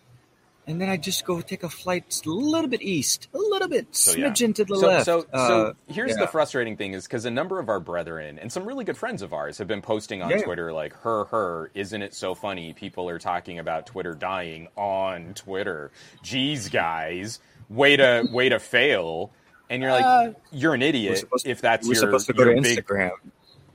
And 0.66 0.80
then 0.80 0.88
I 0.88 0.96
just 0.96 1.26
go 1.26 1.42
take 1.42 1.62
a 1.62 1.68
flight 1.68 2.22
a 2.24 2.28
little 2.30 2.70
bit 2.70 2.80
east, 2.80 3.28
a 3.34 3.38
little 3.38 3.68
bit, 3.68 3.94
So, 3.94 4.16
yeah. 4.16 4.32
to 4.32 4.64
the 4.64 4.76
so, 4.76 4.86
left. 4.86 5.04
So, 5.04 5.26
Uh, 5.30 5.46
so 5.46 5.74
here's 5.88 6.12
yeah. 6.12 6.16
the 6.20 6.26
frustrating 6.26 6.78
thing 6.78 6.94
is 6.94 7.04
because 7.04 7.26
a 7.26 7.30
number 7.30 7.58
of 7.58 7.68
our 7.68 7.80
brethren 7.80 8.38
and 8.38 8.50
some 8.50 8.64
really 8.64 8.82
good 8.82 8.96
friends 8.96 9.20
of 9.20 9.34
ours 9.34 9.58
have 9.58 9.68
been 9.68 9.82
posting 9.82 10.22
on 10.22 10.30
Yeah. 10.30 10.38
Twitter 10.38 10.72
like, 10.72 10.94
her, 11.02 11.24
her, 11.26 11.70
isn't 11.74 12.00
it 12.00 12.14
so 12.14 12.34
funny? 12.34 12.72
People 12.72 13.10
are 13.10 13.18
talking 13.18 13.58
about 13.58 13.84
Twitter 13.84 14.14
dying 14.14 14.68
on 14.74 15.34
Twitter. 15.34 15.90
Geez, 16.22 16.70
guys, 16.70 17.40
way 17.68 17.96
to, 17.96 18.26
way 18.30 18.48
to 18.48 18.58
fail. 18.58 19.30
And 19.70 19.82
you're 19.82 19.92
like, 19.92 20.04
Uh, 20.04 20.32
you're 20.52 20.74
an 20.74 20.82
idiot 20.82 21.18
supposed 21.18 21.44
to- 21.44 21.50
if 21.50 21.60
that's 21.60 21.86
we're 21.86 21.94
your, 21.94 22.00
supposed 22.00 22.26
to 22.26 22.32
go 22.34 22.44
your 22.44 22.54
to 22.56 22.60
big 22.60 22.78
Instagram. 22.84 23.12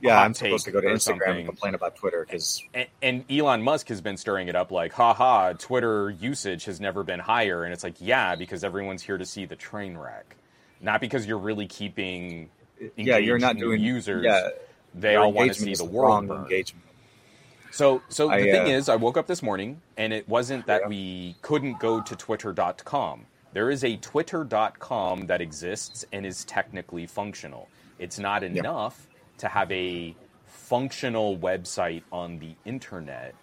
Yeah, 0.02 0.18
I'm 0.18 0.32
supposed 0.32 0.64
to 0.64 0.70
go 0.70 0.80
to 0.80 0.86
Instagram 0.86 1.00
something. 1.00 1.36
and 1.36 1.46
complain 1.46 1.74
about 1.74 1.94
Twitter 1.96 2.24
because 2.24 2.62
and, 2.72 2.86
and 3.02 3.24
Elon 3.30 3.62
Musk 3.62 3.88
has 3.88 4.00
been 4.00 4.16
stirring 4.16 4.48
it 4.48 4.56
up 4.56 4.70
like, 4.70 4.92
haha, 4.94 5.52
Twitter 5.52 6.08
usage 6.08 6.64
has 6.64 6.80
never 6.80 7.02
been 7.02 7.20
higher. 7.20 7.64
And 7.64 7.72
it's 7.74 7.84
like, 7.84 7.96
yeah, 8.00 8.34
because 8.34 8.64
everyone's 8.64 9.02
here 9.02 9.18
to 9.18 9.26
see 9.26 9.44
the 9.44 9.56
train 9.56 9.98
wreck, 9.98 10.36
not 10.80 11.02
because 11.02 11.26
you're 11.26 11.36
really 11.36 11.66
keeping 11.66 12.48
yeah, 12.96 13.18
you're 13.18 13.38
not 13.38 13.58
doing 13.58 13.82
users. 13.82 14.24
Yeah, 14.24 14.48
they 14.94 15.16
all 15.16 15.34
want 15.34 15.52
to 15.52 15.60
see 15.60 15.72
the 15.74 15.78
the 15.78 15.84
world 15.84 16.08
wrong 16.08 16.26
burn. 16.28 16.42
engagement. 16.44 16.86
So, 17.70 18.00
so 18.08 18.30
I, 18.30 18.40
the 18.40 18.50
thing 18.52 18.62
uh, 18.72 18.76
is, 18.78 18.88
I 18.88 18.96
woke 18.96 19.18
up 19.18 19.26
this 19.26 19.42
morning 19.42 19.82
and 19.98 20.14
it 20.14 20.26
wasn't 20.28 20.64
that 20.66 20.82
Yeah. 20.84 20.88
we 20.88 21.36
couldn't 21.42 21.78
go 21.78 22.00
to 22.00 22.16
twitter.com. 22.16 23.26
There 23.52 23.70
is 23.70 23.82
a 23.82 23.96
twitter.com 23.96 25.26
that 25.26 25.40
exists 25.40 26.04
and 26.12 26.24
is 26.24 26.44
technically 26.44 27.06
functional. 27.06 27.68
It's 27.98 28.18
not 28.18 28.42
enough 28.44 29.08
to 29.38 29.48
have 29.48 29.70
a 29.72 30.14
functional 30.46 31.36
website 31.36 32.02
on 32.12 32.38
the 32.38 32.54
internet. 32.64 33.34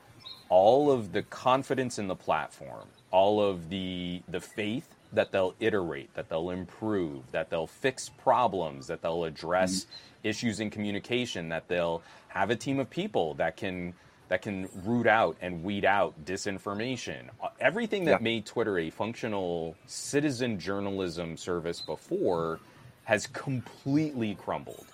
All 0.50 0.92
of 0.92 1.12
the 1.12 1.24
confidence 1.24 2.00
in 2.00 2.08
the 2.08 2.16
platform, 2.16 2.88
all 3.12 3.42
of 3.42 3.70
the 3.70 4.22
the 4.30 4.40
faith 4.40 4.88
that 5.12 5.32
they'll 5.32 5.56
iterate, 5.60 6.14
that 6.14 6.30
they'll 6.30 6.52
improve, 6.52 7.30
that 7.32 7.50
they'll 7.50 7.68
fix 7.68 8.10
problems, 8.10 8.88
that 8.88 9.02
they'll 9.02 9.26
address 9.26 9.84
mm-hmm. 9.84 10.28
issues 10.28 10.60
in 10.60 10.70
communication, 10.70 11.50
that 11.50 11.68
they'll 11.68 12.02
have 12.30 12.50
a 12.50 12.56
team 12.56 12.80
of 12.80 12.90
people 12.90 13.34
that 13.36 13.58
can 13.58 13.94
that 14.30 14.42
can 14.42 14.68
root 14.84 15.08
out 15.08 15.38
and 15.42 15.64
weed 15.64 15.86
out 15.86 16.26
disinformation. 16.26 17.30
Everything 17.60 18.06
that 18.06 18.20
Yeah. 18.20 18.24
made 18.24 18.46
Twitter 18.46 18.78
a 18.80 18.90
functional 18.90 19.76
citizen 19.86 20.60
journalism 20.60 21.38
service 21.38 21.82
before 21.82 22.60
has 23.06 23.28
completely 23.28 24.36
crumbled. 24.36 24.86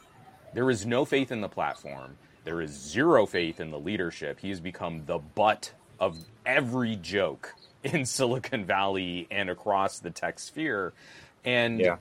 There 0.53 0.69
is 0.69 0.85
no 0.85 1.03
faith 1.05 1.31
in 1.31 1.41
the 1.41 1.49
platform. 1.49 2.17
There 2.43 2.61
is 2.61 2.71
zero 2.71 3.25
faith 3.25 3.59
in 3.59 3.71
the 3.71 3.79
leadership. 3.79 4.39
He 4.39 4.49
has 4.49 4.59
become 4.59 5.05
the 5.05 5.17
butt 5.17 5.71
of 5.99 6.17
every 6.45 6.95
joke 6.97 7.55
in 7.83 8.05
Silicon 8.05 8.65
Valley 8.65 9.27
and 9.31 9.49
across 9.49 9.99
the 9.99 10.11
tech 10.11 10.37
sphere. 10.39 10.93
And 11.43 11.79
Yeah, 11.79 11.97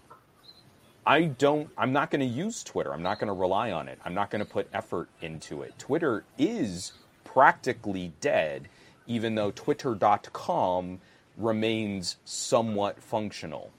I 1.06 1.24
don't 1.24 1.70
I'm 1.78 1.92
not 1.92 2.10
going 2.10 2.20
to 2.20 2.26
use 2.26 2.62
Twitter. 2.62 2.92
I'm 2.92 3.02
not 3.02 3.18
going 3.18 3.28
to 3.28 3.32
rely 3.32 3.72
on 3.72 3.88
it. 3.88 3.98
I'm 4.04 4.14
not 4.14 4.30
going 4.30 4.44
to 4.44 4.50
put 4.50 4.68
effort 4.72 5.08
into 5.20 5.62
it. 5.62 5.78
Twitter 5.78 6.24
is 6.38 6.92
practically 7.32 8.12
dead 8.20 8.68
even 9.06 9.34
though 9.34 9.50
twitter.com 9.50 11.00
remains 11.36 12.16
somewhat 12.24 13.02
functional. 13.02 13.70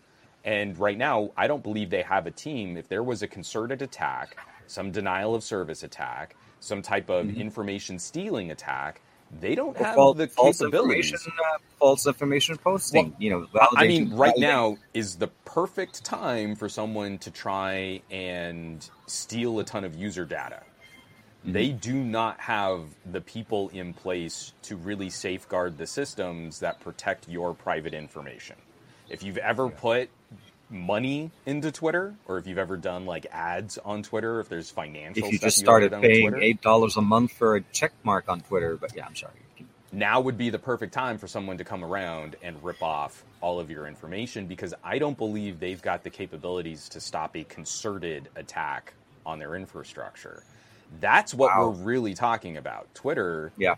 And 0.44 0.78
right 0.78 0.98
now, 0.98 1.32
I 1.38 1.48
don't 1.48 1.64
believe 1.64 1.90
they 1.90 2.02
have 2.04 2.28
a 2.28 2.32
team. 2.32 2.78
If 2.78 2.90
there 2.90 3.04
was 3.04 3.22
a 3.22 3.28
concerted 3.28 3.82
attack 3.82 4.38
some 4.68 4.92
denial 4.92 5.36
of 5.36 5.44
service 5.44 5.84
attack, 5.84 6.36
some 6.60 6.82
type 6.82 7.10
of 7.10 7.28
Mhm. 7.28 7.38
information 7.38 8.00
stealing 8.00 8.52
attack, 8.52 9.02
they 9.32 9.56
don't 9.56 9.78
have 9.78 9.96
fal- 9.96 10.14
the 10.14 10.28
false 10.28 10.60
capabilities. 10.60 11.12
information, 11.12 11.34
uh, 11.54 11.58
false 11.80 12.08
information 12.08 12.58
posting. 12.58 13.16
you 13.20 13.30
know, 13.30 13.48
I- 13.60 13.68
I 13.78 13.88
mean, 13.88 14.14
right 14.14 14.36
validation. 14.36 14.40
now 14.40 14.78
is 14.94 15.18
the 15.18 15.28
perfect 15.46 16.04
time 16.06 16.56
for 16.56 16.70
someone 16.70 17.18
to 17.20 17.32
try 17.32 18.02
and 18.12 18.90
steal 19.08 19.60
a 19.60 19.64
ton 19.64 19.84
of 19.84 19.96
user 19.96 20.26
data. 20.26 20.64
Mm-hmm. 21.44 21.54
They 21.54 21.70
do 21.70 21.94
not 21.96 22.40
have 22.42 22.82
the 23.12 23.22
people 23.22 23.70
in 23.70 23.94
place 23.94 24.54
to 24.64 24.78
really 24.78 25.10
safeguard 25.10 25.78
the 25.78 25.88
systems 25.88 26.60
that 26.62 26.80
protect 26.80 27.28
your 27.30 27.54
private 27.54 27.94
information. 27.94 28.56
If 29.10 29.24
you've 29.24 29.38
ever 29.38 29.70
put 29.70 30.10
money 30.70 31.32
into 31.46 31.72
Twitter, 31.72 32.16
or 32.28 32.38
if 32.38 32.48
you've 32.48 32.58
ever 32.58 32.78
done 32.78 33.06
like 33.06 33.28
ads 33.32 33.78
on 33.80 34.04
Twitter, 34.04 34.40
if 34.40 34.50
there's 34.50 34.72
financial 34.72 35.26
if 35.26 35.32
you 35.32 35.40
just 35.40 35.58
started 35.58 35.92
with 35.92 36.02
paying 36.02 36.34
eight 36.42 36.62
dollars 36.62 36.98
a 36.98 37.02
month 37.02 37.34
for 37.34 37.56
a 37.58 37.62
check 37.74 37.94
mark 38.04 38.30
on 38.30 38.42
Twitter, 38.42 38.78
but 38.78 38.96
yeah, 38.96 39.06
I'm 39.06 39.16
sorry. 39.16 39.34
now 39.92 40.22
would 40.22 40.38
be 40.38 40.50
the 40.50 40.60
perfect 40.60 40.94
time 40.94 41.18
for 41.18 41.28
someone 41.28 41.58
to 41.60 41.64
come 41.64 41.84
around 41.84 42.36
and 42.42 42.62
rip 42.64 42.82
off 42.82 43.24
all 43.42 43.60
of 43.60 43.70
your 43.70 43.88
information 43.88 44.48
because 44.48 44.74
I 44.84 44.98
don't 44.98 45.18
believe 45.18 45.60
they've 45.60 45.82
got 45.82 46.04
the 46.04 46.10
capabilities 46.10 46.90
to 46.90 47.02
stop 47.02 47.36
a 47.36 47.44
concerted 47.44 48.30
attack 48.36 48.94
on 49.26 49.40
their 49.40 49.56
infrastructure. 49.56 50.44
That's 51.00 51.34
what 51.34 51.56
Wow. 51.56 51.58
we're 51.58 51.72
really 51.72 52.14
talking 52.16 52.58
about. 52.58 52.94
Twitter, 52.96 53.54
Yeah, 53.58 53.76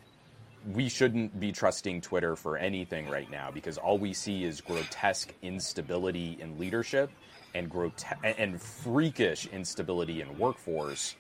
we 0.63 0.89
shouldn't 0.89 1.39
be 1.39 1.51
trusting 1.51 2.01
Twitter 2.01 2.36
for 2.36 2.57
anything 2.57 3.07
right 3.07 3.30
now 3.30 3.51
because 3.51 3.78
all 3.78 3.99
we 3.99 4.13
see 4.13 4.43
is 4.43 4.61
grotesque 4.61 5.34
instability 5.41 6.38
in 6.39 6.57
leadership 6.59 7.11
and 7.53 7.70
grote- 7.70 8.03
and 8.24 8.61
freakish 8.61 9.45
instability 9.47 10.22
in 10.22 10.38
workforce. 10.38 11.16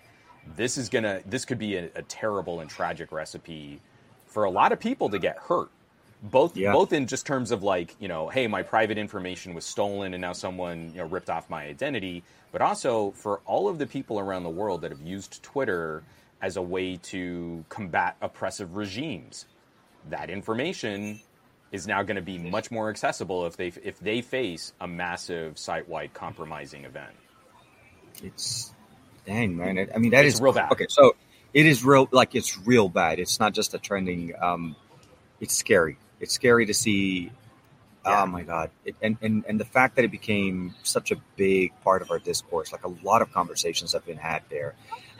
This 0.45 0.77
is 0.77 0.89
gonna 0.89 1.21
this 1.25 1.45
could 1.45 1.59
be 1.59 1.77
a, 1.77 1.91
a 1.95 2.03
terrible 2.03 2.59
and 2.61 2.69
tragic 2.69 3.11
recipe 3.11 3.81
for 4.25 4.45
a 4.45 4.51
lot 4.51 4.71
of 4.71 4.79
people 4.79 5.09
to 5.09 5.19
get 5.19 5.37
hurt. 5.37 5.69
Both 6.21 6.57
Yeah. 6.57 6.71
both 6.71 6.93
in 6.93 7.07
just 7.07 7.25
terms 7.27 7.51
of 7.51 7.63
like, 7.63 7.95
you 7.99 8.07
know, 8.07 8.29
hey, 8.29 8.47
my 8.47 8.63
private 8.63 8.97
information 8.97 9.53
was 9.53 9.65
stolen 9.65 10.13
and 10.13 10.21
now 10.21 10.33
someone, 10.33 10.91
you 10.93 10.99
know, 10.99 11.05
ripped 11.07 11.29
off 11.29 11.49
my 11.49 11.65
identity, 11.65 12.23
but 12.55 12.61
also 12.61 13.11
for 13.11 13.41
all 13.45 13.67
of 13.67 13.79
the 13.79 13.85
people 13.85 14.17
around 14.17 14.43
the 14.43 14.49
world 14.49 14.79
that 14.79 14.91
have 14.91 15.01
used 15.01 15.43
Twitter 15.43 16.01
as 16.41 16.55
a 16.55 16.61
way 16.61 16.95
to 16.95 17.65
combat 17.67 18.15
oppressive 18.21 18.77
regimes. 18.77 19.45
That 20.09 20.29
information 20.29 21.19
is 21.73 21.85
now 21.85 22.01
going 22.03 22.15
to 22.15 22.21
be 22.21 22.37
much 22.37 22.71
more 22.71 22.89
accessible 22.89 23.45
if 23.45 23.57
they 23.57 23.73
if 23.83 23.99
they 23.99 24.21
face 24.21 24.71
a 24.79 24.87
massive 24.87 25.59
site-wide 25.59 26.13
compromising 26.13 26.85
event. 26.85 27.11
it's 28.23 28.73
dang 29.25 29.57
man. 29.57 29.77
It, 29.77 29.89
I 29.93 29.97
mean, 29.97 30.11
that 30.11 30.23
is 30.23 30.35
It's 30.35 30.41
real 30.41 30.53
bad. 30.53 30.71
Okay, 30.71 30.87
so 30.87 31.17
it 31.53 31.65
is 31.65 31.83
real. 31.83 32.07
Like 32.13 32.35
it's 32.35 32.57
real 32.57 32.87
bad. 32.87 33.19
It's 33.19 33.37
not 33.37 33.53
just 33.53 33.73
a 33.73 33.79
trending. 33.79 34.31
Um, 34.41 34.77
it's 35.41 35.57
scary. 35.57 35.97
It's 36.21 36.33
scary 36.33 36.67
to 36.67 36.73
see. 36.73 37.33
Yeah. 38.05 38.23
Oh 38.23 38.25
my 38.27 38.43
god! 38.43 38.69
It, 38.85 38.95
and 39.01 39.17
and 39.21 39.43
and 39.47 39.59
the 39.59 39.65
fact 39.65 39.95
that 39.95 40.05
it 40.05 40.11
became 40.11 40.75
such 40.83 41.11
a 41.11 41.15
big 41.35 41.73
part 41.83 42.01
of 42.01 42.11
our 42.11 42.19
discourse, 42.19 42.71
like 42.71 42.83
a 42.83 42.93
lot 43.03 43.21
of 43.21 43.31
conversations 43.33 43.93
have 43.93 44.05
been 44.05 44.17
had 44.17 44.43
there. 44.49 44.75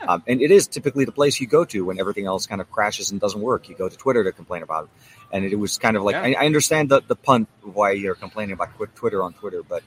Um, 0.06 0.22
and 0.26 0.40
it 0.42 0.50
is 0.50 0.66
typically 0.66 1.04
the 1.04 1.12
place 1.12 1.40
you 1.40 1.46
go 1.46 1.64
to 1.64 1.84
when 1.84 1.98
everything 1.98 2.26
else 2.26 2.46
kind 2.46 2.60
of 2.60 2.70
crashes 2.70 3.10
and 3.10 3.20
doesn't 3.20 3.40
work. 3.40 3.68
You 3.68 3.74
go 3.74 3.88
to 3.88 3.96
Twitter 3.96 4.22
to 4.24 4.32
complain 4.32 4.62
about 4.62 4.84
it. 4.84 4.90
And 5.32 5.44
it 5.44 5.56
was 5.56 5.78
kind 5.78 5.96
of 5.96 6.02
like, 6.02 6.14
Yeah. 6.14 6.38
I, 6.38 6.42
I 6.42 6.46
understand 6.46 6.90
the, 6.90 7.00
the 7.00 7.16
punt 7.16 7.48
why 7.62 7.92
you're 7.92 8.14
complaining 8.14 8.52
about 8.52 8.70
Twitter 8.94 9.22
on 9.22 9.32
Twitter, 9.32 9.62
but 9.62 9.82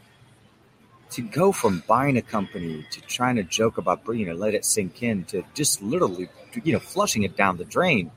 to 1.12 1.22
go 1.22 1.52
from 1.52 1.84
buying 1.88 2.18
a 2.18 2.22
company 2.22 2.86
to 2.92 3.02
trying 3.02 3.36
to 3.36 3.44
joke 3.44 3.78
about, 3.78 4.02
you 4.08 4.26
know, 4.26 4.34
let 4.34 4.54
it 4.54 4.66
sink 4.66 5.02
in 5.02 5.26
to 5.26 5.44
just 5.54 5.82
literally, 5.82 6.30
you 6.64 6.74
know, 6.74 6.80
flushing 6.80 7.24
it 7.24 7.38
down 7.38 7.58
the 7.58 7.66
drain. 7.66 8.12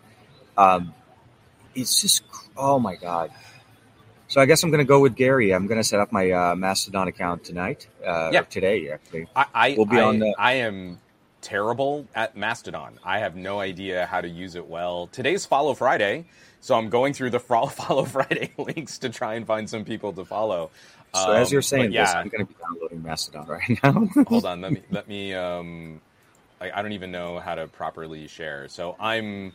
Um, 0.56 0.94
it's 1.74 2.00
just, 2.02 2.22
oh 2.56 2.78
my 2.78 2.96
God. 2.96 3.30
So 4.32 4.40
I 4.40 4.46
guess 4.46 4.62
I'm 4.62 4.70
going 4.70 4.78
to 4.78 4.86
go 4.86 4.98
with 4.98 5.14
Gary. 5.14 5.52
I'm 5.52 5.66
going 5.66 5.76
to 5.78 5.84
set 5.84 6.00
up 6.00 6.10
my 6.10 6.30
uh, 6.30 6.56
Mastodon 6.56 7.06
account 7.06 7.44
tonight. 7.44 7.86
Uh, 8.02 8.30
Yeah. 8.32 8.44
today, 8.48 8.88
actually. 8.88 9.26
I 9.36 9.46
I, 9.54 9.68
We'll 9.76 9.84
be 9.84 9.98
I, 9.98 10.02
on 10.04 10.20
the- 10.20 10.34
I 10.38 10.52
am 10.54 11.00
terrible 11.42 12.08
at 12.14 12.34
Mastodon. 12.34 12.98
I 13.04 13.18
have 13.18 13.36
no 13.36 13.60
idea 13.60 14.06
how 14.06 14.22
to 14.22 14.28
use 14.28 14.54
it 14.54 14.66
well. 14.66 15.08
Today's 15.08 15.44
Follow 15.44 15.74
Friday, 15.74 16.24
so 16.60 16.76
I'm 16.76 16.88
going 16.88 17.12
through 17.12 17.28
the 17.30 17.40
Follow 17.68 18.06
Friday 18.06 18.54
links 18.58 18.98
to 19.00 19.10
try 19.10 19.34
and 19.34 19.46
find 19.46 19.68
some 19.68 19.84
people 19.84 20.14
to 20.14 20.24
follow. 20.24 20.70
So 21.12 21.32
as 21.32 21.50
Um, 21.50 21.52
you're 21.52 21.60
saying 21.62 21.82
but 21.82 21.92
this, 21.92 22.14
yeah, 22.14 22.18
I'm 22.22 22.30
going 22.30 22.46
to 22.46 22.46
be 22.46 22.56
downloading 22.58 23.02
Mastodon 23.02 23.46
right 23.48 23.78
now. 23.84 24.08
hold 24.24 24.46
on. 24.46 24.62
Let 24.62 24.72
me 24.72 24.82
let 24.90 25.08
me. 25.08 25.34
Um, 25.34 26.00
I, 26.60 26.70
I 26.72 26.82
don't 26.82 26.92
even 26.92 27.10
know 27.12 27.38
how 27.40 27.54
to 27.54 27.68
properly 27.68 28.28
share. 28.28 28.68
So 28.68 28.96
I'm 28.98 29.52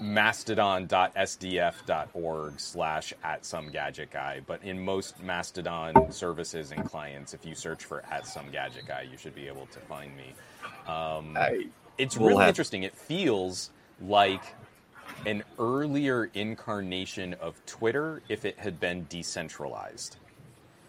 mastodon.sdf.org 0.00 2.60
slash 2.60 3.12
at 3.22 3.44
some 3.44 3.70
gadget 3.70 4.10
guy. 4.10 4.40
But 4.46 4.62
in 4.62 4.82
most 4.84 5.22
Mastodon 5.22 6.10
services 6.12 6.72
and 6.72 6.84
clients, 6.84 7.34
if 7.34 7.44
you 7.46 7.54
search 7.54 7.84
for 7.84 8.02
at 8.10 8.26
some 8.26 8.50
gadget 8.50 8.86
guy, 8.86 9.02
you 9.10 9.16
should 9.16 9.34
be 9.34 9.46
able 9.48 9.66
to 9.66 9.78
find 9.80 10.16
me. 10.16 10.32
Um, 10.86 11.36
I- 11.36 11.66
it's 11.98 12.16
We'll 12.16 12.28
really 12.30 12.40
have- 12.42 12.48
interesting. 12.48 12.82
It 12.82 12.96
feels 12.96 13.70
like 14.00 14.42
an 15.26 15.44
earlier 15.58 16.30
incarnation 16.34 17.34
of 17.34 17.64
Twitter 17.66 18.22
if 18.28 18.44
it 18.44 18.58
had 18.58 18.80
been 18.80 19.06
decentralized. 19.08 20.16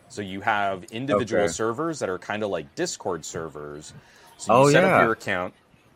So 0.09 0.21
you 0.21 0.41
have 0.41 0.83
individual 0.85 1.43
Okay. 1.43 1.51
servers 1.51 1.99
that 1.99 2.09
are 2.09 2.17
kind 2.19 2.43
of 2.43 2.49
like 2.49 2.73
Discord 2.75 3.25
servers. 3.25 3.93
So 4.37 4.53
you 4.53 4.59
Oh, 4.67 4.71
set 4.71 4.83
yeah. 4.83 4.95
up 4.97 5.03
your 5.03 5.11
account, 5.13 5.53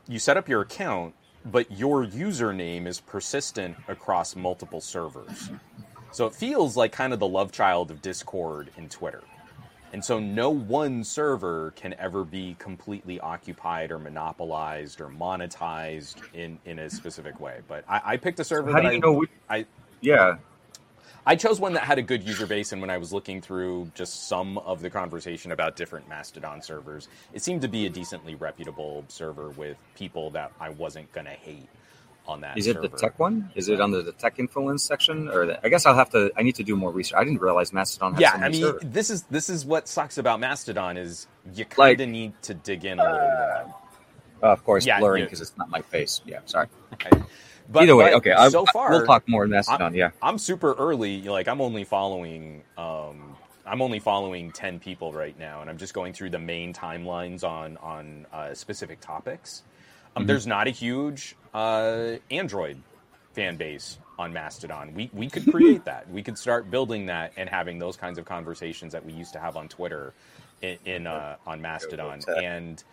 you 0.07 0.20
set 0.20 0.38
up 0.38 0.47
your 0.49 0.62
account, 0.62 1.14
but 1.45 1.71
your 1.71 2.05
username 2.05 2.87
is 2.87 2.99
persistent 2.99 3.77
across 3.87 4.35
multiple 4.35 4.81
servers. 4.81 5.51
So 6.11 6.25
it 6.25 6.33
feels 6.35 6.77
like 6.77 6.91
kind 6.91 7.13
of 7.13 7.19
the 7.19 7.27
love 7.27 7.51
child 7.51 7.91
of 7.91 8.01
Discord 8.01 8.71
and 8.77 8.89
Twitter. 8.89 9.23
And 9.93 10.03
so 10.03 10.19
no 10.19 10.49
one 10.51 11.03
server 11.03 11.71
can 11.75 11.95
ever 11.95 12.23
be 12.23 12.55
completely 12.59 13.19
occupied 13.19 13.91
or 13.91 13.99
monopolized 13.99 15.01
or 15.01 15.09
monetized 15.09 16.21
in, 16.33 16.59
in 16.65 16.79
a 16.79 16.89
specific 16.89 17.39
way. 17.39 17.61
But 17.67 17.85
I, 17.89 18.01
I 18.05 18.17
picked 18.17 18.39
a 18.39 18.43
server 18.43 18.71
How 18.71 18.81
do 18.81 18.87
you 18.87 18.93
I, 18.93 18.97
know 18.97 19.13
which? 19.13 19.31
I 19.49 19.65
Yeah. 20.01 20.37
I 21.30 21.36
chose 21.36 21.59
one 21.59 21.73
that 21.73 21.84
had 21.84 21.99
a 21.99 22.01
good 22.01 22.23
user 22.23 22.47
base, 22.47 22.71
and 22.71 22.82
when 22.82 22.89
I 22.89 22.97
was 22.97 23.13
looking 23.13 23.39
through 23.39 23.91
just 23.93 24.27
some 24.27 24.57
of 24.57 24.82
the 24.82 24.89
conversation 24.89 25.51
about 25.51 25.75
different 25.75 26.09
Mastodon 26.09 26.59
servers, 26.63 27.07
it 27.34 27.43
seemed 27.43 27.61
to 27.61 27.67
be 27.67 27.86
a 27.86 27.89
decently 27.89 28.34
reputable 28.34 29.05
server 29.09 29.49
with 29.49 29.77
people 29.93 30.32
that 30.32 30.51
I 30.59 30.69
wasn't 30.71 31.11
going 31.11 31.25
to 31.27 31.34
hate 31.34 31.69
on 32.27 32.41
that 32.41 32.57
Is 32.57 32.65
it 32.65 32.77
server. 32.77 32.88
the 32.88 32.97
tech 32.97 33.19
one? 33.19 33.51
Is 33.53 33.69
it 33.69 33.80
under 33.80 34.01
the 34.01 34.11
tech 34.11 34.39
influence 34.39 34.84
section, 34.84 35.30
or 35.30 35.45
the, 35.45 35.63
I 35.63 35.69
guess 35.69 35.86
I'll 35.86 35.93
have 35.93 36.09
to. 36.11 36.32
I 36.36 36.41
need 36.41 36.55
to 36.55 36.63
do 36.63 36.75
more 36.75 36.91
research. 36.91 37.15
I 37.15 37.23
didn't 37.23 37.41
realize 37.41 37.71
Mastodon. 37.73 38.13
Had 38.15 38.21
yeah, 38.21 38.32
so 38.32 38.38
I 38.45 38.49
mean, 38.49 38.61
servers. 38.63 38.82
this 38.86 39.09
is 39.11 39.23
this 39.30 39.49
is 39.51 39.65
what 39.67 39.88
sucks 39.88 40.17
about 40.17 40.39
Mastodon 40.39 40.97
is 40.97 41.27
you 41.53 41.65
kind 41.65 41.77
Like- 41.77 41.99
of 41.99 42.09
need 42.09 42.34
to 42.41 42.55
dig 42.55 42.86
in 42.86 42.99
a 42.99 43.03
little 43.03 43.19
more. 43.19 43.75
Uh, 44.41 44.47
of 44.47 44.63
course, 44.63 44.84
yeah, 44.84 44.97
blurring 44.99 45.25
because 45.25 45.41
it's 45.41 45.55
not 45.57 45.69
my 45.69 45.82
face. 45.84 46.21
Yeah, 46.25 46.39
sorry. 46.45 46.69
Right? 47.05 47.23
But, 47.72 47.84
Either 47.84 47.95
way, 47.95 48.05
but 48.05 48.13
okay. 48.15 48.32
I, 48.32 48.49
so 48.49 48.65
far, 48.74 48.89
we'll 48.89 49.05
talk 49.05 49.28
more 49.28 49.43
in 49.43 49.51
Mastodon. 49.51 49.93
yeah, 49.93 50.09
I'm 50.24 50.38
super 50.39 50.74
early. 50.74 51.22
Like 51.22 51.47
I'm 51.47 51.61
only 51.61 51.84
following. 51.84 52.63
Um, 52.78 53.36
I'm 53.65 53.82
only 53.84 53.99
following 53.99 54.51
ten 54.51 54.80
people 54.80 55.13
right 55.13 55.38
now, 55.38 55.61
and 55.61 55.70
I'm 55.70 55.78
just 55.78 55.93
going 55.93 56.13
through 56.13 56.32
the 56.32 56.39
main 56.39 56.74
timelines 56.74 57.43
on 57.43 57.78
on 57.78 58.26
uh, 58.34 58.53
specific 58.55 58.99
topics. 59.01 59.61
Um, 60.15 60.24
Mhm. 60.24 60.28
There's 60.28 60.47
not 60.47 60.67
a 60.67 60.72
huge 60.72 61.36
uh, 61.53 62.13
Android 62.32 62.82
fan 63.34 63.55
base 63.57 63.99
on 64.17 64.34
Mastodon. 64.34 64.95
We 64.95 65.11
we 65.13 65.30
could 65.30 65.45
create 65.51 65.86
that. 65.86 66.09
We 66.09 66.24
could 66.24 66.39
start 66.39 66.72
building 66.72 67.05
that 67.05 67.34
and 67.38 67.47
having 67.47 67.78
those 67.78 67.95
kinds 67.95 68.17
of 68.17 68.26
conversations 68.26 68.93
that 68.93 69.05
we 69.05 69.13
used 69.13 69.34
to 69.34 69.39
have 69.39 69.55
on 69.55 69.67
Twitter, 69.67 70.13
in, 70.63 70.78
in 70.86 71.07
uh, 71.07 71.36
on 71.45 71.61
Mastodon. 71.61 72.22
And 72.43 72.84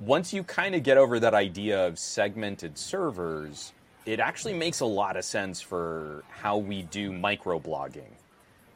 once 0.00 0.32
you 0.32 0.42
kind 0.42 0.74
of 0.74 0.82
get 0.82 0.98
over 0.98 1.20
that 1.20 1.34
idea 1.34 1.86
of 1.86 1.98
segmented 2.00 2.76
servers, 2.76 3.72
it 4.08 4.20
actually 4.20 4.54
makes 4.54 4.80
a 4.80 4.86
lot 4.86 5.18
of 5.18 5.24
sense 5.24 5.60
for 5.60 6.24
how 6.30 6.56
we 6.56 6.80
do 6.82 7.12
microblogging 7.12 8.08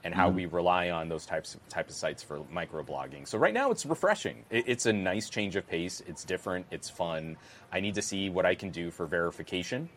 and 0.05 0.15
how 0.15 0.29
Mhm. 0.31 0.35
we 0.35 0.47
rely 0.47 0.91
on 0.91 1.09
those 1.09 1.25
types 1.25 1.55
of 1.55 1.67
type 1.71 1.89
of 1.89 1.95
sites 1.95 2.23
for 2.23 2.41
microblogging. 2.53 3.27
So 3.27 3.39
right 3.39 3.55
now 3.55 3.71
it's 3.71 3.87
refreshing. 3.87 4.45
It, 4.51 4.65
it's 4.69 4.85
a 4.85 4.93
nice 4.93 5.31
change 5.31 5.57
of 5.57 5.67
pace. 5.67 6.03
It's 6.07 6.23
different. 6.25 6.67
It's 6.71 6.91
fun. 6.91 7.39
I 7.73 7.81
need 7.81 7.95
to 7.95 8.03
see 8.03 8.29
what 8.29 8.45
I 8.45 8.55
can 8.55 8.69
do 8.71 8.91
for 8.91 9.07
verification. 9.07 9.89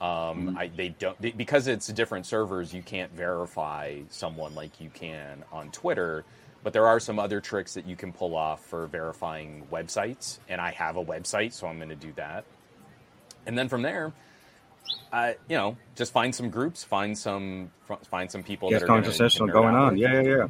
Um, 0.00 0.56
I, 0.56 0.68
they 0.68 0.90
don't 0.90 1.20
they, 1.20 1.32
because 1.32 1.66
it's 1.66 1.88
different 1.88 2.24
servers. 2.24 2.72
You 2.72 2.82
can't 2.82 3.12
verify 3.12 4.00
someone 4.08 4.54
like 4.54 4.80
you 4.80 4.88
can 4.88 5.44
on 5.52 5.70
Twitter. 5.70 6.24
But 6.64 6.72
there 6.72 6.86
are 6.86 6.98
some 6.98 7.18
other 7.18 7.40
tricks 7.40 7.74
that 7.74 7.86
you 7.86 7.94
can 7.94 8.12
pull 8.12 8.34
off 8.34 8.64
for 8.64 8.86
verifying 8.86 9.66
websites, 9.70 10.38
and 10.48 10.60
I 10.60 10.70
have 10.72 10.96
a 10.96 11.04
website, 11.04 11.52
so 11.52 11.66
I'm 11.68 11.76
going 11.76 11.88
to 11.90 11.94
do 11.94 12.12
that. 12.16 12.44
And 13.46 13.56
then 13.56 13.68
from 13.68 13.82
there, 13.82 14.12
uh, 15.12 15.32
you 15.48 15.56
know, 15.56 15.76
just 15.96 16.12
find 16.12 16.34
some 16.34 16.50
groups, 16.50 16.84
find 16.84 17.16
some 17.16 17.70
find 18.10 18.30
some 18.30 18.42
people 18.42 18.70
yes, 18.70 18.80
that 18.80 18.84
are 18.84 18.88
conversational 18.88 19.48
going 19.48 19.74
on. 19.74 19.92
with. 19.94 20.00
Yeah, 20.00 20.20
yeah, 20.20 20.36
yeah. 20.36 20.48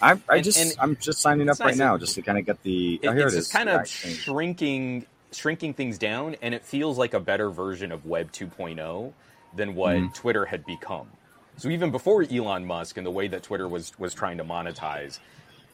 I, 0.00 0.12
I 0.28 0.36
And- 0.36 0.44
just, 0.44 0.58
and 0.58 0.74
I'm 0.80 0.96
just 0.96 1.20
signing 1.20 1.48
up 1.48 1.54
it's 1.54 1.60
right 1.60 1.68
nice 1.68 1.78
now 1.78 1.96
just 1.98 2.14
to 2.14 2.22
kind 2.22 2.38
of 2.38 2.46
get 2.46 2.62
the. 2.62 3.00
It- 3.02 3.08
oh, 3.08 3.12
here 3.12 3.26
it's 3.26 3.34
it 3.34 3.38
just 3.38 3.52
kind 3.52 3.68
Yeah, 3.68 3.80
of 3.80 3.88
shrinking 3.88 5.06
shrinking 5.32 5.74
things 5.74 5.98
down, 5.98 6.36
and 6.40 6.54
it 6.54 6.64
feels 6.64 6.96
like 6.98 7.14
a 7.14 7.20
better 7.20 7.50
version 7.50 7.92
of 7.92 8.06
Web 8.06 8.32
2.0 8.32 9.12
than 9.54 9.74
what 9.74 9.96
mm-hmm. 9.96 10.12
Twitter 10.12 10.46
had 10.46 10.64
become. 10.64 11.08
So 11.56 11.68
even 11.68 11.90
before 11.90 12.22
Elon 12.22 12.64
Musk 12.64 12.96
and 12.96 13.06
the 13.06 13.10
way 13.10 13.28
that 13.28 13.42
Twitter 13.42 13.68
was 13.68 13.98
was 13.98 14.14
trying 14.14 14.38
to 14.38 14.44
monetize, 14.44 15.18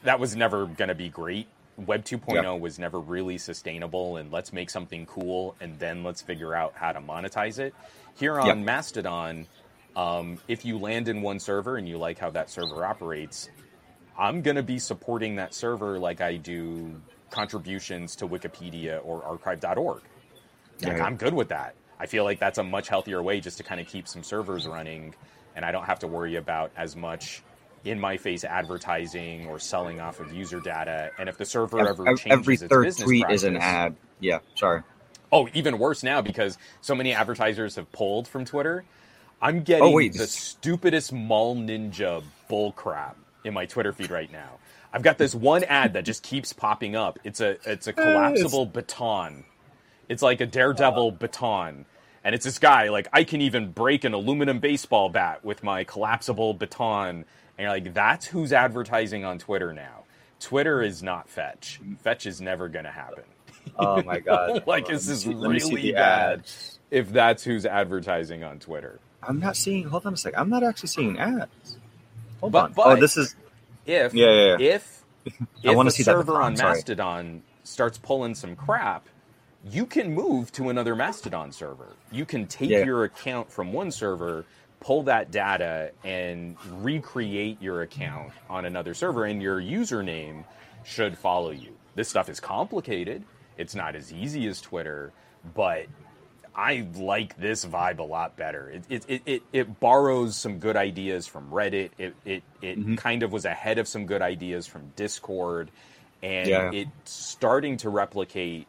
that 0.03 0.19
was 0.19 0.35
never 0.35 0.67
going 0.67 0.89
to 0.89 0.95
be 0.95 1.09
great. 1.09 1.47
Web 1.77 2.05
2.0 2.05 2.43
yep. 2.43 2.61
was 2.61 2.79
never 2.79 3.01
really 3.01 3.39
sustainable, 3.39 4.16
and 4.16 4.31
let's 4.31 4.53
make 4.53 4.70
something 4.70 5.07
cool, 5.07 5.57
and 5.61 5.79
then 5.79 6.05
let's 6.05 6.22
figure 6.22 6.55
out 6.55 6.75
how 6.77 6.93
to 6.93 7.01
monetize 7.01 7.59
it. 7.59 7.75
Here 8.16 8.39
on. 8.39 8.64
Mastodon, 8.64 9.47
um, 9.97 10.39
if 10.47 10.64
you 10.64 10.79
land 10.79 11.09
in 11.09 11.22
one 11.22 11.41
server 11.41 11.77
and 11.77 11.89
you 11.89 11.99
like 11.99 12.18
how 12.18 12.31
that 12.31 12.49
server 12.49 12.85
operates, 12.85 13.49
I'm 14.16 14.43
going 14.43 14.57
to 14.57 14.62
be 14.62 14.79
supporting 14.79 15.37
that 15.37 15.55
server 15.55 15.99
like 15.99 16.20
I 16.20 16.37
do 16.37 17.01
contributions 17.31 18.16
to 18.16 18.29
Wikipedia 18.29 19.01
or 19.05 19.25
archive.org. 19.25 20.03
Like, 20.83 21.01
I'm 21.01 21.16
good 21.16 21.35
with 21.35 21.49
that. 21.49 21.75
I 21.99 22.07
feel 22.07 22.25
like 22.25 22.39
that's 22.39 22.59
a 22.59 22.64
much 22.64 22.89
healthier 22.89 23.22
way 23.22 23.41
just 23.41 23.59
to 23.59 23.62
kind 23.64 23.81
of 23.81 23.87
keep 23.87 24.07
some 24.07 24.22
servers 24.22 24.66
running, 24.66 25.14
and 25.57 25.64
I 25.64 25.72
don't 25.72 25.85
have 25.85 26.01
to 26.01 26.07
worry 26.07 26.37
about 26.37 26.70
as 26.77 26.97
much 26.97 27.43
in 27.85 28.01
my 28.01 28.16
face 28.16 28.45
advertising 28.45 29.47
or 29.47 29.59
selling 29.59 30.01
off 30.01 30.20
of 30.20 30.32
user 30.32 30.61
data. 30.61 31.11
And 31.18 31.28
if 31.28 31.37
the 31.37 31.45
server 31.45 31.80
ever, 31.80 32.09
ever 32.09 32.16
changes 32.16 32.41
every 32.41 32.57
third 32.57 32.87
its 32.87 32.99
tweet 32.99 33.22
practice, 33.22 33.43
is 33.43 33.45
an 33.45 33.57
ad. 33.59 33.97
Yeah, 34.20 34.39
sorry. 34.55 34.82
Oh, 35.30 35.49
even 35.53 35.78
worse 35.78 36.03
now 36.03 36.22
because 36.22 36.59
so 36.80 36.95
many 36.95 37.12
advertisers 37.12 37.76
have 37.76 37.91
pulled 37.93 38.26
from 38.26 38.45
Twitter. 38.45 38.85
I'm 39.43 39.62
getting 39.62 39.85
oh, 39.85 39.99
the 39.99 40.26
stupidest 40.26 41.12
mall 41.12 41.55
ninja 41.57 42.22
bullcrap 42.49 43.14
in 43.45 43.53
my 43.53 43.66
Twitter 43.66 43.93
feed 43.93 44.11
right 44.11 44.32
now. 44.32 44.59
I've 44.93 45.03
got 45.03 45.18
this 45.18 45.35
one 45.35 45.64
ad 45.64 45.95
that 45.95 46.05
just 46.05 46.22
keeps 46.22 46.53
popping 46.53 46.97
up. 46.97 47.18
It's 47.24 47.41
a 47.41 47.59
it's 47.70 47.87
a 47.87 47.93
collapsible 47.95 48.62
it's... 48.62 48.72
baton. 48.72 49.45
It's 50.09 50.22
like 50.22 50.41
a 50.41 50.47
daredevil 50.47 51.09
uh... 51.09 51.11
baton. 51.11 51.85
And 52.22 52.35
it's 52.35 52.47
this 52.47 52.59
guy, 52.59 52.89
like, 52.89 53.07
I 53.12 53.22
can 53.24 53.43
even 53.43 53.70
break 53.70 54.05
an 54.05 54.14
aluminum 54.14 54.59
baseball 54.59 55.11
bat 55.11 55.45
with 55.45 55.62
my 55.62 55.85
collapsible 55.85 56.55
baton 56.55 57.26
and 57.57 57.65
you're 57.65 57.71
like, 57.71 57.95
that's 57.95 58.27
who's 58.27 58.53
advertising 58.53 59.25
on 59.25 59.39
Twitter 59.39 59.73
now. 59.73 60.05
Twitter 60.41 60.83
is 60.83 61.03
not 61.03 61.29
Fetch. 61.29 61.81
Fetch 62.01 62.27
is 62.27 62.41
never 62.41 62.69
going 62.69 62.85
to 62.85 62.91
happen. 62.91 63.25
Oh 63.77 64.03
my 64.03 64.21
god! 64.21 64.65
like, 64.67 64.87
this 64.87 65.09
is 65.09 65.27
really 65.27 65.93
bad. 65.93 66.41
Ads. 66.41 66.79
If 66.91 67.11
that's 67.13 67.43
who's 67.43 67.65
advertising 67.65 68.45
on 68.45 68.59
Twitter, 68.59 69.01
I'm 69.23 69.41
not 69.41 69.57
seeing. 69.57 69.89
Hold 69.89 70.07
on 70.07 70.15
a 70.15 70.17
sec. 70.17 70.35
I'm 70.37 70.51
not 70.51 70.63
actually 70.63 70.89
seeing 70.89 71.19
ads. 71.19 71.79
Hold 72.41 72.53
but, 72.53 72.65
on. 72.65 72.71
Oh, 72.71 72.75
but 72.77 72.87
oh, 72.87 73.01
this 73.01 73.17
is 73.17 73.35
if 73.87 74.15
yeah, 74.15 74.31
yeah, 74.31 74.57
yeah. 74.59 74.75
if 74.75 75.05
if 75.25 75.35
I 75.65 75.75
want 75.75 75.89
to 75.89 75.95
see 75.95 76.03
server 76.03 76.41
on 76.41 76.55
Mastodon 76.55 77.43
starts 77.63 77.99
pulling 77.99 78.35
some 78.35 78.55
crap, 78.55 79.09
you 79.71 79.87
can 79.87 80.13
move 80.13 80.53
to 80.53 80.69
another 80.69 80.95
Mastodon 80.95 81.53
server. 81.53 81.89
You 82.13 82.27
can 82.27 82.47
take 82.47 82.71
yeah. 82.71 82.85
your 82.85 83.05
account 83.05 83.51
from 83.51 83.73
one 83.73 83.91
server 83.91 84.45
pull 84.85 85.05
that 85.05 85.30
data 85.30 85.91
and 86.05 86.57
recreate 86.70 87.61
your 87.61 87.82
account 87.82 88.32
on 88.51 88.66
another 88.66 88.95
server, 88.95 89.24
and 89.24 89.43
your 89.43 89.61
username 89.61 90.45
should 90.85 91.16
follow 91.16 91.51
you. 91.51 91.74
This 91.95 92.09
stuff 92.09 92.28
is 92.28 92.39
complicated. 92.39 93.24
It's 93.57 93.74
not 93.74 93.97
as 93.97 94.12
easy 94.12 94.47
as 94.47 94.61
Twitter, 94.61 95.12
but 95.55 95.87
I 96.55 96.87
like 96.97 97.37
this 97.39 97.64
vibe 97.64 97.99
a 97.99 98.03
lot 98.03 98.37
better. 98.37 98.70
It 98.70 99.05
it, 99.09 99.22
it, 99.24 99.43
it, 99.53 99.80
borrows 99.80 100.37
some 100.37 100.59
good 100.59 100.76
ideas 100.76 101.26
from 101.26 101.51
Reddit. 101.51 101.91
It 101.97 102.14
it, 102.24 102.43
it 102.61 102.78
mm-hmm. 102.78 102.97
kind 102.97 103.22
of 103.22 103.32
was 103.32 103.47
ahead 103.47 103.78
of 103.78 103.89
some 103.89 104.05
good 104.05 104.22
ideas 104.22 104.66
from 104.66 104.93
Discord, 104.97 105.70
and 106.22 106.49
yeah. 106.49 106.70
it's 106.72 107.11
starting 107.11 107.78
to 107.78 107.89
replicate 107.89 108.66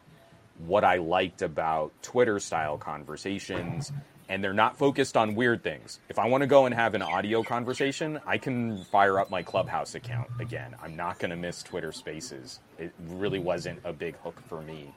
what 0.66 0.82
I 0.82 0.96
liked 0.96 1.42
about 1.42 1.92
Twitter 2.02 2.40
style 2.40 2.78
conversations 2.78 3.92
and 4.28 4.42
they're 4.42 4.52
not 4.52 4.76
focused 4.76 5.16
on 5.16 5.34
weird 5.34 5.62
things. 5.62 6.00
If 6.08 6.18
I 6.18 6.26
want 6.26 6.42
to 6.42 6.46
go 6.46 6.66
and 6.66 6.74
have 6.74 6.94
an 6.94 7.02
audio 7.02 7.42
conversation, 7.42 8.20
I 8.26 8.38
can 8.38 8.84
fire 8.84 9.20
up 9.20 9.30
my 9.30 9.42
Clubhouse 9.42 9.94
account 9.94 10.28
again. 10.40 10.74
I'm 10.82 10.96
not 10.96 11.18
going 11.18 11.30
to 11.30 11.36
miss 11.36 11.62
Twitter 11.62 11.92
Spaces. 11.92 12.60
It 12.78 12.92
really 13.08 13.38
wasn't 13.38 13.80
a 13.84 13.92
big 13.92 14.16
hook 14.16 14.40
for 14.48 14.62
me. 14.62 14.92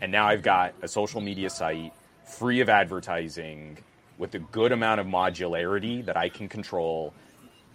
And 0.00 0.12
now 0.12 0.28
I've 0.28 0.42
got 0.42 0.74
a 0.82 0.88
social 0.88 1.20
media 1.20 1.50
site 1.50 1.92
free 2.24 2.60
of 2.60 2.68
advertising 2.68 3.78
with 4.16 4.34
a 4.34 4.38
good 4.38 4.72
amount 4.72 5.00
of 5.00 5.06
modularity 5.06 6.04
that 6.04 6.16
I 6.16 6.28
can 6.28 6.48
control 6.48 7.14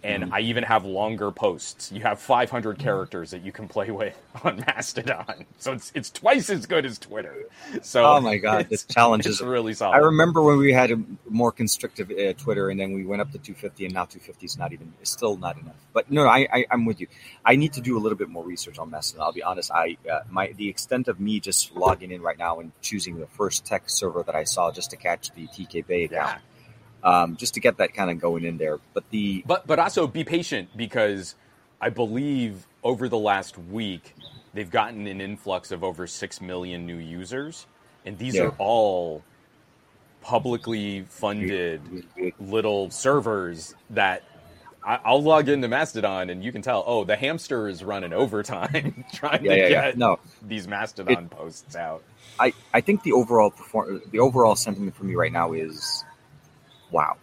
and 0.04 0.24
mm-hmm. 0.24 0.34
I 0.34 0.40
even 0.40 0.64
have 0.64 0.84
longer 0.84 1.30
posts. 1.30 1.90
You 1.90 2.02
have 2.02 2.20
500 2.20 2.78
characters 2.78 3.30
that 3.30 3.42
you 3.42 3.50
can 3.50 3.66
play 3.66 3.90
with 3.90 4.16
on 4.44 4.62
Mastodon, 4.66 5.46
so 5.58 5.72
it's 5.72 5.90
it's 5.94 6.10
twice 6.10 6.50
as 6.50 6.66
good 6.66 6.84
as 6.84 6.98
Twitter. 6.98 7.34
So 7.82 8.04
oh 8.04 8.20
my 8.20 8.36
god, 8.36 8.68
this 8.68 8.84
challenge 8.88 9.26
is 9.26 9.40
really 9.40 9.74
solid. 9.74 9.94
I 9.94 9.98
remember 9.98 10.42
when 10.42 10.58
we 10.58 10.72
had 10.72 10.90
a 10.92 11.02
more 11.28 11.50
constrictive 11.50 12.10
uh, 12.10 12.34
Twitter, 12.34 12.68
and 12.68 12.78
then 12.78 12.92
we 12.92 13.04
went 13.04 13.22
up 13.22 13.32
to 13.32 13.38
250, 13.38 13.86
and 13.86 13.94
now 13.94 14.04
250 14.04 14.46
is 14.46 14.58
not 14.58 14.72
even 14.72 14.92
it's 15.00 15.10
still 15.10 15.36
not 15.36 15.58
enough. 15.58 15.74
But 15.92 16.10
no, 16.10 16.26
I, 16.26 16.46
I 16.52 16.66
am 16.70 16.84
with 16.84 17.00
you. 17.00 17.06
I 17.44 17.56
need 17.56 17.72
to 17.74 17.80
do 17.80 17.96
a 17.96 18.00
little 18.00 18.18
bit 18.18 18.28
more 18.28 18.44
research 18.44 18.78
on 18.78 18.90
Mastodon. 18.90 19.26
I'll 19.26 19.32
be 19.32 19.42
honest. 19.42 19.70
I 19.72 19.96
uh, 20.10 20.20
my 20.30 20.52
the 20.52 20.68
extent 20.68 21.08
of 21.08 21.18
me 21.18 21.40
just 21.40 21.74
logging 21.74 22.10
in 22.10 22.20
right 22.20 22.38
now 22.38 22.60
and 22.60 22.72
choosing 22.82 23.18
the 23.18 23.26
first 23.26 23.64
tech 23.64 23.84
server 23.86 24.22
that 24.22 24.34
I 24.34 24.44
saw 24.44 24.70
just 24.70 24.90
to 24.90 24.96
catch 24.96 25.30
the 25.30 25.46
TK 25.46 25.86
Bay 25.86 26.04
account. 26.04 26.34
Yeah 26.36 26.38
um, 27.04 27.36
just 27.36 27.54
to 27.54 27.60
get 27.60 27.76
that 27.76 27.94
kind 27.94 28.10
of 28.10 28.18
going 28.18 28.44
in 28.44 28.56
there. 28.58 28.80
But 28.92 29.04
the 29.10 29.44
but 29.46 29.66
but 29.66 29.78
also 29.78 30.06
be 30.06 30.24
patient 30.24 30.70
because 30.76 31.36
I 31.80 31.90
believe 31.90 32.66
over 32.82 33.08
the 33.08 33.18
last 33.18 33.56
week 33.58 34.16
they've 34.54 34.70
gotten 34.70 35.06
an 35.06 35.20
influx 35.20 35.70
of 35.70 35.84
over 35.84 36.06
six 36.06 36.40
million 36.40 36.86
new 36.86 36.96
users, 36.96 37.66
and 38.04 38.18
these 38.18 38.34
yeah. 38.34 38.44
are 38.44 38.54
all 38.58 39.22
publicly 40.22 41.04
funded 41.10 41.82
little 42.40 42.90
servers 42.90 43.74
that 43.90 44.22
I'll 44.82 45.22
log 45.22 45.48
into 45.48 45.68
Mastodon 45.68 46.28
and 46.28 46.44
you 46.44 46.52
can 46.52 46.60
tell, 46.60 46.84
oh, 46.86 47.04
the 47.04 47.16
hamster 47.16 47.68
is 47.68 47.82
running 47.82 48.12
overtime 48.12 49.04
trying 49.14 49.44
yeah, 49.44 49.50
to 49.50 49.56
yeah, 49.56 49.68
get 49.68 49.86
yeah. 49.86 49.92
No. 49.96 50.18
these 50.42 50.68
Mastodon 50.68 51.24
it, 51.24 51.30
posts 51.30 51.74
out. 51.74 52.02
I, 52.38 52.52
I 52.72 52.80
think 52.80 53.02
the 53.02 53.12
overall 53.12 53.50
perform 53.50 54.02
the 54.10 54.18
overall 54.18 54.56
sentiment 54.56 54.94
for 54.94 55.04
me 55.04 55.14
right 55.14 55.32
now 55.32 55.52
is 55.52 56.04
wow. 56.90 57.16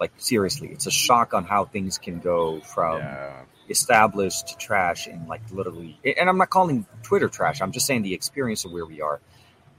Like 0.00 0.12
seriously, 0.16 0.68
it's 0.68 0.86
a 0.86 0.90
shock 0.90 1.34
on 1.34 1.44
how 1.44 1.64
things 1.64 1.98
can 1.98 2.18
go 2.18 2.60
from 2.60 2.98
yeah. 2.98 3.42
established 3.68 4.48
to 4.48 4.56
trash 4.56 5.06
and 5.06 5.28
like 5.28 5.40
literally. 5.52 5.98
And 6.04 6.28
I'm 6.28 6.36
not 6.36 6.50
calling 6.50 6.86
Twitter 7.02 7.28
trash. 7.28 7.60
I'm 7.60 7.72
just 7.72 7.86
saying 7.86 8.02
the 8.02 8.14
experience 8.14 8.64
of 8.64 8.72
where 8.72 8.84
we 8.84 9.00
are. 9.00 9.20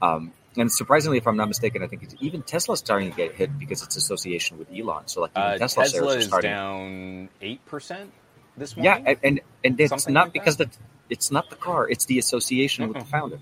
Um, 0.00 0.32
and 0.56 0.72
surprisingly, 0.72 1.18
if 1.18 1.26
I'm 1.26 1.36
not 1.36 1.48
mistaken, 1.48 1.82
I 1.82 1.86
think 1.86 2.08
even 2.20 2.42
Tesla's 2.42 2.78
starting 2.78 3.10
to 3.10 3.16
get 3.16 3.34
hit 3.34 3.58
because 3.58 3.82
it's 3.82 3.96
association 3.96 4.58
with 4.58 4.68
Elon. 4.72 5.06
So 5.06 5.20
like 5.20 5.32
uh, 5.36 5.58
Tesla, 5.58 5.84
Tesla 5.84 6.16
is 6.16 6.26
starting... 6.26 6.50
down 6.50 7.28
eight 7.42 7.64
percent 7.66 8.10
this 8.56 8.76
morning. 8.76 9.04
Yeah, 9.04 9.14
and 9.22 9.40
and, 9.62 9.80
it's 9.80 9.90
Something 9.90 10.14
not 10.14 10.26
like 10.26 10.32
because 10.32 10.56
that? 10.56 10.72
the 10.72 10.78
it's 11.10 11.30
not 11.30 11.50
the 11.50 11.56
car; 11.56 11.88
it's 11.88 12.06
the 12.06 12.18
association 12.18 12.88
with 12.88 12.98
the 12.98 13.04
founder. 13.10 13.38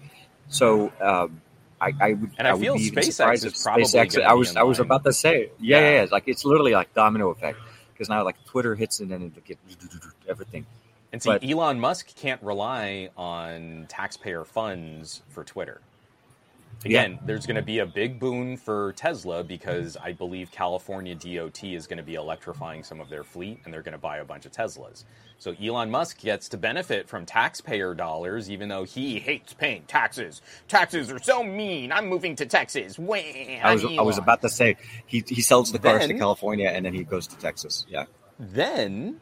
So 0.48 0.92
um, 1.00 1.40
I, 1.84 1.92
I 2.00 2.12
would, 2.14 2.30
and 2.38 2.48
I, 2.48 2.52
I 2.52 2.58
feel 2.58 2.76
SpaceX 2.76 3.44
is 3.44 3.62
probably. 3.62 3.84
SpaceX, 3.84 4.22
I 4.22 4.34
was, 4.34 4.56
I 4.56 4.62
was 4.62 4.78
about 4.78 5.04
to 5.04 5.12
say, 5.12 5.50
yeah, 5.60 5.80
yeah, 5.80 6.02
yeah, 6.02 6.06
like 6.10 6.24
it's 6.26 6.44
literally 6.44 6.72
like 6.72 6.94
domino 6.94 7.28
effect 7.30 7.58
because 7.92 8.08
now 8.08 8.24
like 8.24 8.42
Twitter 8.46 8.74
hits 8.74 9.00
and 9.00 9.10
then 9.10 9.22
it 9.22 9.44
get 9.44 9.58
everything. 10.28 10.66
And 11.12 11.22
see, 11.22 11.30
but, 11.30 11.44
Elon 11.44 11.78
Musk 11.78 12.16
can't 12.16 12.42
rely 12.42 13.10
on 13.16 13.86
taxpayer 13.88 14.44
funds 14.44 15.22
for 15.28 15.44
Twitter. 15.44 15.80
Again, 16.84 17.12
yeah. 17.12 17.18
there's 17.24 17.46
going 17.46 17.56
to 17.56 17.62
be 17.62 17.78
a 17.78 17.86
big 17.86 18.18
boon 18.18 18.56
for 18.56 18.92
Tesla 18.94 19.44
because 19.44 19.96
I 19.96 20.12
believe 20.12 20.50
California 20.50 21.14
DOT 21.14 21.64
is 21.64 21.86
going 21.86 21.98
to 21.98 22.02
be 22.02 22.14
electrifying 22.14 22.82
some 22.82 23.00
of 23.00 23.08
their 23.08 23.22
fleet 23.22 23.60
and 23.64 23.72
they're 23.72 23.82
going 23.82 23.92
to 23.92 23.98
buy 23.98 24.18
a 24.18 24.24
bunch 24.24 24.44
of 24.44 24.52
Teslas. 24.52 25.04
So 25.44 25.54
Elon 25.62 25.90
Musk 25.90 26.20
gets 26.20 26.48
to 26.48 26.56
benefit 26.56 27.06
from 27.06 27.26
taxpayer 27.26 27.94
dollars 27.94 28.50
even 28.50 28.70
though 28.70 28.84
he 28.84 29.20
hates 29.20 29.52
paying 29.52 29.82
taxes. 29.82 30.40
Taxes 30.68 31.10
are 31.10 31.18
so 31.18 31.44
mean. 31.44 31.92
I'm 31.92 32.08
moving 32.08 32.34
to 32.36 32.46
Texas. 32.46 32.98
Wah, 32.98 33.16
I 33.16 33.74
was 33.74 33.84
I 33.84 34.00
was 34.00 34.16
about 34.16 34.40
to 34.40 34.48
say 34.48 34.78
he 35.04 35.22
he 35.28 35.42
sells 35.42 35.70
the 35.70 35.78
cars 35.78 36.00
then, 36.00 36.08
to 36.08 36.14
California 36.18 36.70
and 36.70 36.86
then 36.86 36.94
he 36.94 37.04
goes 37.04 37.26
to 37.26 37.36
Texas. 37.36 37.84
Yeah. 37.90 38.06
Then 38.40 39.20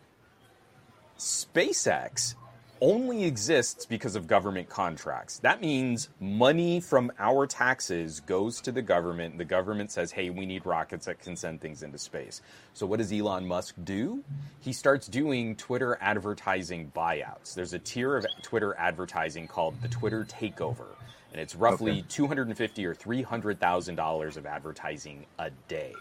SpaceX 1.18 2.36
only 2.82 3.24
exists 3.24 3.86
because 3.86 4.16
of 4.16 4.26
government 4.26 4.68
contracts. 4.68 5.38
That 5.38 5.60
means 5.60 6.08
money 6.18 6.80
from 6.80 7.12
our 7.16 7.46
taxes 7.46 8.18
goes 8.18 8.60
to 8.62 8.72
the 8.72 8.82
government. 8.82 9.38
The 9.38 9.44
government 9.44 9.92
says, 9.92 10.10
hey, 10.10 10.30
we 10.30 10.46
need 10.46 10.66
rockets 10.66 11.06
that 11.06 11.20
can 11.20 11.36
send 11.36 11.60
things 11.60 11.84
into 11.84 11.96
space. 11.96 12.42
So, 12.74 12.84
what 12.84 12.98
does 12.98 13.12
Elon 13.12 13.46
Musk 13.46 13.76
do? 13.84 14.24
He 14.60 14.72
starts 14.72 15.06
doing 15.06 15.54
Twitter 15.54 15.96
advertising 16.00 16.90
buyouts. 16.94 17.54
There's 17.54 17.72
a 17.72 17.78
tier 17.78 18.16
of 18.16 18.26
Twitter 18.42 18.74
advertising 18.76 19.46
called 19.46 19.80
the 19.80 19.88
Twitter 19.88 20.24
Takeover. 20.24 20.88
And 21.32 21.40
it's 21.40 21.54
roughly 21.54 21.92
okay. 21.92 22.04
250 22.08 22.84
or 22.84 22.94
$300,000 22.94 24.36
of 24.36 24.44
advertising 24.44 25.24
a 25.38 25.50
day. 25.68 25.94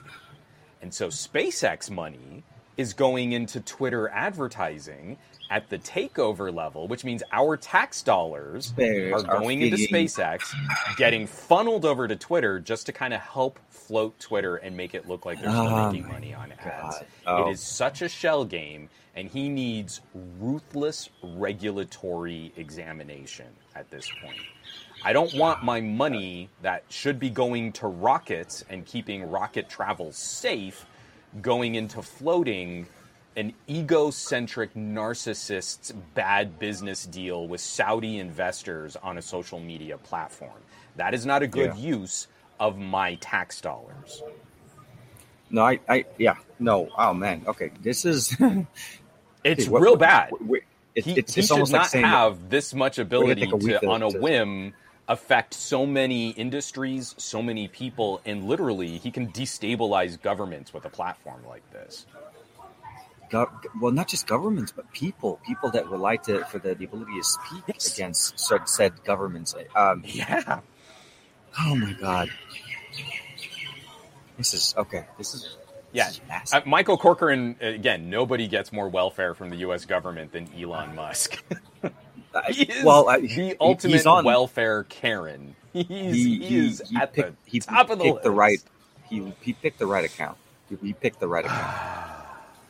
And 0.82 0.92
so 0.92 1.08
SpaceX 1.08 1.92
money 1.92 2.44
is 2.76 2.94
going 2.94 3.34
into 3.34 3.60
Twitter 3.60 4.10
advertising 4.10 5.18
at 5.52 5.70
the 5.70 5.78
takeover 5.78 6.52
level, 6.56 6.88
which 6.88 7.04
means 7.04 7.22
our 7.34 7.58
tax 7.58 8.02
dollars 8.02 8.74
There's 8.78 9.22
are 9.22 9.40
going 9.40 9.62
into. 9.62 9.78
SpaceX, 9.82 10.54
getting 10.96 11.28
funneled 11.28 11.84
over 11.84 12.08
to 12.08 12.16
Twitter 12.16 12.60
just 12.60 12.86
to 12.86 12.94
kind 12.94 13.14
of 13.14 13.20
help 13.20 13.60
float 13.70 14.18
Twitter 14.20 14.56
and 14.56 14.78
make 14.78 14.94
it 14.94 15.08
look 15.08 15.26
like 15.26 15.42
they're 15.42 15.50
still 15.50 15.68
Oh 15.68 15.92
making 15.92 16.08
money 16.08 16.34
on 16.34 16.54
ads. 16.54 17.00
Oh. 17.28 17.48
It 17.48 17.52
is 17.52 17.62
such 17.62 18.02
a 18.02 18.08
shell 18.08 18.46
game, 18.46 18.90
and 19.16 19.28
he 19.28 19.50
needs 19.50 20.00
ruthless 20.40 21.10
regulatory 21.22 22.54
examination 22.56 23.48
at 23.76 23.90
this 23.92 24.10
point. 24.24 24.40
I 25.04 25.12
don't 25.12 25.34
want 25.34 25.64
my 25.64 25.82
money 25.82 26.48
that 26.62 26.84
should 26.88 27.20
be 27.20 27.30
going 27.30 27.74
to 27.74 27.88
rockets 27.88 28.64
and 28.70 28.86
keeping 28.86 29.30
rocket 29.30 29.68
travel 29.68 30.14
safe 30.14 30.86
going 31.42 31.76
into 31.76 32.02
floating 32.02 32.88
an 33.38 33.54
egocentric 33.70 34.74
narcissist's 34.74 35.92
bad 36.14 36.60
business 36.60 37.06
deal 37.06 37.48
with 37.48 37.62
Saudi 37.62 38.20
investors 38.20 38.96
on 38.98 39.18
a 39.18 39.22
social 39.22 39.60
media 39.60 39.98
platform. 39.98 40.60
That 40.98 41.14
is 41.14 41.26
not 41.26 41.42
a 41.42 41.48
good 41.48 41.74
Yeah. 41.78 41.82
use 41.98 42.28
of 42.60 42.78
my 42.78 43.16
tax 43.16 43.62
dollars. 43.62 44.22
No, 45.50 45.64
I, 45.64 45.80
I, 45.90 46.06
yeah, 46.18 46.36
no. 46.60 46.90
Oh 46.98 47.14
man, 47.14 47.44
okay. 47.48 47.72
This 47.82 48.06
is 48.06 48.36
It's 49.44 49.68
What- 49.68 49.82
real 49.82 49.92
what- 49.92 50.00
bad. 50.00 50.30
wait, 50.42 50.64
It, 50.96 51.06
he, 51.06 51.12
it's 51.18 51.34
he 51.34 51.40
it's 51.40 51.48
should 51.48 51.54
almost 51.54 51.72
not 51.72 51.94
like 51.94 52.04
have 52.04 52.50
this 52.50 52.74
much 52.74 53.00
ability 53.00 53.48
to, 53.48 53.58
to- 53.80 53.88
on 53.90 54.02
a 54.04 54.10
whim, 54.10 54.74
affect 55.08 55.54
so 55.54 55.86
many 55.86 56.30
industries, 56.32 57.16
so 57.18 57.42
many 57.42 57.68
people, 57.70 58.22
and 58.26 58.44
literally 58.46 58.98
he 58.98 59.10
can 59.10 59.32
destabilize 59.32 60.22
governments 60.22 60.74
with 60.74 60.86
a 60.86 60.90
platform 60.90 61.42
like 61.48 61.64
this. 61.72 62.06
Gov- 63.32 63.52
well, 63.80 63.92
not 63.92 64.08
just 64.08 64.28
governments, 64.28 64.72
but 64.76 64.92
people, 64.94 65.40
people 65.46 65.72
that 65.72 65.90
rely 65.90 66.18
to 66.18 66.44
for 66.46 66.60
the, 66.60 66.76
the 66.76 66.86
ability 66.86 67.14
to 67.18 67.24
speak 67.24 67.64
Yes. 67.68 67.94
against 67.96 68.40
said, 68.40 68.68
said 68.70 69.04
governments. 69.04 69.56
Um, 69.76 70.04
Yeah. 70.06 70.60
oh 71.60 71.76
my 71.76 71.94
god, 71.94 72.30
this 74.38 74.54
is 74.54 74.74
okay. 74.78 75.06
This 75.18 75.34
is 75.34 75.58
Yeah. 75.94 76.06
This 76.08 76.16
is 76.16 76.22
massive. 76.28 76.64
Uh, 76.64 76.70
Michael 76.70 76.98
Corcoran, 76.98 77.56
again, 77.62 78.10
nobody 78.10 78.48
gets 78.48 78.72
more 78.72 78.88
welfare 78.90 79.34
from 79.34 79.50
the 79.50 79.58
U.S. 79.58 79.86
government 79.86 80.32
than 80.32 80.48
Elon 80.60 80.96
Musk. 80.96 81.42
He 82.50 82.64
is 82.64 82.86
well, 82.86 83.10
I, 83.10 83.20
the 83.20 83.28
he- 83.28 83.56
ultimate 83.60 83.92
he's 83.92 84.06
on. 84.06 84.24
welfare 84.24 84.86
Karen. 84.86 85.54
He's, 85.74 85.86
he, 85.90 86.14
he, 86.40 86.46
he, 86.46 86.58
is 86.68 86.82
at 86.98 87.12
picked, 87.12 87.44
the 87.44 87.52
he 87.52 87.60
top 87.60 87.90
of 87.90 87.98
the 87.98 88.06
picked 88.06 88.14
list. 88.16 88.24
the 88.24 88.32
right. 88.32 88.60
He 89.10 89.34
he 89.42 89.52
picked 89.52 89.80
the 89.80 89.86
right 89.86 90.06
account. 90.06 90.38
He 90.82 90.94
picked 90.94 91.20
the 91.20 91.28
right 91.28 91.44
account. 91.44 92.08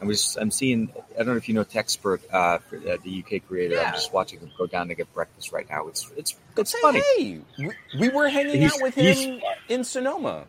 I 0.01 0.05
was 0.05 0.37
I'm 0.41 0.49
seeing. 0.51 0.91
I 1.13 1.17
don't 1.17 1.27
know 1.27 1.35
if 1.35 1.47
you 1.47 1.53
know 1.53 1.63
Techspurt, 1.63 2.21
uh, 2.33 2.57
for, 2.57 2.77
uh, 2.77 2.97
the 3.03 3.23
UK 3.23 3.47
creator. 3.47 3.75
Yeah. 3.75 3.83
I'm 3.89 3.93
just 3.93 4.11
watching 4.11 4.39
him 4.39 4.51
go 4.57 4.65
down 4.65 4.87
to 4.87 4.95
get 4.95 5.13
breakfast 5.13 5.51
right 5.51 5.69
now. 5.69 5.87
It's 5.87 6.11
it's 6.17 6.35
it's 6.57 6.71
Say, 6.71 6.77
funny. 6.81 7.01
hey, 7.17 7.39
we, 7.59 7.69
we 7.99 8.09
were 8.09 8.27
hanging 8.27 8.61
He's- 8.61 8.73
out 8.75 8.81
with 8.81 8.95
him 8.95 9.41
in 9.69 9.83
Sonoma. 9.83 10.45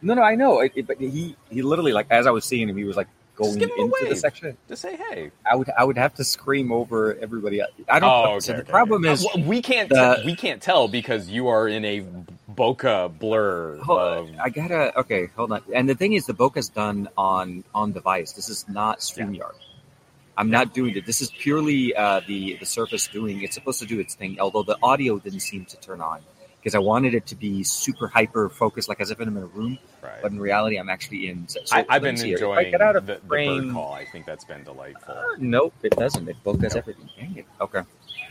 No, 0.00 0.14
no, 0.14 0.22
I 0.22 0.34
know. 0.36 0.60
It, 0.60 0.72
it- 0.76 0.86
but 0.86 1.00
he 1.00 1.34
he 1.50 1.62
literally 1.62 1.92
like 1.92 2.06
as 2.10 2.26
I 2.26 2.30
was 2.30 2.44
seeing 2.44 2.68
him, 2.68 2.76
he 2.76 2.84
was 2.84 2.96
like 2.96 3.08
going 3.36 3.58
give 3.58 3.70
him 3.70 3.80
a 3.80 3.84
into 3.84 4.06
the 4.08 4.16
section. 4.16 4.56
To 4.68 4.76
say, 4.76 4.96
hey. 4.96 5.30
I 5.50 5.56
would 5.56 5.70
I 5.76 5.84
would 5.84 5.98
have 5.98 6.14
to 6.14 6.24
scream 6.24 6.72
over 6.72 7.16
everybody. 7.16 7.60
else. 7.60 7.70
I 7.88 7.98
don't. 8.00 8.10
Oh, 8.10 8.30
okay, 8.32 8.40
so 8.40 8.52
the 8.52 8.58
okay, 8.60 8.70
problem 8.70 9.04
okay. 9.04 9.12
is. 9.12 9.24
Uh, 9.24 9.28
well, 9.34 9.44
we 9.44 9.62
can't 9.62 9.88
the- 9.88 10.22
we 10.24 10.34
can't 10.36 10.62
tell 10.62 10.88
because 10.88 11.28
you 11.28 11.48
are 11.48 11.68
in 11.68 11.84
a 11.84 12.04
bokeh 12.52 13.18
blur. 13.18 13.78
Of, 13.88 14.30
I 14.40 14.48
gotta 14.50 14.98
okay, 15.00 15.26
hold 15.36 15.52
on. 15.52 15.62
And 15.74 15.88
the 15.88 15.94
thing 15.94 16.12
is, 16.12 16.26
the 16.26 16.34
bokeh's 16.34 16.68
done 16.68 17.08
on 17.16 17.64
on 17.74 17.92
device. 17.92 18.32
This 18.32 18.48
is 18.48 18.68
not 18.68 19.00
Streamyard. 19.00 19.54
I'm 20.36 20.50
not 20.50 20.74
doing 20.74 20.96
it. 20.96 21.06
This 21.06 21.20
is 21.20 21.30
purely 21.30 21.94
uh, 21.94 22.20
the 22.26 22.56
the 22.58 22.66
Surface 22.66 23.06
doing. 23.08 23.42
It's 23.42 23.54
supposed 23.54 23.80
to 23.80 23.86
do 23.86 24.00
its 24.00 24.14
thing. 24.14 24.38
Although 24.40 24.64
the 24.64 24.78
audio 24.82 25.18
didn't 25.18 25.40
seem 25.40 25.64
to 25.66 25.76
turn 25.76 26.00
on 26.00 26.20
because 26.64 26.74
I 26.74 26.78
wanted 26.78 27.12
it 27.12 27.26
to 27.26 27.34
be 27.34 27.62
super 27.62 28.08
hyper 28.08 28.48
focused, 28.48 28.88
like 28.88 28.98
as 28.98 29.10
if 29.10 29.20
I'm 29.20 29.36
in 29.36 29.42
a 29.42 29.46
room. 29.46 29.78
right. 30.02 30.22
But 30.22 30.32
in 30.32 30.40
reality, 30.40 30.78
I'm 30.78 30.88
actually 30.88 31.28
in. 31.28 31.46
So 31.46 31.60
I, 31.70 31.84
I've 31.90 32.00
been 32.00 32.16
see 32.16 32.28
here. 32.28 32.36
If 32.38 32.42
I 32.42 32.46
enjoying 32.46 32.70
get 32.70 32.80
out 32.80 32.96
of 32.96 33.04
the, 33.04 33.16
the 33.16 33.20
frame- 33.28 33.66
bird 33.66 33.74
call. 33.74 33.92
I 33.92 34.06
think 34.06 34.24
that's 34.24 34.46
been 34.46 34.64
delightful. 34.64 35.14
Uh, 35.14 35.24
nope, 35.38 35.74
it 35.82 35.94
doesn't. 35.94 36.26
It 36.26 36.36
bokehs 36.42 36.62
Nope. 36.62 36.76
everything. 36.76 37.10
Dang 37.18 37.36
it. 37.36 37.46
Okay. 37.60 37.82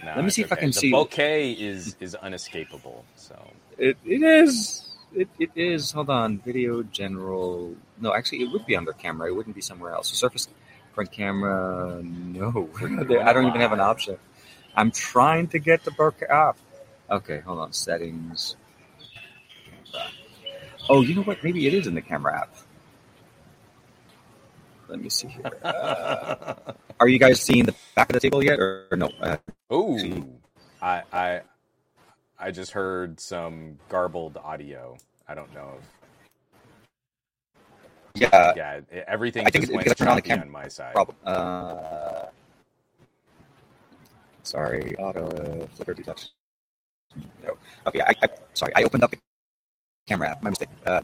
No, 0.03 0.14
let 0.15 0.23
me 0.23 0.31
see 0.31 0.41
if 0.41 0.51
I 0.51 0.55
can 0.55 0.69
the 0.69 0.73
see- 0.73 0.91
bokeh 0.91 1.55
is 1.60 1.95
is 1.99 2.15
unescapable. 2.15 3.05
So 3.15 3.35
It, 3.77 3.97
it 4.03 4.23
is. 4.23 4.89
It, 5.15 5.30
it 5.38 5.51
is. 5.55 5.91
Hold 5.91 6.10
on. 6.10 6.39
Video 6.39 6.81
general. 6.81 7.76
No, 8.01 8.15
actually, 8.15 8.41
it 8.41 8.51
would 8.51 8.65
be 8.65 8.76
under 8.76 8.93
camera. 8.93 9.27
It 9.27 9.35
wouldn't 9.35 9.55
be 9.55 9.61
somewhere 9.61 9.93
else. 9.93 10.07
So 10.10 10.15
Surface 10.15 10.47
front 10.95 11.11
camera. 11.11 12.01
No, 12.03 12.68
I 12.81 13.31
don't 13.31 13.45
even 13.45 13.61
have 13.61 13.73
an 13.73 13.80
option. 13.80 14.18
I'm 14.76 14.89
trying 14.89 15.49
to 15.49 15.60
get 15.60 15.84
the 15.84 15.91
bokeh 15.91 16.27
off. 16.31 16.57
Okay, 17.14 17.40
hold 17.41 17.60
on. 17.60 17.72
Settings. 17.73 18.56
Oh, 20.90 21.02
you 21.02 21.14
know 21.15 21.22
what? 21.22 21.44
Maybe 21.44 21.68
it 21.68 21.73
is 21.73 21.85
in 21.85 21.94
the 21.94 22.02
camera 22.02 22.41
app. 22.41 22.56
Let 24.88 24.99
me 24.99 25.10
see 25.10 25.27
here. 25.27 25.52
Uh, 25.64 26.56
are 26.99 27.07
you 27.07 27.19
guys 27.19 27.40
seeing 27.40 27.65
the 27.65 27.76
back 27.95 28.10
of 28.10 28.14
the 28.15 28.19
table 28.19 28.44
yet, 28.44 28.60
or, 28.60 28.88
or 28.91 28.98
no? 28.98 29.10
Uh, 29.22 29.38
Ooh, 29.72 30.27
I 30.81 31.03
I 31.14 31.41
I 32.40 32.52
just 32.52 32.72
heard 32.72 33.19
some 33.19 33.77
garbled 33.90 34.38
audio. 34.38 34.98
I 35.27 35.35
don't 35.35 35.53
know 35.53 35.77
if 38.15 38.22
yeah. 38.22 38.53
yeah, 38.56 38.81
everything 39.07 39.45
I 39.45 39.52
think 39.52 39.64
just 39.65 39.72
it- 39.72 39.76
went 39.76 39.88
it's 39.88 40.02
around 40.02 40.15
the 40.18 40.22
choppy 40.22 40.30
camera. 40.30 40.45
on 40.45 40.52
my 40.52 40.68
side. 40.68 40.94
problem. 40.94 41.15
Uh, 41.26 42.26
sorry, 44.44 44.95
auto 44.98 45.68
flicker 45.76 45.94
detach. 45.94 46.30
No. 47.44 47.57
Okay, 47.88 48.02
I, 48.02 48.14
I 48.22 48.27
sorry. 48.53 48.73
I 48.76 48.84
opened 48.84 49.03
up 49.03 49.11
the 49.11 49.18
camera 50.07 50.30
app. 50.30 50.44
My 50.44 50.49
mistake. 50.49 50.69
Uh, 50.85 51.02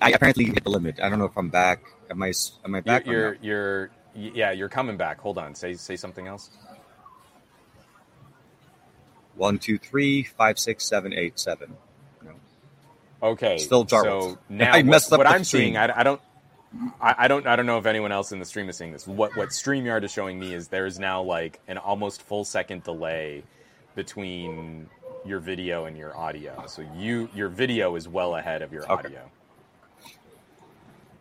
I 0.00 0.10
apparently 0.10 0.44
hit 0.46 0.64
the 0.64 0.70
limit. 0.70 1.00
I 1.00 1.08
don't 1.08 1.18
know 1.18 1.26
if 1.26 1.36
I'm 1.36 1.48
back. 1.48 1.82
Am 2.10 2.22
I? 2.22 2.32
Am 2.64 2.74
I 2.74 2.78
You're, 2.78 2.82
back? 2.82 3.06
you're 3.06 3.32
no? 3.34 3.38
you're 3.42 3.90
yeah, 4.14 4.50
you're 4.52 4.68
coming 4.68 4.96
back. 4.96 5.20
Hold 5.20 5.38
on. 5.38 5.54
Say 5.54 5.74
say 5.74 5.96
something 5.96 6.26
else. 6.26 6.50
One, 9.36 9.58
two, 9.58 9.78
three, 9.78 10.24
five, 10.24 10.58
six, 10.58 10.86
seven, 10.86 11.12
eight, 11.12 11.38
seven. 11.38 11.76
No. 12.22 12.32
Okay. 13.22 13.58
Still 13.58 13.84
jarbled. 13.84 14.32
So 14.32 14.38
now 14.48 14.72
I 14.72 14.82
messed 14.82 15.10
what, 15.10 15.20
up 15.20 15.26
what 15.26 15.34
I'm 15.34 15.44
seeing. 15.44 15.76
I, 15.76 16.00
I 16.00 16.02
don't. 16.02 16.20
I, 17.00 17.14
I 17.18 17.28
don't. 17.28 17.46
I 17.46 17.56
don't 17.56 17.66
know 17.66 17.78
if 17.78 17.86
anyone 17.86 18.12
else 18.12 18.32
in 18.32 18.38
the 18.38 18.44
stream 18.44 18.68
is 18.68 18.76
seeing 18.76 18.92
this. 18.92 19.06
What 19.06 19.36
what 19.36 19.48
Streamyard 19.50 20.04
is 20.04 20.12
showing 20.12 20.38
me 20.38 20.54
is 20.54 20.68
there 20.68 20.86
is 20.86 20.98
now 20.98 21.22
like 21.22 21.60
an 21.68 21.78
almost 21.78 22.22
full 22.22 22.44
second 22.44 22.84
delay 22.84 23.44
between 23.94 24.88
your 25.24 25.38
video 25.40 25.84
and 25.84 25.96
your 25.96 26.16
audio. 26.16 26.64
So 26.66 26.82
you 26.96 27.28
your 27.34 27.48
video 27.48 27.96
is 27.96 28.08
well 28.08 28.36
ahead 28.36 28.62
of 28.62 28.72
your 28.72 28.82
Okay. 28.84 28.92
audio. 29.08 29.30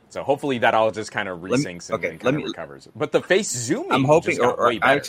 So 0.09 0.23
hopefully 0.23 0.57
that 0.59 0.73
all 0.73 0.89
just 0.91 1.11
kind 1.11 1.29
of 1.29 1.39
resyncs 1.39 1.89
and, 1.89 1.99
okay, 1.99 2.09
and 2.09 2.19
kind 2.19 2.35
of 2.35 2.41
me- 2.41 2.47
recovers. 2.47 2.87
But 2.95 3.11
the 3.11 3.21
face 3.21 3.49
zooming, 3.51 3.91
I'm 3.91 4.03
hoping, 4.05 4.39
or, 4.39 4.53
or 4.53 4.67
way 4.69 4.79
I. 4.81 5.01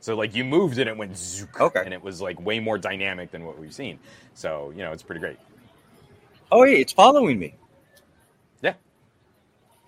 So 0.00 0.14
like 0.16 0.34
you 0.34 0.44
moved 0.44 0.78
and 0.78 0.88
it 0.88 0.96
went 0.96 1.16
zook, 1.16 1.60
Okay. 1.60 1.82
and 1.84 1.92
it 1.92 2.02
was 2.02 2.22
like 2.22 2.40
way 2.40 2.60
more 2.60 2.78
dynamic 2.78 3.32
than 3.32 3.44
what 3.44 3.58
we've 3.58 3.74
seen. 3.74 3.98
So 4.34 4.72
you 4.74 4.82
know 4.82 4.92
it's 4.92 5.02
pretty 5.02 5.20
great. 5.20 5.36
oh, 6.50 6.64
hey, 6.64 6.80
it's 6.80 6.92
following 6.92 7.38
me. 7.38 7.54
Yeah. 8.62 8.74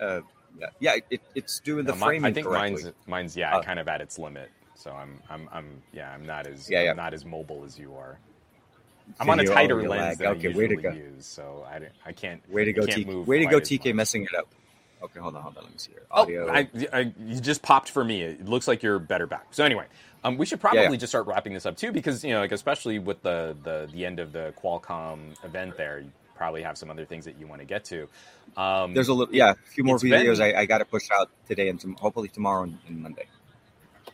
Uh, 0.01 0.21
yeah, 0.59 0.67
yeah. 0.81 0.97
It, 1.09 1.21
it's 1.35 1.61
doing 1.61 1.87
the 1.87 1.93
No, 1.93 1.99
mi- 1.99 2.05
framing 2.05 2.25
I 2.31 2.33
think 2.35 2.47
correctly. 2.47 2.83
mine's 2.83 2.95
mine's 3.07 3.37
yeah, 3.37 3.57
Uh, 3.57 3.63
kind 3.63 3.79
of 3.79 3.89
at 3.89 4.01
its 4.03 4.19
limit. 4.19 4.51
So 4.81 4.93
I'm 4.93 5.21
I'm 5.29 5.47
I'm 5.53 5.83
yeah, 5.93 6.11
I'm 6.11 6.25
not 6.25 6.47
as 6.47 6.71
Yeah, 6.71 6.83
yeah. 6.85 6.91
I'm 6.93 6.97
not 6.97 7.13
as 7.13 7.25
mobile 7.27 7.65
as 7.67 7.79
you 7.79 7.95
are. 7.97 8.19
I'm 9.19 9.29
on 9.29 9.41
a 9.41 9.45
tighter 9.45 9.77
lens 9.87 9.91
lag. 9.91 10.19
than 10.19 10.27
Okay, 10.29 10.53
I 10.53 10.57
way 10.57 10.69
to 10.69 10.75
usually 10.75 10.83
go. 10.83 10.93
use, 10.93 11.27
so 11.27 11.67
I, 11.69 11.81
I 12.07 12.13
can't. 12.13 12.41
Way 12.51 12.65
to 12.65 12.73
go, 12.73 12.83
TK. 12.83 13.27
Way 13.27 13.41
to 13.41 13.47
go, 13.47 13.59
TK, 13.61 13.93
messing 13.93 14.23
it 14.23 14.35
up. 14.37 14.47
Okay, 15.03 15.19
hold 15.19 15.35
on, 15.35 15.43
hold 15.43 15.57
on. 15.59 15.65
Let 15.65 15.73
me 15.73 15.79
see 15.79 15.91
here. 15.93 16.03
Oh, 16.13 16.23
Audio. 16.23 16.49
I, 16.51 16.69
I, 16.93 17.13
you 17.19 17.41
just 17.41 17.61
popped 17.61 17.91
for 17.91 18.05
me. 18.05 18.23
It 18.23 18.45
looks 18.49 18.69
like 18.69 18.83
you're 18.83 18.99
better 19.01 19.27
back. 19.27 19.47
So 19.51 19.65
anyway, 19.65 19.87
um, 20.23 20.39
we 20.39 20.47
should 20.47 20.61
probably 20.61 20.83
Yeah, 20.83 20.91
yeah. 20.91 20.97
just 20.97 21.11
start 21.11 21.27
wrapping 21.27 21.53
this 21.55 21.67
up 21.67 21.77
too, 21.77 21.91
because 21.93 22.23
you 22.25 22.33
know, 22.35 22.41
like 22.41 22.53
especially 22.53 22.99
with 23.01 23.21
the 23.23 23.57
the 23.65 23.89
the 23.93 24.07
end 24.07 24.21
of 24.21 24.33
the 24.33 24.55
Qualcomm 24.63 25.43
event, 25.45 25.77
there 25.77 25.99
you 26.01 26.13
probably 26.37 26.63
have 26.63 26.79
some 26.79 26.89
other 26.91 27.05
things 27.05 27.25
that 27.27 27.39
you 27.39 27.47
want 27.49 27.61
to 27.61 27.67
get 27.67 27.85
to. 27.87 28.09
Um, 28.57 28.95
There's 28.95 29.09
a 29.09 29.15
little, 29.15 29.35
yeah, 29.35 29.51
a 29.53 29.55
few 29.57 29.85
more 29.85 29.99
videos 29.99 30.39
been- 30.39 30.55
I, 30.57 30.61
I 30.61 30.67
got 30.67 30.79
to 30.79 30.85
push 30.87 31.09
out 31.13 31.31
today 31.49 31.69
and 31.69 31.79
tom- 31.81 31.97
hopefully 32.01 32.29
tomorrow 32.29 32.63
and, 32.63 32.79
and 32.89 33.03
Monday. 33.03 33.27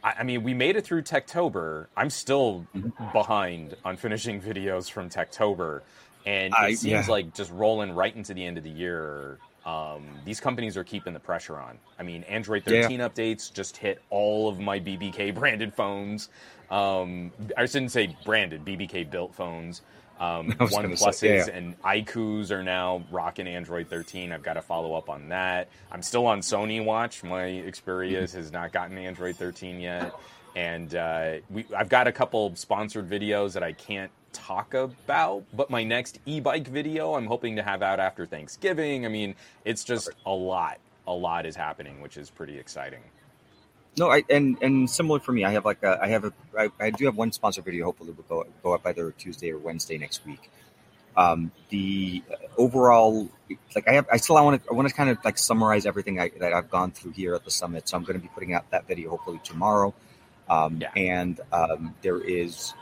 I, 0.02 0.14
I 0.20 0.22
mean, 0.22 0.42
we 0.42 0.54
made 0.54 0.76
it 0.76 0.84
through 0.84 1.02
Techtober. 1.02 1.86
I'm 1.96 2.10
still 2.10 2.66
Mm-hmm. 2.76 3.12
behind 3.12 3.76
on 3.84 3.96
finishing 3.96 4.40
videos 4.50 4.90
from 4.90 5.08
Techtober, 5.10 5.82
and 6.24 6.52
it 6.54 6.58
I- 6.60 6.74
seems 6.74 7.06
yeah. 7.06 7.12
like 7.12 7.34
just 7.34 7.50
rolling 7.52 7.92
right 7.94 8.14
into 8.14 8.34
the 8.34 8.44
end 8.44 8.58
of 8.58 8.64
the 8.64 8.70
year. 8.70 9.38
Um, 9.64 10.04
these 10.24 10.38
companies 10.38 10.76
are 10.76 10.84
keeping 10.84 11.12
the 11.12 11.18
pressure 11.20 11.58
on. 11.58 11.78
I 11.98 12.04
mean, 12.04 12.22
Android 12.24 12.62
Yeah. 12.66 12.82
13 12.82 13.00
updates 13.00 13.52
just 13.52 13.76
hit 13.76 14.00
all 14.10 14.48
of 14.48 14.60
my 14.60 14.78
BBK 14.78 15.34
branded 15.34 15.74
phones. 15.74 16.28
Um, 16.70 17.32
I 17.56 17.66
shouldn't 17.66 17.90
say 17.90 18.16
branded, 18.24 18.64
BBK 18.64 19.10
built 19.10 19.34
phones. 19.34 19.82
Um, 20.18 20.52
One 20.58 20.90
Pluses 20.92 21.22
yeah, 21.22 21.46
yeah. 21.46 21.56
and 21.56 21.80
iQOOs 21.82 22.50
are 22.50 22.62
now 22.62 23.04
rocking 23.10 23.46
Android 23.46 23.88
13. 23.88 24.32
I've 24.32 24.42
got 24.42 24.54
to 24.54 24.62
follow 24.62 24.94
up 24.94 25.10
on 25.10 25.28
that. 25.28 25.68
I'm 25.92 26.02
still 26.02 26.26
on 26.26 26.40
Sony 26.40 26.84
Watch. 26.84 27.22
My 27.22 27.42
Xperia 27.42 28.22
mm-hmm. 28.22 28.36
has 28.36 28.52
not 28.52 28.72
gotten 28.72 28.96
Android 28.98 29.36
13 29.36 29.80
yet, 29.80 30.14
and 30.54 30.94
uh, 30.94 31.34
we, 31.50 31.66
I've 31.76 31.88
got 31.88 32.06
a 32.06 32.12
couple 32.12 32.54
sponsored 32.56 33.08
videos 33.08 33.52
that 33.52 33.62
I 33.62 33.72
can't 33.72 34.10
talk 34.32 34.74
about. 34.74 35.44
But 35.52 35.70
my 35.70 35.84
next 35.84 36.20
e-bike 36.26 36.68
video, 36.68 37.14
I'm 37.14 37.26
hoping 37.26 37.56
to 37.56 37.62
have 37.62 37.82
out 37.82 38.00
after 38.00 38.26
Thanksgiving. 38.26 39.04
I 39.04 39.08
mean, 39.08 39.34
it's 39.64 39.84
just 39.84 40.10
a 40.24 40.32
lot. 40.32 40.78
A 41.06 41.12
lot 41.12 41.46
is 41.46 41.56
happening, 41.56 42.00
which 42.00 42.16
is 42.16 42.30
pretty 42.30 42.58
exciting. 42.58 43.00
No, 43.98 44.10
I 44.10 44.24
and 44.28 44.58
and 44.60 44.90
similar 44.90 45.20
for 45.20 45.32
me. 45.32 45.44
I 45.44 45.52
have 45.52 45.64
like 45.64 45.82
a, 45.82 45.98
I 46.02 46.08
have 46.08 46.24
a 46.24 46.32
I, 46.58 46.68
I 46.78 46.90
do 46.90 47.06
have 47.06 47.16
one 47.16 47.32
sponsor 47.32 47.62
video. 47.62 47.86
Hopefully, 47.86 48.12
will 48.12 48.24
go 48.24 48.46
go 48.62 48.74
up 48.74 48.86
either 48.86 49.10
Tuesday 49.12 49.50
or 49.52 49.58
Wednesday 49.58 49.96
next 49.96 50.26
week. 50.26 50.50
Um, 51.16 51.50
the 51.70 52.22
overall, 52.58 53.30
like 53.74 53.88
I 53.88 53.94
have, 53.94 54.06
I 54.12 54.18
still 54.18 54.36
I 54.36 54.42
want 54.42 54.62
to 54.62 54.70
I 54.70 54.74
want 54.74 54.86
to 54.88 54.94
kind 54.94 55.08
of 55.08 55.18
like 55.24 55.38
summarize 55.38 55.86
everything 55.86 56.20
I, 56.20 56.30
that 56.40 56.52
I've 56.52 56.70
gone 56.70 56.90
through 56.90 57.12
here 57.12 57.34
at 57.34 57.44
the 57.44 57.50
summit. 57.50 57.88
So 57.88 57.96
I'm 57.96 58.04
going 58.04 58.18
to 58.18 58.22
be 58.22 58.28
putting 58.28 58.52
out 58.52 58.70
that 58.70 58.86
video 58.86 59.10
hopefully 59.10 59.40
tomorrow. 59.42 59.94
Um, 60.48 60.80
yeah. 60.82 60.90
And 60.94 61.40
um, 61.50 61.94
there 62.02 62.20
is, 62.20 62.74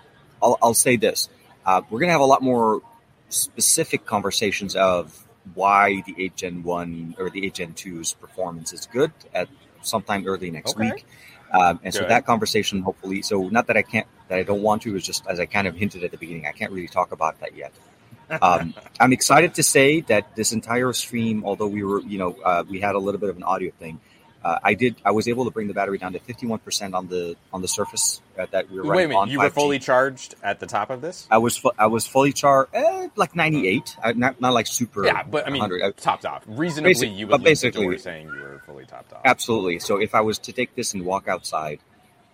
I'll, 0.43 0.59
I'll 0.61 0.75
say 0.75 0.97
this: 0.97 1.29
uh, 1.65 1.83
we're 1.89 2.01
going 2.01 2.09
to 2.09 2.13
have 2.13 2.21
a 2.23 2.27
lot 2.27 2.43
more 2.43 2.83
specific 3.29 4.05
conversations 4.05 4.75
of 4.75 5.25
why 5.55 6.03
the 6.07 6.15
8 6.19 6.37
Gen 6.37 6.63
1 6.63 7.17
or 7.19 7.31
the 7.31 7.47
8 7.47 7.55
Gen 7.55 7.73
2's 7.75 8.15
performance 8.15 8.73
is 8.73 8.87
good 8.87 9.13
at 9.33 9.49
sometime 9.87 10.27
early 10.27 10.51
next 10.51 10.77
okay. 10.77 10.93
week. 10.93 11.07
Um, 11.53 11.81
and 11.85 11.93
Good. 11.93 11.95
so 11.95 12.09
that 12.09 12.27
conversation, 12.27 12.83
hopefully, 12.83 13.23
so 13.23 13.49
not 13.49 13.69
that 13.69 13.77
I 13.77 13.83
can't, 13.83 14.07
that 14.29 14.39
I 14.39 14.43
don't 14.43 14.63
want 14.63 14.83
to, 14.83 14.97
is 14.97 15.05
just 15.05 15.25
as 15.29 15.39
I 15.39 15.47
kind 15.47 15.69
of 15.69 15.77
hinted 15.77 16.03
at 16.03 16.11
the 16.11 16.17
beginning, 16.17 16.47
I 16.47 16.53
can't 16.53 16.73
really 16.73 16.89
talk 16.89 17.13
about 17.13 17.41
that 17.41 17.57
yet. 17.57 17.73
Um, 18.43 18.75
I'm 19.01 19.13
excited 19.13 19.55
to 19.55 19.63
say 19.63 20.01
that 20.03 20.35
this 20.35 20.53
entire 20.53 20.93
stream, 20.93 21.45
although 21.45 21.69
we 21.69 21.85
were, 21.85 22.01
you 22.01 22.19
know, 22.19 22.37
uh, 22.45 22.65
we 22.69 22.81
had 22.81 22.97
a 22.97 22.99
little 22.99 23.21
bit 23.21 23.31
of 23.31 23.37
an 23.37 23.45
audio 23.45 23.71
thing, 23.79 24.01
uh, 24.45 24.59
I 24.63 24.75
did. 24.75 24.97
I 25.05 25.13
was 25.13 25.27
able 25.27 25.47
to 25.47 25.51
bring 25.51 25.69
the 25.69 25.75
battery 25.75 25.97
down 25.97 26.13
to 26.13 26.19
51% 26.19 26.95
on 26.95 27.09
the 27.09 27.35
on 27.53 27.63
the 27.63 27.69
surface 27.69 28.21
uh, 28.39 28.47
that 28.51 28.71
we 28.71 28.79
were 28.79 28.85
right. 28.85 28.97
Wait 28.97 29.05
a 29.05 29.09
minute, 29.09 29.29
you 29.29 29.39
were 29.39 29.49
fully 29.49 29.79
charged 29.79 30.35
at 30.43 30.61
the 30.61 30.67
top 30.67 30.91
of 30.91 31.01
this? 31.01 31.27
I 31.31 31.39
was 31.39 31.57
fu- 31.57 31.73
I 31.79 31.87
was 31.87 32.07
fully 32.07 32.33
charged, 32.35 32.71
eh, 32.75 33.09
like 33.17 33.35
98, 33.35 33.97
uh, 34.03 34.13
not 34.15 34.41
not 34.43 34.53
like 34.53 34.67
super. 34.67 35.07
Yeah, 35.07 35.23
but 35.23 35.47
I 35.47 35.51
mean, 35.51 35.63
100. 35.63 35.97
topped 35.97 36.27
off. 36.27 36.45
Reasonably, 36.47 36.91
Basic, 36.91 37.13
you 37.13 37.27
would 37.29 37.43
basically 37.43 37.85
you're 37.85 37.97
saying 37.97 38.27
you 38.27 38.33
were 38.35 38.63
fully 38.67 38.85
topped 38.85 39.15
off. 39.15 39.23
Absolutely. 39.25 39.79
So 39.79 39.97
if 39.97 40.15
I 40.15 40.21
was 40.21 40.39
to 40.41 40.53
take 40.53 40.75
this 40.75 40.93
and 40.93 41.07
walk 41.07 41.27
outside, 41.27 41.81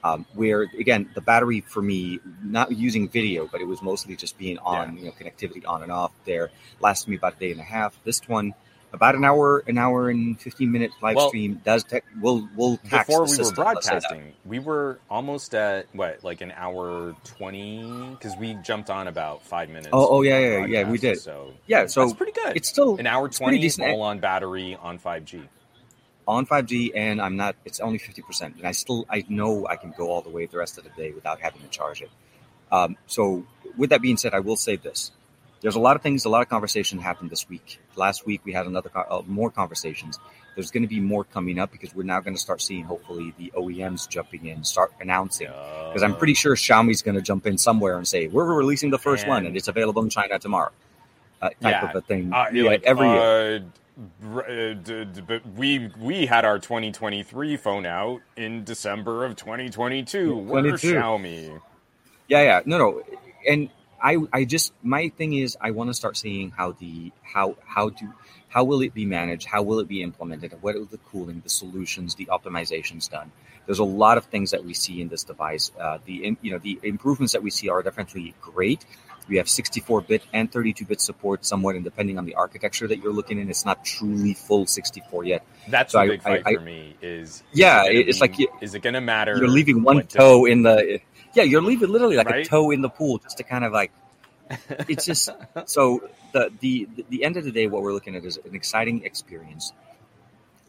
um, 0.02 0.26
where 0.34 0.62
again 0.62 1.10
the 1.14 1.20
battery 1.20 1.60
for 1.60 1.80
me, 1.80 2.18
not 2.42 2.72
using 2.72 3.08
video, 3.08 3.46
but 3.46 3.60
it 3.60 3.68
was 3.68 3.82
mostly 3.82 4.16
just 4.16 4.36
being 4.36 4.58
on, 4.58 4.96
yeah. 4.96 5.00
you 5.00 5.06
know, 5.06 5.12
connectivity 5.12 5.64
on 5.64 5.84
and 5.84 5.92
off. 5.92 6.10
There 6.24 6.50
lasted 6.80 7.10
me 7.10 7.16
about 7.16 7.36
a 7.36 7.38
day 7.38 7.52
and 7.52 7.60
a 7.60 7.64
half. 7.64 7.96
This 8.02 8.20
one 8.28 8.54
about 8.92 9.14
an 9.14 9.24
hour, 9.24 9.58
an 9.66 9.78
hour 9.78 10.10
and 10.10 10.40
fifteen 10.40 10.72
minute 10.72 10.90
live 11.02 11.16
well, 11.16 11.28
stream 11.28 11.60
does. 11.64 11.84
Tech, 11.84 12.04
we'll 12.20 12.48
we'll 12.56 12.76
before 12.78 13.22
we 13.22 13.28
system, 13.28 13.46
were 13.46 13.72
broadcasting, 13.72 14.32
we 14.44 14.58
were 14.58 14.98
almost 15.08 15.54
at 15.54 15.86
what 15.92 16.22
like 16.24 16.40
an 16.40 16.52
hour 16.52 17.14
twenty 17.24 18.10
because 18.10 18.36
we 18.36 18.54
jumped 18.54 18.90
on 18.90 19.08
about 19.08 19.44
five 19.44 19.68
minutes. 19.68 19.90
Oh, 19.92 20.18
oh 20.18 20.22
yeah, 20.22 20.38
yeah, 20.38 20.66
yeah, 20.66 20.90
we 20.90 20.98
did. 20.98 21.20
So 21.20 21.52
yeah, 21.66 21.86
so 21.86 22.02
that's 22.02 22.14
pretty 22.14 22.32
good. 22.32 22.56
It's 22.56 22.68
still 22.68 22.96
an 22.96 23.06
hour 23.06 23.28
twenty 23.28 23.58
decent. 23.58 23.90
all 23.90 24.02
on 24.02 24.18
battery 24.18 24.76
on 24.80 24.98
five 24.98 25.24
G. 25.24 25.42
On 26.28 26.46
5G, 26.46 26.92
and 26.94 27.20
I'm 27.20 27.36
not. 27.36 27.56
It's 27.64 27.80
only 27.80 27.98
50 27.98 28.22
percent, 28.22 28.56
and 28.56 28.64
I 28.64 28.70
still 28.70 29.04
I 29.10 29.24
know 29.28 29.66
I 29.66 29.74
can 29.74 29.92
go 29.96 30.10
all 30.10 30.20
the 30.22 30.28
way 30.28 30.46
the 30.46 30.58
rest 30.58 30.78
of 30.78 30.84
the 30.84 30.90
day 30.90 31.10
without 31.10 31.40
having 31.40 31.60
to 31.62 31.68
charge 31.68 32.02
it. 32.02 32.10
Um, 32.70 32.96
so, 33.08 33.44
with 33.76 33.90
that 33.90 34.00
being 34.00 34.16
said, 34.16 34.32
I 34.32 34.38
will 34.38 34.54
say 34.54 34.76
this: 34.76 35.10
there's 35.60 35.74
a 35.74 35.80
lot 35.80 35.96
of 35.96 36.02
things, 36.02 36.24
a 36.24 36.28
lot 36.28 36.42
of 36.42 36.48
conversation 36.48 36.98
happened 36.98 37.30
this 37.30 37.48
week. 37.48 37.80
Last 37.96 38.26
week 38.26 38.40
we 38.44 38.52
had 38.52 38.66
another 38.66 38.90
uh, 38.94 39.22
more 39.26 39.50
conversations. 39.50 40.18
There's 40.54 40.70
going 40.70 40.82
to 40.82 40.88
be 40.88 41.00
more 41.00 41.24
coming 41.24 41.58
up 41.58 41.70
because 41.70 41.94
we're 41.94 42.02
now 42.02 42.20
going 42.20 42.34
to 42.34 42.40
start 42.40 42.60
seeing 42.62 42.84
hopefully 42.84 43.34
the 43.38 43.52
OEMs 43.56 44.08
jumping 44.08 44.46
in, 44.46 44.64
start 44.64 44.92
announcing. 45.00 45.48
Because 45.88 46.02
I'm 46.02 46.16
pretty 46.16 46.34
sure 46.34 46.56
Xiaomi's 46.56 47.02
going 47.02 47.14
to 47.14 47.22
jump 47.22 47.46
in 47.46 47.58
somewhere 47.58 47.96
and 47.96 48.08
say 48.08 48.26
we're 48.26 48.52
releasing 48.52 48.90
the 48.90 48.98
first 48.98 49.28
one 49.28 49.46
and 49.46 49.56
it's 49.56 49.68
available 49.68 50.02
in 50.02 50.10
China 50.10 50.38
tomorrow. 50.38 50.72
Uh, 51.42 51.48
type 51.48 51.56
yeah. 51.62 51.88
of 51.88 51.96
a 51.96 52.00
thing. 52.02 52.32
Uh, 52.32 52.46
like, 52.52 52.82
every 52.82 53.08
year. 53.08 53.56
Uh, 53.56 53.60
but 55.26 55.46
we 55.56 55.90
we 55.98 56.24
had 56.24 56.44
our 56.44 56.58
2023 56.58 57.56
phone 57.58 57.84
out 57.84 58.20
in 58.36 58.64
December 58.64 59.24
of 59.26 59.36
2022. 59.36 60.36
We're 60.36 60.62
Xiaomi. 60.62 61.60
Yeah, 62.28 62.42
yeah, 62.42 62.60
no, 62.64 62.78
no, 62.78 63.02
and 63.48 63.68
I 64.02 64.18
I 64.32 64.44
just 64.44 64.72
my 64.82 65.08
thing 65.08 65.34
is 65.34 65.56
I 65.60 65.70
want 65.72 65.90
to 65.90 65.94
start 65.94 66.16
seeing 66.16 66.50
how 66.50 66.72
the 66.72 67.12
how 67.22 67.56
how 67.66 67.90
do 67.90 68.12
how 68.48 68.64
will 68.64 68.82
it 68.82 68.92
be 68.92 69.06
managed? 69.06 69.46
How 69.46 69.62
will 69.62 69.78
it 69.78 69.88
be 69.88 70.02
implemented? 70.02 70.52
What 70.60 70.74
are 70.74 70.84
the 70.84 70.98
cooling, 70.98 71.40
the 71.42 71.50
solutions, 71.50 72.16
the 72.16 72.26
optimizations 72.26 73.08
done? 73.08 73.30
There's 73.66 73.78
a 73.78 73.84
lot 73.84 74.18
of 74.18 74.24
things 74.24 74.50
that 74.50 74.64
we 74.64 74.74
see 74.74 75.00
in 75.00 75.08
this 75.08 75.22
device. 75.22 75.70
Uh, 75.78 75.98
the 76.04 76.36
you 76.42 76.52
know 76.52 76.58
the 76.58 76.80
improvements 76.82 77.32
that 77.34 77.42
we 77.42 77.50
see 77.50 77.68
are 77.68 77.82
definitely 77.82 78.34
great. 78.40 78.84
We 79.28 79.36
have 79.36 79.46
64-bit 79.46 80.22
and 80.32 80.50
32-bit 80.50 81.00
support, 81.00 81.44
somewhat 81.44 81.76
and 81.76 81.84
depending 81.84 82.18
on 82.18 82.24
the 82.24 82.34
architecture 82.34 82.88
that 82.88 82.98
you're 82.98 83.12
looking 83.12 83.38
in. 83.38 83.48
It's 83.48 83.64
not 83.64 83.84
truly 83.84 84.34
full 84.34 84.66
64 84.66 85.24
yet. 85.24 85.46
That's 85.68 85.92
so 85.92 86.00
the 86.00 86.08
big 86.08 86.20
I, 86.20 86.24
fight 86.24 86.42
I, 86.46 86.54
for 86.54 86.60
me. 86.60 86.96
Is, 87.00 87.44
yeah, 87.52 87.84
is 87.84 87.90
it 87.90 88.08
it's 88.08 88.18
be, 88.18 88.20
like 88.20 88.62
is 88.62 88.74
it 88.74 88.82
going 88.82 88.94
to 88.94 89.00
matter? 89.00 89.36
You're 89.36 89.46
leaving 89.46 89.84
one 89.84 90.02
toe 90.08 90.46
in 90.46 90.62
the 90.62 91.00
yeah, 91.34 91.42
you're 91.44 91.62
leaving 91.62 91.88
literally 91.88 92.16
like 92.16 92.28
right? 92.28 92.46
a 92.46 92.48
toe 92.48 92.70
in 92.70 92.82
the 92.82 92.88
pool 92.88 93.18
just 93.18 93.38
to 93.38 93.44
kind 93.44 93.64
of 93.64 93.72
like. 93.72 93.92
It's 94.88 95.06
just 95.06 95.30
so 95.66 96.08
the 96.32 96.50
the 96.58 96.88
the 97.08 97.22
end 97.22 97.36
of 97.36 97.44
the 97.44 97.52
day, 97.52 97.68
what 97.68 97.82
we're 97.82 97.92
looking 97.92 98.16
at 98.16 98.24
is 98.24 98.36
an 98.36 98.54
exciting 98.56 99.04
experience. 99.04 99.72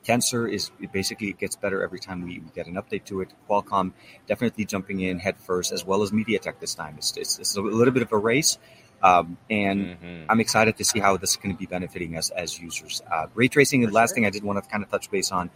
Tensor 0.06 0.52
is 0.52 0.72
basically 0.92 1.30
it 1.30 1.38
gets 1.38 1.56
better 1.56 1.84
every 1.84 2.00
time 2.00 2.24
we, 2.24 2.40
we, 2.40 2.50
get 2.56 2.68
an 2.68 2.74
update 2.76 3.06
to 3.06 3.22
it. 3.22 3.30
Qualcomm 3.50 3.94
definitely 4.28 4.66
jumping 4.66 5.00
in 5.00 5.20
head 5.20 5.38
first, 5.38 5.72
as 5.72 5.86
well 5.86 6.02
as 6.02 6.12
MediaTek 6.12 6.60
this 6.60 6.74
time. 6.74 6.96
It's, 6.98 7.16
it's, 7.18 7.38
it's 7.38 7.56
a 7.56 7.62
little 7.62 7.94
bit 7.94 8.02
of 8.02 8.12
a 8.12 8.18
race, 8.18 8.58
um, 9.04 9.38
and 9.50 9.86
mm-hmm. 9.86 10.26
I'm 10.30 10.40
excited 10.40 10.78
to 10.78 10.84
see 10.84 11.00
how 11.00 11.18
this 11.18 11.32
is 11.32 11.38
going 11.38 11.54
to 11.54 11.60
be 11.60 11.68
benefiting 11.68 12.18
us 12.18 12.32
as 12.32 12.60
users. 12.60 13.02
Uh, 13.12 13.28
ray 13.36 13.48
tracing, 13.48 13.82
the 13.82 13.92
last 13.92 14.10
sure. 14.10 14.16
thing 14.16 14.26
I 14.26 14.32
did 14.32 14.44
want 14.44 14.64
to 14.64 14.70
kind 14.70 14.84
of 14.84 14.90
touch 14.90 15.10
base 15.12 15.32
on 15.32 15.50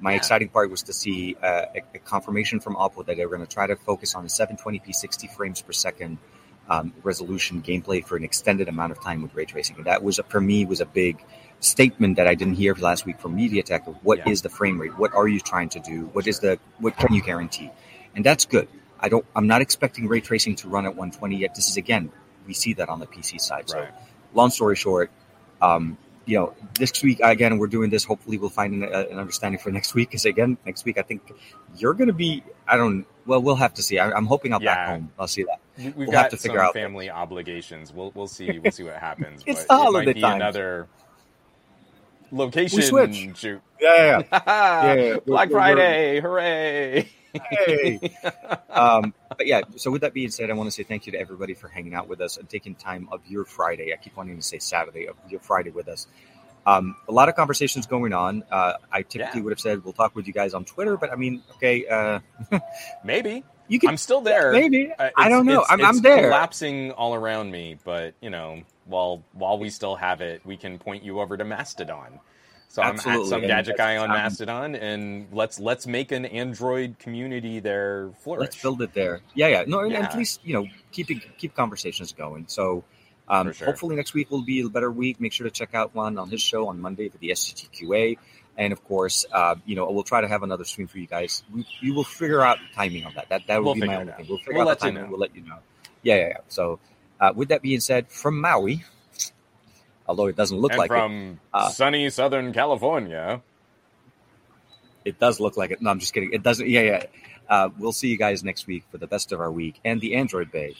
my 0.00 0.10
yeah. 0.10 0.16
exciting 0.16 0.48
part 0.48 0.70
was 0.70 0.82
to 0.84 0.92
see 0.92 1.36
uh, 1.42 1.66
a, 1.74 1.82
a, 1.94 1.98
confirmation 1.98 2.60
from 2.60 2.76
Oppo 2.76 3.06
that 3.06 3.16
they 3.16 3.24
were 3.24 3.36
going 3.36 3.46
to 3.46 3.52
try 3.52 3.66
to 3.66 3.76
focus 3.76 4.14
on 4.14 4.24
a 4.24 4.28
720p 4.28 4.94
60 4.94 5.28
frames 5.28 5.62
per 5.62 5.72
second 5.72 6.18
um, 6.68 6.92
resolution 7.02 7.62
gameplay 7.62 8.04
for 8.04 8.16
an 8.16 8.24
extended 8.24 8.68
amount 8.68 8.92
of 8.92 9.02
time 9.02 9.22
with 9.22 9.34
ray 9.34 9.44
tracing. 9.44 9.76
And 9.76 9.84
that 9.86 10.02
was 10.02 10.20
for 10.28 10.40
me 10.40 10.64
was 10.64 10.80
a 10.80 10.86
big 10.86 11.22
statement 11.60 12.16
that 12.16 12.26
I 12.26 12.34
didn't 12.34 12.54
hear 12.54 12.74
last 12.74 13.06
week 13.06 13.20
from 13.20 13.36
MediaTek 13.36 13.86
of 13.86 13.96
what 14.02 14.18
yeah. 14.18 14.30
is 14.30 14.42
the 14.42 14.48
frame 14.48 14.80
rate, 14.80 14.98
what 14.98 15.14
are 15.14 15.28
you 15.28 15.40
trying 15.40 15.68
to 15.70 15.80
do, 15.80 16.06
what 16.12 16.26
is 16.26 16.40
the 16.40 16.58
what 16.78 16.96
can 16.96 17.14
you 17.14 17.22
guarantee, 17.22 17.70
and 18.14 18.24
that's 18.24 18.46
good. 18.46 18.68
I 19.00 19.08
don't. 19.08 19.24
I'm 19.36 19.46
not 19.46 19.60
expecting 19.60 20.08
ray 20.08 20.20
tracing 20.20 20.56
to 20.56 20.68
run 20.68 20.86
at 20.86 20.90
120 20.90 21.36
yet. 21.36 21.54
This 21.54 21.68
is 21.68 21.76
again, 21.76 22.10
we 22.46 22.54
see 22.54 22.74
that 22.74 22.88
on 22.88 23.00
the 23.00 23.06
PC 23.06 23.40
side. 23.40 23.68
So, 23.68 23.86
long 24.32 24.50
story 24.50 24.76
short, 24.76 25.10
um, 25.60 25.98
you 26.26 26.38
know, 26.38 26.54
this 26.78 27.02
week 27.02 27.20
again 27.22 27.58
we're 27.58 27.66
doing 27.66 27.90
this. 27.90 28.04
Hopefully, 28.04 28.38
we'll 28.38 28.50
find 28.50 28.82
an, 28.82 28.84
uh, 28.84 29.04
an 29.10 29.18
understanding 29.18 29.60
for 29.60 29.70
next 29.70 29.94
week. 29.94 30.10
Because 30.10 30.24
again, 30.24 30.56
next 30.64 30.84
week 30.84 30.98
I 30.98 31.02
think 31.02 31.32
you're 31.76 31.94
going 31.94 32.08
to 32.08 32.14
be. 32.14 32.42
I 32.66 32.76
don't. 32.76 33.06
Well, 33.26 33.42
we'll 33.42 33.56
have 33.56 33.74
to 33.74 33.82
see. 33.82 33.98
I, 33.98 34.16
am 34.16 34.26
hoping 34.26 34.52
I'll 34.52 34.62
yeah. 34.62 34.74
back 34.74 34.88
home. 34.88 35.12
I'll 35.18 35.28
see 35.28 35.44
that. 35.44 35.60
We've 35.76 35.96
we'll 35.96 36.06
got 36.10 36.24
have 36.24 36.30
to 36.32 36.36
figure 36.36 36.60
out 36.60 36.72
family 36.72 37.10
obligations. 37.10 37.92
We'll 37.92 38.12
we'll 38.14 38.26
see. 38.26 38.58
We'll 38.58 38.72
see 38.72 38.84
what 38.84 38.96
happens. 38.96 39.42
it's 39.46 39.64
but 39.64 39.68
the 39.68 39.82
holiday 39.82 40.02
it 40.02 40.06
might 40.06 40.14
be 40.14 40.20
time. 40.20 40.36
Another 40.36 40.88
location 42.30 42.76
we 42.76 42.82
switch. 42.82 43.36
shoot. 43.36 43.60
Yeah, 43.80 43.96
yeah, 43.96 44.22
yeah. 44.32 44.94
yeah. 44.94 45.16
Black 45.26 45.48
we're, 45.48 45.54
Friday, 45.54 46.20
we're, 46.20 46.28
hooray! 46.28 47.08
Hey. 47.50 48.16
um, 48.70 49.14
but 49.28 49.46
yeah, 49.46 49.62
so 49.76 49.90
with 49.90 50.02
that 50.02 50.14
being 50.14 50.30
said, 50.30 50.50
I 50.50 50.54
want 50.54 50.68
to 50.68 50.70
say 50.70 50.82
thank 50.82 51.06
you 51.06 51.12
to 51.12 51.18
everybody 51.18 51.54
for 51.54 51.68
hanging 51.68 51.94
out 51.94 52.08
with 52.08 52.20
us 52.20 52.36
and 52.36 52.48
taking 52.48 52.74
time 52.74 53.08
of 53.12 53.20
your 53.26 53.44
Friday. 53.44 53.92
I 53.92 53.96
keep 53.96 54.16
wanting 54.16 54.36
to 54.36 54.42
say 54.42 54.58
Saturday 54.58 55.06
of 55.08 55.16
your 55.28 55.40
Friday 55.40 55.70
with 55.70 55.88
us. 55.88 56.06
Um, 56.66 56.96
a 57.08 57.12
lot 57.12 57.28
of 57.28 57.36
conversations 57.36 57.86
going 57.86 58.12
on. 58.12 58.42
Uh, 58.50 58.74
I 58.90 59.02
typically 59.02 59.40
yeah. 59.40 59.44
would 59.44 59.52
have 59.52 59.60
said 59.60 59.84
we'll 59.84 59.92
talk 59.92 60.16
with 60.16 60.26
you 60.26 60.32
guys 60.32 60.54
on 60.54 60.64
Twitter, 60.64 60.96
but 60.96 61.12
I 61.12 61.16
mean, 61.16 61.42
okay, 61.56 61.86
uh, 61.86 62.20
maybe 63.04 63.44
you 63.68 63.78
can. 63.78 63.90
I'm 63.90 63.96
still 63.96 64.20
there. 64.20 64.52
Maybe 64.52 64.92
uh, 64.98 65.10
I 65.16 65.28
don't 65.28 65.46
know. 65.46 65.60
It's, 65.60 65.70
I'm, 65.70 65.80
it's 65.80 65.88
I'm 65.88 66.02
there. 66.02 66.28
Collapsing 66.28 66.92
all 66.92 67.14
around 67.14 67.50
me, 67.50 67.76
but 67.84 68.14
you 68.20 68.30
know, 68.30 68.62
while 68.86 69.22
while 69.32 69.58
we 69.58 69.68
still 69.70 69.96
have 69.96 70.20
it, 70.20 70.40
we 70.44 70.56
can 70.56 70.78
point 70.78 71.02
you 71.02 71.20
over 71.20 71.36
to 71.36 71.44
Mastodon. 71.44 72.20
So 72.74 72.82
Absolutely. 72.82 73.20
I'm 73.20 73.22
at 73.22 73.28
some 73.28 73.40
gadget 73.42 73.76
guy 73.76 73.98
on 73.98 74.08
Mastodon, 74.08 74.74
and 74.74 75.28
let's 75.30 75.60
let's 75.60 75.86
make 75.86 76.10
an 76.10 76.24
Android 76.24 76.98
community 76.98 77.60
there 77.60 78.10
flourish. 78.18 78.40
Let's 78.40 78.60
build 78.60 78.82
it 78.82 78.92
there. 78.92 79.20
Yeah, 79.32 79.46
yeah. 79.46 79.64
No, 79.68 79.84
yeah. 79.84 80.00
at 80.00 80.16
least 80.16 80.40
you 80.42 80.54
know 80.54 80.66
keep 80.90 81.08
keep 81.38 81.54
conversations 81.54 82.10
going. 82.10 82.46
So 82.48 82.82
um, 83.28 83.52
sure. 83.52 83.66
hopefully 83.66 83.94
next 83.94 84.12
week 84.12 84.28
will 84.28 84.42
be 84.42 84.62
a 84.62 84.68
better 84.68 84.90
week. 84.90 85.20
Make 85.20 85.32
sure 85.32 85.44
to 85.44 85.52
check 85.52 85.72
out 85.72 85.94
Juan 85.94 86.18
on 86.18 86.28
his 86.28 86.40
show 86.40 86.66
on 86.66 86.80
Monday 86.80 87.08
for 87.08 87.18
the 87.18 87.28
SGGQA. 87.28 88.18
And 88.58 88.72
of 88.72 88.82
course, 88.82 89.24
uh, 89.30 89.54
you 89.64 89.76
know, 89.76 89.88
we'll 89.92 90.02
try 90.02 90.20
to 90.20 90.26
have 90.26 90.42
another 90.42 90.64
stream 90.64 90.88
for 90.88 90.98
you 90.98 91.06
guys. 91.06 91.44
We, 91.54 91.64
we 91.80 91.92
will 91.92 92.02
figure 92.02 92.42
out 92.42 92.58
the 92.58 92.74
timing 92.74 93.04
on 93.04 93.14
that. 93.14 93.28
That 93.28 93.46
that 93.46 93.58
will 93.58 93.66
we'll 93.66 93.74
be 93.74 93.86
my 93.86 93.98
only 93.98 94.12
thing. 94.14 94.26
We'll 94.28 94.38
figure 94.38 94.54
we'll 94.54 94.68
out 94.68 94.80
the 94.80 94.86
timing. 94.86 95.10
We'll 95.10 95.20
let 95.20 95.36
you 95.36 95.42
know. 95.42 95.58
Yeah, 96.02 96.16
yeah, 96.16 96.26
yeah. 96.26 96.36
So 96.48 96.80
Uh, 97.20 97.32
with 97.36 97.50
that 97.50 97.62
being 97.62 97.78
said, 97.78 98.08
from 98.08 98.40
Maui, 98.40 98.82
although 100.06 100.26
it 100.26 100.36
doesn't 100.36 100.58
look 100.58 100.72
and 100.72 100.78
like 100.78 100.90
it, 100.90 100.94
from 100.94 101.40
Uh, 101.52 101.68
sunny 101.70 102.10
Southern 102.10 102.52
California. 102.52 103.40
it 105.04 105.18
does 105.18 105.40
look 105.40 105.56
like 105.56 105.70
it. 105.70 105.80
No, 105.82 105.90
I'm 105.90 106.00
just 106.00 106.12
kidding. 106.14 106.32
It 106.32 106.42
doesn't. 106.42 106.68
Yeah, 106.68 106.80
yeah. 106.82 107.04
Uh, 107.48 107.68
we'll 107.78 107.92
see 107.92 108.08
you 108.08 108.16
guys 108.16 108.42
next 108.42 108.66
week 108.66 108.84
for 108.90 108.96
the 108.98 109.06
best 109.06 109.32
of 109.32 109.40
our 109.40 109.50
week 109.52 109.78
and 109.84 110.00
the 110.00 110.14
Android 110.14 110.50
Bay. 110.50 110.74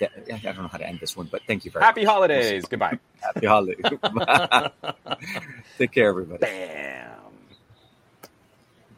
I 0.00 0.38
don't 0.42 0.58
know 0.58 0.66
how 0.66 0.78
to 0.78 0.86
end 0.86 0.98
this 0.98 1.16
one, 1.16 1.28
but 1.30 1.42
thank 1.46 1.64
you 1.64 1.70
very 1.70 1.84
Happy 1.84 2.00
much. 2.04 2.08
Happy 2.08 2.12
holidays. 2.12 2.64
Goodbye. 2.64 2.98
Happy 3.20 3.46
holidays. 3.46 3.84
Take 5.78 5.92
care, 5.92 6.08
everybody. 6.08 6.40
Bam. 6.40 7.10